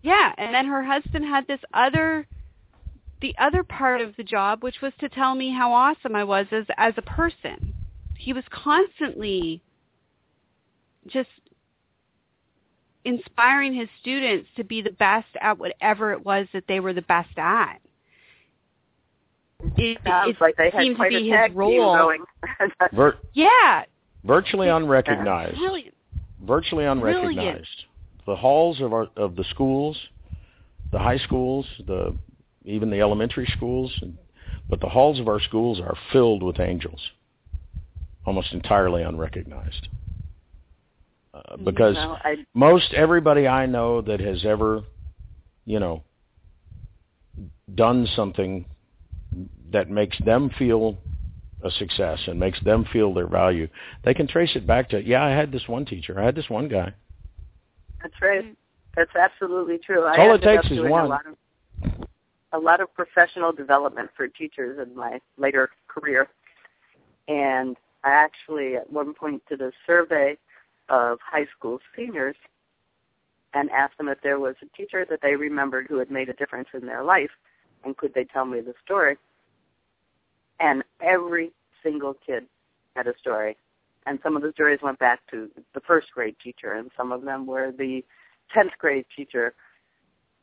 Yeah, 0.03 0.33
and 0.39 0.55
then 0.55 0.66
her 0.66 0.83
husband 0.83 1.24
had 1.27 1.47
this 1.47 1.61
other 1.74 2.27
the 3.23 3.35
other 3.39 3.62
part 3.62 4.01
of 4.03 4.15
the 4.16 4.24
job 4.24 4.62
which 4.62 4.82
was 4.82 4.93
to 5.01 5.09
tell 5.09 5.35
me 5.35 5.51
how 5.51 5.73
awesome 5.73 6.15
I 6.15 6.24
was 6.24 6.47
as 6.53 6.66
as 6.77 6.93
a 6.99 7.03
person. 7.03 7.73
He 8.19 8.32
was 8.32 8.44
constantly 8.51 9.62
just 11.09 11.28
inspiring 13.05 13.74
his 13.74 13.89
students 14.01 14.49
to 14.57 14.65
be 14.65 14.81
the 14.82 14.90
best 14.93 15.27
at 15.40 15.59
whatever 15.59 16.12
it 16.12 16.24
was 16.24 16.47
that 16.53 16.65
they 16.69 16.78
were 16.81 16.93
the 16.93 17.03
best 17.03 17.36
at. 17.36 17.78
It, 19.77 19.99
Sounds 20.07 20.31
it 20.31 20.40
like 20.40 20.57
they 20.57 20.70
had 20.70 20.82
seemed 20.82 20.97
to 20.97 20.99
quite 20.99 21.11
be 21.11 21.31
a 21.31 21.35
tag 21.35 21.51
his 21.51 21.57
role. 21.57 21.97
going. 21.97 22.24
Vir- 22.93 23.16
Yeah, 23.32 23.85
virtually 24.24 24.69
It's 24.69 24.77
unrecognized. 24.77 25.57
brilliant. 25.59 25.94
virtually 26.44 26.85
Brilliant. 26.85 27.24
unrecognized. 27.24 27.85
The 28.27 28.36
halls 28.36 28.81
of 28.81 28.93
our 28.93 29.09
of 29.16 29.35
the 29.36 29.44
schools, 29.51 29.97
the 30.93 30.99
high 30.99 31.19
schools, 31.19 31.66
the 31.86 32.16
even 32.64 32.90
the 32.90 33.01
elementary 33.01 33.47
schools, 33.56 33.93
but 34.68 34.80
the 34.80 34.89
halls 34.89 35.20
of 35.20 35.28
our 35.28 35.40
schools 35.40 35.80
are 35.80 35.97
filled 36.12 36.43
with 36.43 36.60
angels, 36.60 37.01
almost 38.24 38.52
entirely 38.52 39.02
unrecognized. 39.02 39.89
Uh, 41.34 41.56
because 41.56 41.94
No, 41.94 42.16
I, 42.22 42.36
most 42.55 42.93
everybody 42.93 43.48
I 43.48 43.66
know 43.66 44.02
that 44.02 44.20
has 44.20 44.44
ever, 44.44 44.82
you 45.64 45.80
know, 45.80 46.05
done 47.74 48.06
something 48.14 48.66
that 49.72 49.89
makes 49.89 50.18
them 50.24 50.51
feel 50.59 50.98
a 51.64 51.70
success 51.70 52.18
and 52.26 52.39
makes 52.39 52.60
them 52.64 52.84
feel 52.93 53.14
their 53.14 53.28
value, 53.28 53.68
they 54.05 54.12
can 54.14 54.26
trace 54.26 54.55
it 54.56 54.66
back 54.66 54.90
to, 54.90 55.02
yeah, 55.02 55.24
I 55.24 55.30
had 55.30 55.52
this 55.52 55.66
one 55.68 55.86
teacher, 55.86 56.20
I 56.20 56.24
had 56.24 56.34
this 56.34 56.51
one 56.51 56.68
guy. 56.68 56.93
That's 58.02 58.20
right. 58.20 58.56
That's 58.97 59.14
absolutely 59.16 59.78
true. 59.78 60.05
I 60.05 60.18
All 60.18 60.34
it 60.34 60.43
takes 60.43 60.70
is 60.70 60.80
one. 60.80 61.06
A 61.06 61.09
lot, 61.09 61.26
of, 61.26 61.36
a 62.53 62.59
lot 62.59 62.81
of 62.81 62.93
professional 62.95 63.53
development 63.53 64.11
for 64.16 64.29
teachers 64.29 64.79
in 64.85 64.97
my 64.97 65.20
later 65.39 65.70
career, 65.89 66.29
and 67.29 67.77
I 68.05 68.11
actually 68.11 68.77
at 68.77 68.93
one 68.93 69.15
point 69.15 69.43
did 69.49 69.61
a 69.61 69.73
survey 69.87 70.37
of 70.89 71.19
high 71.24 71.47
school 71.57 71.79
seniors 71.97 72.37
and 73.55 73.70
asked 73.70 73.99
them 73.99 74.09
if 74.09 74.19
there 74.23 74.39
was 74.39 74.55
a 74.62 74.77
teacher 74.77 75.07
that 75.09 75.20
they 75.23 75.37
remembered 75.37 75.87
who 75.89 75.99
had 75.99 76.11
made 76.11 76.29
a 76.29 76.35
difference 76.35 76.69
in 76.74 76.87
their 76.87 77.05
life, 77.05 77.31
and 77.85 77.97
could 77.97 78.15
they 78.15 78.24
tell 78.24 78.45
me 78.45 78.61
the 78.61 78.74
story. 78.85 79.16
And 80.61 80.83
every 81.01 81.53
single 81.83 82.15
kid 82.27 82.45
had 82.95 83.07
a 83.07 83.19
story 83.19 83.57
and 84.07 84.19
some 84.23 84.37
of 84.37 84.43
the 84.43 84.53
stories 84.53 84.81
went 84.83 84.99
back 84.99 85.20
to 85.31 85.49
the 85.74 85.81
first 85.81 86.09
grade 86.12 86.37
teacher, 86.43 86.73
and 86.73 86.91
some 86.97 87.12
of 87.12 87.23
them 87.23 87.47
were 87.47 87.73
the 87.73 88.05
tenth 88.53 88.73
grade 88.79 89.07
teacher. 89.15 89.55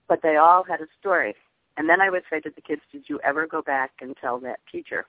But 0.08 0.22
they 0.22 0.38
all 0.38 0.64
had 0.64 0.82
a 0.82 0.88
story. 1.00 1.36
And 1.80 1.90
then 1.90 2.02
I 2.02 2.10
would 2.10 2.24
say 2.30 2.42
to 2.42 2.50
the 2.50 2.62
kids, 2.62 2.82
"Did 2.92 3.08
you 3.08 3.22
ever 3.22 3.48
go 3.48 3.62
back 3.62 3.94
and 4.02 4.16
tell 4.18 4.38
that 4.40 4.60
teacher?" 4.70 5.08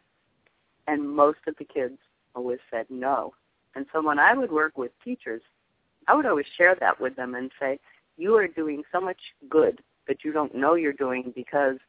And 0.87 1.11
most 1.11 1.41
of 1.49 1.57
the 1.57 1.65
kids 1.65 1.99
always 2.35 2.61
said 2.71 2.89
no. 2.89 3.35
And 3.75 3.87
so 3.93 4.01
when 4.01 4.21
I 4.21 4.35
would 4.35 4.53
work 4.53 4.79
with 4.79 4.93
teachers, 5.01 5.43
I 6.07 6.15
would 6.15 6.27
always 6.27 6.47
share 6.47 6.77
that 6.77 7.01
with 7.01 7.17
them 7.17 7.35
and 7.35 7.51
say, 7.59 7.81
"You 8.17 8.37
are 8.37 8.47
doing 8.47 8.85
so 8.93 9.01
much 9.01 9.35
good 9.49 9.83
that 10.07 10.23
you 10.23 10.31
don't 10.31 10.55
know 10.55 10.75
you're 10.75 10.93
doing 10.93 11.33
because 11.33 11.81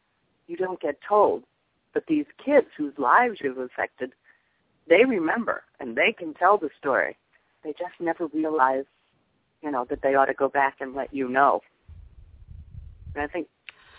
you 0.47 0.57
don't 0.57 0.79
get 0.79 0.99
told." 1.01 1.45
But 1.93 2.07
these 2.07 2.25
kids 2.43 2.73
whose 2.75 2.97
lives 2.97 3.39
you've 3.39 3.59
affected 3.59 4.15
they 4.87 5.05
remember 5.05 5.63
and 5.79 5.95
they 5.95 6.11
can 6.11 6.33
tell 6.33 6.57
the 6.57 6.71
story. 6.79 7.15
They 7.63 7.73
just 7.73 7.99
never 7.99 8.25
realize, 8.27 8.85
you 9.61 9.69
know, 9.69 9.85
that 9.85 10.01
they 10.01 10.15
ought 10.15 10.25
to 10.25 10.33
go 10.33 10.49
back 10.49 10.81
and 10.81 10.95
let 10.95 11.13
you 11.13 11.29
know. 11.29 11.61
And 13.13 13.21
I 13.23 13.27
think 13.27 13.47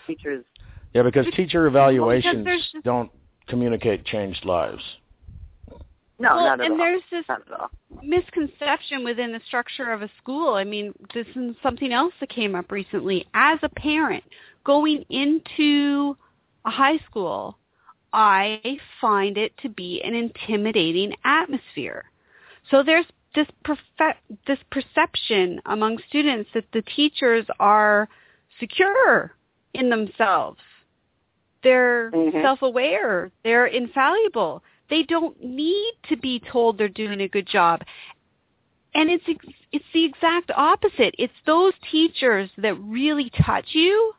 teachers 0.07 0.45
Yeah, 0.95 1.03
because 1.03 1.27
teacher 1.35 1.67
evaluations 1.67 2.45
there's 2.45 2.71
just- 2.73 2.85
don't 2.85 3.11
communicate 3.49 4.05
changed 4.05 4.45
lives. 4.45 4.83
no, 6.19 6.37
well, 6.37 6.45
not 6.47 6.61
at 6.61 6.67
and 6.67 6.73
all. 6.73 6.79
there's 6.79 7.03
this 7.11 7.25
Not 7.29 7.43
at 7.51 7.61
all. 7.61 7.71
misconception 8.03 9.03
within 9.05 9.33
the 9.33 9.41
structure 9.41 9.91
of 9.93 10.03
a 10.03 10.09
school. 10.19 10.55
I 10.55 10.65
mean, 10.65 10.93
this 11.15 11.27
is 11.35 11.57
something 11.63 11.93
else 11.93 12.15
that 12.21 12.29
came 12.29 12.55
up 12.55 12.71
recently. 12.71 13.27
As 13.35 13.59
a 13.63 13.69
parent, 13.69 14.23
going 14.65 15.05
into 15.09 16.17
a 16.65 16.71
high 16.71 16.99
school, 16.99 17.59
I 18.13 18.79
find 19.01 19.37
it 19.39 19.57
to 19.59 19.69
be 19.69 20.03
an 20.03 20.15
intimidating 20.15 21.15
atmosphere. 21.25 22.05
So 22.71 22.83
there's 22.83 23.07
this 23.35 23.49
perfe- 23.65 24.17
this 24.47 24.59
perception 24.71 25.61
among 25.67 25.99
students 26.09 26.51
that 26.53 26.71
the 26.73 26.83
teachers 26.83 27.47
are 27.59 28.09
secure 28.61 29.35
in 29.75 29.89
themselves. 29.89 30.61
They're 31.63 32.11
Mhm. 32.11 32.43
self-aware. 32.43 33.31
They're 33.45 33.67
infallible. 33.67 34.63
They 34.89 35.03
don't 35.05 35.43
need 35.43 35.95
to 36.09 36.17
be 36.17 36.41
told 36.41 36.77
they're 36.79 36.89
doing 36.89 37.21
a 37.21 37.29
good 37.29 37.47
job. 37.47 37.83
And 38.95 39.11
it's 39.11 39.25
it's 39.73 39.85
the 39.95 40.05
exact 40.05 40.51
opposite. 40.55 41.15
It's 41.19 41.33
those 41.47 41.73
teachers 41.91 42.51
that 42.59 42.75
really 42.75 43.31
touch 43.31 43.75
you 43.75 44.15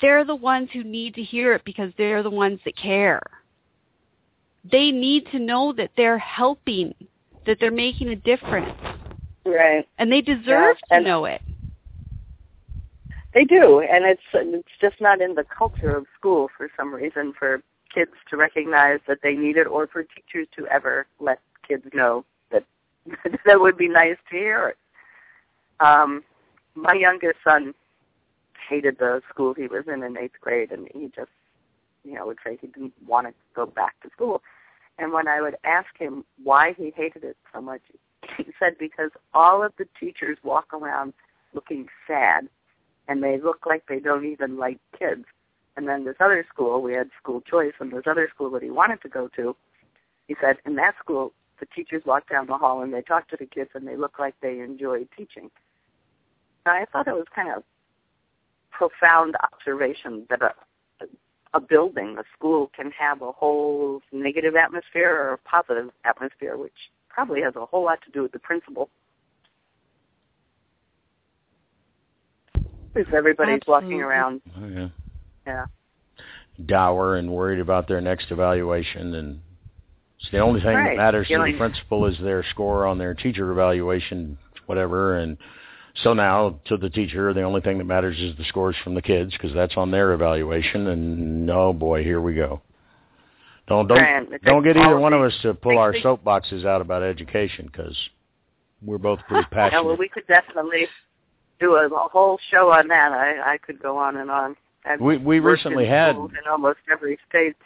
they're 0.00 0.24
the 0.24 0.34
ones 0.34 0.68
who 0.72 0.84
need 0.84 1.14
to 1.14 1.22
hear 1.22 1.54
it 1.54 1.64
because 1.64 1.90
they're 1.96 2.22
the 2.22 2.28
ones 2.30 2.60
that 2.66 2.76
care. 2.76 3.22
They 4.70 4.90
need 4.90 5.26
to 5.30 5.38
know 5.38 5.72
that 5.72 5.90
they're 5.96 6.18
helping, 6.18 6.94
that 7.46 7.58
they're 7.60 7.70
making 7.70 8.08
a 8.08 8.16
difference. 8.16 8.78
Right. 9.46 9.88
And 9.98 10.12
they 10.12 10.20
deserve 10.20 10.44
Yeah, 10.46 10.88
to 10.88 10.94
and- 10.96 11.04
know 11.04 11.24
it. 11.24 11.40
They 13.36 13.44
do, 13.44 13.80
and 13.80 14.06
it's 14.06 14.22
it's 14.32 14.80
just 14.80 14.98
not 14.98 15.20
in 15.20 15.34
the 15.34 15.44
culture 15.44 15.94
of 15.94 16.06
school 16.18 16.48
for 16.56 16.70
some 16.74 16.94
reason 16.94 17.34
for 17.38 17.62
kids 17.94 18.12
to 18.30 18.36
recognize 18.38 19.00
that 19.06 19.18
they 19.22 19.34
need 19.34 19.58
it, 19.58 19.66
or 19.66 19.86
for 19.86 20.04
teachers 20.04 20.48
to 20.56 20.66
ever 20.68 21.06
let 21.20 21.40
kids 21.68 21.84
know 21.92 22.24
that 22.50 22.64
that 23.44 23.60
would 23.60 23.76
be 23.76 23.88
nice 23.88 24.16
to 24.30 24.36
hear 24.36 24.68
it. 24.68 24.78
Um, 25.84 26.24
my 26.74 26.94
youngest 26.94 27.36
son 27.44 27.74
hated 28.70 28.96
the 28.98 29.20
school 29.28 29.52
he 29.52 29.66
was 29.66 29.84
in 29.86 30.02
in 30.02 30.16
eighth 30.16 30.40
grade, 30.40 30.72
and 30.72 30.88
he 30.94 31.12
just, 31.14 31.28
you 32.04 32.14
know, 32.14 32.26
would 32.28 32.38
say 32.42 32.56
he 32.58 32.68
didn't 32.68 32.94
want 33.06 33.26
to 33.26 33.34
go 33.54 33.66
back 33.66 34.00
to 34.00 34.08
school. 34.12 34.40
And 34.98 35.12
when 35.12 35.28
I 35.28 35.42
would 35.42 35.56
ask 35.62 35.88
him 35.98 36.24
why 36.42 36.72
he 36.78 36.90
hated 36.96 37.22
it 37.22 37.36
so 37.52 37.60
much, 37.60 37.82
he 38.38 38.46
said 38.58 38.78
because 38.78 39.10
all 39.34 39.62
of 39.62 39.74
the 39.76 39.86
teachers 40.00 40.38
walk 40.42 40.72
around 40.72 41.12
looking 41.52 41.88
sad 42.06 42.48
and 43.08 43.22
they 43.22 43.38
look 43.40 43.66
like 43.66 43.84
they 43.88 44.00
don't 44.00 44.24
even 44.24 44.56
like 44.56 44.78
kids. 44.98 45.24
And 45.76 45.86
then 45.88 46.04
this 46.04 46.16
other 46.20 46.44
school, 46.52 46.80
we 46.80 46.94
had 46.94 47.10
school 47.20 47.42
choice, 47.42 47.74
and 47.80 47.92
this 47.92 48.04
other 48.06 48.28
school 48.34 48.50
that 48.50 48.62
he 48.62 48.70
wanted 48.70 49.02
to 49.02 49.08
go 49.08 49.28
to, 49.36 49.54
he 50.26 50.34
said, 50.40 50.56
in 50.64 50.76
that 50.76 50.94
school, 50.98 51.32
the 51.60 51.66
teachers 51.66 52.02
walk 52.04 52.28
down 52.28 52.46
the 52.46 52.56
hall 52.58 52.82
and 52.82 52.92
they 52.92 53.02
talk 53.02 53.28
to 53.28 53.36
the 53.38 53.46
kids 53.46 53.70
and 53.74 53.86
they 53.86 53.96
look 53.96 54.18
like 54.18 54.34
they 54.42 54.60
enjoy 54.60 55.06
teaching. 55.16 55.50
And 56.64 56.74
I 56.74 56.84
thought 56.84 57.08
it 57.08 57.14
was 57.14 57.26
kind 57.34 57.52
of 57.54 57.62
profound 58.70 59.36
observation 59.52 60.26
that 60.28 60.42
a, 60.42 60.52
a 61.54 61.60
building, 61.60 62.16
a 62.18 62.24
school, 62.36 62.70
can 62.74 62.90
have 62.90 63.22
a 63.22 63.32
whole 63.32 64.00
negative 64.12 64.54
atmosphere 64.56 65.10
or 65.10 65.32
a 65.34 65.38
positive 65.38 65.90
atmosphere, 66.04 66.56
which 66.56 66.90
probably 67.08 67.40
has 67.40 67.54
a 67.56 67.64
whole 67.64 67.84
lot 67.84 68.00
to 68.04 68.10
do 68.10 68.22
with 68.22 68.32
the 68.32 68.38
principal. 68.38 68.90
Because 72.96 73.12
everybody's 73.14 73.60
walking 73.66 74.00
around, 74.00 74.40
Oh, 74.58 74.66
yeah. 74.66 74.88
yeah. 75.46 75.66
dour 76.64 77.16
and 77.16 77.30
worried 77.30 77.60
about 77.60 77.86
their 77.86 78.00
next 78.00 78.30
evaluation 78.30 79.14
and 79.14 79.40
it's 80.18 80.30
the 80.30 80.38
only 80.38 80.60
thing 80.60 80.72
that 80.72 80.84
Right. 80.84 80.96
matters 80.96 81.28
to 81.28 81.36
the 81.36 81.58
principal 81.58 82.06
is 82.06 82.16
their 82.18 82.42
score 82.44 82.86
on 82.86 82.96
their 82.96 83.12
teacher 83.12 83.50
evaluation 83.52 84.38
whatever 84.64 85.18
and 85.18 85.36
so 85.96 86.14
now 86.14 86.58
to 86.64 86.78
the 86.78 86.88
teacher 86.88 87.34
the 87.34 87.42
only 87.42 87.60
thing 87.60 87.76
that 87.76 87.84
matters 87.84 88.18
is 88.18 88.34
the 88.38 88.44
scores 88.44 88.74
from 88.82 88.94
the 88.94 89.02
kids 89.02 89.32
because 89.32 89.52
that's 89.52 89.76
on 89.76 89.90
their 89.90 90.14
evaluation 90.14 90.86
and 90.86 91.50
oh 91.50 91.74
boy 91.74 92.02
here 92.02 92.22
we 92.22 92.32
go 92.34 92.62
don't 93.68 93.86
don't 93.86 93.98
Right. 93.98 94.32
It 94.32 94.42
don't 94.42 94.64
get 94.64 94.78
either 94.78 94.98
one 94.98 95.12
of 95.12 95.20
us 95.20 95.36
to 95.42 95.52
pull 95.52 95.76
our 95.76 95.92
takes 95.92 96.06
soapboxes 96.06 96.64
out 96.64 96.80
about 96.80 97.02
education 97.02 97.66
because 97.66 97.96
we're 98.80 98.96
both 98.96 99.20
pretty 99.28 99.46
Yeah, 99.52 99.58
passionate 99.58 99.84
well, 99.84 99.96
we 99.98 100.08
could 100.08 100.26
definitely 100.26 100.86
do 101.58 101.74
a, 101.74 101.86
a 101.86 102.08
whole 102.08 102.38
show 102.50 102.70
on 102.72 102.88
that. 102.88 103.12
I, 103.12 103.54
I 103.54 103.58
could 103.58 103.80
go 103.80 103.96
on 103.96 104.16
and 104.16 104.30
on. 104.30 104.56
I've 104.84 105.00
we 105.00 105.16
we 105.16 105.40
recently 105.40 105.86
had 105.86 106.16
in 106.16 106.30
almost 106.50 106.78
every 106.90 107.18
state. 107.28 107.56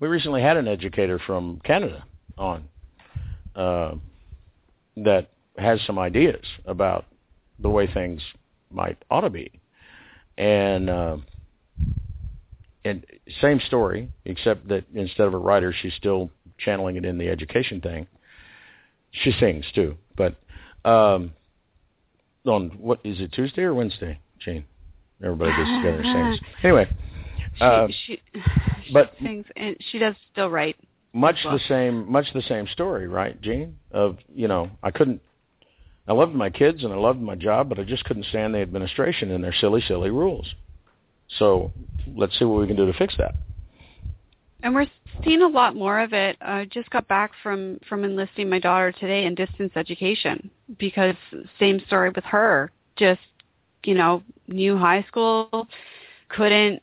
we 0.00 0.08
recently 0.08 0.42
had 0.42 0.56
an 0.56 0.68
educator 0.68 1.18
from 1.26 1.60
Canada 1.64 2.04
on 2.38 2.68
uh, 3.56 3.94
that 4.96 5.30
has 5.58 5.80
some 5.86 5.98
ideas 5.98 6.44
about 6.66 7.06
the 7.58 7.68
way 7.68 7.86
things 7.92 8.20
might 8.70 8.98
ought 9.10 9.22
to 9.22 9.30
be, 9.30 9.50
and 10.38 10.88
uh, 10.88 11.16
and 12.84 13.04
same 13.40 13.60
story, 13.66 14.08
except 14.24 14.68
that 14.68 14.84
instead 14.94 15.26
of 15.26 15.34
a 15.34 15.38
writer, 15.38 15.74
she's 15.82 15.94
still 15.94 16.30
channeling 16.58 16.96
it 16.96 17.04
in 17.04 17.18
the 17.18 17.28
education 17.28 17.80
thing. 17.80 18.06
She 19.10 19.32
sings 19.40 19.64
too, 19.74 19.96
but 20.16 20.36
um, 20.84 21.32
on 22.48 22.70
what 22.78 23.00
is 23.04 23.20
it 23.20 23.32
Tuesday 23.32 23.62
or 23.62 23.74
Wednesday, 23.74 24.18
Gene? 24.38 24.64
Everybody 25.22 25.50
gets 25.52 25.70
together 25.82 26.02
and 26.04 26.38
sings. 26.38 26.50
Anyway, 26.62 26.88
She, 27.56 27.62
uh, 27.64 27.86
she, 27.88 28.22
she 28.86 28.92
but- 28.92 29.14
sings, 29.22 29.46
and 29.56 29.76
she 29.90 29.98
does 29.98 30.14
still 30.32 30.50
write. 30.50 30.76
much 31.12 31.36
well. 31.44 31.54
the 31.54 31.60
same 31.68 32.10
much 32.10 32.26
the 32.34 32.42
same 32.42 32.66
story 32.68 33.08
right 33.08 33.40
gene 33.40 33.74
of 33.90 34.18
you 34.34 34.46
know 34.48 34.70
i 34.82 34.90
couldn't 34.90 35.20
i 36.06 36.12
loved 36.12 36.34
my 36.34 36.50
kids 36.50 36.84
and 36.84 36.92
i 36.92 36.96
loved 36.96 37.20
my 37.20 37.34
job 37.34 37.70
but 37.70 37.78
i 37.78 37.82
just 37.82 38.04
couldn't 38.04 38.26
stand 38.26 38.54
the 38.54 38.58
administration 38.58 39.30
and 39.30 39.42
their 39.42 39.54
silly 39.54 39.80
silly 39.88 40.10
rules 40.10 40.54
so 41.38 41.72
let's 42.14 42.38
see 42.38 42.44
what 42.44 42.60
we 42.60 42.66
can 42.66 42.76
do 42.76 42.84
to 42.84 42.92
fix 42.98 43.14
that 43.16 43.34
And 44.66 44.74
we're 44.74 44.86
seeing 45.22 45.42
a 45.42 45.46
lot 45.46 45.76
more 45.76 46.00
of 46.00 46.12
it. 46.12 46.36
I 46.40 46.64
just 46.64 46.90
got 46.90 47.06
back 47.06 47.30
from 47.40 47.78
from 47.88 48.02
enlisting 48.02 48.50
my 48.50 48.58
daughter 48.58 48.90
today 48.90 49.24
in 49.24 49.36
distance 49.36 49.70
education 49.76 50.50
because 50.76 51.14
same 51.60 51.80
story 51.86 52.10
with 52.10 52.24
her. 52.24 52.72
Just 52.96 53.20
you 53.84 53.94
know, 53.94 54.24
new 54.48 54.76
high 54.76 55.04
school 55.04 55.68
couldn't 56.30 56.82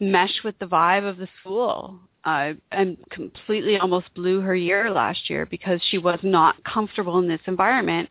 mesh 0.00 0.32
with 0.42 0.58
the 0.58 0.66
vibe 0.66 1.08
of 1.08 1.18
the 1.18 1.28
school. 1.40 2.00
Uh, 2.24 2.54
and 2.72 2.96
completely 3.10 3.78
almost 3.78 4.12
blew 4.14 4.40
her 4.40 4.56
year 4.56 4.90
last 4.90 5.30
year 5.30 5.46
because 5.46 5.80
she 5.90 5.96
was 5.96 6.18
not 6.24 6.56
comfortable 6.64 7.20
in 7.20 7.28
this 7.28 7.40
environment. 7.46 8.08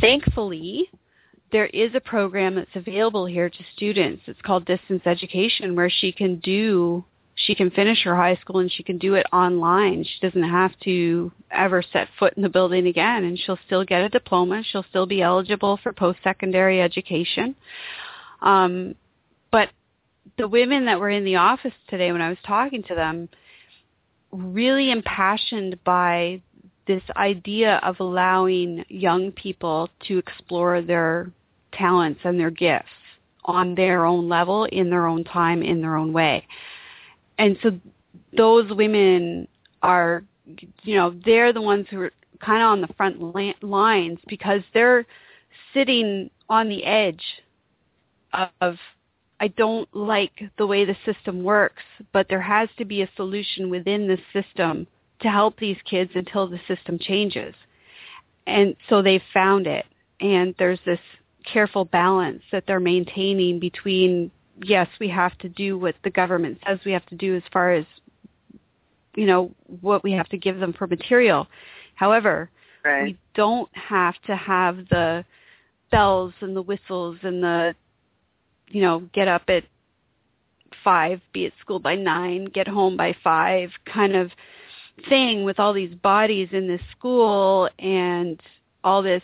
Thankfully, 0.00 0.88
there 1.50 1.66
is 1.66 1.90
a 1.96 2.00
program 2.00 2.54
that's 2.54 2.76
available 2.76 3.26
here 3.26 3.50
to 3.50 3.64
students. 3.74 4.22
It's 4.26 4.40
called 4.42 4.64
distance 4.64 5.02
education 5.06 5.74
where 5.74 5.90
she 5.90 6.12
can 6.12 6.36
do 6.36 7.04
she 7.34 7.54
can 7.54 7.70
finish 7.70 8.02
her 8.04 8.14
high 8.14 8.36
school 8.36 8.60
and 8.60 8.70
she 8.70 8.82
can 8.82 8.98
do 8.98 9.14
it 9.14 9.26
online. 9.32 10.04
She 10.04 10.26
doesn't 10.26 10.48
have 10.48 10.72
to 10.84 11.32
ever 11.50 11.82
set 11.92 12.08
foot 12.18 12.34
in 12.36 12.42
the 12.42 12.48
building 12.48 12.86
again 12.86 13.24
and 13.24 13.38
she'll 13.38 13.58
still 13.66 13.84
get 13.84 14.02
a 14.02 14.08
diploma. 14.08 14.62
She'll 14.62 14.84
still 14.88 15.06
be 15.06 15.22
eligible 15.22 15.78
for 15.82 15.92
post-secondary 15.92 16.80
education. 16.80 17.56
Um, 18.40 18.94
but 19.50 19.70
the 20.38 20.46
women 20.46 20.84
that 20.86 21.00
were 21.00 21.10
in 21.10 21.24
the 21.24 21.36
office 21.36 21.72
today 21.88 22.12
when 22.12 22.20
I 22.20 22.28
was 22.28 22.38
talking 22.46 22.82
to 22.84 22.94
them 22.94 23.28
really 24.30 24.90
impassioned 24.90 25.82
by 25.84 26.40
this 26.86 27.02
idea 27.16 27.80
of 27.82 27.96
allowing 27.98 28.84
young 28.88 29.32
people 29.32 29.88
to 30.06 30.18
explore 30.18 30.82
their 30.82 31.30
talents 31.72 32.20
and 32.24 32.38
their 32.38 32.50
gifts 32.50 32.88
on 33.44 33.74
their 33.74 34.04
own 34.04 34.28
level, 34.28 34.64
in 34.64 34.90
their 34.90 35.06
own 35.06 35.24
time, 35.24 35.62
in 35.62 35.80
their 35.80 35.96
own 35.96 36.12
way. 36.12 36.46
And 37.38 37.58
so 37.62 37.78
those 38.36 38.70
women 38.70 39.48
are, 39.82 40.24
you 40.82 40.96
know, 40.96 41.14
they're 41.24 41.52
the 41.52 41.62
ones 41.62 41.86
who 41.90 42.00
are 42.00 42.12
kind 42.40 42.62
of 42.62 42.68
on 42.68 42.80
the 42.80 42.94
front 42.94 43.20
la- 43.20 43.52
lines 43.62 44.18
because 44.28 44.62
they're 44.72 45.06
sitting 45.72 46.30
on 46.48 46.68
the 46.68 46.84
edge 46.84 47.22
of 48.60 48.76
I 49.40 49.48
don't 49.48 49.88
like 49.94 50.42
the 50.58 50.66
way 50.66 50.84
the 50.84 50.96
system 51.04 51.42
works, 51.42 51.82
but 52.12 52.28
there 52.28 52.40
has 52.40 52.68
to 52.78 52.84
be 52.84 53.02
a 53.02 53.10
solution 53.16 53.68
within 53.68 54.06
the 54.06 54.18
system 54.32 54.86
to 55.20 55.28
help 55.28 55.58
these 55.58 55.76
kids 55.84 56.12
until 56.14 56.46
the 56.48 56.60
system 56.68 56.98
changes. 56.98 57.54
And 58.46 58.76
so 58.88 59.02
they've 59.02 59.22
found 59.32 59.66
it. 59.66 59.86
And 60.20 60.54
there's 60.58 60.78
this 60.86 61.00
careful 61.50 61.84
balance 61.84 62.42
that 62.52 62.64
they're 62.66 62.80
maintaining 62.80 63.58
between, 63.58 64.30
yes, 64.62 64.88
we 65.00 65.08
have 65.08 65.36
to 65.38 65.48
do 65.48 65.78
what 65.78 65.94
the 66.04 66.10
government 66.10 66.58
says 66.66 66.78
we 66.84 66.92
have 66.92 67.06
to 67.06 67.16
do 67.16 67.36
as 67.36 67.42
far 67.52 67.72
as, 67.72 67.84
you 69.16 69.26
know, 69.26 69.50
what 69.80 70.02
we 70.04 70.12
have 70.12 70.28
to 70.28 70.38
give 70.38 70.58
them 70.58 70.72
for 70.72 70.86
material. 70.86 71.46
However, 71.94 72.50
Right. 72.84 73.04
we 73.04 73.18
don't 73.34 73.74
have 73.74 74.14
to 74.26 74.36
have 74.36 74.76
the 74.90 75.24
bells 75.90 76.34
and 76.40 76.54
the 76.54 76.62
whistles 76.62 77.16
and 77.22 77.42
the 77.42 77.74
you 78.68 78.80
know 78.82 79.00
get 79.12 79.28
up 79.28 79.42
at 79.48 79.64
five 80.82 81.20
be 81.32 81.46
at 81.46 81.52
school 81.60 81.78
by 81.78 81.94
nine 81.94 82.46
get 82.46 82.66
home 82.66 82.96
by 82.96 83.14
five 83.22 83.70
kind 83.86 84.16
of 84.16 84.30
thing 85.08 85.44
with 85.44 85.58
all 85.60 85.72
these 85.72 85.94
bodies 85.94 86.48
in 86.52 86.66
this 86.66 86.80
school 86.90 87.68
and 87.78 88.40
all 88.82 89.02
this 89.02 89.22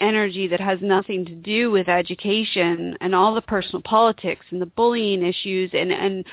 energy 0.00 0.46
that 0.48 0.60
has 0.60 0.78
nothing 0.80 1.24
to 1.26 1.34
do 1.34 1.70
with 1.70 1.88
education 1.88 2.96
and 3.00 3.14
all 3.14 3.34
the 3.34 3.42
personal 3.42 3.82
politics 3.82 4.44
and 4.50 4.60
the 4.60 4.66
bullying 4.66 5.24
issues 5.24 5.70
and 5.72 5.92
and 5.92 6.24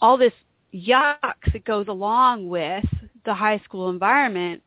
all 0.00 0.16
this 0.18 0.32
yuck 0.74 1.14
that 1.52 1.64
goes 1.64 1.86
along 1.88 2.48
with 2.48 2.84
the 3.24 3.34
high 3.34 3.58
school 3.60 3.90
environment 3.90 4.62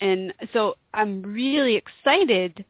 and 0.00 0.34
so 0.52 0.76
I'm 0.92 1.22
really 1.22 1.76
excited 1.76 2.64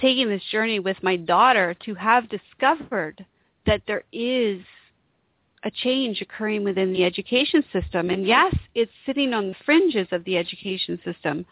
taking 0.00 0.28
this 0.28 0.42
journey 0.50 0.80
with 0.80 0.96
my 1.02 1.16
daughter 1.16 1.74
to 1.84 1.94
have 1.94 2.28
discovered 2.30 3.24
that 3.66 3.82
there 3.86 4.04
is 4.12 4.60
a 5.62 5.70
change 5.70 6.22
occurring 6.22 6.64
within 6.64 6.92
the 6.92 7.04
education 7.04 7.62
system. 7.72 8.08
And 8.10 8.26
yes, 8.26 8.54
it's 8.74 8.90
sitting 9.04 9.34
on 9.34 9.48
the 9.48 9.54
fringes 9.66 10.08
of 10.10 10.24
the 10.24 10.38
education 10.38 10.98
system, 11.04 11.44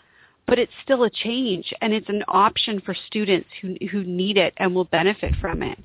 but 0.48 0.58
it's 0.58 0.72
still 0.82 1.04
a 1.04 1.10
change 1.10 1.72
and 1.82 1.92
it's 1.92 2.08
an 2.08 2.24
option 2.26 2.80
for 2.80 2.96
students 3.06 3.48
who, 3.60 3.76
who 3.92 4.02
need 4.02 4.38
it 4.38 4.54
and 4.56 4.74
will 4.74 4.86
benefit 4.86 5.34
from 5.40 5.62
it. 5.62 5.78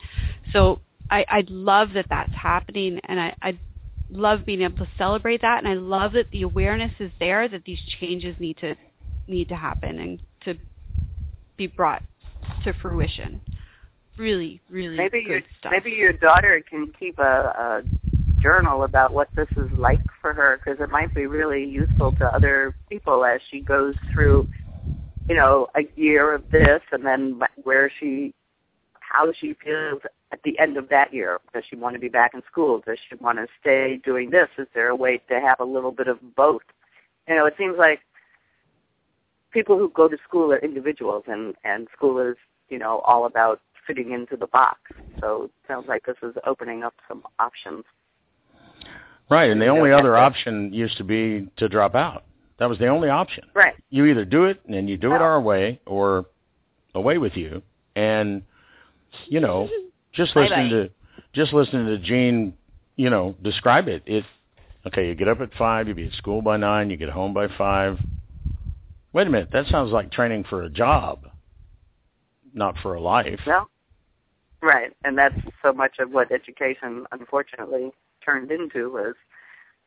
So 0.54 0.80
I, 1.12 1.26
I 1.28 1.44
love 1.50 1.90
that 1.96 2.06
that's 2.10 2.34
happening, 2.34 3.00
and 3.04 3.20
I, 3.20 3.36
I 3.42 3.60
love 4.10 4.46
being 4.46 4.62
able 4.62 4.78
to 4.78 4.88
celebrate 4.98 5.42
that, 5.42 5.60
and 5.60 5.68
I 5.68 5.74
love 5.74 6.14
that 6.14 6.32
the 6.32 6.44
awareness 6.44 6.94
is 7.00 7.12
there 7.20 7.48
that 7.50 7.66
these 7.66 7.80
changes 8.00 8.36
need 8.40 8.58
to 8.58 8.76
need 9.28 9.50
to 9.50 9.56
happen 9.56 10.00
and 10.00 10.20
to 10.46 10.56
be 11.58 11.68
brought 11.68 12.02
to 12.64 12.74
fruition. 12.82 13.42
Really, 14.18 14.62
really 14.70 14.98
maybe 14.98 15.24
good 15.24 15.30
your 15.30 15.42
stuff. 15.60 15.72
maybe 15.72 15.92
your 15.92 16.14
daughter 16.14 16.64
can 16.70 16.92
keep 17.00 17.20
a, 17.20 17.24
a 17.24 17.82
journal 18.44 18.84
about 18.84 19.14
what 19.14 19.30
this 19.36 19.48
is 19.56 19.70
like 19.78 20.02
for 20.22 20.34
her 20.34 20.60
because 20.64 20.82
it 20.82 20.92
might 20.92 21.14
be 21.16 21.26
really 21.26 21.64
useful 21.64 22.12
to 22.14 22.26
other 22.26 22.76
people 22.90 23.24
as 23.24 23.40
she 23.50 23.62
goes 23.62 23.96
through, 24.14 24.46
you 25.30 25.36
know, 25.36 25.68
a 25.76 25.82
year 25.96 26.36
of 26.36 26.44
this 26.52 26.82
and 26.92 27.06
then 27.06 27.40
where 27.64 27.90
she, 28.00 28.34
how 29.00 29.32
she 29.40 29.56
feels 29.64 30.02
at 30.32 30.40
the 30.44 30.58
end 30.60 30.78
of 30.78 30.90
that 30.90 31.14
year. 31.14 31.40
Does 31.54 31.64
she 31.70 31.78
want 31.78 31.94
to 31.96 32.00
be 32.00 32.10
back 32.10 32.32
in 32.34 32.42
school? 32.52 32.82
Does 32.86 32.98
she 33.10 33.16
want 33.16 33.38
to 33.38 33.48
stay 33.62 34.02
doing 34.04 34.30
this? 34.30 34.50
Is 34.58 34.68
there 34.74 34.90
a 34.90 34.96
way 34.96 35.22
to 35.30 35.40
have 35.40 35.60
a 35.60 35.66
little 35.66 35.92
bit 35.92 36.08
of 36.08 36.18
both? 36.36 36.64
You 37.28 37.36
know, 37.36 37.46
it 37.46 37.54
seems 37.58 37.78
like 37.78 38.02
people 39.54 39.78
who 39.78 39.90
go 39.90 40.10
to 40.10 40.18
school 40.28 40.52
are 40.52 40.58
individuals 40.60 41.24
and 41.28 41.54
and 41.64 41.88
school 41.96 42.20
is 42.20 42.36
you 42.70 42.80
know 42.80 43.00
all 43.06 43.26
about 43.26 43.62
fitting 43.86 44.12
into 44.12 44.36
the 44.36 44.48
box 44.48 44.80
so 45.22 45.44
it 45.44 45.52
sounds 45.68 45.88
like 45.88 46.06
this 46.06 46.18
is 46.24 46.34
opening 46.46 46.84
up 46.84 46.96
some 47.08 47.24
options 47.40 47.84
right 49.30 49.50
and 49.50 49.62
the 49.62 49.66
You 49.66 49.72
only 49.72 49.90
know, 49.90 49.98
other 49.98 50.18
option 50.18 50.74
used 50.74 50.98
to 50.98 51.04
be 51.04 51.48
to 51.58 51.70
drop 51.70 51.96
out. 51.96 52.24
That 52.60 52.70
was 52.70 52.78
the 52.78 52.88
only 52.88 53.10
option. 53.10 53.46
Right. 53.54 53.74
You 53.90 54.06
either 54.06 54.26
do 54.26 54.46
it 54.46 54.62
and 54.68 54.90
you 54.90 54.98
do 54.98 55.14
it 55.14 55.22
our 55.22 55.42
way 55.42 55.80
or 55.86 56.26
away 56.96 57.18
with 57.18 57.36
you. 57.36 57.62
And 57.96 58.44
you 59.28 59.40
know 59.40 59.70
just 60.14 60.36
listening 60.36 60.70
to 60.70 60.90
just 61.34 61.54
listening 61.54 61.86
to 61.88 61.98
Gene 61.98 62.54
you 62.96 63.10
know 63.10 63.36
describe 63.44 63.88
it. 63.88 64.04
It 64.06 64.24
okay 64.88 65.08
you 65.08 65.16
get 65.16 65.28
up 65.28 65.42
at 65.42 65.54
five 65.58 65.88
you 65.88 65.94
be 65.94 66.08
at 66.08 66.14
school 66.14 66.42
by 66.42 66.58
nine 66.58 66.90
you 66.90 66.98
get 66.98 67.10
home 67.10 67.34
by 67.34 67.48
five. 67.58 68.00
Wait 69.14 69.28
a 69.28 69.30
minute 69.30 69.50
that 69.52 69.68
sounds 69.68 69.92
like 69.92 70.12
training 70.12 70.46
for 70.50 70.64
a 70.64 70.70
job 70.70 71.28
not 72.56 72.76
for 72.84 72.94
a 72.94 73.02
life. 73.02 73.40
No 73.46 73.68
right 74.62 74.92
and 75.04 75.18
that's 75.18 75.36
so 75.62 75.74
much 75.74 75.98
of 76.00 76.12
what 76.12 76.32
education 76.32 77.06
unfortunately 77.12 77.92
turned 78.24 78.52
into 78.52 78.92
was 78.92 79.16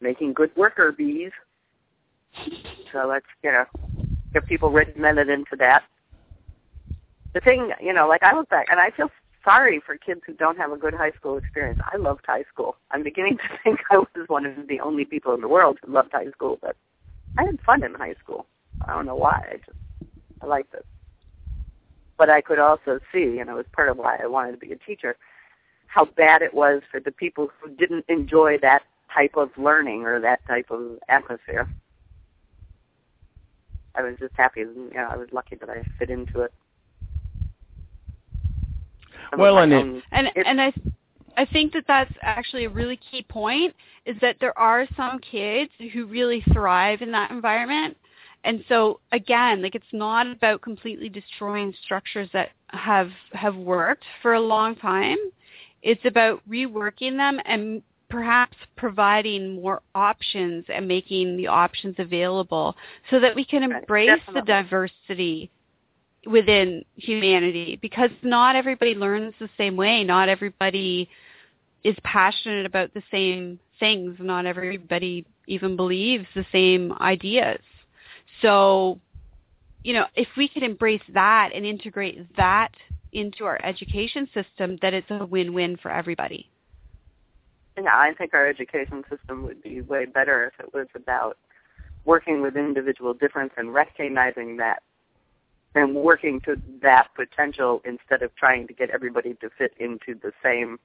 making 0.01 0.33
good 0.35 0.55
worker 0.57 0.93
bees. 0.93 1.33
So 2.93 3.07
let's 3.09 3.27
you 3.43 3.51
know 3.51 3.65
get 4.33 4.47
people 4.47 4.71
regimented 4.71 5.29
into 5.29 5.57
that. 5.59 5.83
The 7.35 7.41
thing 7.41 7.73
you 7.81 7.93
know 7.93 8.07
like 8.09 8.23
i 8.23 8.35
look 8.35 8.49
back 8.49 8.67
and 8.71 8.79
i 8.79 8.91
feel 8.91 9.11
sorry 9.45 9.83
for 9.85 9.97
kids 9.97 10.21
who 10.25 10.33
don't 10.35 10.57
have 10.57 10.73
a 10.73 10.77
good 10.77 10.95
high 10.95 11.11
school 11.11 11.37
experience. 11.37 11.81
I 11.93 11.97
loved 11.97 12.23
high 12.27 12.45
school. 12.51 12.77
I'm 12.93 13.03
beginning 13.03 13.39
to 13.39 13.59
think 13.65 13.81
i 13.91 13.99
was 13.99 14.29
one 14.29 14.47
of 14.47 14.69
the 14.69 14.81
only 14.81 15.05
people 15.05 15.35
in 15.35 15.41
the 15.41 15.49
world 15.49 15.79
who 15.85 15.93
loved 15.93 16.13
high 16.13 16.31
school 16.31 16.59
but 16.63 16.77
i 17.37 17.43
had 17.43 17.61
fun 17.67 17.83
in 17.83 17.93
high 17.93 18.15
school. 18.23 18.47
I 18.87 18.95
don't 18.95 19.07
know 19.07 19.17
why. 19.17 19.41
I 19.51 19.57
just 19.57 19.79
i 20.43 20.47
liked 20.47 20.75
it. 20.75 20.87
But 22.19 22.31
I 22.31 22.41
could 22.41 22.59
also 22.59 23.01
see, 23.13 23.19
you 23.19 23.45
know, 23.45 23.59
as 23.59 23.67
part 23.75 23.89
of 23.89 23.99
why 23.99 24.19
I 24.23 24.27
wanted 24.27 24.53
to 24.53 24.59
be 24.59 24.73
a 24.73 24.77
teacher, 24.77 25.17
how 25.87 26.05
bad 26.05 26.43
it 26.43 26.53
was 26.53 26.83
for 26.91 27.01
the 27.01 27.13
people 27.13 27.51
who 27.61 27.71
didn't 27.71 28.05
enjoy 28.09 28.59
that 28.63 28.83
type 29.13 29.37
of 29.37 29.51
learning 29.57 30.05
or 30.05 30.21
that 30.21 30.41
type 30.47 30.71
of 30.71 30.99
atmosphere. 31.09 31.69
I 33.95 34.03
was 34.03 34.17
just 34.19 34.35
happy, 34.37 34.61
you 34.61 34.91
know, 34.95 35.09
I 35.11 35.17
was 35.17 35.29
lucky 35.33 35.57
that 35.57 35.71
I 35.71 35.83
fit 35.99 36.11
into 36.11 36.43
it. 36.43 36.53
Some 39.31 39.41
Well, 39.41 39.59
and 39.59 39.73
it- 39.73 39.77
own- 39.77 40.03
and 40.13 40.27
it- 40.35 40.47
and 40.47 40.61
I 40.61 40.73
I 41.39 41.45
think 41.45 41.75
that 41.75 41.87
that's 41.87 42.15
actually 42.23 42.65
a 42.65 42.71
really 42.71 42.97
key 42.97 43.23
point 43.23 43.75
is 44.07 44.17
that 44.21 44.37
there 44.41 44.59
are 44.59 44.87
some 44.97 45.19
kids 45.19 45.71
who 45.93 46.07
really 46.07 46.41
thrive 46.53 47.03
in 47.03 47.13
that 47.13 47.31
environment. 47.31 47.95
And 48.45 48.65
so 48.69 49.01
again, 49.13 49.61
like 49.61 49.75
it's 49.75 49.93
not 49.93 50.27
about 50.27 50.63
completely 50.63 51.11
destroying 51.11 51.75
structures 51.85 52.31
that 52.33 52.53
have 52.69 53.11
have 53.33 53.57
worked 53.57 54.05
for 54.23 54.35
a 54.35 54.41
long 54.41 54.77
time. 54.77 55.19
It's 55.87 56.05
about 56.05 56.43
reworking 56.51 57.17
them 57.17 57.41
and 57.45 57.81
perhaps 58.11 58.57
providing 58.77 59.55
more 59.55 59.83
options 59.95 60.65
and 60.69 60.89
making 60.89 61.37
the 61.37 61.47
options 61.47 61.95
available 62.01 62.75
so 63.09 63.21
that 63.21 63.37
we 63.37 63.45
can 63.45 63.63
embrace 63.63 64.19
the 64.35 64.43
diversity 64.43 65.49
within 66.27 66.85
humanity 66.97 67.79
because 67.81 68.11
not 68.23 68.57
everybody 68.57 68.97
learns 68.97 69.33
the 69.39 69.49
same 69.57 69.77
way. 69.77 70.03
Not 70.03 70.29
everybody 70.29 71.09
is 71.85 71.95
passionate 72.03 72.67
about 72.67 72.93
the 72.93 73.03
same 73.13 73.61
things. 73.79 74.17
Not 74.19 74.45
everybody 74.45 75.25
even 75.47 75.77
believes 75.77 76.27
the 76.35 76.45
same 76.51 76.95
ideas. 77.01 77.61
So, 78.43 78.99
you 79.85 79.93
know, 79.93 80.07
if 80.17 80.27
we 80.37 80.49
could 80.49 80.65
embrace 80.65 81.03
that 81.15 81.51
and 81.55 81.65
integrate 81.65 82.37
that 82.37 82.73
into 83.13 83.45
our 83.45 83.59
education 83.65 84.29
system, 84.35 84.79
that 84.83 84.95
it's 84.95 85.11
a 85.11 85.25
win-win 85.25 85.77
for 85.77 85.91
everybody. 85.91 86.49
Yeah, 87.77 87.91
I 87.93 88.13
think 88.17 88.33
our 88.35 88.47
education 88.47 89.05
system 89.11 89.45
would 89.45 89.63
be 89.63 89.83
way 89.83 90.07
better 90.07 90.47
if 90.47 90.65
it 90.65 90.73
was 90.73 90.87
about 90.95 91.37
working 92.05 92.41
with 92.41 92.57
individual 92.57 93.13
difference 93.13 93.53
and 93.57 93.75
recognizing 93.75 94.57
that 94.57 94.83
and 95.75 95.95
working 95.95 96.41
to 96.41 96.57
that 96.81 97.09
potential 97.15 97.83
instead 97.85 98.23
of 98.23 98.35
trying 98.35 98.67
to 98.67 98.73
get 98.73 98.89
everybody 98.91 99.35
to 99.35 99.51
fit 99.59 99.73
into 99.79 100.19
the 100.23 100.33
same 100.43 100.79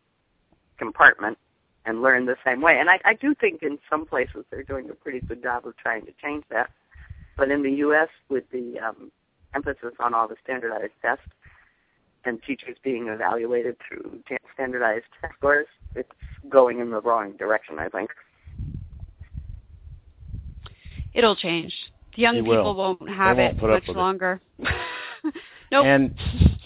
compartment 0.77 1.38
and 1.85 2.02
learn 2.02 2.26
the 2.26 2.35
same 2.45 2.61
way. 2.61 2.77
And 2.77 2.89
I, 2.89 2.99
I 3.06 3.14
do 3.14 3.34
think 3.34 3.64
in 3.64 3.80
some 3.89 4.06
places 4.06 4.43
they're 4.52 4.64
doing 4.64 4.89
a 4.89 4.93
pretty 4.93 5.22
good 5.22 5.41
job 5.41 5.65
of 5.65 5.77
trying 5.77 6.06
to 6.07 6.11
change 6.22 6.43
that. 6.49 6.69
But 7.38 7.49
in 7.49 7.64
the 7.64 7.72
U.S., 7.72 8.10
with 8.30 8.43
the 8.52 8.80
um, 8.80 9.11
emphasis 9.56 9.93
on 9.99 10.14
all 10.14 10.27
the 10.27 10.35
standardized 10.43 10.91
tests 11.02 11.23
and 12.26 12.41
teachers 12.43 12.77
being 12.84 13.07
evaluated 13.07 13.77
through 13.88 14.19
standardized 14.53 15.06
test 15.19 15.34
scores, 15.38 15.68
it's 15.95 16.11
going 16.49 16.80
in 16.80 16.91
the 16.91 17.02
wrong 17.02 17.34
direction, 17.38 17.80
I 17.80 17.89
think. 17.89 18.11
It'll 21.14 21.35
change. 21.35 21.73
The 22.15 22.22
young 22.22 22.38
It 22.38 22.43
people 22.43 22.76
will. 22.76 22.98
won't 22.99 23.10
have 23.10 23.38
won't 23.38 23.56
it 23.56 23.60
put 23.60 23.69
up 23.69 23.76
much 23.76 23.88
with 23.88 23.98
it. 23.98 23.99
longer. 23.99 24.41
nope. 25.72 25.85
And 25.85 26.15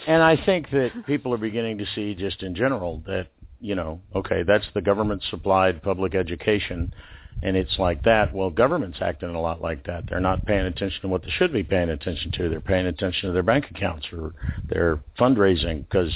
and 0.07 0.22
I 0.22 0.38
think 0.45 0.69
that 0.72 0.91
people 1.07 1.34
are 1.34 1.38
beginning 1.38 1.77
to 1.80 1.86
see 1.95 2.15
just 2.15 2.44
in 2.44 2.56
general 2.56 3.02
that 3.07 3.27
you 3.60 3.73
know, 3.73 4.02
okay, 4.15 4.44
that's 4.44 4.65
the 4.73 4.82
government 4.82 5.23
supplied 5.30 5.82
public 5.82 6.14
education 6.14 6.94
and 7.41 7.56
it's 7.56 7.78
like 7.78 8.03
that. 8.03 8.34
Well, 8.34 8.49
government's 8.49 8.98
acting 9.02 9.36
a 9.36 9.41
lot 9.41 9.62
like 9.62 9.86
that. 9.86 10.06
They're 10.10 10.20
not 10.20 10.45
paying 10.45 10.66
attention 10.66 11.02
to 11.02 11.07
what 11.07 11.24
they 11.24 11.30
should 11.30 11.53
be 11.53 11.64
paying 11.64 11.90
attention 11.90 12.32
to. 12.32 12.49
They're 12.49 12.62
paying 12.62 12.88
attention 12.88 13.30
to 13.30 13.34
their 13.34 13.44
bank 13.44 13.66
accounts 13.70 14.07
or 14.12 14.34
their 14.70 14.99
fundraising 15.20 15.84
because 15.88 16.12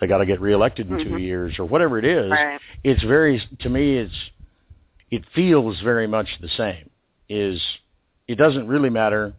they 0.00 0.06
got 0.06 0.18
to 0.18 0.26
get 0.26 0.40
reelected 0.40 0.90
in 0.90 0.98
2 0.98 1.04
Mhm. 1.10 1.20
years 1.20 1.58
or 1.58 1.64
whatever 1.64 1.98
it 1.98 2.04
is. 2.04 2.30
Right. 2.30 2.60
It's 2.84 3.02
very 3.02 3.40
to 3.60 3.68
me 3.68 3.98
it's 3.98 4.30
it 5.10 5.24
feels 5.34 5.78
very 5.80 6.06
much 6.06 6.28
the 6.40 6.48
same. 6.48 6.88
Is 7.28 7.60
it 8.28 8.36
doesn't 8.36 8.66
really 8.66 8.90
matter 8.90 9.34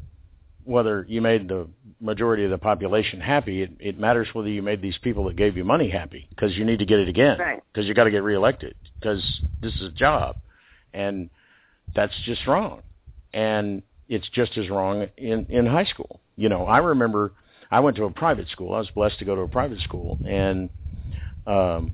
whether 0.65 1.05
you 1.09 1.21
made 1.21 1.47
the 1.49 1.67
majority 1.99 2.45
of 2.45 2.51
the 2.51 2.57
population 2.57 3.19
happy. 3.19 3.63
It, 3.63 3.71
it 3.79 3.99
matters 3.99 4.27
whether 4.33 4.47
you 4.47 4.61
made 4.61 4.81
these 4.81 4.97
people 4.99 5.25
that 5.25 5.35
gave 5.35 5.57
you 5.57 5.65
money 5.65 5.89
happy 5.89 6.25
because 6.29 6.55
you 6.57 6.63
need 6.63 6.79
to 6.79 6.85
get 6.85 6.99
it 6.99 7.09
again 7.09 7.37
Right. 7.37 7.61
because 7.71 7.85
you 7.87 7.93
got 7.93 8.05
to 8.05 8.11
get 8.11 8.23
reelected 8.23 8.75
because 8.99 9.41
this 9.61 9.73
is 9.75 9.81
a 9.83 9.89
job, 9.91 10.37
and 10.93 11.29
that's 11.95 12.13
just 12.25 12.45
wrong, 12.47 12.81
and 13.33 13.83
it's 14.09 14.27
just 14.29 14.57
as 14.57 14.69
wrong 14.69 15.07
in 15.17 15.45
in 15.49 15.65
high 15.65 15.85
school. 15.85 16.19
You 16.35 16.49
know, 16.49 16.65
I 16.65 16.79
remember 16.79 17.31
I 17.71 17.79
went 17.79 17.97
to 17.97 18.05
a 18.05 18.11
private 18.11 18.49
school. 18.49 18.73
I 18.73 18.79
was 18.79 18.89
blessed 18.89 19.19
to 19.19 19.25
go 19.25 19.35
to 19.35 19.41
a 19.41 19.47
private 19.47 19.79
school, 19.81 20.17
and 20.27 20.69
um, 21.47 21.91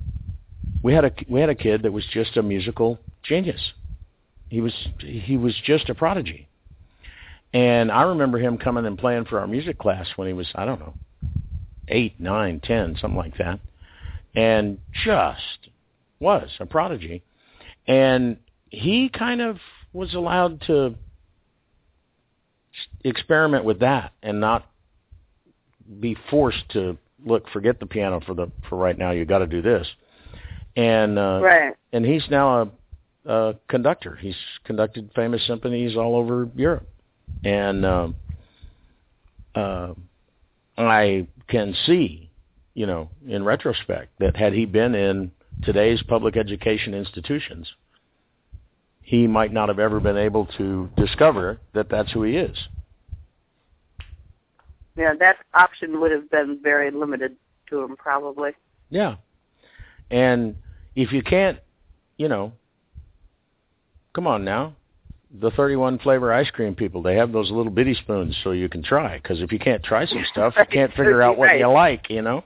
we 0.83 0.93
had 0.93 1.05
a 1.05 1.11
we 1.27 1.39
had 1.39 1.49
a 1.49 1.55
kid 1.55 1.83
that 1.83 1.93
was 1.93 2.05
just 2.11 2.37
a 2.37 2.43
musical 2.43 2.99
genius. 3.23 3.73
He 4.49 4.61
was 4.61 4.73
he 4.99 5.37
was 5.37 5.55
just 5.65 5.89
a 5.89 5.95
prodigy. 5.95 6.47
And 7.53 7.91
I 7.91 8.03
remember 8.03 8.37
him 8.37 8.57
coming 8.57 8.85
and 8.85 8.97
playing 8.97 9.25
for 9.25 9.39
our 9.39 9.47
music 9.47 9.79
class 9.79 10.07
when 10.15 10.27
he 10.27 10.33
was, 10.33 10.47
I 10.53 10.65
don't 10.65 10.79
know, 10.79 10.93
eight, 11.87 12.19
nine, 12.19 12.59
ten, 12.59 12.95
something 13.01 13.17
like 13.17 13.37
that. 13.37 13.59
And 14.35 14.77
just 15.03 15.69
was 16.19 16.49
a 16.59 16.65
prodigy. 16.67 17.23
And 17.87 18.37
he 18.69 19.09
kind 19.09 19.41
of 19.41 19.57
was 19.93 20.13
allowed 20.13 20.61
to 20.61 20.95
experiment 23.03 23.65
with 23.65 23.79
that 23.79 24.13
and 24.21 24.39
not 24.39 24.65
be 25.99 26.15
forced 26.29 26.69
to 26.69 26.97
look, 27.25 27.49
forget 27.49 27.79
the 27.79 27.85
piano 27.85 28.21
for 28.25 28.33
the 28.33 28.51
for 28.67 28.77
right 28.77 28.97
now. 28.97 29.11
You 29.11 29.25
got 29.25 29.39
to 29.39 29.47
do 29.47 29.61
this. 29.61 29.87
And 30.75 31.17
uh, 31.17 31.39
Right. 31.41 31.73
and 31.91 32.05
he's 32.05 32.23
now 32.29 32.61
a, 33.25 33.31
a 33.31 33.55
conductor. 33.67 34.15
He's 34.15 34.37
conducted 34.63 35.09
famous 35.15 35.45
symphonies 35.47 35.97
all 35.97 36.15
over 36.15 36.47
Europe, 36.55 36.87
and 37.43 37.85
um, 37.85 38.15
uh, 39.55 39.93
I 40.77 41.27
can 41.47 41.75
see, 41.85 42.29
you 42.75 42.85
know, 42.85 43.09
in 43.27 43.43
retrospect, 43.43 44.17
that 44.19 44.35
had 44.35 44.53
he 44.53 44.65
been 44.65 44.95
in 44.95 45.31
today's 45.63 46.01
public 46.03 46.37
education 46.37 46.93
institutions, 46.93 47.67
he 49.09 49.25
might 49.25 49.51
not 49.51 49.69
have 49.69 49.79
ever 49.79 49.99
been 49.99 50.17
able 50.17 50.45
to 50.55 50.87
discover 50.95 51.59
that 51.73 51.89
that's 51.89 52.11
who 52.11 52.21
he 52.21 52.37
is. 52.37 52.55
Yeah, 54.95 55.15
that 55.19 55.37
option 55.55 55.99
would 55.99 56.11
have 56.11 56.29
been 56.29 56.59
very 56.61 56.91
limited 56.91 57.35
to 57.71 57.81
him, 57.81 57.97
probably. 57.97 58.51
Yeah. 58.91 59.15
And 60.11 60.55
if 60.95 61.11
you 61.11 61.23
can't, 61.23 61.57
you 62.17 62.27
know, 62.27 62.51
come 64.13 64.27
on 64.27 64.45
now. 64.45 64.75
The 65.41 65.49
31 65.51 65.97
flavor 65.99 66.31
ice 66.31 66.51
cream 66.51 66.75
people, 66.75 67.01
they 67.01 67.15
have 67.15 67.31
those 67.31 67.49
little 67.49 67.71
bitty 67.71 67.95
spoons 67.95 68.37
so 68.43 68.51
you 68.51 68.69
can 68.69 68.83
try. 68.83 69.17
Because 69.17 69.41
if 69.41 69.51
you 69.51 69.57
can't 69.57 69.81
try 69.83 70.05
some 70.05 70.23
stuff, 70.31 70.53
you 70.55 70.65
can't 70.71 70.91
figure 70.93 71.23
out 71.23 71.35
what 71.35 71.45
Right. 71.45 71.59
you 71.59 71.67
like, 71.67 72.11
you 72.11 72.21
know? 72.21 72.43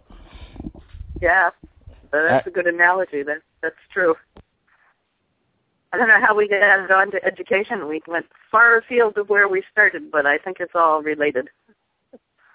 Yeah, 1.22 1.50
but 2.10 2.24
that's 2.30 2.48
Uh, 2.48 2.52
a 2.52 2.54
good 2.54 2.68
analogy. 2.68 3.22
That's 3.24 3.42
that's 3.62 3.76
true. 3.94 4.16
I 5.94 5.98
don't 5.98 6.08
know 6.08 6.20
how 6.20 6.36
we 6.36 6.48
got 6.48 6.92
on 6.92 7.12
to 7.12 7.24
education. 7.24 7.88
We 7.88 8.02
went 8.08 8.26
far 8.52 8.80
afield 8.80 9.16
of 9.18 9.30
where 9.30 9.48
we 9.48 9.62
started, 9.72 10.10
but 10.12 10.26
I 10.26 10.40
think 10.40 10.58
it's 10.60 10.74
all 10.74 11.04
related. 11.04 11.50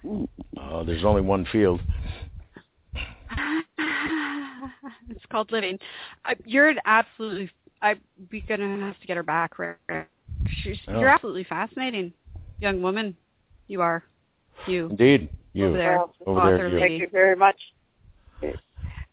Oh, 0.05 0.83
there's 0.85 1.05
only 1.05 1.21
one 1.21 1.47
field. 1.49 1.79
it's 5.09 5.25
called 5.31 5.53
living. 5.53 5.79
I, 6.25 6.35
you're 6.45 6.67
an 6.67 6.79
absolutely. 6.85 7.49
I 7.81 7.95
we 8.29 8.41
gonna 8.41 8.85
have 8.85 8.99
to 8.99 9.07
get 9.07 9.15
her 9.15 9.23
back. 9.23 9.57
Rick. 9.57 9.77
She's, 10.61 10.77
Oh. 10.89 10.99
You're 10.99 11.09
absolutely 11.09 11.45
fascinating, 11.45 12.11
young 12.59 12.81
woman. 12.81 13.15
You 13.67 13.81
are. 13.81 14.03
You 14.67 14.87
Indeed. 14.89 15.29
You. 15.53 15.67
over 15.67 15.77
there, 15.77 15.97
Well, 16.25 16.39
over 16.39 16.57
there, 16.57 16.69
you. 16.69 16.79
Thank 16.79 17.01
you 17.01 17.07
very 17.09 17.37
much. 17.37 17.57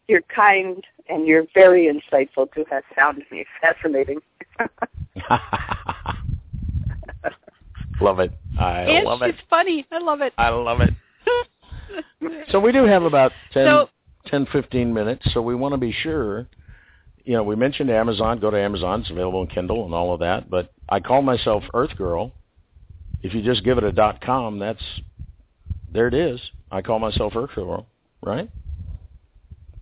You're 0.08 0.22
kind 0.34 0.84
and 1.08 1.26
you're 1.26 1.46
very 1.54 1.86
insightful 1.92 2.52
to 2.52 2.64
have 2.70 2.84
found 2.94 3.22
me 3.30 3.44
fascinating. 3.60 4.20
love 8.00 8.20
it. 8.20 8.32
I 8.58 8.80
and 8.82 9.04
love 9.04 9.20
she's 9.24 9.34
it. 9.34 9.40
funny. 9.48 9.86
I 9.90 9.98
love 9.98 10.20
it. 10.20 10.32
I 10.38 10.48
love 10.50 10.80
it. 10.80 10.90
So 12.50 12.60
we 12.60 12.72
do 12.72 12.84
have 12.84 13.02
about 13.04 13.32
10, 13.52 13.66
So- 13.66 13.88
10 14.26 14.46
15 14.46 14.92
minutes, 14.92 15.32
so 15.32 15.40
we 15.40 15.54
want 15.54 15.72
to 15.72 15.78
be 15.78 15.92
sure. 15.92 16.46
You 17.24 17.34
know, 17.34 17.42
we 17.42 17.56
mentioned 17.56 17.90
Amazon. 17.90 18.38
Go 18.38 18.50
to 18.50 18.58
Amazon. 18.58 19.00
It's 19.00 19.10
available 19.10 19.40
in 19.42 19.48
Kindle 19.48 19.84
and 19.84 19.94
all 19.94 20.12
of 20.12 20.20
that. 20.20 20.48
But 20.50 20.72
I 20.88 21.00
call 21.00 21.22
myself 21.22 21.64
Earth 21.74 21.96
Girl. 21.96 22.32
If 23.22 23.34
you 23.34 23.42
just 23.42 23.64
give 23.64 23.78
it 23.78 23.84
a 23.84 23.92
dot 23.92 24.20
com, 24.20 24.58
that's 24.58 24.82
there 25.92 26.06
it 26.08 26.14
is. 26.14 26.40
I 26.70 26.82
call 26.82 26.98
myself 26.98 27.34
Earth 27.36 27.54
Girl, 27.54 27.86
right? 28.22 28.48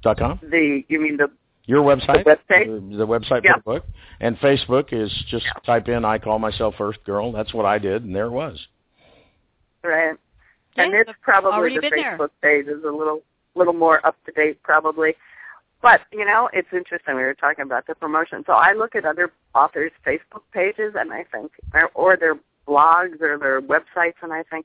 Dot 0.04 0.18
com. 0.18 0.38
The 0.42 0.84
you 0.88 1.00
mean 1.00 1.16
the 1.16 1.28
Your 1.66 1.82
website, 1.82 2.24
The 2.24 2.36
website? 2.36 2.90
the, 2.90 2.96
the 2.98 3.06
website 3.06 3.42
Yeah. 3.42 3.54
for 3.54 3.58
the 3.58 3.62
book, 3.64 3.84
and 4.20 4.38
Facebook 4.38 4.92
is 4.92 5.10
just 5.28 5.46
Yeah. 5.46 5.52
type 5.64 5.88
in 5.88 6.04
"I 6.04 6.18
call 6.18 6.38
myself 6.38 6.74
Earth 6.78 7.02
Girl." 7.04 7.32
That's 7.32 7.52
what 7.54 7.64
I 7.66 7.78
did, 7.78 8.04
and 8.04 8.14
there 8.14 8.26
it 8.26 8.30
was. 8.30 8.64
right? 9.82 10.16
and 10.76 10.92
it's 10.94 11.10
probably 11.22 11.52
already 11.52 11.76
the 11.76 11.82
been 11.82 11.90
there. 11.96 12.18
Facebook 12.18 12.30
page 12.42 12.66
is 12.66 12.82
a 12.84 12.90
little 12.90 13.22
little 13.54 13.72
more 13.72 14.04
up 14.06 14.16
to 14.26 14.32
date 14.32 14.62
probably. 14.62 15.14
But, 15.82 16.00
you 16.12 16.24
know, 16.24 16.48
it's 16.54 16.72
interesting. 16.72 17.14
We 17.14 17.22
were 17.22 17.34
talking 17.34 17.62
about 17.62 17.86
the 17.86 17.94
promotion. 17.94 18.42
So 18.46 18.54
I 18.54 18.72
look 18.72 18.94
at 18.94 19.04
other 19.04 19.30
authors' 19.54 19.92
Facebook 20.06 20.40
pages 20.50 20.94
and 20.98 21.12
I 21.12 21.24
think, 21.24 21.52
or, 21.74 21.90
or 21.94 22.16
their 22.16 22.36
blogs 22.66 23.20
or 23.20 23.36
their 23.38 23.60
websites, 23.60 24.14
and 24.22 24.32
I 24.32 24.44
think, 24.44 24.64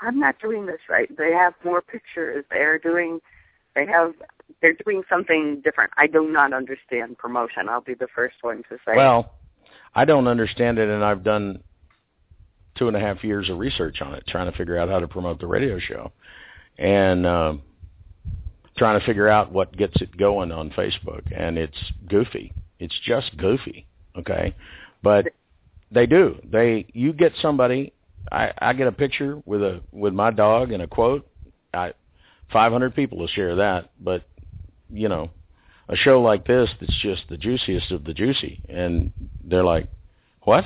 I'm 0.00 0.18
not 0.18 0.38
doing 0.40 0.64
this 0.64 0.80
right. 0.88 1.14
They 1.18 1.32
have 1.32 1.52
more 1.64 1.82
pictures. 1.82 2.46
They're 2.50 2.78
doing, 2.78 3.20
they 3.74 3.84
have, 3.84 4.14
they're 4.60 4.76
doing 4.84 5.02
something 5.08 5.60
different. 5.64 5.92
I 5.96 6.06
do 6.06 6.30
not 6.30 6.52
understand 6.52 7.18
promotion. 7.18 7.68
I'll 7.68 7.80
be 7.80 7.94
the 7.94 8.08
first 8.14 8.36
one 8.42 8.58
to 8.68 8.76
say. 8.86 8.96
Well, 8.96 9.32
I 9.94 10.04
don't 10.04 10.26
understand 10.26 10.78
it, 10.78 10.88
and 10.88 11.04
I've 11.04 11.22
done 11.22 11.62
two 12.76 12.88
and 12.88 12.96
a 12.96 13.00
half 13.00 13.22
years 13.22 13.50
of 13.50 13.58
research 13.58 14.00
on 14.00 14.14
it, 14.14 14.24
trying 14.26 14.50
to 14.50 14.56
figure 14.56 14.78
out 14.78 14.88
how 14.88 15.00
to 15.00 15.08
promote 15.08 15.38
the 15.40 15.46
radio 15.46 15.78
show, 15.78 16.12
and 16.78 17.26
um, 17.26 17.62
trying 18.76 18.98
to 18.98 19.06
figure 19.06 19.28
out 19.28 19.52
what 19.52 19.76
gets 19.76 20.00
it 20.00 20.16
going 20.16 20.50
on 20.50 20.70
Facebook. 20.70 21.22
And 21.36 21.58
it's 21.58 21.78
goofy. 22.08 22.52
It's 22.78 22.98
just 23.04 23.36
goofy. 23.36 23.86
Okay, 24.18 24.54
but 25.02 25.28
they 25.90 26.06
do. 26.06 26.38
They 26.44 26.86
you 26.92 27.12
get 27.12 27.32
somebody. 27.40 27.92
I, 28.30 28.52
I 28.58 28.72
get 28.72 28.86
a 28.86 28.92
picture 28.92 29.42
with 29.44 29.62
a 29.62 29.80
with 29.92 30.14
my 30.14 30.30
dog 30.30 30.72
and 30.72 30.82
a 30.82 30.86
quote. 30.86 31.26
I, 31.74 31.92
500 32.52 32.94
people 32.94 33.18
will 33.18 33.28
share 33.28 33.56
that, 33.56 33.90
but 33.98 34.24
you 34.92 35.08
know, 35.08 35.30
a 35.88 35.96
show 35.96 36.20
like 36.20 36.46
this 36.46 36.70
that's 36.80 36.96
just 37.02 37.22
the 37.28 37.36
juiciest 37.36 37.90
of 37.90 38.04
the 38.04 38.14
juicy, 38.14 38.60
and 38.68 39.12
they're 39.44 39.64
like, 39.64 39.86
"What? 40.42 40.64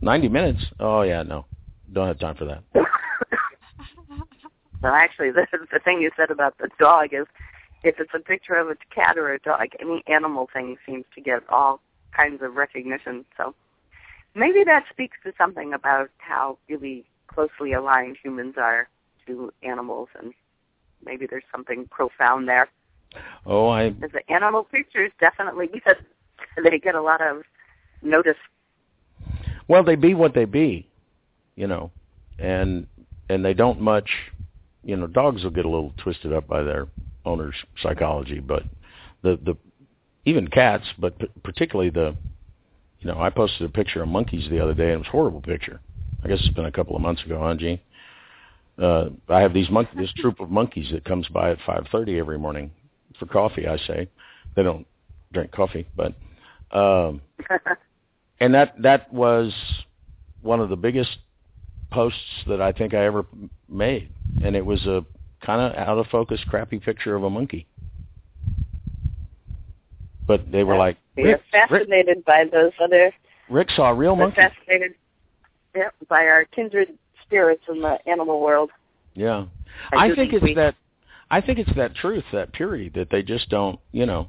90 0.00 0.28
minutes? 0.28 0.64
Oh 0.78 1.02
yeah, 1.02 1.22
no, 1.22 1.46
don't 1.92 2.06
have 2.06 2.18
time 2.18 2.36
for 2.36 2.44
that." 2.46 2.62
Well, 4.84 4.92
actually, 4.92 5.30
the, 5.30 5.46
the 5.72 5.78
thing 5.78 6.02
you 6.02 6.10
said 6.14 6.30
about 6.30 6.58
the 6.58 6.68
dog 6.78 7.14
is, 7.14 7.24
if 7.84 7.98
it's 7.98 8.10
a 8.14 8.18
picture 8.18 8.56
of 8.56 8.68
a 8.68 8.76
cat 8.94 9.16
or 9.16 9.32
a 9.32 9.38
dog, 9.38 9.68
any 9.80 10.02
animal 10.06 10.46
thing 10.52 10.76
seems 10.84 11.06
to 11.14 11.22
get 11.22 11.40
all 11.48 11.80
kinds 12.14 12.42
of 12.42 12.56
recognition. 12.56 13.24
So 13.34 13.54
maybe 14.34 14.62
that 14.64 14.84
speaks 14.90 15.16
to 15.24 15.32
something 15.38 15.72
about 15.72 16.10
how 16.18 16.58
really 16.68 17.06
closely 17.28 17.72
aligned 17.72 18.18
humans 18.22 18.56
are 18.58 18.90
to 19.26 19.50
animals, 19.62 20.10
and 20.20 20.34
maybe 21.02 21.26
there's 21.26 21.44
something 21.50 21.88
profound 21.90 22.46
there. 22.46 22.68
Oh, 23.46 23.68
I 23.68 23.90
Because 23.90 24.12
the 24.12 24.32
animal 24.32 24.64
pictures 24.64 25.10
definitely 25.20 25.68
because 25.72 25.96
they 26.62 26.78
get 26.78 26.94
a 26.94 27.02
lot 27.02 27.20
of 27.20 27.42
notice. 28.02 28.36
well, 29.68 29.82
they 29.82 29.96
be 29.96 30.14
what 30.14 30.34
they 30.34 30.44
be, 30.44 30.88
you 31.56 31.66
know, 31.66 31.90
and 32.38 32.86
and 33.28 33.44
they 33.44 33.54
don't 33.54 33.80
much, 33.80 34.08
you 34.82 34.96
know, 34.96 35.06
dogs 35.06 35.42
will 35.42 35.50
get 35.50 35.64
a 35.64 35.68
little 35.68 35.92
twisted 35.98 36.32
up 36.32 36.46
by 36.46 36.62
their 36.62 36.88
owner's 37.24 37.54
psychology, 37.82 38.40
but 38.40 38.64
the 39.22 39.38
the 39.44 39.56
even 40.26 40.48
cats, 40.48 40.84
but 40.98 41.18
p- 41.18 41.28
particularly 41.42 41.90
the, 41.90 42.14
you 43.00 43.10
know, 43.10 43.20
I 43.20 43.28
posted 43.28 43.62
a 43.68 43.68
picture 43.68 44.02
of 44.02 44.08
monkeys 44.08 44.48
the 44.48 44.60
other 44.62 44.74
day, 44.74 44.92
and 44.92 44.94
it 44.94 44.98
was 44.98 45.06
a 45.08 45.10
horrible 45.10 45.42
picture. 45.42 45.80
I 46.22 46.28
guess 46.28 46.38
it's 46.40 46.54
been 46.54 46.64
a 46.64 46.72
couple 46.72 46.96
of 46.96 47.02
months 47.02 47.22
ago, 47.24 47.40
huh, 47.42 47.54
Gene? 47.54 47.80
Uh, 48.78 49.10
I 49.28 49.40
have 49.40 49.52
these 49.52 49.70
monk 49.70 49.88
this 49.96 50.12
troop 50.16 50.40
of 50.40 50.50
monkeys 50.50 50.90
that 50.92 51.04
comes 51.04 51.28
by 51.28 51.50
at 51.50 51.58
5:30 51.60 52.18
every 52.18 52.38
morning 52.38 52.70
for 53.18 53.26
coffee. 53.26 53.66
I 53.66 53.76
say 53.78 54.08
they 54.56 54.62
don't 54.62 54.86
drink 55.32 55.52
coffee, 55.52 55.86
but 55.96 56.14
um, 56.76 57.20
and 58.40 58.54
that 58.54 58.74
that 58.82 59.12
was 59.12 59.52
one 60.42 60.60
of 60.60 60.68
the 60.68 60.76
biggest 60.76 61.18
posts 61.90 62.18
that 62.48 62.60
I 62.60 62.72
think 62.72 62.94
I 62.94 63.04
ever 63.04 63.24
made, 63.68 64.10
and 64.42 64.56
it 64.56 64.64
was 64.64 64.84
a 64.86 65.04
kind 65.44 65.60
of 65.60 65.76
out 65.78 65.98
of 65.98 66.06
focus, 66.08 66.40
crappy 66.48 66.78
picture 66.78 67.14
of 67.14 67.24
a 67.24 67.30
monkey. 67.30 67.66
But 70.26 70.50
they 70.50 70.64
were 70.64 70.76
like, 70.76 70.96
Rick, 71.16 71.26
Rick, 71.26 71.42
fascinated 71.52 72.24
by 72.24 72.44
those 72.50 72.72
other 72.82 73.12
Rick 73.48 73.70
saw 73.70 73.90
a 73.90 73.94
real 73.94 74.16
We're 74.16 74.24
monkey. 74.24 74.36
fascinated 74.36 74.94
yeah, 75.74 75.88
by 76.08 76.26
our 76.26 76.44
kindred 76.46 76.96
spirits 77.22 77.62
in 77.68 77.80
the 77.80 77.98
animal 78.06 78.40
world. 78.40 78.70
Yeah, 79.14 79.46
I 79.92 80.06
I, 80.06 80.14
think 80.14 80.30
think 80.30 80.42
it's 80.42 80.56
that. 80.56 80.74
I 81.30 81.40
think 81.40 81.58
it's 81.58 81.74
that 81.76 81.94
truth, 81.94 82.24
that 82.32 82.52
purity 82.52 82.90
that 82.90 83.10
they 83.10 83.22
just 83.22 83.48
don't. 83.48 83.78
You 83.92 84.06
know, 84.06 84.28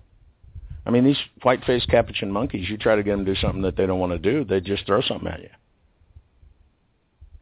I 0.85 0.91
mean, 0.91 1.03
these 1.03 1.19
white-faced 1.43 1.88
capuchin 1.89 2.31
monkeys. 2.31 2.69
You 2.69 2.77
try 2.77 2.95
to 2.95 3.03
get 3.03 3.11
them 3.11 3.26
to 3.26 3.34
do 3.34 3.39
something 3.39 3.61
that 3.63 3.76
they 3.76 3.85
don't 3.85 3.99
want 3.99 4.11
to 4.11 4.19
do, 4.19 4.43
they 4.43 4.61
just 4.61 4.85
throw 4.85 5.01
something 5.01 5.27
at 5.27 5.41
you. 5.41 5.49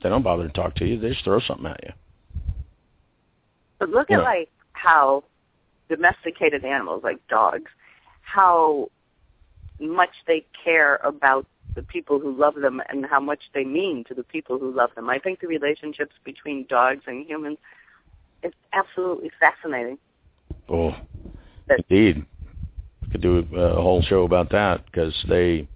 They 0.02 0.10
don't 0.10 0.24
bother 0.24 0.48
to 0.48 0.54
talk 0.54 0.76
to 0.76 0.86
you. 0.86 1.00
They 1.00 1.10
just 1.10 1.24
throw 1.24 1.40
something 1.40 1.66
at 1.66 1.82
you. 1.84 1.94
But 3.80 3.90
look 3.90 4.10
Yeah. 4.10 4.20
at 4.20 4.24
like 4.24 4.50
how 4.74 5.24
domesticated 5.90 6.66
animals, 6.66 7.04
like 7.04 7.26
dogs, 7.28 7.72
how 8.22 8.90
much 9.80 10.12
they 10.28 10.46
care 10.64 11.00
about 11.04 11.46
the 11.76 11.84
people 11.84 12.20
who 12.20 12.32
love 12.32 12.56
them 12.56 12.82
and 12.90 13.06
how 13.06 13.20
much 13.20 13.42
they 13.54 13.64
mean 13.64 14.04
to 14.06 14.14
the 14.14 14.24
people 14.24 14.60
who 14.60 14.72
love 14.72 14.94
them. 14.96 15.10
I 15.10 15.20
think 15.20 15.40
the 15.40 15.48
relationships 15.48 16.16
between 16.24 16.66
dogs 16.68 17.02
and 17.08 17.26
humans 17.26 17.58
is 18.44 18.54
absolutely 18.74 19.32
fascinating. 19.40 19.98
Oh, 20.70 20.96
That- 21.68 21.80
indeed. 21.90 22.26
Could 23.12 23.22
do 23.22 23.38
a 23.56 23.76
whole 23.82 24.02
show 24.02 24.24
about 24.24 24.50
that 24.52 24.86
because 24.86 25.14
they 25.30 25.68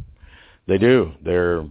they 0.66 0.78
do. 0.80 1.12
They're 1.24 1.64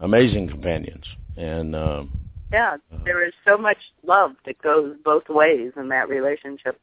amazing 0.00 0.48
companions, 0.48 1.04
and 1.36 1.76
um, 1.76 2.10
Yeah, 2.52 2.78
there 3.04 3.24
is 3.24 3.32
so 3.46 3.56
much 3.56 3.76
love 4.04 4.32
that 4.44 4.60
goes 4.62 4.96
both 5.04 5.28
ways 5.28 5.72
in 5.76 5.88
that 5.90 6.08
relationship. 6.08 6.80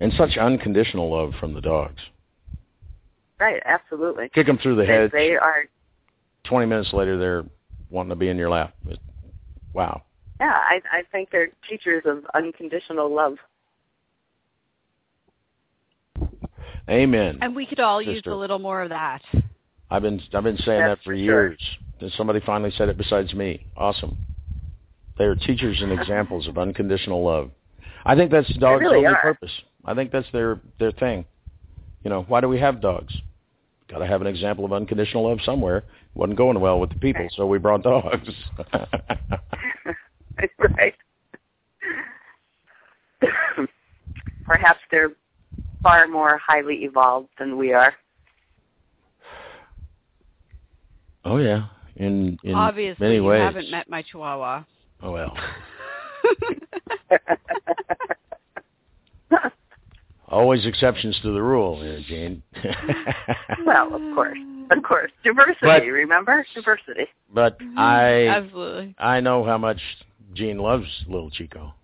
and 0.00 0.12
such 0.12 0.36
unconditional 0.36 1.10
love 1.10 1.32
from 1.40 1.54
the 1.54 1.60
dogs. 1.60 2.00
Right, 3.40 3.60
absolutely. 3.64 4.28
Kick 4.28 4.46
them 4.46 4.58
through 4.58 4.76
the 4.76 4.86
head. 4.86 5.10
they 5.12 5.34
are 5.34 5.64
Twenty 6.44 6.66
minutes 6.66 6.92
later, 6.92 7.18
they're 7.18 7.44
wanting 7.90 8.10
to 8.10 8.16
be 8.16 8.28
in 8.28 8.36
your 8.36 8.50
lap. 8.50 8.74
Wow. 9.72 10.02
Yeah, 10.40 10.52
I 10.52 10.80
I 10.90 11.02
think 11.10 11.30
they're 11.30 11.50
teachers 11.68 12.04
of 12.06 12.24
unconditional 12.34 13.12
love. 13.14 13.36
Amen. 16.88 17.38
And 17.42 17.54
we 17.54 17.66
could 17.66 17.80
all 17.80 18.00
use 18.00 18.22
a 18.26 18.34
little 18.34 18.58
more 18.58 18.82
of 18.82 18.88
that. 18.90 19.20
I've 19.90 20.02
been 20.02 20.20
I've 20.32 20.44
been 20.44 20.56
saying 20.58 20.80
That's 20.80 20.98
that 20.98 21.04
for 21.04 21.10
for 21.12 21.16
sure. 21.16 21.16
years. 21.16 21.60
And 22.00 22.12
somebody 22.16 22.40
finally 22.46 22.70
said 22.76 22.88
it 22.88 22.96
besides 22.96 23.34
me. 23.34 23.66
Awesome. 23.76 24.16
They 25.18 25.24
are 25.24 25.34
teachers 25.34 25.80
and 25.82 25.92
examples 25.92 26.46
of 26.46 26.56
unconditional 26.58 27.24
love. 27.24 27.50
I 28.04 28.14
think 28.14 28.30
that's 28.30 28.48
dogs' 28.58 28.80
really 28.80 28.98
only 28.98 29.08
are. 29.08 29.20
purpose. 29.20 29.50
I 29.84 29.94
think 29.94 30.12
that's 30.12 30.30
their 30.32 30.60
their 30.78 30.92
thing. 30.92 31.24
You 32.04 32.10
know, 32.10 32.22
why 32.28 32.40
do 32.40 32.48
we 32.48 32.60
have 32.60 32.80
dogs? 32.80 33.14
Got 33.88 33.98
to 33.98 34.06
have 34.06 34.20
an 34.20 34.26
example 34.26 34.64
of 34.64 34.72
unconditional 34.72 35.28
love 35.28 35.38
somewhere. 35.44 35.82
Wasn't 36.14 36.38
going 36.38 36.60
well 36.60 36.78
with 36.78 36.90
the 36.90 36.98
people, 36.98 37.26
so 37.34 37.46
we 37.46 37.58
brought 37.58 37.82
dogs. 37.82 38.28
right. 40.76 40.94
Perhaps 44.44 44.80
they're 44.90 45.12
far 45.82 46.06
more 46.08 46.38
highly 46.38 46.84
evolved 46.84 47.28
than 47.38 47.56
we 47.56 47.72
are. 47.72 47.94
oh 51.24 51.38
yeah, 51.38 51.66
in 51.96 52.38
in 52.42 52.54
Obviously, 52.54 53.04
many 53.04 53.16
you 53.16 53.28
haven't 53.30 53.70
met 53.70 53.88
my 53.88 54.02
Chihuahua. 54.02 54.64
Oh 55.02 55.12
well. 55.12 55.36
Always 60.28 60.66
exceptions 60.66 61.18
to 61.22 61.32
the 61.32 61.40
rule, 61.40 61.78
uh, 61.80 61.84
here, 61.84 62.02
Gene. 62.06 62.42
well, 63.64 63.94
of 63.94 64.14
course, 64.14 64.36
of 64.70 64.82
course, 64.82 65.10
diversity. 65.24 65.58
But- 65.62 65.84
remember 65.84 66.44
diversity. 66.54 67.06
But 67.32 67.58
mm-hmm. 67.58 67.78
I 67.78 68.26
Absolutely. 68.28 68.94
I 68.98 69.20
know 69.20 69.44
how 69.44 69.56
much 69.58 69.80
Gene 70.34 70.58
loves 70.58 70.86
little 71.06 71.30
Chico. 71.30 71.74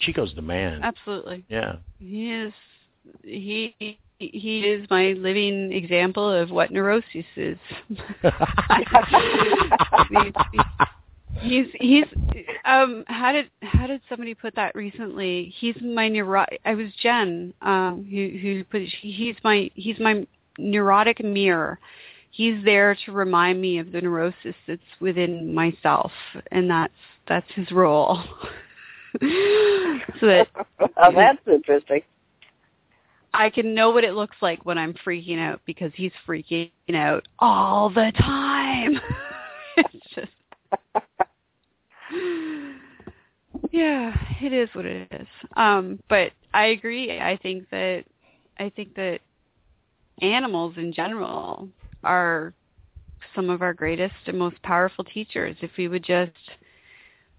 Chico's 0.00 0.32
the 0.34 0.42
man. 0.42 0.82
Absolutely. 0.82 1.44
Yeah. 1.48 1.76
He 1.98 2.32
is 2.32 2.52
he 3.22 3.98
he 4.18 4.60
is 4.60 4.88
my 4.90 5.12
living 5.12 5.72
example 5.72 6.30
of 6.30 6.50
what 6.50 6.70
neurosis 6.70 7.24
is. 7.36 7.58
he's 11.40 11.66
he's 11.80 12.04
um 12.64 13.04
how 13.06 13.32
did 13.32 13.50
how 13.62 13.86
did 13.86 14.00
somebody 14.08 14.34
put 14.34 14.54
that 14.56 14.74
recently? 14.74 15.54
He's 15.58 15.76
my 15.82 16.08
neuro 16.08 16.44
I 16.64 16.74
was 16.74 16.88
Jen 17.02 17.52
um 17.62 18.06
who 18.10 18.38
who 18.40 18.64
put 18.64 18.82
he's 18.82 19.36
my 19.44 19.70
he's 19.74 19.98
my 19.98 20.26
neurotic 20.58 21.22
mirror. 21.22 21.78
He's 22.34 22.64
there 22.64 22.96
to 23.06 23.12
remind 23.12 23.60
me 23.60 23.78
of 23.78 23.92
the 23.92 24.00
neurosis 24.00 24.56
that's 24.66 24.82
within 24.98 25.54
myself 25.54 26.10
and 26.50 26.68
that's 26.68 26.92
that's 27.28 27.46
his 27.54 27.70
role. 27.70 28.24
so 29.20 30.26
that 30.26 30.48
oh, 30.80 31.12
that's 31.14 31.38
interesting. 31.46 32.02
I 33.32 33.50
can 33.50 33.72
know 33.72 33.90
what 33.90 34.02
it 34.02 34.14
looks 34.14 34.36
like 34.42 34.66
when 34.66 34.78
I'm 34.78 34.94
freaking 35.06 35.38
out 35.38 35.60
because 35.64 35.92
he's 35.94 36.10
freaking 36.26 36.72
out 36.92 37.28
all 37.38 37.88
the 37.88 38.10
time. 38.18 39.00
it's 39.76 40.06
just 40.12 40.32
Yeah, 43.70 44.12
it 44.42 44.52
is 44.52 44.68
what 44.72 44.86
it 44.86 45.06
is. 45.12 45.28
Um 45.54 46.00
but 46.08 46.32
I 46.52 46.66
agree. 46.66 47.16
I 47.16 47.38
think 47.40 47.70
that 47.70 48.06
I 48.58 48.70
think 48.70 48.96
that 48.96 49.20
animals 50.20 50.74
in 50.78 50.92
general 50.92 51.68
are 52.04 52.52
some 53.34 53.50
of 53.50 53.62
our 53.62 53.74
greatest 53.74 54.14
and 54.26 54.38
most 54.38 54.62
powerful 54.62 55.04
teachers 55.04 55.56
if 55.60 55.70
we 55.76 55.88
would 55.88 56.04
just 56.04 56.32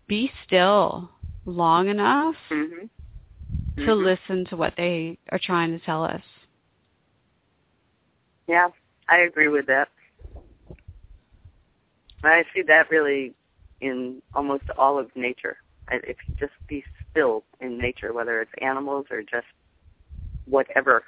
be 0.08 0.32
still 0.46 1.10
long 1.46 1.88
enough 1.88 2.36
hmm 2.50 2.86
to 3.78 3.94
listen 3.94 4.46
to 4.46 4.56
what 4.56 4.74
they 4.78 5.18
are 5.34 5.40
trying 5.40 5.78
to 5.78 5.86
tell 5.86 6.02
us. 6.02 6.22
Yeah, 8.48 8.70
I 9.10 9.18
agree 9.18 9.50
with 9.50 9.66
that. 9.68 9.90
I 12.24 12.44
see 12.54 12.62
that 12.64 12.90
really 12.90 13.34
in 13.82 14.22
almost 14.34 14.64
all 14.78 14.98
of 14.98 15.14
nature. 15.16 15.58
If 15.92 16.18
you 16.28 16.36
just 16.40 16.54
be 16.68 16.84
still 17.12 17.44
in 17.60 17.78
nature, 17.78 18.14
whether 18.14 18.42
it's 18.42 18.52
animals 18.62 19.08
or 19.12 19.22
just 19.22 19.46
whatever 20.46 21.04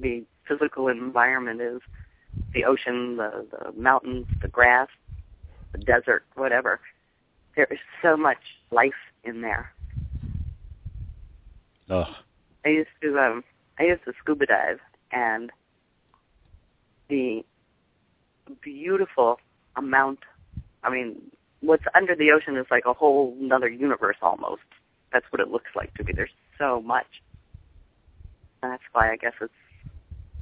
the 0.00 0.24
physical 0.48 0.88
environment 0.88 1.60
is, 1.60 1.80
the 2.54 2.64
ocean, 2.64 3.16
the, 3.16 3.46
the 3.50 3.80
mountains, 3.80 4.26
the 4.42 4.48
grass, 4.48 4.88
the 5.72 5.78
desert, 5.78 6.24
whatever, 6.34 6.80
there 7.54 7.68
is 7.70 7.78
so 8.02 8.16
much 8.16 8.38
life 8.70 8.92
in 9.24 9.40
there. 9.40 9.70
Ugh. 11.90 12.06
I 12.64 12.68
used 12.68 12.88
to 13.02 13.18
um 13.18 13.44
I 13.78 13.84
used 13.84 14.04
to 14.04 14.12
scuba 14.20 14.46
dive 14.46 14.80
and 15.12 15.50
the 17.08 17.44
beautiful 18.62 19.38
amount 19.76 20.20
I 20.82 20.90
mean, 20.90 21.16
what's 21.60 21.84
under 21.94 22.14
the 22.14 22.30
ocean 22.30 22.56
is 22.56 22.66
like 22.70 22.84
a 22.86 22.92
whole 22.92 23.36
another 23.40 23.68
universe 23.68 24.16
almost. 24.22 24.62
That's 25.12 25.26
what 25.30 25.40
it 25.40 25.48
looks 25.48 25.70
like 25.74 25.94
to 25.94 26.04
me. 26.04 26.12
There's 26.14 26.30
so 26.58 26.82
much. 26.82 27.06
And 28.62 28.72
that's 28.72 28.82
why 28.92 29.12
I 29.12 29.16
guess 29.16 29.32
it's 29.40 29.52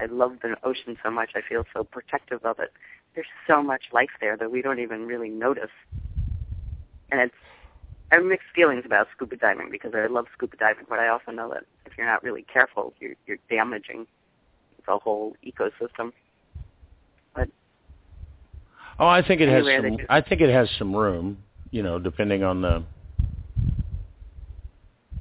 I 0.01 0.07
love 0.07 0.39
the 0.43 0.57
ocean 0.65 0.97
so 1.03 1.11
much. 1.11 1.31
I 1.35 1.41
feel 1.49 1.65
so 1.73 1.85
protective 1.85 2.45
of 2.45 2.59
it. 2.59 2.73
There's 3.15 3.27
so 3.47 3.63
much 3.63 3.83
life 3.93 4.11
there 4.21 4.37
that 4.37 4.51
we 4.51 4.61
don't 4.61 4.81
even 4.81 5.07
really 5.07 5.29
notice. 5.29 5.71
And 7.11 7.21
it's 7.21 7.35
I 8.11 8.17
have 8.17 8.25
mixed 8.25 8.49
feelings 8.55 8.83
about 8.85 9.09
scuba 9.15 9.37
diving 9.37 9.71
because 9.71 9.93
I 9.95 10.07
love 10.07 10.27
scuba 10.33 10.57
diving, 10.57 10.85
but 10.89 10.99
I 10.99 11.09
also 11.09 11.31
know 11.33 11.49
that 11.51 11.65
if 11.87 11.97
you're 11.97 12.07
not 12.07 12.23
really 12.23 12.43
careful, 12.53 12.93
you're 13.01 13.15
you're 13.27 13.39
damaging 13.49 14.07
the 14.87 14.99
whole 14.99 15.37
ecosystem. 15.47 16.13
But 17.35 17.49
oh, 18.99 19.07
I 19.07 19.27
think 19.27 19.41
it 19.41 19.49
has. 19.49 19.65
Some, 19.65 19.99
I 20.09 20.21
think 20.21 20.41
it 20.41 20.51
has 20.51 20.69
some 20.79 20.95
room. 20.95 21.39
You 21.71 21.83
know, 21.83 21.99
depending 21.99 22.45
on 22.45 22.63
the 22.63 22.85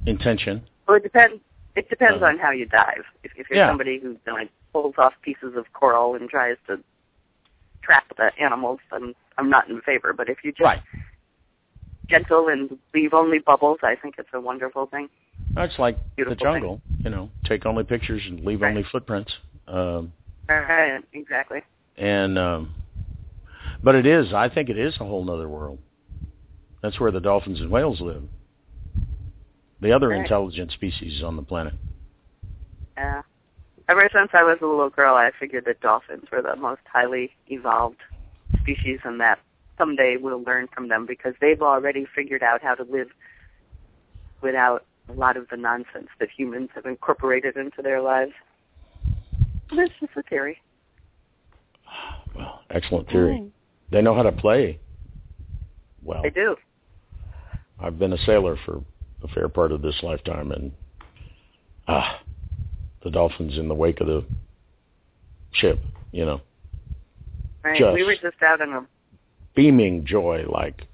intention. 0.06 0.62
Well, 0.86 0.96
it 0.96 1.02
depends. 1.02 1.40
It 1.76 1.88
depends 1.88 2.16
Uh-huh. 2.22 2.26
on 2.26 2.38
how 2.38 2.52
you 2.52 2.66
dive. 2.66 3.04
If, 3.24 3.32
if 3.36 3.50
you're 3.50 3.58
Yeah. 3.58 3.68
somebody 3.68 3.98
who 3.98 4.16
like 4.32 4.50
pulls 4.74 4.96
off 4.98 5.14
pieces 5.22 5.54
of 5.56 5.72
coral 5.72 6.16
and 6.16 6.28
tries 6.28 6.56
to 6.66 6.78
trap 7.82 8.04
the 8.18 8.30
animals, 8.42 8.80
then 8.90 9.14
I'm 9.38 9.48
not 9.48 9.70
in 9.70 9.80
favor. 9.80 10.12
But 10.12 10.28
if 10.28 10.38
you 10.42 10.50
just 10.50 10.62
Right. 10.62 10.82
gentle 12.08 12.48
and 12.48 12.78
leave 12.92 13.14
only 13.14 13.38
bubbles, 13.38 13.78
I 13.82 13.94
think 13.94 14.16
it's 14.18 14.28
a 14.34 14.40
wonderful 14.40 14.86
thing. 14.86 15.08
That's 15.54 15.78
like 15.78 15.96
Beautiful 16.16 16.36
the 16.36 16.42
jungle. 16.42 16.80
You 16.98 17.10
know, 17.10 17.30
take 17.44 17.64
only 17.64 17.84
pictures 17.84 18.26
and 18.26 18.44
leave 18.44 18.60
Right. 18.62 18.70
only 18.70 18.82
footprints. 18.82 19.38
Um, 19.68 20.12
Right. 20.48 21.02
Exactly. 21.12 21.62
and 21.96 22.36
um, 22.36 22.74
but 23.82 23.94
it 23.94 24.06
is. 24.06 24.34
I 24.34 24.48
think 24.48 24.68
it 24.68 24.76
is 24.76 24.94
a 25.00 25.04
whole 25.04 25.30
other 25.30 25.48
world. 25.48 25.78
That's 26.82 26.98
where 26.98 27.12
the 27.12 27.20
dolphins 27.20 27.60
and 27.60 27.70
whales 27.70 28.00
live. 28.00 28.24
The 29.80 29.92
other 29.92 30.08
Right. 30.08 30.20
intelligent 30.20 30.72
species 30.72 31.22
on 31.22 31.36
the 31.36 31.42
planet. 31.42 31.74
Yeah. 32.96 33.22
Ever 33.88 34.08
since 34.14 34.30
I 34.32 34.42
was 34.42 34.58
a 34.62 34.66
little 34.66 34.90
girl, 34.90 35.14
I 35.14 35.30
figured 35.38 35.66
that 35.66 35.80
dolphins 35.80 36.24
were 36.32 36.40
the 36.40 36.56
most 36.56 36.80
highly 36.90 37.34
evolved 37.48 38.00
species 38.62 39.00
and 39.04 39.20
that 39.20 39.38
someday 39.76 40.16
we'll 40.18 40.42
learn 40.42 40.68
from 40.74 40.88
them 40.88 41.04
because 41.06 41.34
they've 41.40 41.60
already 41.60 42.06
figured 42.14 42.42
out 42.42 42.62
how 42.62 42.74
to 42.74 42.84
live 42.84 43.08
without 44.40 44.84
a 45.08 45.12
lot 45.12 45.36
of 45.36 45.48
the 45.50 45.56
nonsense 45.56 46.08
that 46.18 46.28
humans 46.34 46.70
have 46.74 46.86
incorporated 46.86 47.56
into 47.56 47.82
their 47.82 48.00
lives. 48.00 48.32
This 49.74 49.90
is 50.00 50.08
a 50.16 50.22
theory. 50.22 50.58
Well, 52.34 52.62
excellent 52.70 53.08
theory. 53.08 53.34
Mm. 53.34 53.50
They 53.90 54.02
know 54.02 54.14
how 54.14 54.22
to 54.22 54.32
play. 54.32 54.78
Well, 56.02 56.22
They 56.22 56.30
do. 56.30 56.56
I've 57.78 57.98
been 57.98 58.12
a 58.12 58.18
sailor 58.18 58.56
for 58.64 58.82
a 59.22 59.28
fair 59.28 59.48
part 59.48 59.72
of 59.72 59.82
this 59.82 59.96
lifetime, 60.02 60.52
and 60.52 60.72
ah, 61.88 62.20
the 63.04 63.10
dolphins 63.10 63.58
in 63.58 63.68
the 63.68 63.74
wake 63.74 64.00
of 64.00 64.06
the 64.06 64.24
ship, 65.52 65.78
you 66.10 66.24
know, 66.24 66.40
Right. 67.64 67.78
Just- 67.78 67.94
We 67.94 68.04
were 68.04 68.14
just 68.14 68.42
out 68.42 68.60
a 68.60 68.86
beaming 69.54 70.04
joy, 70.04 70.44
like 70.46 70.86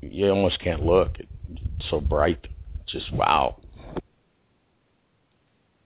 you 0.00 0.28
almost 0.28 0.58
can't 0.58 0.84
look. 0.84 1.12
It's 1.20 1.88
so 1.88 2.00
bright, 2.00 2.48
just 2.86 3.12
wow. 3.12 3.56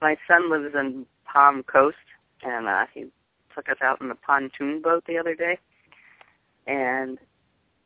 my 0.01 0.17
son 0.27 0.51
lives 0.51 0.75
in 0.75 1.07
Palm 1.25 1.63
Coast, 1.63 1.97
and 2.43 2.67
uh, 2.67 2.87
he 2.93 3.07
took 3.55 3.69
us 3.69 3.77
out 3.83 4.01
in 4.01 4.11
a 4.11 4.15
pontoon 4.15 4.83
boat 4.83 5.05
the 5.07 5.19
other 5.19 5.35
day, 5.35 5.59
and 6.67 7.19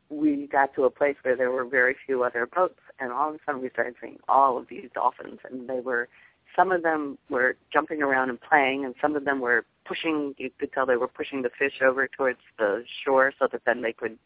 we 0.09 0.47
got 0.47 0.73
to 0.75 0.85
a 0.85 0.89
place 0.89 1.15
where 1.21 1.35
there 1.35 1.51
were 1.51 1.65
very 1.65 1.95
few 2.05 2.23
other 2.23 2.47
boats, 2.47 2.79
and 2.99 3.11
all 3.11 3.29
of 3.29 3.35
a 3.35 3.39
sudden 3.45 3.61
we 3.61 3.69
started 3.69 3.95
seeing 4.01 4.17
all 4.27 4.57
of 4.57 4.67
these 4.67 4.89
dolphins, 4.95 5.39
and 5.43 5.69
they 5.69 5.79
were 5.81 6.07
some 6.55 6.71
of 6.71 6.83
them 6.83 7.17
were 7.29 7.55
jumping 7.71 8.01
around 8.01 8.29
and 8.29 8.39
playing, 8.41 8.85
and 8.85 8.95
some 9.01 9.15
of 9.15 9.25
them 9.25 9.39
were 9.39 9.65
pushing. 9.85 10.33
You 10.37 10.49
could 10.59 10.71
tell 10.73 10.85
they 10.85 10.97
were 10.97 11.07
pushing 11.07 11.41
the 11.41 11.49
fish 11.57 11.81
over 11.81 12.07
towards 12.07 12.39
the 12.57 12.83
shore 13.03 13.33
so 13.39 13.47
that 13.51 13.61
then 13.65 13.81
they 13.81 13.93
could 13.93 14.17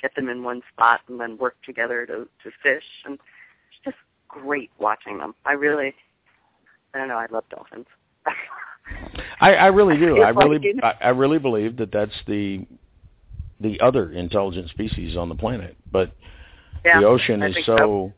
get 0.00 0.14
them 0.14 0.28
in 0.28 0.42
one 0.42 0.62
spot 0.72 1.00
and 1.08 1.20
then 1.20 1.38
work 1.38 1.56
together 1.64 2.06
to 2.06 2.28
to 2.42 2.50
fish, 2.62 2.84
and 3.04 3.14
it's 3.14 3.84
just 3.84 3.96
great 4.28 4.70
watching 4.78 5.18
them. 5.18 5.34
I 5.44 5.52
really 5.52 5.94
I 6.94 6.98
don't 6.98 7.08
know. 7.08 7.16
I 7.16 7.26
love 7.30 7.44
dolphins. 7.50 7.86
I, 9.40 9.54
I 9.54 9.66
really 9.66 9.98
do. 9.98 10.16
I 10.22 10.30
Like, 10.30 10.44
really, 10.44 10.58
you 10.66 10.74
know- 10.74 10.82
I, 10.84 11.06
I 11.06 11.08
really 11.10 11.38
believe 11.38 11.76
that 11.78 11.92
that's 11.92 12.14
the 12.26 12.66
the 13.60 13.80
other 13.80 14.12
intelligent 14.12 14.68
species 14.70 15.16
on 15.16 15.28
the 15.28 15.34
planet. 15.34 15.76
But 15.90 16.12
Yeah, 16.84 17.00
the 17.00 17.06
ocean 17.06 17.42
I 17.42 17.46
is 17.48 17.54
think 17.54 17.66
so, 17.66 18.12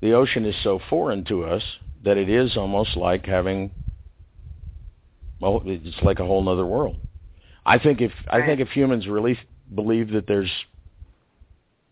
the 0.00 0.12
ocean 0.12 0.44
is 0.44 0.54
so 0.62 0.80
foreign 0.90 1.24
to 1.26 1.44
us 1.44 1.62
that 2.04 2.16
it 2.16 2.28
is 2.28 2.56
almost 2.56 2.96
like 2.96 3.26
having 3.26 3.70
well 5.40 5.62
it's 5.64 6.02
like 6.02 6.18
a 6.18 6.24
whole 6.24 6.48
other 6.48 6.66
world. 6.66 6.96
I 7.64 7.78
think 7.78 8.00
if 8.00 8.12
i 8.28 8.44
think 8.44 8.60
if 8.60 8.68
humans 8.68 9.06
really 9.06 9.38
believe 9.74 10.10
that 10.12 10.26
there's 10.26 10.50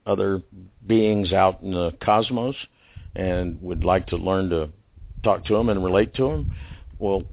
other 0.07 0.43
beings 0.87 1.33
out 1.33 1.61
in 1.63 1.71
the 1.71 1.93
cosmos 2.03 2.57
and 3.15 3.61
would 3.63 3.85
like 3.85 4.07
to 4.07 4.17
learn 4.17 4.51
to 4.51 4.69
talk 5.23 5.45
to 5.45 5.55
them 5.55 5.69
and 5.69 5.85
relate 5.85 6.15
to 6.15 6.23
them 6.29 6.53
well 6.99 7.25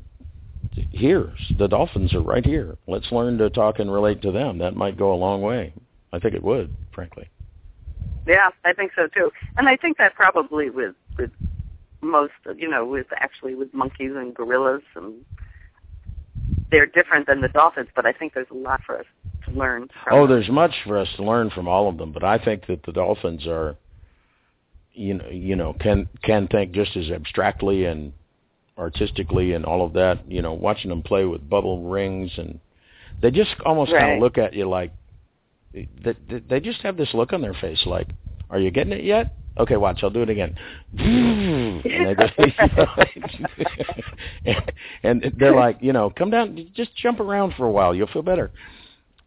here 0.91 1.33
the 1.57 1.67
dolphins 1.67 2.13
are 2.13 2.21
right 2.21 2.45
here. 2.45 2.77
Let's 2.87 3.11
learn 3.11 3.37
to 3.39 3.49
talk 3.49 3.79
and 3.79 3.91
relate 3.91 4.21
to 4.21 4.31
them. 4.31 4.57
That 4.59 4.75
might 4.75 4.97
go 4.97 5.13
a 5.13 5.15
long 5.15 5.41
way. 5.41 5.73
I 6.13 6.19
think 6.19 6.33
it 6.33 6.43
would 6.43 6.73
frankly. 6.93 7.29
Yeah, 8.25 8.49
I 8.65 8.73
think 8.73 8.91
so 8.95 9.07
too. 9.07 9.31
And 9.57 9.69
I 9.69 9.77
think 9.77 9.97
that 9.97 10.15
probably 10.15 10.69
with 10.69 10.95
with 11.17 11.31
most, 12.01 12.33
you 12.55 12.69
know, 12.69 12.85
with 12.85 13.07
actually 13.15 13.55
with 13.55 13.73
monkeys 13.73 14.11
and 14.15 14.33
gorillas 14.33 14.83
and 14.95 15.15
they're 16.71 16.85
different 16.85 17.27
than 17.27 17.41
the 17.41 17.47
dolphins, 17.49 17.89
but 17.95 18.05
I 18.05 18.11
think 18.11 18.33
there's 18.33 18.47
a 18.51 18.55
lot 18.55 18.81
for 18.85 18.99
us 18.99 19.05
to 19.47 19.51
learn 19.51 19.89
from. 20.03 20.13
Oh, 20.13 20.27
there's 20.27 20.49
much 20.49 20.73
for 20.85 20.97
us 20.97 21.07
to 21.17 21.23
learn 21.23 21.49
from 21.49 21.67
all 21.67 21.89
of 21.89 21.97
them, 21.97 22.11
but 22.11 22.23
I 22.23 22.37
think 22.37 22.67
that 22.67 22.83
the 22.83 22.91
dolphins 22.91 23.47
are, 23.47 23.75
you 24.93 25.15
know, 25.15 25.29
you 25.29 25.55
know, 25.55 25.73
can 25.79 26.07
can 26.23 26.47
think 26.47 26.73
just 26.73 26.95
as 26.97 27.09
abstractly 27.09 27.85
and 27.85 28.13
artistically 28.77 29.53
and 29.53 29.65
all 29.65 29.85
of 29.85 29.93
that. 29.93 30.29
You 30.29 30.41
know, 30.41 30.53
watching 30.53 30.89
them 30.89 31.03
play 31.03 31.25
with 31.25 31.49
bubble 31.49 31.89
rings 31.89 32.31
and 32.37 32.59
they 33.21 33.31
just 33.31 33.55
almost 33.65 33.91
kind 33.91 34.13
of 34.13 34.19
look 34.19 34.37
at 34.37 34.53
you 34.53 34.67
like 34.67 34.91
they 35.73 36.15
they 36.49 36.59
just 36.59 36.81
have 36.81 36.97
this 36.97 37.13
look 37.13 37.33
on 37.33 37.41
their 37.41 37.53
face 37.53 37.81
like, 37.85 38.07
"Are 38.49 38.59
you 38.59 38.71
getting 38.71 38.93
it 38.93 39.03
yet?" 39.03 39.35
Okay, 39.59 39.75
watch. 39.77 39.99
I'll 40.03 40.09
do 40.09 40.21
it 40.21 40.29
again. 40.29 40.53
and 40.97 41.83
they 41.83 42.55
and, 45.03 45.33
they're 45.37 45.55
like, 45.55 45.77
you 45.81 45.93
know, 45.93 46.11
come 46.11 46.29
down, 46.29 46.69
just 46.75 46.95
jump 46.95 47.19
around 47.19 47.53
for 47.57 47.65
a 47.65 47.71
while. 47.71 47.95
You'll 47.95 48.07
feel 48.07 48.21
better. 48.21 48.51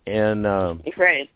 And 0.06 0.46
uh, 0.46 0.74
right. 0.96 1.28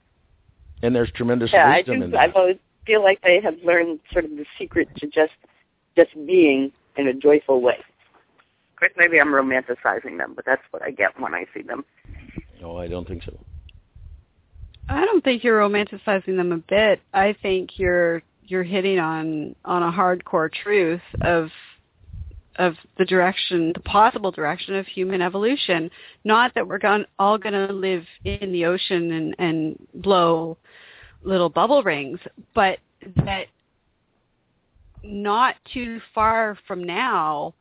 and 0.82 0.94
there's 0.94 1.10
tremendous 1.12 1.50
Yeah, 1.52 1.66
I 1.66 1.78
wisdom 1.78 2.02
in 2.02 2.10
do. 2.10 2.16
I 2.16 2.28
that. 2.28 2.36
always 2.36 2.56
feel 2.86 3.02
like 3.02 3.20
they 3.22 3.40
have 3.42 3.54
learned 3.64 4.00
sort 4.12 4.24
of 4.24 4.30
the 4.32 4.44
secret 4.58 4.88
to 4.96 5.06
just 5.06 5.32
just 5.96 6.14
being 6.26 6.72
in 6.96 7.08
a 7.08 7.14
joyful 7.14 7.60
way. 7.60 7.78
Of 8.72 8.78
course, 8.78 8.92
maybe 8.96 9.20
I'm 9.20 9.28
romanticizing 9.28 10.18
them, 10.18 10.34
but 10.34 10.44
that's 10.44 10.62
what 10.70 10.82
I 10.82 10.90
get 10.90 11.18
when 11.20 11.34
I 11.34 11.46
see 11.54 11.62
them. 11.62 11.84
No, 12.60 12.76
I 12.76 12.88
don't 12.88 13.06
think 13.06 13.22
so. 13.22 13.38
I 14.88 15.04
don't 15.04 15.24
think 15.24 15.42
you're 15.42 15.60
romanticizing 15.60 16.36
them 16.36 16.52
a 16.52 16.58
bit. 16.58 17.00
I 17.12 17.34
think 17.42 17.78
you're 17.78 18.22
you're 18.46 18.62
hitting 18.62 18.98
on 18.98 19.56
on 19.64 19.82
a 19.82 19.90
hardcore 19.90 20.52
truth 20.52 21.00
of 21.22 21.50
of 22.56 22.74
the 22.98 23.04
direction, 23.04 23.72
the 23.74 23.80
possible 23.80 24.30
direction 24.30 24.76
of 24.76 24.86
human 24.86 25.20
evolution. 25.20 25.90
Not 26.24 26.54
that 26.54 26.68
we're 26.68 26.78
going 26.78 27.04
all 27.18 27.38
going 27.38 27.54
to 27.54 27.72
live 27.72 28.04
in 28.24 28.52
the 28.52 28.66
ocean 28.66 29.12
and 29.12 29.36
and 29.38 29.86
blow 29.94 30.58
little 31.22 31.48
bubble 31.48 31.82
rings, 31.82 32.20
but 32.54 32.78
that 33.24 33.46
not 35.02 35.56
too 35.72 36.00
far 36.14 36.58
from 36.66 36.84
now, 36.84 37.54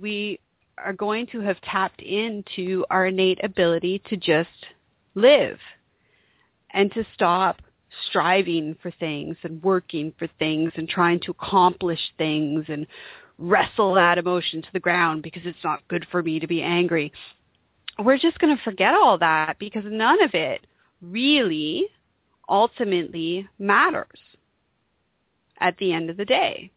we 0.00 0.38
are 0.76 0.92
going 0.92 1.26
to 1.28 1.40
have 1.40 1.60
tapped 1.62 2.00
into 2.02 2.84
our 2.90 3.06
innate 3.06 3.42
ability 3.42 4.02
to 4.08 4.16
just 4.16 4.48
live 5.14 5.58
and 6.70 6.92
to 6.92 7.04
stop 7.14 7.62
striving 8.08 8.76
for 8.82 8.90
things 9.00 9.36
and 9.42 9.62
working 9.62 10.12
for 10.18 10.28
things 10.38 10.72
and 10.76 10.88
trying 10.88 11.20
to 11.20 11.30
accomplish 11.30 12.00
things 12.18 12.64
and 12.68 12.86
wrestle 13.38 13.94
that 13.94 14.18
emotion 14.18 14.62
to 14.62 14.68
the 14.72 14.80
ground 14.80 15.22
because 15.22 15.42
it's 15.44 15.64
not 15.64 15.86
good 15.88 16.06
for 16.10 16.22
me 16.22 16.38
to 16.38 16.46
be 16.46 16.62
angry. 16.62 17.12
We're 17.98 18.18
just 18.18 18.38
going 18.38 18.56
to 18.56 18.62
forget 18.62 18.94
all 18.94 19.18
that 19.18 19.58
because 19.58 19.84
none 19.86 20.22
of 20.22 20.34
it 20.34 20.66
really 21.00 21.86
ultimately 22.48 23.48
matters 23.58 24.18
at 25.60 25.76
the 25.78 25.92
end 25.92 26.10
of 26.10 26.16
the 26.16 26.24
day. 26.24 26.70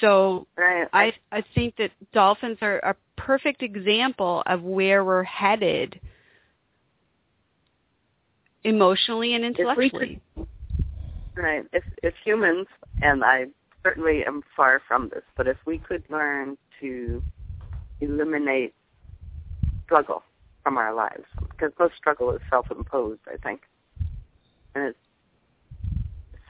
So 0.00 0.46
Right. 0.56 0.88
I 0.92 1.12
I 1.32 1.42
think 1.54 1.76
that 1.76 1.90
dolphins 2.12 2.58
are 2.60 2.78
a 2.78 2.94
perfect 3.16 3.62
example 3.62 4.42
of 4.46 4.62
where 4.62 5.04
we're 5.04 5.22
headed 5.22 6.00
emotionally 8.66 9.34
and 9.34 9.44
intellectually. 9.44 10.20
Right. 11.36 11.64
If 11.72 11.84
if 12.02 12.14
humans, 12.24 12.66
and 13.02 13.24
I 13.24 13.46
certainly 13.82 14.24
am 14.26 14.42
far 14.56 14.82
from 14.86 15.10
this, 15.10 15.22
but 15.36 15.46
if 15.46 15.56
we 15.66 15.78
could 15.78 16.02
learn 16.10 16.58
to 16.80 17.22
eliminate 18.00 18.74
struggle 19.84 20.22
from 20.64 20.76
our 20.78 20.92
lives, 20.92 21.24
because 21.50 21.72
most 21.78 21.94
struggle 21.96 22.32
is 22.32 22.40
self-imposed, 22.50 23.20
I 23.32 23.36
think, 23.36 23.60
and 24.74 24.84
it's 24.84 24.98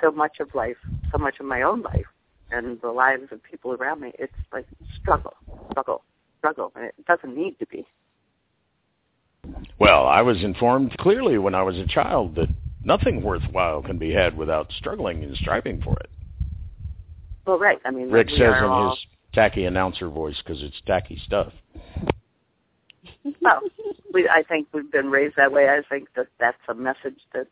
so 0.01 0.11
much 0.11 0.41
of 0.41 0.55
life, 0.55 0.79
so 1.13 1.19
much 1.19 1.39
of 1.41 1.47
my 1.47 1.63
own 1.63 1.83
life, 1.83 2.07
and 2.51 2.81
the 2.81 2.91
lives 2.91 3.31
of 3.33 3.43
people 3.43 3.73
around 3.73 4.01
me, 4.01 4.13
it's 4.19 4.33
like 4.53 4.67
struggle, 5.01 5.35
struggle, 5.71 6.03
struggle, 6.39 6.73
and 6.75 6.87
it 6.87 6.95
doesn't 7.07 7.37
need 7.37 7.59
to 7.59 7.67
be. 7.67 7.87
Well, 9.79 10.07
I 10.07 10.23
was 10.23 10.43
informed 10.43 10.97
clearly 10.99 11.39
when 11.39 11.55
I 11.55 11.63
was 11.63 11.77
a 11.77 11.87
child 11.87 12.35
that 12.37 12.49
nothing 12.83 13.23
worthwhile 13.23 13.83
can 13.83 13.99
be 13.99 14.13
had 14.13 14.37
without 14.37 14.73
struggling 14.73 15.23
and 15.23 15.37
striving 15.37 15.83
for 15.83 15.97
it. 16.01 16.11
Well, 17.47 17.59
right. 17.59 17.79
I 17.85 17.91
mean, 17.91 18.11
Rick 18.11 18.31
says 18.31 18.41
in 18.41 18.65
all, 18.65 18.91
his 18.91 18.99
tacky 19.33 19.67
announcer 19.67 20.09
voice 20.09 20.37
because 20.45 20.63
it's 20.63 20.81
tacky 20.87 21.21
stuff. 21.25 21.53
Well, 23.43 23.61
we, 24.13 24.29
I 24.29 24.43
think 24.43 24.69
we've 24.73 24.91
been 24.91 25.11
raised 25.11 25.37
that 25.37 25.53
way. 25.53 25.69
I 25.69 25.83
think 25.89 26.09
that 26.17 26.29
that's 26.41 26.57
a 26.69 26.75
message 26.75 27.21
that 27.35 27.47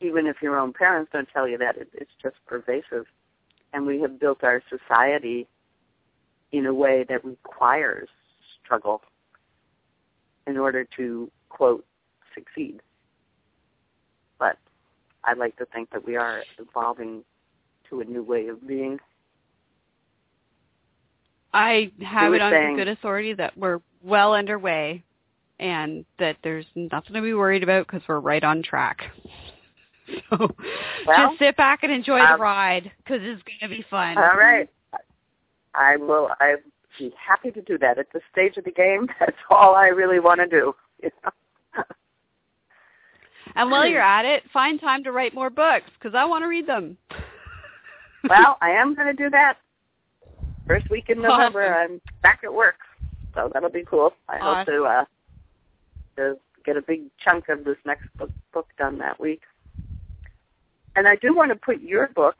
even 0.00 0.26
if 0.26 0.36
your 0.42 0.58
own 0.58 0.72
parents 0.72 1.10
don't 1.12 1.28
tell 1.32 1.48
you 1.48 1.56
that, 1.58 1.76
it, 1.76 1.88
it's 1.94 2.10
just 2.22 2.36
pervasive. 2.46 3.06
And 3.72 3.86
we 3.86 4.00
have 4.00 4.18
built 4.18 4.42
our 4.42 4.62
society 4.68 5.46
in 6.50 6.66
a 6.66 6.74
way 6.74 7.04
that 7.08 7.24
requires 7.24 8.08
struggle 8.62 9.00
in 10.46 10.56
order 10.58 10.86
to, 10.96 11.30
quote, 11.52 11.84
succeed. 12.34 12.80
But 14.38 14.58
I'd 15.24 15.38
like 15.38 15.56
to 15.58 15.66
think 15.66 15.90
that 15.90 16.04
we 16.06 16.16
are 16.16 16.42
evolving 16.58 17.22
to 17.90 18.00
a 18.00 18.04
new 18.04 18.22
way 18.22 18.48
of 18.48 18.66
being. 18.66 18.98
I 21.54 21.92
have 22.02 22.32
it 22.32 22.40
on 22.40 22.50
saying- 22.52 22.76
good 22.76 22.88
authority 22.88 23.34
that 23.34 23.56
we're 23.56 23.80
well 24.02 24.34
underway 24.34 25.04
and 25.60 26.04
that 26.18 26.36
there's 26.42 26.66
nothing 26.74 27.14
to 27.14 27.20
be 27.20 27.34
worried 27.34 27.62
about 27.62 27.86
because 27.86 28.02
we're 28.08 28.20
right 28.20 28.42
on 28.42 28.62
track. 28.62 29.02
So 30.28 30.36
Well, 31.06 31.28
just 31.30 31.38
sit 31.38 31.56
back 31.56 31.84
and 31.84 31.92
enjoy 31.92 32.18
um, 32.20 32.32
the 32.36 32.42
ride 32.42 32.90
because 32.98 33.20
it's 33.22 33.40
going 33.44 33.60
to 33.62 33.68
be 33.68 33.84
fun. 33.88 34.18
All 34.18 34.36
right. 34.36 34.68
I 35.74 35.96
will. 35.96 36.28
I'd 36.40 36.56
be 36.98 37.14
happy 37.16 37.50
to 37.52 37.62
do 37.62 37.78
that 37.78 37.98
at 37.98 38.06
this 38.12 38.22
stage 38.30 38.56
of 38.58 38.64
the 38.64 38.72
game. 38.72 39.06
That's 39.20 39.36
all 39.48 39.74
I 39.74 39.86
really 39.86 40.18
want 40.20 40.40
to 40.40 40.46
do. 40.46 40.74
you 41.02 41.10
know. 41.24 41.30
And 43.54 43.70
while 43.70 43.86
you're 43.86 44.00
at 44.00 44.24
it, 44.24 44.44
find 44.52 44.80
time 44.80 45.04
to 45.04 45.12
write 45.12 45.34
more 45.34 45.50
books 45.50 45.90
because 45.98 46.14
I 46.16 46.24
want 46.24 46.42
to 46.42 46.48
read 46.48 46.66
them. 46.66 46.96
well, 48.28 48.56
I 48.62 48.70
am 48.70 48.94
going 48.94 49.14
to 49.14 49.22
do 49.22 49.28
that. 49.30 49.58
First 50.66 50.88
week 50.90 51.06
in 51.08 51.20
November, 51.20 51.74
Awesome. 51.74 51.92
I'm 51.94 52.00
back 52.22 52.40
at 52.44 52.54
work, 52.54 52.76
so 53.34 53.50
that'll 53.52 53.68
be 53.68 53.84
cool. 53.84 54.14
I 54.28 54.38
hope 54.38 54.66
to 54.66 54.84
uh, 54.84 55.04
to 56.16 56.38
get 56.64 56.76
a 56.76 56.82
big 56.82 57.02
chunk 57.22 57.48
of 57.48 57.64
this 57.64 57.76
next 57.84 58.06
book, 58.16 58.30
book 58.54 58.68
done 58.78 58.96
that 58.98 59.20
week. 59.20 59.42
And 60.94 61.08
I 61.08 61.16
do 61.16 61.34
want 61.34 61.50
to 61.50 61.56
put 61.56 61.80
your 61.82 62.08
book, 62.08 62.36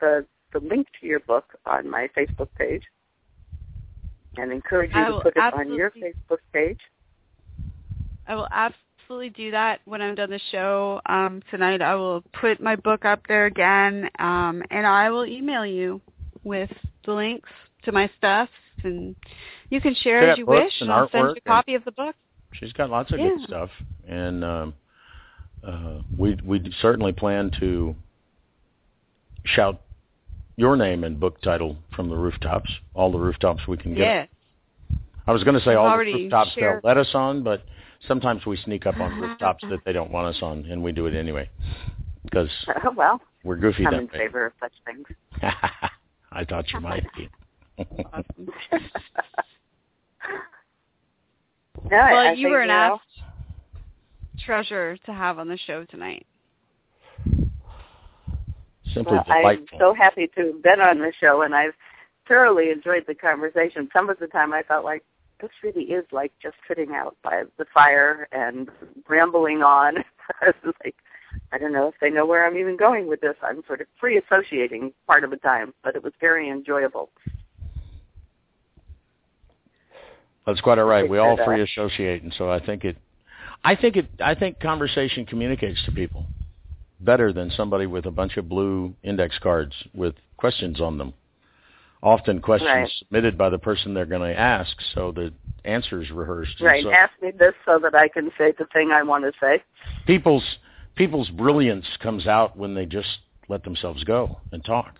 the 0.00 0.24
the 0.52 0.60
link 0.60 0.86
to 1.00 1.06
your 1.06 1.20
book, 1.20 1.54
on 1.66 1.90
my 1.90 2.08
Facebook 2.16 2.48
page, 2.56 2.84
and 4.36 4.52
encourage 4.52 4.94
you 4.94 5.04
to 5.04 5.20
put 5.20 5.36
it 5.36 5.54
on 5.54 5.72
your 5.74 5.90
Facebook 5.90 6.38
page. 6.52 6.80
I 8.28 8.34
will 8.34 8.48
absolutely 8.50 9.30
do 9.30 9.50
that 9.52 9.80
when 9.84 10.02
I'm 10.02 10.14
done 10.14 10.30
the 10.30 10.40
show 10.50 11.00
um, 11.06 11.42
tonight. 11.50 11.80
I 11.82 11.94
will 11.94 12.22
put 12.40 12.60
my 12.60 12.76
book 12.76 13.04
up 13.04 13.20
there 13.28 13.46
again, 13.46 14.10
um, 14.18 14.62
and 14.70 14.86
I 14.86 15.10
will 15.10 15.24
email 15.26 15.64
you 15.64 16.00
with 16.44 16.70
the 17.04 17.12
links 17.12 17.48
to 17.84 17.92
my 17.92 18.10
stuff, 18.18 18.48
and 18.82 19.14
you 19.70 19.80
can 19.80 19.94
share 19.94 20.30
as 20.30 20.38
you 20.38 20.46
wish, 20.46 20.72
and 20.80 20.90
I'll 20.90 21.08
send 21.10 21.28
you 21.28 21.34
a 21.36 21.48
copy 21.48 21.74
of 21.74 21.84
the 21.84 21.92
book. 21.92 22.16
She's 22.52 22.72
got 22.72 22.90
lots 22.90 23.12
of 23.12 23.18
Yeah. 23.18 23.30
good 23.36 23.46
stuff, 23.46 23.70
and 24.08 24.44
um, 24.44 24.74
uh, 25.64 26.00
we 26.18 26.36
we 26.44 26.72
certainly 26.80 27.12
plan 27.12 27.50
to 27.60 27.94
shout 29.44 29.80
your 30.56 30.76
name 30.76 31.04
and 31.04 31.20
book 31.20 31.40
title 31.42 31.76
from 31.94 32.08
the 32.08 32.16
rooftops, 32.16 32.70
all 32.94 33.12
the 33.12 33.18
rooftops 33.18 33.68
we 33.68 33.76
can 33.76 33.94
get. 33.94 34.00
Yeah. 34.00 34.26
I 35.26 35.32
was 35.32 35.44
going 35.44 35.58
to 35.58 35.64
say 35.64 35.74
all 35.74 35.90
the 35.90 36.04
rooftops 36.04 36.52
shared- 36.52 36.82
they'll 36.82 36.88
let 36.88 36.96
us 36.96 37.14
on, 37.14 37.42
but 37.42 37.62
sometimes 38.08 38.46
we 38.46 38.56
sneak 38.58 38.86
up 38.86 38.98
on 39.00 39.20
rooftops 39.20 39.64
that 39.70 39.80
they 39.84 39.92
don't 39.92 40.10
want 40.10 40.34
us 40.34 40.42
on, 40.42 40.64
and 40.66 40.82
we 40.82 40.92
do 40.92 41.06
it 41.06 41.14
anyway 41.14 41.48
because 42.24 42.50
Oh, 42.84 42.92
well, 42.96 43.20
we're 43.44 43.56
goofy 43.56 43.86
I'm 43.86 43.92
that 43.92 44.00
in 44.00 44.06
way. 44.08 44.18
favor 44.18 44.46
of 44.46 44.52
such 44.60 44.72
things. 44.84 45.06
I 46.32 46.44
thought 46.44 46.70
you 46.72 46.80
might 46.80 47.06
be. 47.16 47.28
No, 51.90 51.98
well, 51.98 52.28
I 52.28 52.32
you 52.32 52.48
were 52.48 52.62
an 52.62 52.68
know, 52.68 52.98
asked 52.98 54.42
treasure 54.44 54.96
to 55.06 55.12
have 55.12 55.38
on 55.38 55.48
the 55.48 55.58
show 55.66 55.84
tonight. 55.84 56.26
Simply 58.94 59.12
Well, 59.12 59.24
I'm 59.28 59.66
so 59.78 59.94
happy 59.94 60.28
to 60.36 60.46
have 60.52 60.62
been 60.62 60.80
on 60.80 60.98
the 60.98 61.12
show, 61.20 61.42
and 61.42 61.54
I've 61.54 61.74
thoroughly 62.26 62.70
enjoyed 62.70 63.04
the 63.06 63.14
conversation. 63.14 63.88
Some 63.92 64.08
of 64.08 64.18
the 64.18 64.26
time, 64.26 64.52
I 64.52 64.62
felt 64.62 64.84
like 64.84 65.04
this 65.40 65.50
really 65.62 65.84
is 65.84 66.04
like 66.12 66.32
just 66.42 66.56
sitting 66.66 66.92
out 66.94 67.16
by 67.22 67.44
the 67.58 67.66
fire 67.72 68.28
and 68.32 68.70
rambling 69.08 69.62
on. 69.62 69.98
I 70.40 70.52
was 70.64 70.74
like, 70.84 70.96
I 71.52 71.58
don't 71.58 71.72
know 71.72 71.88
if 71.88 71.94
they 72.00 72.10
know 72.10 72.26
where 72.26 72.46
I'm 72.46 72.56
even 72.56 72.76
going 72.76 73.08
with 73.08 73.20
this. 73.20 73.36
I'm 73.42 73.62
sort 73.66 73.80
of 73.80 73.86
free 74.00 74.18
associating 74.18 74.92
part 75.06 75.24
of 75.24 75.30
the 75.30 75.36
time, 75.36 75.74
but 75.82 75.96
it 75.96 76.02
was 76.02 76.12
very 76.20 76.48
enjoyable. 76.48 77.10
That's 80.46 80.60
quite 80.60 80.78
all 80.78 80.84
right. 80.84 81.08
We 81.08 81.18
all 81.18 81.36
free 81.44 81.62
associate, 81.62 82.22
and 82.22 82.32
so 82.38 82.50
I 82.50 82.64
think 82.64 82.84
it. 82.84 82.96
I 83.64 83.74
think 83.74 83.96
it. 83.96 84.06
I 84.20 84.34
think 84.34 84.60
conversation 84.60 85.26
communicates 85.26 85.84
to 85.86 85.92
people 85.92 86.24
better 87.00 87.32
than 87.32 87.50
somebody 87.50 87.86
with 87.86 88.06
a 88.06 88.10
bunch 88.12 88.36
of 88.36 88.48
blue 88.48 88.94
index 89.02 89.38
cards 89.38 89.74
with 89.92 90.14
questions 90.36 90.80
on 90.80 90.98
them. 90.98 91.14
Often 92.02 92.40
questions 92.40 92.68
Right. 92.68 92.90
submitted 92.98 93.38
by 93.38 93.48
the 93.48 93.58
person 93.58 93.94
they're 93.94 94.06
going 94.06 94.28
to 94.32 94.38
ask, 94.38 94.76
so 94.94 95.12
the 95.12 95.32
answers 95.64 96.10
rehearsed. 96.10 96.60
Right. 96.60 96.82
so 96.82 96.90
Ask 96.92 97.12
me 97.22 97.30
this 97.32 97.54
so 97.64 97.78
that 97.78 97.94
I 97.94 98.08
can 98.08 98.30
say 98.38 98.52
the 98.58 98.66
thing 98.66 98.90
I 98.92 99.02
want 99.02 99.24
to 99.24 99.32
say. 99.40 99.62
people's 100.06 100.58
people's 100.94 101.28
brilliance 101.30 101.86
comes 102.00 102.26
out 102.26 102.56
when 102.56 102.74
they 102.74 102.86
just 102.86 103.18
let 103.48 103.62
themselves 103.64 104.02
go 104.04 104.38
and 104.52 104.64
talk. 104.64 104.94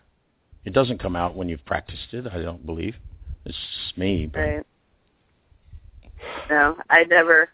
It 0.64 0.72
doesn't 0.72 0.98
come 0.98 1.16
out 1.16 1.34
when 1.36 1.48
you've 1.48 1.64
practiced 1.64 2.12
it. 2.12 2.26
I 2.26 2.42
don't 2.42 2.64
believe. 2.66 2.96
It's 3.44 3.56
just 3.84 3.96
me. 3.98 4.26
But 4.26 4.40
Right. 4.40 4.66
No, 6.50 6.76
I 6.90 7.04
never. 7.04 7.50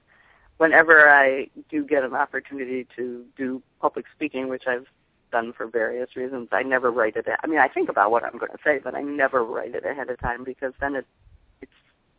Whenever 0.58 1.08
I 1.10 1.48
do 1.70 1.84
get 1.84 2.04
an 2.04 2.14
opportunity 2.14 2.86
to 2.96 3.24
do 3.36 3.62
public 3.80 4.06
speaking, 4.14 4.48
which 4.48 4.66
I've 4.66 4.86
done 5.32 5.52
for 5.52 5.66
various 5.66 6.14
reasons, 6.14 6.48
I 6.52 6.62
never 6.62 6.92
write 6.92 7.16
it. 7.16 7.26
I 7.42 7.46
mean, 7.46 7.58
I 7.58 7.66
think 7.68 7.88
about 7.88 8.10
what 8.10 8.22
I'm 8.22 8.38
going 8.38 8.52
to 8.52 8.58
say, 8.64 8.78
but 8.82 8.94
I 8.94 9.02
never 9.02 9.42
write 9.44 9.74
it 9.74 9.84
ahead 9.84 10.08
of 10.10 10.20
time 10.20 10.44
because 10.44 10.72
then 10.80 10.94
it 10.94 11.06
it's 11.60 11.72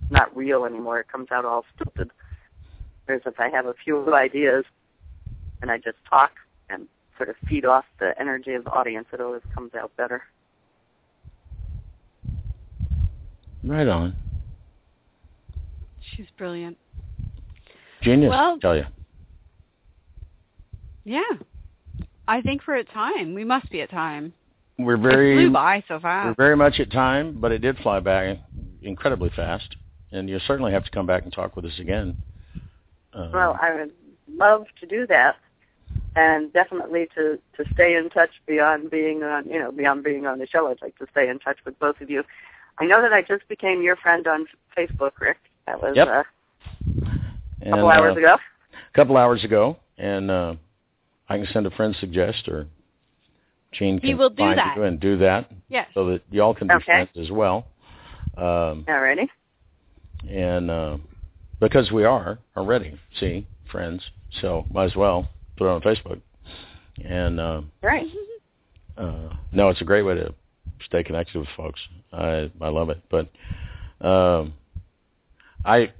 not 0.09 0.35
real 0.35 0.65
anymore. 0.65 0.99
It 0.99 1.07
comes 1.07 1.27
out 1.31 1.45
all 1.45 1.63
stupid. 1.75 2.11
Whereas 3.05 3.21
if 3.25 3.39
I 3.39 3.49
have 3.49 3.65
a 3.65 3.73
few 3.83 4.13
ideas 4.13 4.65
and 5.61 5.71
I 5.71 5.77
just 5.77 5.97
talk 6.09 6.31
and 6.69 6.87
sort 7.17 7.29
of 7.29 7.35
feed 7.47 7.65
off 7.65 7.85
the 7.99 8.19
energy 8.19 8.53
of 8.53 8.65
the 8.65 8.71
audience, 8.71 9.07
it 9.13 9.21
always 9.21 9.43
comes 9.53 9.73
out 9.75 9.95
better. 9.95 10.23
right 13.65 13.87
on. 13.87 14.13
She's 16.01 16.25
brilliant. 16.37 16.77
Genius, 18.01 18.29
Well- 18.29 18.55
I 18.55 18.59
tell 18.59 18.75
you. 18.75 18.85
Yeah. 21.05 21.21
I 22.27 22.41
think 22.41 22.61
we're 22.67 22.77
at 22.77 22.89
time. 22.89 23.33
We 23.33 23.43
must 23.43 23.69
be 23.69 23.81
at 23.81 23.89
time. 23.89 24.33
We're 24.79 24.95
it 24.95 24.99
very 24.99 25.35
flew 25.35 25.51
by 25.51 25.83
so 25.87 25.99
we're 26.03 26.33
very 26.35 26.55
much 26.55 26.79
at 26.79 26.91
time, 26.91 27.37
but 27.39 27.51
it 27.51 27.59
did 27.59 27.77
fly 27.77 27.99
by 27.99 28.39
incredibly 28.81 29.29
fast. 29.35 29.75
And 30.11 30.29
you 30.29 30.39
certainly 30.47 30.71
have 30.71 30.83
to 30.85 30.91
come 30.91 31.05
back 31.05 31.23
and 31.23 31.33
talk 31.33 31.55
with 31.55 31.65
us 31.65 31.79
again. 31.79 32.17
Uh, 33.13 33.29
Well, 33.33 33.57
I 33.61 33.73
would 33.73 33.91
love 34.31 34.65
to 34.79 34.85
do 34.85 35.05
that, 35.07 35.35
and 36.15 36.51
definitely 36.53 37.07
to 37.15 37.39
to 37.57 37.73
stay 37.73 37.95
in 37.95 38.09
touch 38.09 38.29
beyond 38.47 38.89
being 38.89 39.23
on 39.23 39.45
you 39.45 39.59
know 39.59 39.71
beyond 39.71 40.03
being 40.03 40.25
on 40.25 40.39
the 40.39 40.47
show. 40.47 40.69
I'd 40.69 40.81
like 40.81 40.97
to 40.99 41.07
stay 41.11 41.29
in 41.29 41.39
touch 41.39 41.57
with 41.65 41.77
both 41.79 42.01
of 42.01 42.09
you. 42.09 42.23
I 42.79 42.85
know 42.85 43.01
that 43.01 43.13
I 43.13 43.21
just 43.21 43.47
became 43.47 43.81
your 43.83 43.95
friend 43.95 44.25
on 44.27 44.47
Facebook, 44.75 45.11
Rick. 45.19 45.37
That 45.67 45.81
was 45.81 45.95
Yep. 45.95 46.07
uh, 46.07 46.11
a 46.11 46.23
and, 47.61 47.73
couple 47.73 47.89
hours 47.89 48.15
uh, 48.15 48.19
ago. 48.19 48.35
A 48.73 48.95
couple 48.95 49.17
hours 49.17 49.43
ago, 49.43 49.77
and 49.97 50.31
uh, 50.31 50.55
I 51.29 51.37
can 51.37 51.47
send 51.53 51.65
a 51.65 51.71
friend 51.71 51.95
suggest, 51.99 52.47
or 52.47 52.67
Gene 53.71 53.99
He 54.01 54.09
can 54.09 54.17
will 54.17 54.29
do 54.29 54.37
find 54.37 54.57
that. 54.57 54.75
you 54.75 54.83
and 54.83 54.99
do 54.99 55.17
that, 55.17 55.49
Yes. 55.69 55.87
so 55.93 56.05
that 56.07 56.21
y'all 56.31 56.53
can 56.53 56.67
be 56.67 56.75
Okay. 56.75 56.85
friends 56.85 57.09
as 57.17 57.31
well. 57.31 57.65
Um, 58.37 58.85
Alrighty. 58.87 59.27
and 60.29 60.69
uh, 60.69 60.97
because 61.59 61.91
we 61.91 62.03
are 62.03 62.39
already, 62.57 62.99
see, 63.19 63.45
friends, 63.71 64.03
so 64.41 64.65
might 64.71 64.85
as 64.85 64.95
well 64.95 65.27
put 65.57 65.65
it 65.65 65.69
on 65.69 65.81
Facebook. 65.81 66.21
And 67.03 67.39
uh, 67.39 67.61
Right. 67.81 68.05
uh, 68.97 69.29
no, 69.51 69.69
it's 69.69 69.81
a 69.81 69.85
great 69.85 70.03
way 70.03 70.15
to 70.15 70.33
stay 70.85 71.03
connected 71.03 71.37
with 71.39 71.47
folks. 71.55 71.79
I 72.11 72.51
I 72.61 72.67
love 72.69 72.89
it. 72.89 73.01
But 73.09 73.27
um, 74.05 74.53
I 75.65 75.91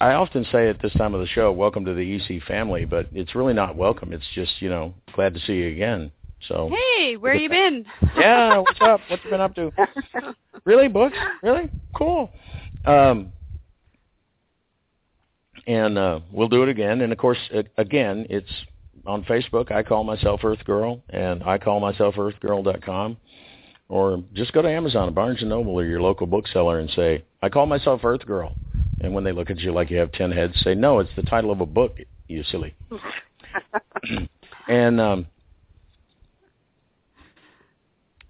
I 0.00 0.12
often 0.12 0.46
say 0.50 0.68
at 0.68 0.80
this 0.80 0.92
time 0.92 1.14
of 1.14 1.20
the 1.20 1.26
show, 1.26 1.52
"Welcome 1.52 1.84
to 1.86 1.94
the 1.94 2.00
EC 2.00 2.42
family," 2.46 2.84
but 2.84 3.08
it's 3.12 3.34
really 3.34 3.54
not 3.54 3.76
welcome. 3.76 4.12
It's 4.12 4.28
just 4.34 4.60
you 4.60 4.68
know 4.68 4.94
glad 5.12 5.34
to 5.34 5.40
see 5.40 5.54
you 5.54 5.68
again. 5.68 6.10
So 6.46 6.70
Hey, 6.70 7.16
where 7.16 7.34
you 7.34 7.48
been? 7.48 7.84
yeah, 8.16 8.58
what's 8.58 8.80
up? 8.80 9.00
What 9.08 9.24
you 9.24 9.30
been 9.30 9.40
up 9.40 9.54
to? 9.56 9.72
Really, 10.64 10.88
books? 10.88 11.16
Really? 11.42 11.70
Cool. 11.94 12.30
Um, 12.84 13.32
and 15.66 15.96
uh, 15.96 16.20
we'll 16.30 16.48
do 16.48 16.62
it 16.62 16.68
again. 16.68 17.00
And 17.00 17.10
of 17.10 17.16
course, 17.16 17.38
again, 17.78 18.26
it's 18.28 18.50
on 19.06 19.24
Facebook. 19.24 19.72
I 19.72 19.82
call 19.82 20.04
myself 20.04 20.40
Earth 20.44 20.62
Girl, 20.66 21.02
and 21.08 21.42
I 21.42 21.56
call 21.56 21.80
myself 21.80 22.16
EarthGirl.com. 22.16 23.16
Or 23.88 24.22
just 24.34 24.52
go 24.52 24.60
to 24.60 24.68
Amazon, 24.68 25.14
Barnes 25.14 25.40
and 25.40 25.48
Noble, 25.48 25.72
or 25.72 25.84
your 25.84 26.02
local 26.02 26.26
bookseller, 26.26 26.80
and 26.80 26.90
say, 26.90 27.24
"I 27.40 27.48
call 27.48 27.64
myself 27.64 28.04
Earth 28.04 28.26
Girl." 28.26 28.52
And 29.00 29.14
when 29.14 29.24
they 29.24 29.32
look 29.32 29.50
at 29.50 29.58
you 29.58 29.72
like 29.72 29.90
you 29.90 29.98
have 29.98 30.12
ten 30.12 30.30
heads, 30.30 30.54
say, 30.62 30.74
"No, 30.74 30.98
it's 30.98 31.10
the 31.16 31.22
title 31.22 31.50
of 31.50 31.60
a 31.60 31.66
book, 31.66 31.96
you 32.26 32.42
silly." 32.44 32.74
and 34.68 35.00
um, 35.00 35.26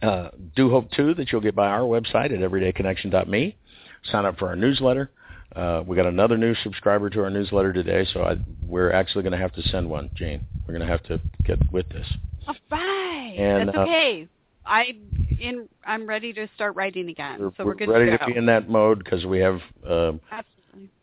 uh, 0.03 0.28
do 0.55 0.70
hope 0.70 0.90
too 0.93 1.15
that 1.15 1.32
you'll 1.32 1.40
get 1.40 1.55
by 1.55 1.69
our 1.69 1.81
website 1.81 2.32
at 2.32 2.39
everydayconnection.me. 2.39 3.57
Sign 4.05 4.27
up 4.27 4.39
for 4.39 4.49
our 4.49 4.57
newsletter. 4.57 5.11
Uh, 5.57 5.82
we 5.86 5.97
got 5.97 6.07
another 6.07 6.36
new 6.36 6.55
subscriber 6.62 7.09
to 7.11 7.23
our 7.23 7.31
newsletter 7.31 7.73
today, 7.73 8.07
so 8.12 8.23
I, 8.23 8.36
we're 8.66 8.93
actually 8.93 9.23
going 9.23 9.32
to 9.32 9.39
have 9.39 9.53
to 9.55 9.62
send 9.62 9.89
one, 9.89 10.11
Jane. 10.15 10.45
We're 10.66 10.74
going 10.74 10.86
to 10.86 10.93
have 10.93 11.03
to 11.05 11.20
get 11.45 11.59
with 11.73 11.89
this. 11.89 12.07
All 12.47 12.55
right. 12.70 13.35
And, 13.39 13.69
That's 13.69 13.78
uh, 13.78 13.82
okay. 13.82 14.28
I 14.66 14.97
in 15.40 15.69
I'm 15.85 16.07
ready 16.07 16.32
to 16.35 16.49
start 16.55 16.77
writing 16.77 17.09
again. 17.09 17.40
We're, 17.40 17.53
so 17.57 17.65
we're, 17.65 17.74
good 17.74 17.89
ready 17.89 18.11
to 18.11 18.19
to, 18.19 18.27
be 18.27 18.36
in 18.36 18.47
that 18.47 18.69
mode 18.69 19.03
because 19.03 19.24
we 19.24 19.39
have 19.39 19.61
uh. 19.89 20.12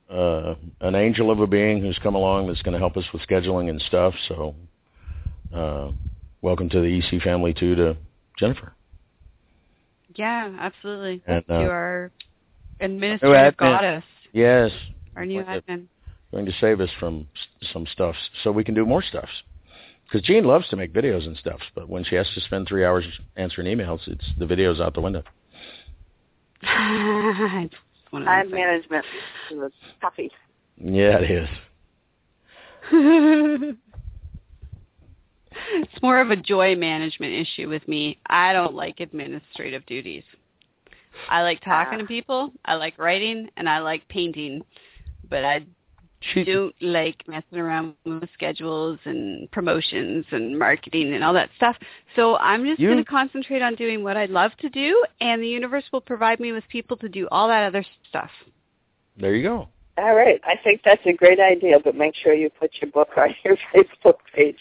Uh, 0.10 0.56
an 0.82 0.96
angel 0.96 1.32
of 1.32 1.40
a 1.40 1.48
being 1.48 1.82
who's 1.82 1.98
come 2.02 2.16
along 2.16 2.48
that's 2.48 2.62
going 2.62 2.74
to 2.74 2.80
help 2.80 2.98
us 2.98 3.06
with 3.14 3.22
scheduling 3.24 3.70
and 3.70 3.82
stuff. 3.82 4.14
So, 4.28 4.56
uh, 5.54 5.92
welcome 6.42 6.70
to 6.70 6.80
the 6.80 7.00
EC 7.00 7.22
family 7.22 7.54
too, 7.54 7.76
to 7.76 7.98
Jennifer. 8.38 8.74
Yeah, 10.16 10.56
absolutely. 10.60 11.22
And, 11.28 11.44
uh, 11.50 11.60
you 11.60 11.68
are 11.70 12.12
administrative 12.80 13.56
admin. 13.56 13.58
goddess, 13.58 14.04
Yes, 14.32 14.72
our 15.16 15.26
new 15.26 15.44
Like 15.44 15.66
admin. 15.66 15.86
going 16.32 16.46
to 16.46 16.54
save 16.60 16.82
us 16.82 16.90
from 17.00 17.28
some 17.74 17.86
stuff 17.88 18.16
so 18.44 18.52
we 18.52 18.64
can 18.64 18.76
do 18.76 18.86
more 18.86 19.02
stuff. 19.02 19.30
Because 20.06 20.22
Jean 20.22 20.44
loves 20.46 20.68
to 20.70 20.76
make 20.76 20.94
videos 20.94 21.26
and 21.26 21.36
stuff, 21.38 21.60
but 21.74 21.90
when 21.90 22.04
she 22.04 22.16
has 22.16 22.30
to 22.36 22.42
spend 22.42 22.68
three 22.68 22.86
hours 22.86 23.06
answering 23.38 23.68
emails, 23.68 24.08
it's 24.08 24.26
the 24.38 24.46
videos 24.46 24.80
out 24.80 24.94
the 24.94 25.02
window. 25.02 25.24
it's 26.62 27.74
one 28.16 28.22
of 28.22 28.28
Time 28.28 28.50
management 28.50 29.06
is 29.52 29.58
a 29.60 29.70
toughie. 30.06 30.32
Yeah, 30.78 31.20
it 31.20 31.32
is. 31.32 31.50
it's 35.74 36.02
more 36.02 36.22
of 36.22 36.32
a 36.32 36.38
joy 36.38 36.76
management 36.76 37.34
issue 37.34 37.68
with 37.68 37.86
me. 37.90 38.18
I 38.28 38.54
don't 38.54 38.74
like 38.74 39.02
administrative 39.02 39.86
duties. 39.86 40.24
I 41.30 41.42
like 41.42 41.62
talking 41.62 42.00
Ah. 42.00 42.02
to 42.04 42.08
people. 42.08 42.52
I 42.64 42.76
like 42.76 42.98
writing, 42.98 43.50
and 43.58 43.68
I 43.68 43.80
like 43.80 44.08
painting, 44.08 44.62
but 45.30 45.44
I 45.44 45.66
She, 46.34 46.44
don't 46.44 46.76
like 46.82 47.24
messing 47.28 47.60
around 47.60 47.96
with 48.06 48.30
schedules 48.34 49.00
and 49.06 49.50
promotions 49.52 50.26
and 50.32 50.58
marketing 50.58 51.14
and 51.14 51.24
all 51.24 51.34
that 51.34 51.50
stuff. 51.58 51.76
So 52.16 52.38
I'm 52.38 52.66
just 52.66 52.82
going 52.82 52.98
to 52.98 53.06
concentrate 53.06 53.62
on 53.62 53.76
doing 53.76 54.04
what 54.04 54.18
I 54.18 54.26
love 54.26 54.52
to 54.62 54.70
do, 54.70 55.04
and 55.22 55.42
the 55.42 55.48
universe 55.48 55.84
will 55.92 56.02
provide 56.02 56.40
me 56.40 56.52
with 56.52 56.64
people 56.70 56.98
to 56.98 57.10
do 57.10 57.28
all 57.32 57.48
that 57.48 57.64
other 57.64 57.86
stuff. 58.10 58.32
there 59.18 59.36
you 59.36 59.44
go. 59.44 59.68
All 59.98 60.16
right. 60.16 60.42
I 60.46 60.56
think 60.62 60.82
that's 60.84 61.06
a 61.06 61.14
great 61.14 61.40
idea, 61.40 61.80
but 61.84 61.96
make 61.96 62.16
sure 62.16 62.34
you 62.34 62.50
put 62.50 62.72
your 62.82 62.92
book 62.92 63.10
on 63.18 63.34
your 63.44 63.58
Facebook 63.74 64.18
page. 64.34 64.58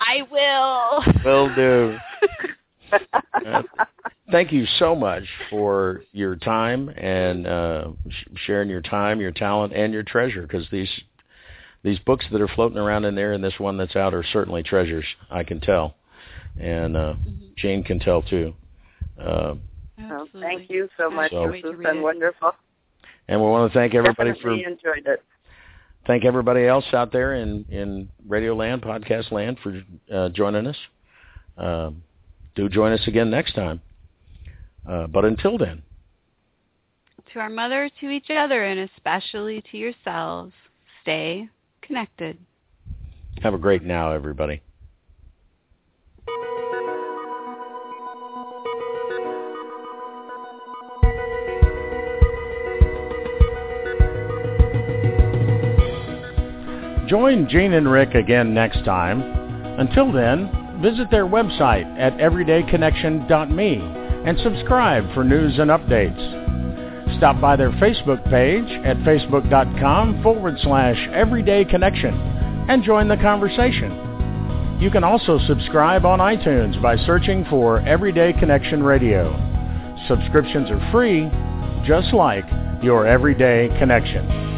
I 0.00 0.22
will. 0.30 1.14
Will 1.24 1.54
do. 1.54 1.96
That's- 2.90 3.64
thank 4.30 4.52
you 4.52 4.66
so 4.78 4.94
much 4.94 5.24
for 5.50 6.02
your 6.12 6.36
time 6.36 6.88
and 6.90 7.46
uh, 7.46 7.88
sh- 8.08 8.24
sharing 8.46 8.68
your 8.68 8.82
time, 8.82 9.20
your 9.20 9.32
talent, 9.32 9.72
and 9.72 9.92
your 9.92 10.02
treasure. 10.02 10.42
Because 10.42 10.66
these 10.70 10.90
these 11.82 11.98
books 12.00 12.24
that 12.32 12.40
are 12.40 12.48
floating 12.48 12.78
around 12.78 13.04
in 13.04 13.14
there 13.14 13.32
and 13.32 13.42
this 13.42 13.58
one 13.58 13.76
that's 13.76 13.96
out 13.96 14.14
are 14.14 14.24
certainly 14.32 14.62
treasures. 14.62 15.04
I 15.30 15.44
can 15.44 15.60
tell, 15.60 15.96
and 16.60 16.96
uh, 16.96 17.14
mm-hmm. 17.14 17.46
Jane 17.56 17.82
can 17.82 17.98
tell 18.00 18.22
too. 18.22 18.54
Uh, 19.18 19.54
well, 19.98 20.28
thank 20.40 20.70
you 20.70 20.88
so 20.96 21.10
much. 21.10 21.30
So, 21.30 21.50
this 21.50 21.62
has 21.64 21.78
been 21.78 22.02
wonderful. 22.02 22.52
And 23.28 23.40
we 23.40 23.46
want 23.46 23.70
to 23.72 23.78
thank 23.78 23.94
everybody 23.94 24.32
Definitely 24.32 24.64
for 24.64 24.70
enjoyed 24.70 25.06
it. 25.06 25.22
Thank 26.06 26.24
everybody 26.24 26.66
else 26.66 26.86
out 26.92 27.12
there 27.12 27.34
in 27.34 27.64
in 27.68 28.08
Radio 28.26 28.54
Land, 28.54 28.82
Podcast 28.82 29.30
Land 29.30 29.58
for 29.62 29.82
uh, 30.12 30.30
joining 30.30 30.66
us. 30.66 30.76
Uh, 31.56 31.90
do 32.58 32.68
join 32.68 32.92
us 32.92 33.06
again 33.06 33.30
next 33.30 33.54
time. 33.54 33.80
Uh, 34.86 35.06
but 35.06 35.24
until 35.24 35.56
then, 35.56 35.80
to 37.32 37.38
our 37.38 37.48
mother, 37.48 37.88
to 38.00 38.10
each 38.10 38.30
other, 38.30 38.64
and 38.64 38.90
especially 38.96 39.62
to 39.70 39.76
yourselves, 39.76 40.52
stay 41.02 41.48
connected. 41.82 42.36
Have 43.42 43.54
a 43.54 43.58
great 43.58 43.84
now, 43.84 44.10
everybody. 44.10 44.60
Join 57.06 57.48
Jane 57.48 57.74
and 57.74 57.90
Rick 57.90 58.14
again 58.14 58.52
next 58.52 58.84
time. 58.84 59.22
Until 59.78 60.10
then, 60.10 60.67
visit 60.80 61.10
their 61.10 61.26
website 61.26 61.86
at 61.98 62.14
everydayconnection.me 62.18 63.74
and 64.26 64.38
subscribe 64.40 65.12
for 65.14 65.24
news 65.24 65.58
and 65.58 65.70
updates. 65.70 67.18
Stop 67.18 67.40
by 67.40 67.56
their 67.56 67.72
Facebook 67.72 68.22
page 68.30 68.68
at 68.84 68.96
facebook.com 68.98 70.22
forward 70.22 70.54
slash 70.62 70.96
everydayconnection 71.08 72.68
and 72.68 72.84
join 72.84 73.08
the 73.08 73.16
conversation. 73.16 74.06
You 74.80 74.90
can 74.90 75.02
also 75.02 75.38
subscribe 75.46 76.06
on 76.06 76.20
iTunes 76.20 76.80
by 76.80 76.96
searching 77.04 77.44
for 77.50 77.80
Everyday 77.80 78.32
Connection 78.34 78.82
Radio. 78.82 79.32
Subscriptions 80.06 80.70
are 80.70 80.92
free, 80.92 81.28
just 81.84 82.12
like 82.12 82.44
your 82.82 83.04
Everyday 83.06 83.68
Connection. 83.78 84.57